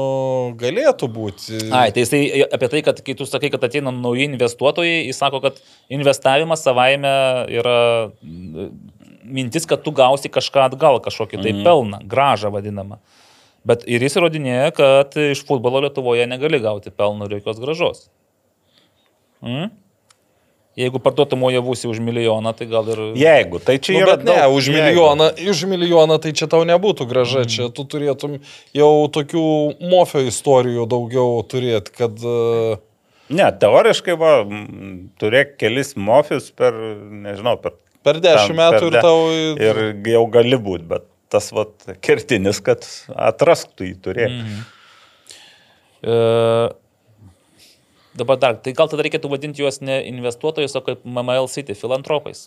[0.58, 1.60] galėtų būti.
[1.70, 5.44] Ai, tai jisai apie tai, kad kai tu sakai, kad ateina nauji investuotojai, jis sako,
[5.46, 5.62] kad
[5.94, 7.14] investavimas savaime
[7.54, 7.78] yra
[9.26, 13.00] mintis, kad tu gausi kažką atgal, kažkokį tai pelną, gražą vadinamą.
[13.66, 18.04] Bet ir jis įrodinėja, kad iš futbolo Lietuvoje negali gauti pelno ir jokios gražos.
[19.42, 19.72] Mm?
[20.76, 23.00] Jeigu parduotum ojavūsi už milijoną, tai gal ir...
[23.16, 24.16] Jeigu, tai čia Nu, yra...
[24.20, 24.76] ne, daug už jeigu.
[24.84, 27.52] milijoną, už milijoną tai čia tau nebūtų graža, Mhm.
[27.54, 28.34] čia tu turėtum
[28.76, 29.46] jau tokių
[29.88, 32.20] mofio istorijų daugiau turėti, kad...
[32.20, 32.78] e,
[33.34, 34.34] Ne, teoriškai, va,
[35.18, 36.76] turėk kelis mofius per,
[37.24, 37.74] nežinau, per...
[38.06, 39.20] Per dešimt metų per ir de- tau...
[39.68, 39.82] Ir
[40.14, 41.66] jau gali būti, bet tas, va,
[42.06, 42.86] kertinis, kad
[43.18, 44.36] atrask tu jį turėk.
[44.40, 44.66] Mhm.
[46.06, 46.16] E,
[48.16, 52.46] dabar dar, tai gal tada reikėtų vadinti juos ne investuotojais, o kaip MML City, filantropais,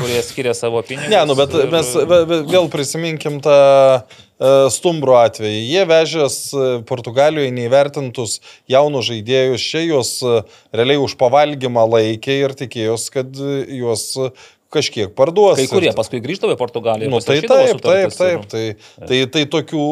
[0.00, 1.10] kurie skiria savo pinigus.
[1.12, 1.92] Ne, nu, bet ir- mes
[2.48, 3.54] vėl prisiminkim tą
[4.00, 4.00] e,
[4.74, 5.60] stumbro atvejį.
[5.68, 8.38] Jie vežės e, Portugalijoje neįvertintus
[8.72, 10.40] jaunus žaidėjus, čia juos e,
[10.74, 14.08] realiai už pavalgymą laikė ir tikėjos, kad juos
[14.72, 15.58] kažkiek parduos.
[15.60, 17.10] Kai kurie paskui grįždavo į Portugaliją.
[17.12, 18.44] Nu, tai taip, taip, taip.
[18.52, 18.64] Tai,
[19.08, 19.86] tai, tai tokių,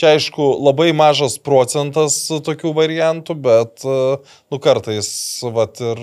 [0.00, 5.10] čia aišku, labai mažas procentas tokių variantų, bet, nu, kartais,
[5.54, 6.02] vat ir,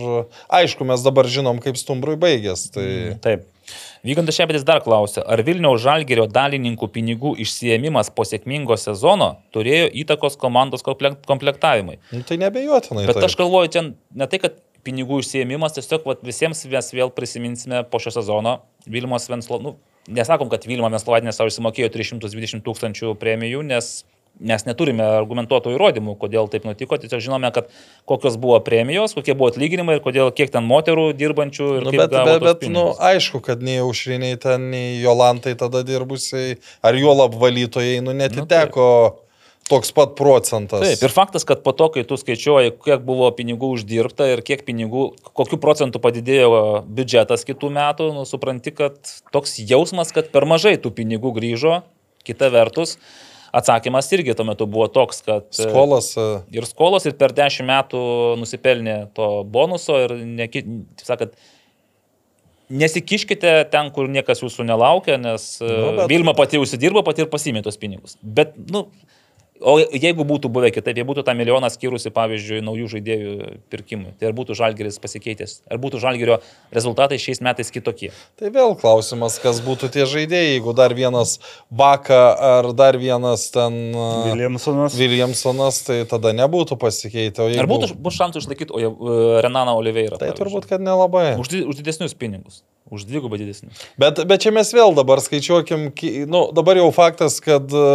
[0.61, 2.69] aišku, mes dabar žinom, kaip stumbrui baigės.
[2.75, 2.87] Tai...
[3.25, 3.51] Taip.
[4.05, 10.37] Vygantas Šepetis dar klausė, ar Vilniaus Žalgerio dalininkų pinigų išsiemimas po sėkmingo sezono turėjo įtakos
[10.41, 11.97] komandos komplek- komplektavimui.
[12.13, 13.07] Nu, tai nebejotinai.
[13.07, 13.25] Bet taip.
[13.25, 18.01] aš galvoju, čia ne tai, kad pinigų išsiemimas, tiesiog vat, visiems mes vėl prisiminsime po
[18.01, 19.75] šio sezono Vilmos Venslo, nu,
[20.07, 24.03] nesakom, kad Vilma Venslovatinė savo išsimokėjo 320 tūkstančių premijų, nes
[24.35, 27.69] mes neturime argumentuotų įrodymų, kodėl taip nutiko, tiesiog žinome, kad
[28.09, 32.01] kokios buvo premijos, kokie buvo atlyginimai ir kodėl kiek ten moterų dirbančių ir Nu, kaip
[32.03, 37.15] bet, bet, bet nu, aišku, kad nei aušriniai ten, nei Jolantai tada dirbusiai, ar jo
[37.15, 38.89] labvalytojai, nu, netiteko
[39.69, 40.83] toks pat procentas.
[40.83, 44.61] Taip, ir faktas, kad po to, kai tu skaičiuoji, kiek buvo pinigų uždirbta ir kiek
[44.67, 48.99] pinigų, kokiu procentu padidėjo biudžetas kitų metų, nu, supranti, kad
[49.33, 51.79] toks jausmas, kad per mažai tų pinigų grįžo,
[52.27, 52.99] kita vertus.
[53.55, 55.45] atsakymas irgi tuo metu buvo toks, kad...
[55.47, 56.11] e, Skolas.
[56.19, 57.99] e, Ir skolos, ir per 10 metų
[58.41, 60.65] nusipelnė to bonuso ir, neki,
[60.99, 61.37] taip sakant,
[62.69, 66.09] nesikiškite ten, kur niekas jūsų nelaukia, nes Nu, nu, bet-.
[66.11, 68.17] Vilma pati užsidirbo, pati ir pasimė tos pinigus.
[68.21, 68.89] Bet, nu,
[69.61, 73.35] o jeigu būtų buvę kitaip, jei būtų tą milijoną skyrusi, pavyzdžiui, naujų žaidėjų
[73.71, 76.39] pirkimui, tai ar būtų žalgeris pasikeitęs, ar būtų žalgerio
[76.75, 78.11] rezultatai šiais metais kitokie.
[78.39, 81.37] Tai vėl klausimas, kas būtų tie žaidėjai, jeigu dar vienas
[81.71, 82.21] Baka
[82.59, 84.95] ar dar vienas ten e, Williamsonas.
[84.99, 87.43] Williamsonas, tai tada nebūtų pasikeitę.
[87.43, 88.93] o Ar jeigu- būtų bus šansų išlaikyti o,
[89.43, 90.17] Renaną Oliveirą?
[90.19, 90.39] Tai pavyzdžiui?
[90.43, 91.35] turbūt, kad nelabai.
[91.39, 92.63] Už, už didesnius pinigus.
[92.93, 93.79] Už dvigubą didesnius.
[93.97, 97.85] Bet, bet čia mes vėl dabar skaičiuokim, ki- nu, dabar jau faktas, kad e,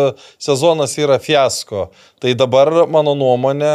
[0.43, 1.85] sezonas yra fiasko.
[2.19, 3.71] Tai dabar, mano nuomonė,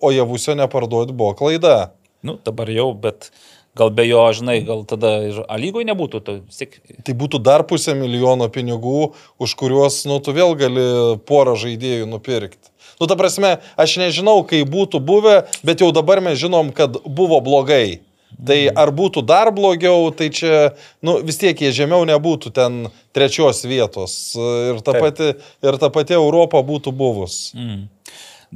[0.00, 1.90] o javusio neparduoti buvo klaida.
[2.24, 3.28] Nu, dabar jau, bet
[3.76, 6.22] gal be jo, žinai, gal tada ir lygoj nebūtų.
[6.24, 10.86] To, sik, Tai būtų dar pusę milijono pinigų, už kuriuos, nu, tu vėl gali
[11.28, 12.72] porą žaidėjų nupirkti.
[12.96, 17.42] Nu, ta prasme, aš nežinau, kai būtų buvę, bet jau dabar mes žinom, kad buvo
[17.44, 18.00] blogai.
[18.46, 22.82] Tai ar būtų dar blogiau, tai čia, nu, vis tiek jie žemiau nebūtų ten
[23.16, 24.34] trečios vietos.
[24.36, 25.02] Ir ta, Taip.
[25.06, 25.28] pati,
[25.64, 27.52] ir ta pati Europa būtų buvus.
[27.56, 27.86] mm.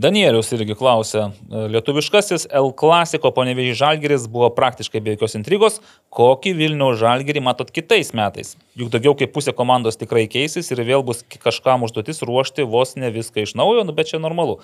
[0.00, 5.80] Danielius irgi klausė, lietuviškasis L klasiko panevežį žalgeris buvo praktiškai be jokios intrigos,
[6.14, 8.54] kokį Vilnių žalgerį matot kitais metais.
[8.78, 13.10] Juk daugiau kaip pusė komandos tikrai keisis ir vėl bus kažkam užduotis ruošti vos ne
[13.10, 14.60] viską iš naujo, nu, bet čia normalu.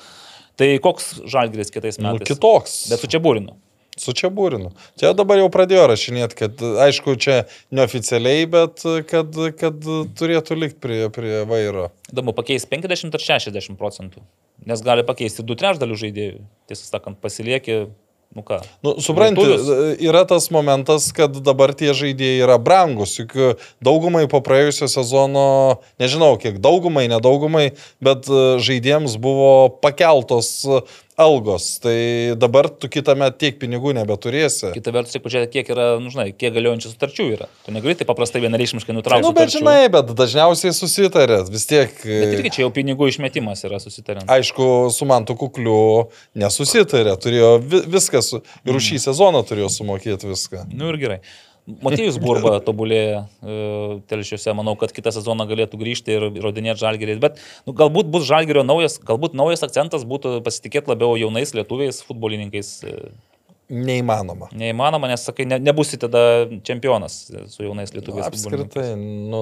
[0.57, 2.31] Tai koks žalgeris kitais Nu, metais?
[2.31, 2.77] kitoks.
[2.95, 3.59] Bet su čia būrinu.
[3.97, 4.75] Su čia būrinu.
[5.01, 7.37] Čia dabar jau pradėjo rašinėti, kad, aišku, čia
[7.73, 9.87] neoficialiai, bet kad, kad
[10.21, 11.89] turėtų likti prie, prie vairo.
[12.13, 14.21] Įdomu, pakeis 50 ar 60 procentų.
[14.69, 16.43] Nes gali pakeisti du trečdalių žaidėjų.
[16.69, 17.87] Tiesą sakant, pasilieki,
[18.37, 18.61] nu ką.
[18.85, 19.45] Nu, supranti,
[20.05, 23.17] yra tas momentas, kad dabar tie žaidėjai yra brangus.
[23.17, 23.33] Juk
[23.85, 25.47] daugumai po praėjusio sezono,
[26.03, 27.71] nežinau kiek daugumai, nedaugumai,
[28.05, 30.69] bet žaidėjams buvo pakeltos
[31.17, 31.79] algos.
[31.83, 31.97] Tai
[32.37, 34.71] dabar tu kitame tiek pinigų nebeturėsi.
[34.77, 37.49] Kita vertus, reikia pažiūrėti, kiek yra, nu, žinai, kiek galiojančių sutarčių yra.
[37.67, 39.25] Tu negali taip paprastai vienareišmiškai nutraukti.
[39.25, 39.63] Nu, bet sutarčių.
[39.65, 41.41] žinai, bet dažniausiai susitarė.
[41.53, 41.97] Vis tiek.
[42.05, 44.29] e, Bet irgi čia jau pinigų išmetimas yra susitariant.
[44.37, 45.81] Aišku, su Mantu Kukliu
[46.37, 50.67] nesusitarė, turėjo vi viską, su, ir už šį sezoną turėjo sumokėti viską.
[50.77, 51.21] Nu ir gerai.
[51.67, 53.55] Motiejus Burba tobulėja e,
[54.07, 57.17] telšiuose, manau, kad kitą sezoną galėtų grįžti ir įrodinėti žalgerį.
[57.25, 62.71] Bet nu, galbūt bus žalgerio naujas, galbūt naujas akcentas būtų pasitikėti labiau jaunais lietuviais, futbolininkais.
[62.87, 62.95] E,
[63.67, 64.47] Neįmanoma.
[64.55, 68.31] Neįmanoma, nes sakai, ne, nebusi tada čempionas su jaunais lietuviais.
[68.31, 68.93] futbolininkais.
[68.95, 69.41] Apskritai, nu,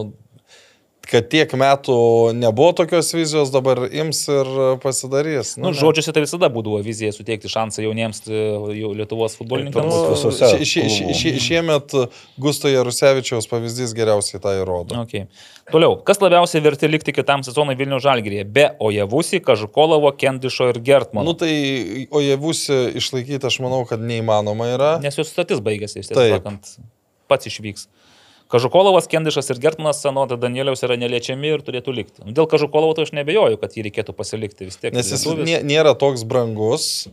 [1.10, 1.94] kad tiek metų
[2.36, 4.50] nebuvo tokios vizijos, dabar ims ir
[4.82, 5.54] pasidarys.
[5.60, 5.76] Nu, ne.
[5.78, 8.38] žodžiuose tai visada būdavo vizija suteikti šansą jauniems e,
[8.80, 9.94] jau Lietuvos futbolininkams.
[9.94, 11.94] Nu, šie- šie- šie- šie- šiemet
[12.40, 14.98] Gusto Jarusevičiaus pavyzdys geriausiai tą įrodo.
[15.04, 15.26] Okay.
[15.72, 18.44] Toliau, kas labiausiai verti likti kitam sezonui Vilnių Žalgirėje?
[18.52, 21.30] Be Ojevusi, Kažukolovo, Kendišo ir Gertmano.
[21.30, 24.90] Nu tai, o jie būsi išlaikyti, aš manau, kad neįmanoma yra.
[25.00, 26.36] Nes jos sutartis baigėsi, Taip.
[26.38, 26.74] sakant,
[27.28, 27.86] pats išvyks.
[28.54, 32.22] Kažukolovas, Kendišas ir Gertmanas senuota Danieliaus yra neliečiami ir turėtų likti.
[32.24, 34.94] Nu, dėl Kažukolovo tai aš nebejoju, kad jį reikėtų pasilikti vis tiek.
[34.94, 35.48] Nes jis lietuvis.
[35.50, 37.08] nė- nėra toks brangus.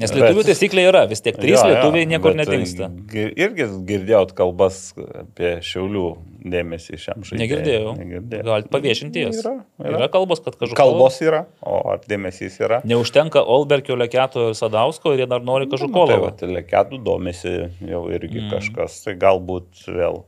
[0.00, 2.86] Nes lietuvių taisyklė yra, vis tiek trys Jo, jo, lietuviai niekur bet nedingsta.
[3.12, 6.04] gi- Irgi girdėjot kalbas apie šiaulių
[6.48, 7.40] dėmesį šiam žaidimui.
[7.42, 7.92] Negirdėjau.
[7.98, 8.46] Negirdėjau.
[8.48, 9.42] Galite paviešinti jas.
[9.44, 9.52] Yra,
[9.84, 9.98] Yra.
[9.98, 10.08] yra.
[10.08, 10.80] kalbos, kad Kažukolovas.
[10.80, 12.80] Kalbos yra, o ar dėmesys yra?
[12.88, 16.24] Neužtenka Olberkio, Leketo ir Sadausko ir jie dar nori Tai Kažukolovą.
[16.24, 17.52] va, teleketų domisi
[17.84, 18.50] jau irgi mm.
[18.56, 20.22] kažkas, tai galbūt vėl.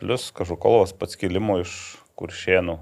[0.00, 1.74] Plius Kažukolovas pats kilimo iš
[2.18, 2.78] kuršienų.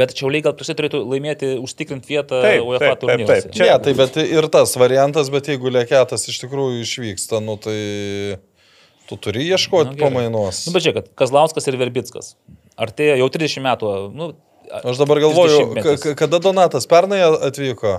[0.00, 3.48] Bet Čiauliai gal prieš tai turėtų laimėti, užtikrinti vietą UEFA taip, taip, turnyruose.
[3.48, 3.56] taip.
[3.56, 7.76] Čia, ja, tai bet ir tas variantas, bet jeigu lėketas iš tikrųjų išvyksta, nu tai
[9.10, 10.62] tu turi ieškoti Nu, nu, pamainos.
[10.68, 12.32] Nu, bet čia, kad Kazlauskas ir Verbickas.
[12.80, 13.90] Ar tai jau 30 metų?
[14.16, 14.30] Nu,
[14.70, 16.02] Aš dabar galvoju, 30-metis.
[16.04, 17.96] ka- kada Donatas pernai atvyko.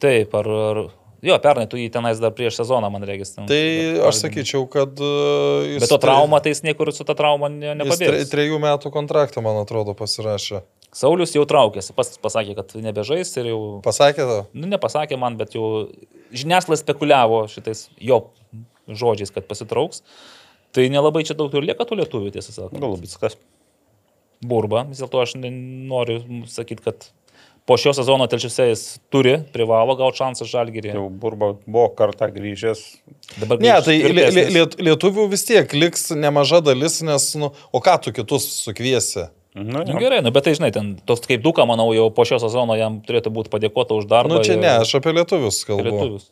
[0.00, 0.78] Taip, ar, ar...
[1.22, 3.30] Jo, pernai tu jį tenais dar prieš sezoną, man regis.
[3.36, 5.84] ten- Tai Bet- aš sakyčiau, kad uh, jis...
[5.84, 8.26] Bet to trauma, tai jis niekur su ta trauma ne, nepabėgs.
[8.32, 10.64] trejų metų kontraktą, man atrodo, pasirašė.
[10.92, 13.60] Saulis jau traukėsi, pats pasakė, kad nebežais ir jau...
[13.86, 14.40] Pasakė to?
[14.52, 15.86] Nu, nepasakė man, bet jau
[16.34, 18.18] žiniasklaida spekuliavo šitais jo
[18.90, 20.02] žodžiais, kad pasitrauks.
[20.74, 22.82] Tai nelabai čia daug ir lieka tų lietuvių, tiesą sakant.
[22.82, 23.38] Galubitskas.
[24.42, 26.18] Burba, vis dėlto aš noriu
[26.50, 27.08] sakyti, kad
[27.68, 28.82] po šio sezono telšiuose jis
[29.12, 30.94] turi, privalo gauti šansą žalgyrį.
[30.96, 32.80] Jau burba buvo kartą grįžęs.
[33.38, 34.56] Dabar Ne, grįš tai li, li, tvirtesnis.
[34.56, 39.28] liet, lietuvių vis tiek liks nemaža dalis, nes, nu, o ką tu kitus sukviesi?
[39.54, 42.38] Nu, Nu, gerai, nu, bet tai žinai, ten tos kaip duka, manau, jau po šio
[42.40, 44.38] sezono jam turėtų būti padėkota už darbą.
[44.38, 45.84] Nu, čia ne, aš apie lietuvius kalbu.
[45.90, 46.30] lietuvius.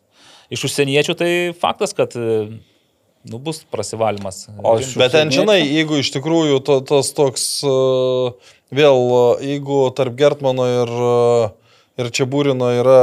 [0.50, 4.46] Iš užsieniečių tai faktas, kad nu, bus prasivalymas.
[4.64, 4.78] O.
[4.96, 8.32] Bet ten, žinai, jeigu iš tikrųjų to, tos toks uh,
[8.74, 9.00] vėl,
[9.38, 11.48] e, jeigu tarp Gertmano ir, e,
[12.02, 13.00] ir Čiabūrino yra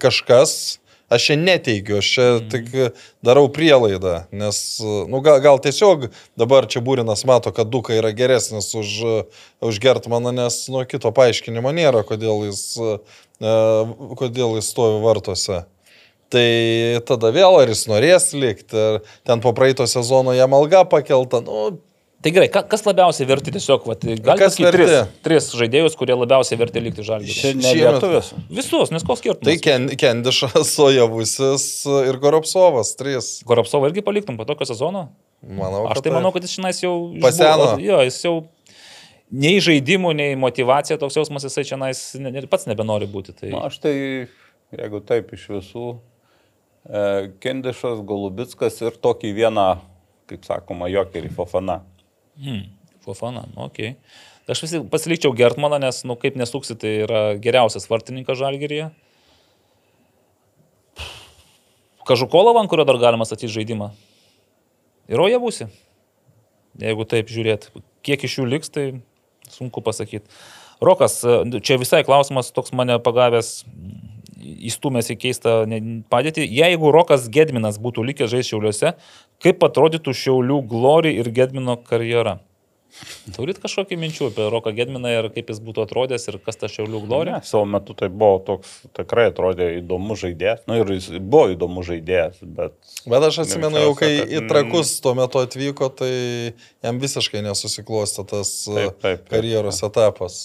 [0.00, 0.80] kažkas,
[1.10, 2.50] aš čia neteigiu, aš čia mm.
[2.52, 6.08] tik darau prielaidą, nes, nu, gal, gal tiesiog
[6.38, 8.94] dabar Čiabūrinas mato, kad Duka yra geresnis už,
[9.60, 12.64] už Gertmaną, nes, nu, kito paaiškinimo nėra, kodėl jis,
[13.40, 15.64] kodėl jis stovi vartose.
[16.30, 16.46] Tai
[17.10, 21.80] tada vėl ar jis norės likti, ar ten po praeito sezono jam alga pakelta, nu,
[22.20, 25.20] Tai gerai, ka- kas labiausiai verti tiesiog, vat, galite Kas pasakyti tris, verti?
[25.24, 27.32] tris žaidėjus, kurie labiausiai verti likti žalgiui.
[27.32, 28.28] Šiandien Šiemet- lietuvis.
[28.58, 29.46] Visus, nes koks skirtumas.
[29.48, 31.64] tai Ken, Kendišas, Sojavusis
[32.10, 33.30] ir Goropsovas, trys.
[33.48, 35.06] Goropsovą irgi paliktum po tokio sezono?
[35.40, 36.18] Manau, Aš tai taip.
[36.18, 36.92] manau, kad jis šiandien jau...
[37.24, 37.70] Paseno.
[37.70, 38.34] išbuvo- Jo, jis jau
[39.32, 41.88] nei žaidimų, nei motivacija toks jausmas jisai čia ne,
[42.36, 43.32] ne, pats nebenori būti.
[43.32, 43.48] Tai...
[43.54, 43.94] Na, aš tai,
[44.76, 45.86] jeigu taip iš visų,
[46.84, 49.66] e, Kendišas, Golubitskas ir tokį vieną,
[50.28, 51.80] kaip sakoma, jokerį Fofana.
[52.40, 52.66] Hmm.
[53.04, 53.94] Fofana, nu, okei.
[53.94, 54.28] Okay.
[54.50, 58.88] Aš vis tik pasilikčiau Gertmaną, nes, nu, kaip nesuksi, tai yra geriausias vartininkas žalgeryje.
[62.08, 63.92] Kažukolovą, ant kurio dar galima statyti žaidimą.
[65.10, 65.68] Ir oje būsi.
[66.80, 67.68] Jeigu taip žiūrėt,
[68.06, 68.88] kiek iš jų liks, tai
[69.52, 70.26] sunku pasakyti.
[70.82, 71.20] Rokas,
[71.62, 73.52] čia visai klausimas toks mane pagavęs,
[74.70, 75.54] įstumęs į keistą
[76.10, 76.46] padėtį.
[76.48, 78.94] Jeigu Rokas Gedminas būtų likęs žaisti šiauliuose,
[79.42, 82.38] kaip atrodytų šiaulių Glory ir Gedmino karjera?
[83.36, 87.02] Turit kažkokį minčių apie Roką Gedminą ir kaip jis būtų atrodęs ir kas ta šiaulių
[87.04, 87.34] Glory?
[87.36, 90.64] Ne, savo metu tai buvo toks, tikrai atrodė įdomus žaidėjas.
[90.66, 92.74] Na nu, ir jis buvo įdomus žaidėjas, bet...
[93.06, 96.12] Bet aš atsimenu, jau kai Greičiausia, į kad- trakus tuo metu atvyko, tai
[96.82, 100.40] jam visiškai nesusiklostė tas Taip, taip, taip, karjeros etapas.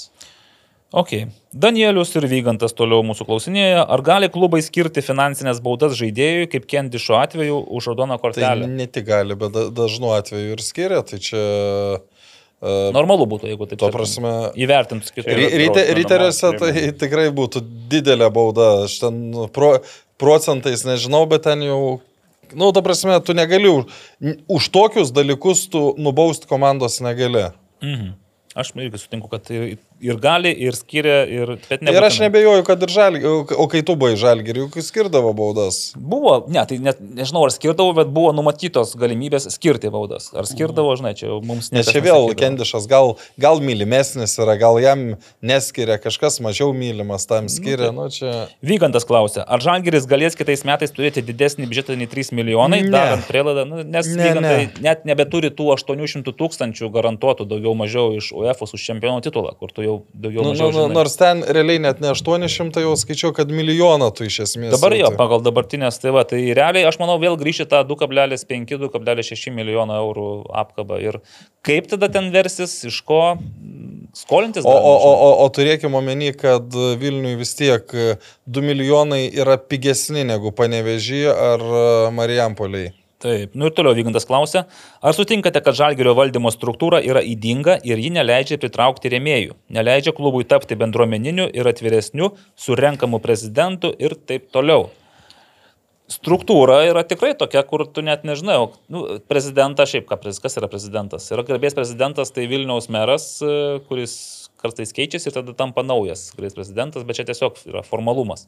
[0.95, 1.11] Ok.
[1.51, 7.17] Danielius ir Vygantas toliau mūsų klausinėja, ar gali klubai skirti finansinės baudas žaidėjui, kaip Kendišo
[7.19, 8.69] atveju, už raudoną Tai kortelę?
[8.71, 11.01] ne tik gali, bet da- dažnu atveju ir skiria.
[11.03, 11.43] Tai čia...
[12.65, 14.31] Uh, Normalu būtų, jeigu taip prasme,
[15.59, 18.71] ryte- drausminama Ryteriuose tai tikrai būtų didelė bauda.
[18.87, 19.75] Aš ten nu, pro,
[20.17, 21.81] procentais nežinau, bet ten jau...
[22.55, 23.91] Nu, ta prasme, tu negali už,
[24.47, 27.49] už tokius dalykus tu nubausti komandos negali.
[27.83, 28.13] Mhm.
[28.55, 29.49] Aš irgi sutinku, kad
[30.05, 31.53] ir, gali, ir skiria, ir...
[31.81, 35.79] Ne, ir aš nebejoju, kad ir žalgi, o, kai tu buvai žalgi, juk skirdavo baudas.
[35.97, 40.29] Buvo, ne, tai net, nežinau, ar skirdavo, bet buvo numatytos galimybės skirti baudas.
[40.37, 42.39] Ar skirdavo, žinai, čia mums Nes niekas čia vėl nesakydavo.
[42.43, 45.05] Kendišas gal, gal mylimesnis yra, gal jam
[45.45, 47.91] neskiria, kažkas mažiau mylimas tam skiria.
[47.95, 48.45] Nu, čia...
[48.65, 52.91] Vygantas klausia, ar Žalgiris galės kitais metais turėti didesnį biudžetą nei 3 milijonai, Ne.
[52.93, 54.83] darant prielaidą, nu, nes Ne, Vygantai ne.
[54.85, 59.85] net nebeturi tų 800 tūkstančių garantuotų daugiau mažiau iš UEFA už čempionų titulą, kur tu
[59.85, 63.51] jau daugiau Nu, mažiau nu, nu, nors ten realiai net ne 800, jau skaičiau, kad
[63.53, 64.73] milijoną tu iš esmės.
[64.75, 69.99] Dabar jo, pagal dabartinės, tai va, tai realiai aš manau vėl grįžti tą 2,5-2,6 milijono
[70.01, 70.27] eurų
[70.63, 70.99] apkabą.
[71.03, 71.19] Ir
[71.65, 73.21] kaip tada ten versis, iš ko
[74.17, 74.65] skolintis?
[74.65, 80.27] O, o, o, o, o turėkime omeny, kad Vilniui vis tiek 2 milijonai yra pigesni
[80.27, 81.65] negu Panevežyje ar
[82.15, 82.93] Marijampoliai.
[83.25, 84.67] Taip, nu ir toliau Vygantas klausia,
[85.01, 90.45] ar sutinkate, kad žalgerio valdymo struktūra yra įdinga ir ji neleidžia pritraukti rėmėjų, neleidžia klubui
[90.45, 94.91] tapti bendruomeniniu ir atviresniu, surenkamu prezidentu ir taip toliau.
[96.05, 98.59] Struktūra yra tikrai tokia, kur tu net nežinai,
[98.93, 101.25] nu, prezidentas šiaip, ką, kas yra prezidentas?
[101.33, 104.13] Yra garbės prezidentas, tai Vilniaus meras, e, kuris
[104.61, 108.45] kartais keičiasi ir tada tampa naujas garbės prezidentas, bet čia tiesiog yra formalumas.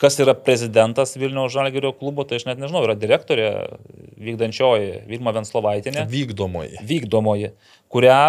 [0.00, 3.46] Kas yra prezidentas Vilniaus Žalgerio klubo, tai aš net nežinau, yra direktorė
[4.20, 6.82] vykdančioji Vilma Venslovaitinė, Vykdomoji.
[6.84, 7.52] vykdomoji,
[7.92, 8.20] kurią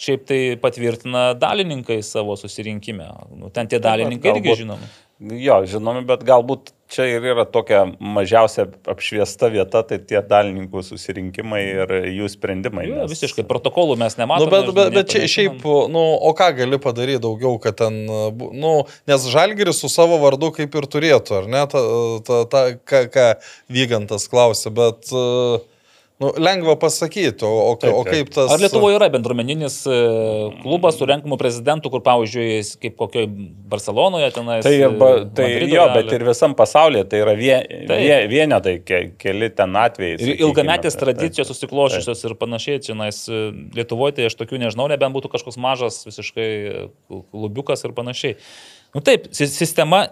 [0.00, 3.06] šiaip tai patvirtina dalininkai savo susirinkime.
[3.36, 4.90] Nu, ten tie dalininkai irgi žinomi.
[5.20, 11.60] Jo, žinomi, bet galbūt čia ir yra tokia mažiausia apšviesta vieta, tai tie dalininkų susirinkimai
[11.60, 12.86] ir jų sprendimai.
[12.88, 14.48] Jo, nes- visiškai protokolų mes nematome.
[14.48, 15.60] Nu, bet, bet, bet čia, šiaip,
[15.92, 18.72] nu, o ką gali padaryti daugiau, kad ten, nu,
[19.06, 21.84] nes Žalgiris su savo vardu kaip ir turėtų, ar ne, ta,
[22.26, 23.28] ta, ta, ką, ką
[23.70, 25.60] Vygantas klausė, bet, e,
[26.20, 28.12] nu, lengva pasakyti, o, o, Taip, o taip.
[28.12, 28.50] kaip tas...
[28.52, 29.98] Ar Lietuvoje yra bendruomeninis e,
[30.62, 33.28] klubas su renkamu prezidentu, kur, pavyzdžiui, kaip kokioje
[33.72, 34.64] Barcelonoje tenais.
[34.66, 35.94] Tai, arba, e, tai Madrido jo, Reale.
[36.02, 37.54] bet ir visam pasaulyje tai yra vie,
[37.88, 37.94] Taip.
[38.04, 40.18] vie, vienetai, ke, keli ten atvejai.
[40.20, 43.22] Ir ilgametės tradicijos susiklošusios ir panašiai, čia nais,
[43.76, 46.84] Lietuvoje tai aš tokių nežinau, nebent būtų kažkoks mažas visiškai e,
[47.32, 48.36] klubiukas ir panašiai.
[48.90, 50.08] Nu taip, si- sistema,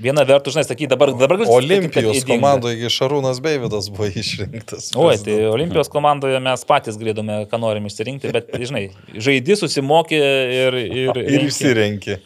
[0.00, 4.90] viena vertus, žinai, sakyk, dabar, dabar kad Olimpijos komandoje Šarūnas Beividas buvo išrinktas.
[4.98, 5.36] Oi, tai.
[5.52, 10.78] Olimpijos komandoje mes patys galėtume, ką norim išsirinkti, bet, žinai, žaidži, susimokė ir...
[10.84, 11.50] Ir, Ir renki.
[11.50, 12.18] išsirenki.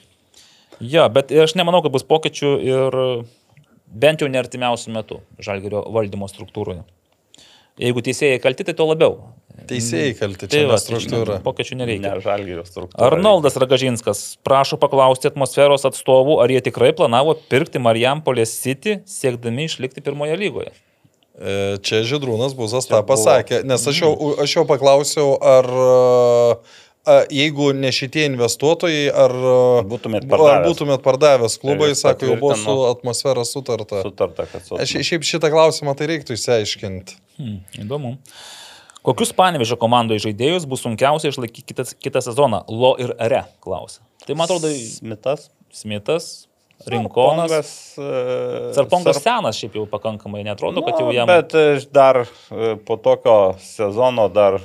[0.78, 2.98] Jo, bet aš nemanau, kad bus pokyčių ir
[3.88, 6.84] bent jau nertimiausių metų žalgerio valdymo struktūroje.
[7.78, 9.18] Jeigu teisėjai kalti, tai to labiau.
[9.69, 11.39] Teisėjai kalti, Tai čia va, va, struktūra.
[11.45, 12.05] Pokyčių nereikia.
[12.15, 13.09] Ne, žalgyrio struktūra.
[13.09, 20.01] Arnoldas Ragažinskas prašo paklausti atmosferos atstovų, ar jie tikrai planavo pirkti Marijampolės City, siekdami išlikti
[20.05, 20.70] pirmoje lygoje.
[21.39, 24.12] E, Čia Židrūnas Buzas tą pasakė, nes aš jau,
[24.43, 25.69] aš jau paklausiau, ar
[27.09, 29.33] a, jeigu ne šitie investuotojai, ar
[29.89, 30.67] Būtumėt ar pardavęs.
[30.69, 32.91] būtumėt pardavęs klubai, Ir jis sako, jau buvo su patvirtino.
[32.93, 34.03] atmosfera sutarta.
[34.05, 34.77] Sutarta, kad su...
[34.83, 37.17] Aš šiaip šitą klausimą tai reiktų įsiaiškinti.
[37.39, 38.17] Hmm, įdomu.
[39.09, 42.67] Kokius panevežio komandoje žaidėjus bus sunkiausia išlaikyti kitą, kitą sezoną?
[42.69, 44.03] Lo ir Re klausia.
[44.27, 45.49] Tai man atrodo, Smitas.
[45.73, 46.27] Smitas,
[46.87, 47.70] Rinkonas.
[47.97, 48.75] Sarpongas.
[48.77, 51.31] Sarpongas senas šiaip jau pakankamai, netrodo, kad jau jam...
[51.31, 54.61] Bet e, dar e, po tokio sezono dar...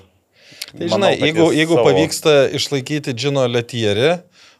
[0.73, 4.11] Tai žinai, kad jeigu, jeigu savo- pavyksta išlaikyti Džino Letierį,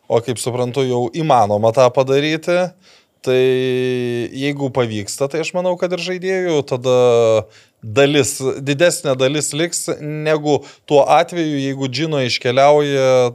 [0.08, 2.58] o kaip suprantu, jau įmanoma tą padaryti,
[3.24, 3.40] tai
[4.32, 6.98] jeigu pavyksta, tai aš manau, kad ir žaidėjų tada
[7.84, 13.34] dalis, didesnė dalis liks negu tuo atveju, jeigu Džino iškeliauja.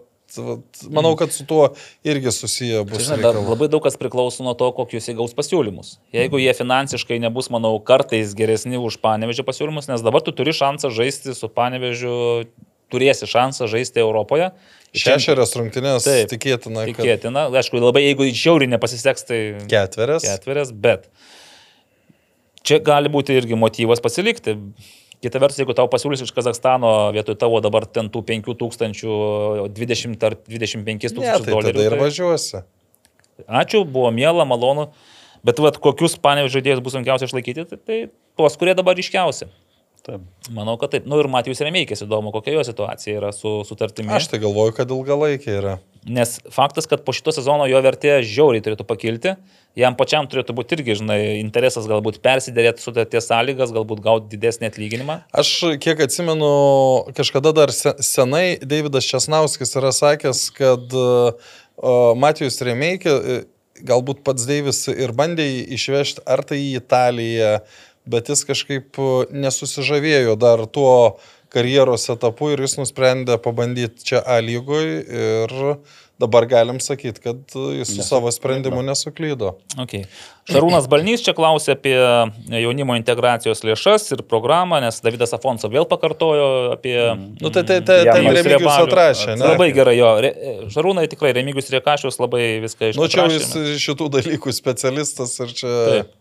[0.93, 1.71] Manau, kad su tuo
[2.05, 3.07] irgi susiję bus.
[3.07, 5.95] žinai, dar labai daug kas priklauso nuo to, kokius jie gaus pasiūlymus.
[6.13, 10.93] Jeigu jie finansiškai nebus, manau, kartais geresni už panevežio pasiūlymus, nes dabar tu turi šansą
[10.93, 12.45] žaisti su panevežiu,
[12.93, 14.51] turėsi šansą žaisti Europoje.
[14.97, 20.25] Šešerias rungtynės Taip, tikėtina, kad Tikėtina, aišku, labai jeigu žiauriai nepasiseks, tai ketverias.
[20.25, 21.09] ketverias, bet
[22.67, 24.57] čia gali būti irgi motyvas pasilikti.
[25.19, 29.03] Kita vertus, jeigu tau pasiūlys iš Kazakstano vietoj tavo dabar ten tų 5000,
[29.75, 31.73] 20 ar 25 Ne, tūkstančių tai dolerių.
[31.75, 32.63] tada ir tai- važiuosi.
[33.49, 34.89] Ačiū, buvo miela, malonu.
[35.47, 37.99] Bet vat, kokius panevių žaidėjus bus sunkiausia išlaikyti, tai, tai
[38.37, 39.47] tuos, kurie dabar ryškiausi.
[40.09, 40.23] Taip.
[40.55, 41.05] Manau, kad taip.
[41.07, 44.09] Nu ir Matijus Remeikės įdomu, kokia jo situacija yra su sutartimi.
[44.15, 45.75] Aš tai galvoju, kad ilgalaikiai yra.
[46.07, 49.35] Nes faktas, kad po šito sezono jo vertė žiauriai turėtų pakilti,
[49.79, 55.21] jam pačiam turėtų būti irgi, žinai, interesas galbūt persiderėti sutarties sąlygas, galbūt gauti didesnį atlyginimą.
[55.43, 56.51] Aš kiek atsimenu,
[57.19, 61.55] kažkada dar se- senai Davidas Česnauskis yra sakęs, kad uh,
[62.19, 63.47] Matijus Remeikė, uh,
[63.89, 67.53] galbūt pats Deivis ir bandė jį išvežti ar tai į Italiją,
[68.09, 71.19] bet jis kažkaip uh, nesusižavėjo dar tuo
[71.55, 74.89] karjeros etapu ir jis nusprendė pabandyti čia A lygoj
[75.23, 75.55] ir
[76.19, 79.53] dabar galim sakyti, kad jis su savo sprendimu nesuklydo.
[79.79, 80.05] Okay.
[80.49, 81.95] Šarūnas Balnys čia klausė apie
[82.49, 86.97] jaunimo integracijos lėšas ir programą, nes Davidas Afonso vėl pakartojo apie...
[87.39, 88.89] Nu, tai, tai, tai Remigijus Riebalių.
[88.89, 89.51] atrašė, ne?
[89.53, 90.13] Labai gerai jo.
[90.25, 90.35] Re-
[90.75, 93.53] Šarūnai tikrai, Remigijus Riekašius labai viską Nu, čia jis
[93.85, 95.75] šitų dalykų specialistas ir čia...
[95.93, 96.15] Taip.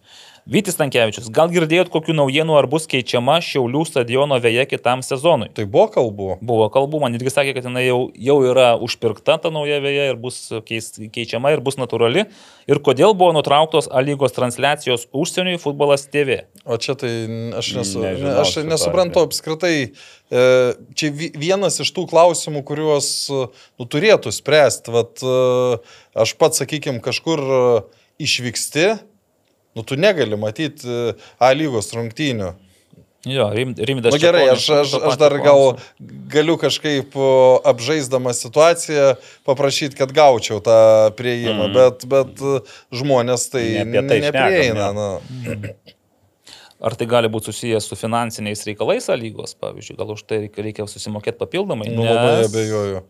[0.47, 5.49] Vytis Tankievičius, gal girdėjot kokių naujienų, ar bus keičiama Šiaulių stadiono vėja kitam sezonui?
[5.51, 6.27] Tai buvo kalbų.
[6.39, 10.19] Buvo kalbų, man irgi sakė, kad jinai jau, jau yra užpirkta ta nauja vėja ir
[10.23, 10.37] bus
[10.69, 12.23] keis, keičiama ir bus natūrali.
[12.71, 16.45] Ir kodėl buvo nutrauktos A lygos transliacijos užsieniui futbolas TV?
[16.63, 17.11] O čia tai
[17.59, 19.75] aš, nesu, Nežinau ne, aš nesuprantu apskritai.
[20.31, 20.47] e,
[20.95, 24.95] Čia vi- vienas iš tų klausimų, kuriuos nu, turėtų spręsti.
[24.95, 25.83] Vat, e,
[26.23, 27.61] aš pats, sakykime, kažkur e,
[28.23, 28.87] išvyksti,
[29.77, 32.55] nu tu negali matyti e, A lygos rungtynių.
[33.27, 34.13] Jo, rim, rimtas.
[34.13, 35.77] Na nu, gerai, aš, aš, aš dar gal
[36.31, 37.15] galiu kažkaip
[37.67, 39.15] apžaisdama situaciją
[39.47, 40.77] paprašyti, kad gaučiau tą
[41.17, 41.75] prieimą, mm.
[41.75, 42.61] bet, bet e,
[42.95, 44.89] žmonės tai Ne tai šnekam, neprieina.
[44.89, 44.93] jo.
[44.97, 45.75] Na.
[46.77, 51.41] Ar tai gali būti susijęs su finansiniais reikalais lygos, pavyzdžiui, gal už tai reikia- susimokėti
[51.41, 51.89] papildomai?
[51.89, 53.01] Nu, labai abejoju.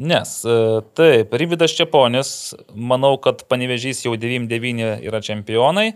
[0.00, 2.30] Nes, e, taip, Ryvidas Čiaponis,
[2.72, 5.90] manau, kad panevežys jau 9-9 yra čempionai.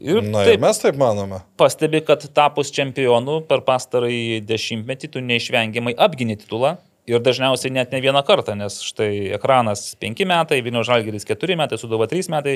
[0.00, 1.42] Ir Na taip, ir mes taip manome.
[1.60, 6.78] pastebi, kad tapus čempionu per pastarąjį dešimtmetį tu neišvengiamai apgini titulą.
[7.10, 11.74] Ir dažniausiai net ne vieną kartą, nes štai ekranas 5 metai, Vilnių Žalgeris 4 metai,
[11.80, 12.52] Suduva 3 metai,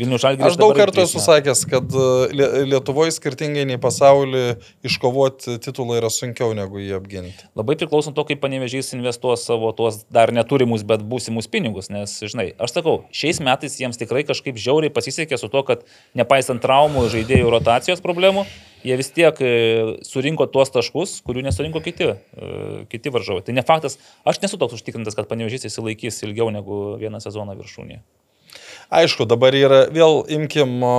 [0.00, 0.54] Vilnių Žalgeris.
[0.54, 4.54] Aš daug kartų esu sakęs, kad e, Lie- Lietuvoje skirtingai nei pasaulyje
[4.88, 7.44] iškovoti titulą yra sunkiau negu jį apginti.
[7.60, 11.92] Labai priklauso to, kaip panevežys investuos savo tuos dar neturimus, bet būsimus pinigus.
[11.92, 15.84] Nes, žinai, aš sakau, šiais metais jiems tikrai kažkaip žiauriai pasisekė su to, kad
[16.16, 18.48] nepaisant traumų žaidėjų rotacijos problemų,
[18.84, 19.50] jie vis tiek e,
[20.06, 22.52] surinko tuos taškus, kurių nesurinko kiti, e,
[22.92, 23.44] kiti varžovai.
[23.46, 28.02] Tai ne faktas, aš nesu toks užtikrintas, kad panevežys įsilaikys ilgiau negu vieną sezoną viršūnėje.
[28.90, 30.94] Aišku, dabar yra, vėl imkim e,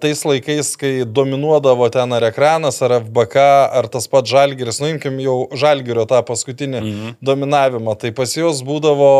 [0.00, 3.48] tais laikais, kai dominuodavo ten ar ekranas, ar FBK,
[3.80, 7.18] ar tas pats Žalgiris, nuimkim jau Žalgirio tą paskutinį mhm.
[7.24, 9.12] dominavimą, tai pas juos būdavo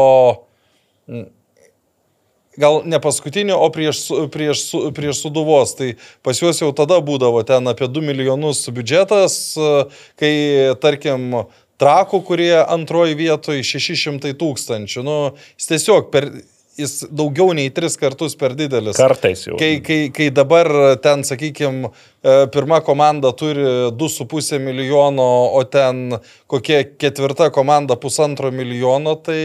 [2.61, 4.03] gal ne paskutinį, o prieš,
[4.35, 4.65] prieš,
[4.97, 5.77] prieš suduvos.
[5.79, 5.93] Tai
[6.27, 9.39] pas juos jau tada būdavo ten apie 2 milijonus biudžetas,
[10.21, 10.35] kai,
[10.83, 11.45] tarkim,
[11.79, 15.05] trakų, kurie antroji vietoje 600 tūkstančių.
[15.07, 15.19] Nu,
[15.59, 16.31] jis tiesiog per,
[16.79, 18.99] jis daugiau nei tris kartus per didelis.
[18.99, 19.57] Kartais jau.
[19.61, 20.71] Kai, kai, kai dabar
[21.03, 21.93] ten, sakykime,
[22.55, 25.29] pirma komanda turi 2,5 milijono,
[25.59, 26.19] o ten
[26.51, 29.45] kokia ketvirta komanda pusantro milijono, tai...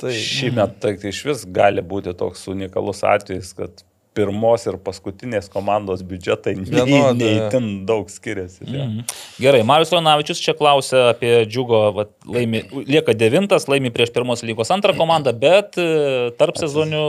[0.00, 0.12] tai...
[0.16, 3.84] Šįmet tai iš vis gali būti toks unikalus atvejis, kad
[4.16, 8.64] pirmos ir paskutinės komandos biudžetai neįtin daug skiriasi.
[8.66, 9.14] Mm -hmm.
[9.40, 14.70] Gerai, Marius Leonavičius čia klausia apie džiugo, vat, laimi, lieka devintas, laimi prieš pirmos lygos
[14.70, 17.04] antrą komandą, bet e, tarp sezonių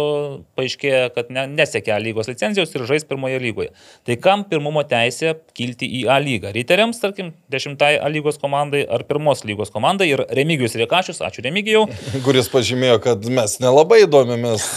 [0.56, 3.70] paaiškėja, kad ne, nesiekia lygos licenzijos ir žais pirmoje lygoje.
[4.04, 6.54] Tai kam pirmumo teisė kilti į A lygą?
[6.56, 11.88] Riteriams, tarkim, dešimtai A lygos komandai ar pirmos lygos komandai ir Remigijus Riekašius, ačiū Remigijau.
[12.24, 14.68] Kuris pažymėjo, kad mes nelabai įdomimės.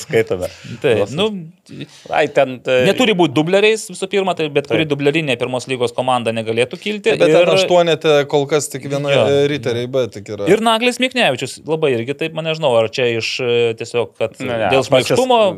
[0.00, 0.48] Skaitome.
[0.80, 1.49] Tai, nu,
[2.12, 2.80] Ai, ten, tai...
[2.88, 7.14] Neturi būti dubleriais visų pirma, tai bet kuri dublerinė pirmos lygos komanda negalėtų kilti.
[7.20, 7.50] Bet ir...
[7.54, 9.24] aštuonėte kol kas tik viena jo.
[9.50, 10.48] riteriai, bet tik yra.
[10.50, 14.50] Ir Naglis Miknevičius, labai irgi taip, man nežinau, ar čia iš e, tiesiog, kad ne,
[14.50, 14.86] ne, dėl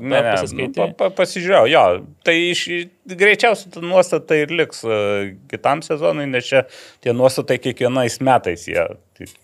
[0.01, 0.81] ne, pasiskaitė.
[0.83, 1.87] Pa, pa, pasižiūrėjau, jo,
[2.27, 2.67] tai iš,
[3.07, 6.67] greičiausiai ta nuostata ir liks uh, kitam sezonui, nes čia
[7.03, 8.87] tie nuostatai kiekvienais metais jie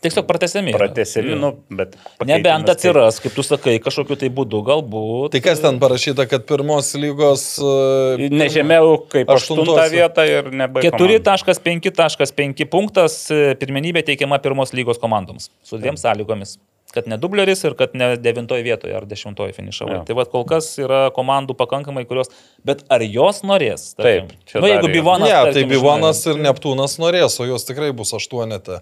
[0.02, 0.72] Tiesiog pratesiami.
[0.74, 1.92] Pratesiami, nu, bet.
[2.26, 5.34] Nebent tai- atsiras, kaip tu sakai, kažkokiu tai būdu galbūt.
[5.34, 7.44] Tai kas ten parašyta, kad pirmos lygos.
[7.62, 10.96] Uh, Nežemiau kaip aštuntą vietą ir nebaigta.
[10.98, 15.52] 4.5.5 punktas e, pirmenybė teikiama pirmos lygos komandoms.
[15.62, 16.58] Su dviem sąlygomis
[16.94, 20.02] kad ne dubleris ir kad ne devintoje vietoje ar dešimtoje finišavo.
[20.08, 22.30] Tai vad kol kas yra komandų pakankamai, kurios,
[22.64, 23.90] bet ar jos norės?
[23.98, 24.30] Tarkim?
[24.32, 24.62] Taip.
[24.62, 25.28] Nu, jeigu Bivonas.
[25.28, 28.80] Ne, tarkim, tai Bivonas ir Neptūnas norės, o jos tikrai bus aštuonete.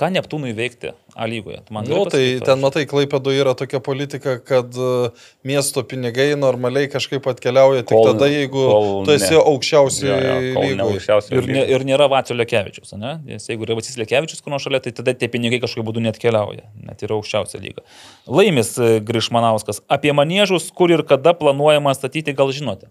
[0.00, 1.58] Ką Neptūnui veikti A lygoje?
[1.68, 7.26] Na, nu, tai ten matai, Klaipėdo yra tokia politika, kad uh, miesto pinigai normaliai kažkaip
[7.28, 8.62] atkeliauja tik kol, tada, jeigu
[9.04, 11.18] tu esi aukščiausioje lygoje.
[11.36, 13.16] Ir, ne, ir nėra Vacio Lekevičius, ne?
[13.26, 16.20] Nes jeigu yra Vacis Lekevičius, kur nuo šalia, tai tada tie pinigai kažkokiu būdu net
[16.22, 17.84] keliauja, net yra aukščiausia lyga.
[18.30, 22.88] Laimis e, Grišmanauskas, apie manėžus, kur ir kada planuojama statyti, gal žinote?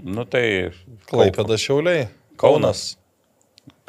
[0.00, 0.46] Nu tai.
[1.10, 2.06] Klaipėda Šiauliai.
[2.40, 2.94] Kaunas.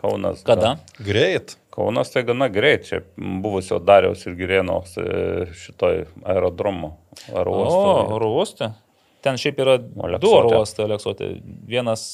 [0.01, 0.43] Kaunas.
[0.47, 0.77] Kada?
[1.03, 1.55] Greit.
[1.77, 5.03] Kaunas tai gana greit, čia buvusio Dariaus ir Girėno e,
[5.53, 6.95] šitoj aerodromo.
[7.29, 7.75] Oro uoste.
[7.77, 8.69] O, oro uoste.
[9.21, 10.23] Ten šiaip yra Aleksote.
[10.23, 11.27] du oro uostai Aleksote.
[11.69, 12.07] Vienas,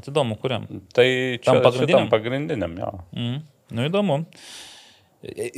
[0.00, 0.64] atidomu, kuriam.
[0.96, 2.08] Tai čia tam pagrindiniam.
[2.14, 2.94] pagrindiniam, jo.
[3.12, 3.36] Mm.
[3.76, 4.22] Nu įdomu.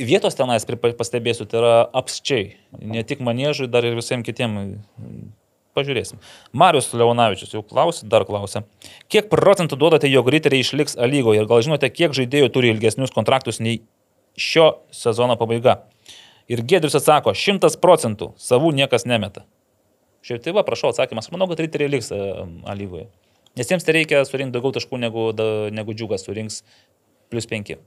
[0.03, 0.67] Vietos tenais,
[0.99, 2.57] pastebėsiu, tai yra apsčiai.
[2.81, 4.75] Ne tik manėžui, dar ir visiems kitiems
[5.79, 6.19] Pažiūrėsim.
[6.51, 8.65] Marius Leonavičius jau klausė, dar klausė.
[9.11, 13.15] Kiek procentų duodate, jog riteriai išliks A lygoje ir gal žinote, kiek žaidėjų turi ilgesnius
[13.15, 13.79] kontraktus nei
[14.39, 15.79] šio sezono pabaiga?
[16.49, 19.45] Ir Gedrius atsako, 100 procentų savų niekas nemeta.
[20.25, 22.19] Šiaip tai va, prašau atsakymas, manau, kad riteriai liks e,
[22.67, 23.07] A lygoje.
[23.57, 25.29] Nes jiems tai reikia surinkti daugiau taškų negu,
[25.73, 26.61] negu džiugas surinks
[27.31, 27.77] plus 5.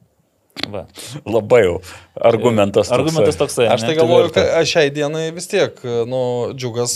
[0.69, 0.83] Va.
[1.25, 1.77] Labai jau
[2.15, 2.87] argumentas.
[2.87, 2.99] Toksai.
[2.99, 3.67] Argumentas toksai.
[3.73, 6.21] Aš tai galvoju, kad šiai dienai vis tiek, nu,
[6.53, 6.95] džiugas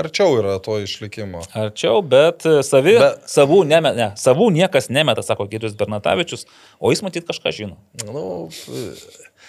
[0.00, 1.44] arčiau yra to išlikimo.
[1.60, 3.12] Arčiau, bet savi, be...
[3.30, 6.48] savų, neme, ne, savų niekas nemeta, sako Giris Bernatavičius,
[6.80, 7.78] o jis matyt kažką žino.
[8.08, 8.48] Nu,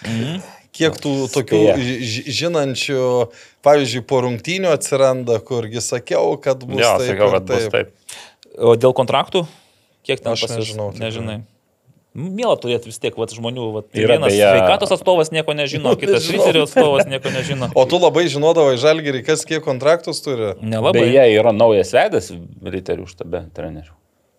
[0.04, 0.44] mhm.
[0.76, 1.60] Kiek tų tokių
[2.36, 3.02] žinančių,
[3.64, 7.08] pavyzdžiui, po rungtynių atsiranda, kurgi sakiau, kad bus jo, taip.
[7.14, 7.62] Sakiau, kad taip.
[7.64, 8.18] bus taip.
[8.60, 9.46] O dėl kontraktų?
[10.04, 10.58] Kiek ten aš pasis...
[10.60, 10.92] nežinau.
[11.00, 11.40] Nežinai.
[11.40, 11.55] Tikrai.
[12.16, 13.66] Mėla turėti vis tiek vat, žmonių.
[13.74, 14.46] Vat, tai vienas beje...
[14.48, 17.68] sveikatos atstovas nieko nežino, kitas Twitterio atstovas nieko nežino.
[17.76, 20.54] O tu labai žinodavai žalgerį, kas kiek kontraktus turi?
[20.64, 21.04] Nelabai.
[21.04, 22.32] Beje, yra naujas veidas
[22.64, 23.92] Riterių štabe trenerių.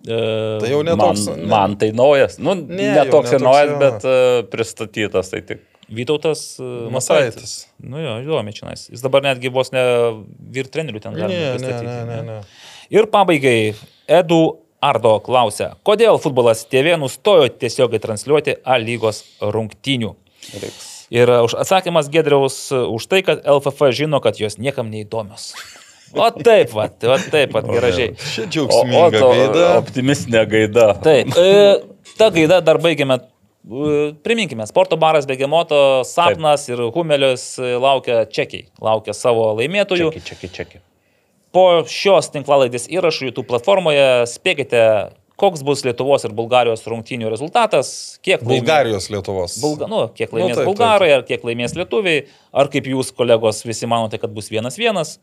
[0.08, 0.18] E,
[0.64, 1.28] tai jau netoks.
[1.30, 1.48] Man, ne...
[1.54, 2.38] man tai naujas.
[2.42, 3.80] Nu, ne, netoks ir naujas, jau.
[3.82, 5.34] bet uh, pristatytas.
[5.34, 5.66] Tai tik.
[5.88, 7.60] Vytautas uh, Masaitis.
[7.80, 8.74] Nu jo, įdomi čia.
[8.74, 9.84] Jis dabar netgi vos ne
[10.54, 11.86] vyr trenerių ten gali pristatyti.
[11.86, 12.88] Ne, ne, ne, ne.
[12.94, 13.76] Ir pabaigai,
[14.08, 14.42] Edu
[14.84, 20.14] Ardo klausia, kodėl futbolas TV nustojo tiesiogiai transliuoti A lygos rungtynių.
[20.62, 20.86] Reiks.
[21.10, 25.54] Ir atsakymas Gedriaus už tai, kad LFF žino, kad jos niekam neįdomios.
[26.14, 28.14] O taip, va, o taip, va, gražiai.
[28.16, 29.66] Čia džiaugsminga gaida.
[29.82, 30.86] Optimistinė gaida.
[31.04, 33.20] Taip, e, ta gaida dar baigiame.
[33.68, 36.78] E, priminkime, sporto baras Begemoto, Sapnas taip.
[36.78, 40.14] ir Humelius laukia čekiai, laukia savo laimėtojų.
[40.14, 40.87] Čekiai, čekiai, čekiai.
[41.56, 44.82] Po šios tinklalaidės įrašų YouTube platformoje spėkite,
[45.40, 47.90] koks bus Lietuvos ir Bulgarijos rungtynių rezultatas,
[48.26, 48.52] kiek laimės.
[48.52, 49.58] Bulgarijos Lietuvos.
[49.62, 51.18] Bulga, nu, kiek nu, laimės nu, taip, Bulgarai, taip.
[51.22, 55.18] ar kiek laimės Lietuviai, ar kaip jūs, kolegos, visi manote, kad bus vienas vienas.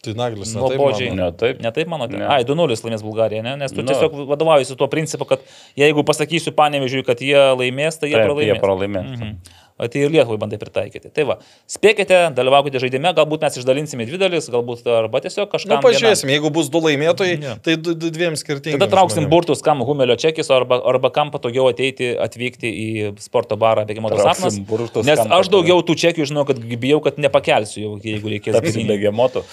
[0.00, 1.14] Tai naglis, ne taip, mano.
[1.18, 1.58] ne taip.
[1.60, 2.16] Ne taip manote.
[2.16, 2.24] Ne.
[2.24, 3.58] Ai, 2-0 laimės Bulgarija, ne?
[3.60, 3.92] nes tu no.
[3.92, 5.44] tiesiog vadovaujasi tuo principu, kad
[5.76, 8.54] jeigu pasakysiu panevežiui, kad jie laimės, tai jie taip, pralaimės.
[8.54, 9.10] Jie pralaimės.
[9.18, 9.59] Mhm.
[9.80, 11.08] O tai ir Lietuvai bandai pritaikyti.
[11.16, 11.34] Tai va,
[11.70, 15.70] spėkite, dalyvaukite žaidime, galbūt mes išdalinsime dvi dalis, galbūt arba tiesiog kažką.
[15.72, 17.54] Na, Nu, pažiūrėsim, jeigu bus du laimėtojai, Jo.
[17.64, 18.76] tai du, du, dviem skirtingiem.
[18.76, 19.30] Tada trauksim žmonėm.
[19.32, 22.88] burtus, kam Humelio čekis, arba, arba kam patogiau ateiti, atvykti į
[23.24, 24.60] sporto barą bėgimo sapnas.
[24.68, 28.60] burtus, Nes aš daugiau tų čekių žinau, kad bijau, kad nepakelsiu jau, jeigu reikės.
[28.60, 29.46] Tapsim begemotų.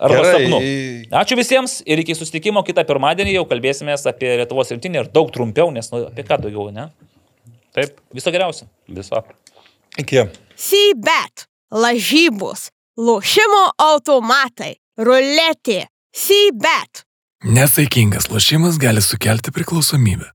[0.00, 0.32] Arba Gerai.
[0.40, 0.58] sapnu.
[1.20, 5.68] Ačiū visiems ir iki susitikimo kitą pirmadienį jau kalbėsime apie Lietuvos rinktinę ir daug trumpiau,
[5.70, 6.88] nes nu, apie ką daugiau, ne?
[7.74, 8.66] Taip, Viso geriausio.
[8.88, 9.20] viso.
[9.98, 10.26] Iki.
[10.56, 17.04] Sybet, lažybos, lošimo automatai, ruletė, Sybet.
[17.44, 20.33] Nesaikingas lošimas gali sukelti priklausomybę.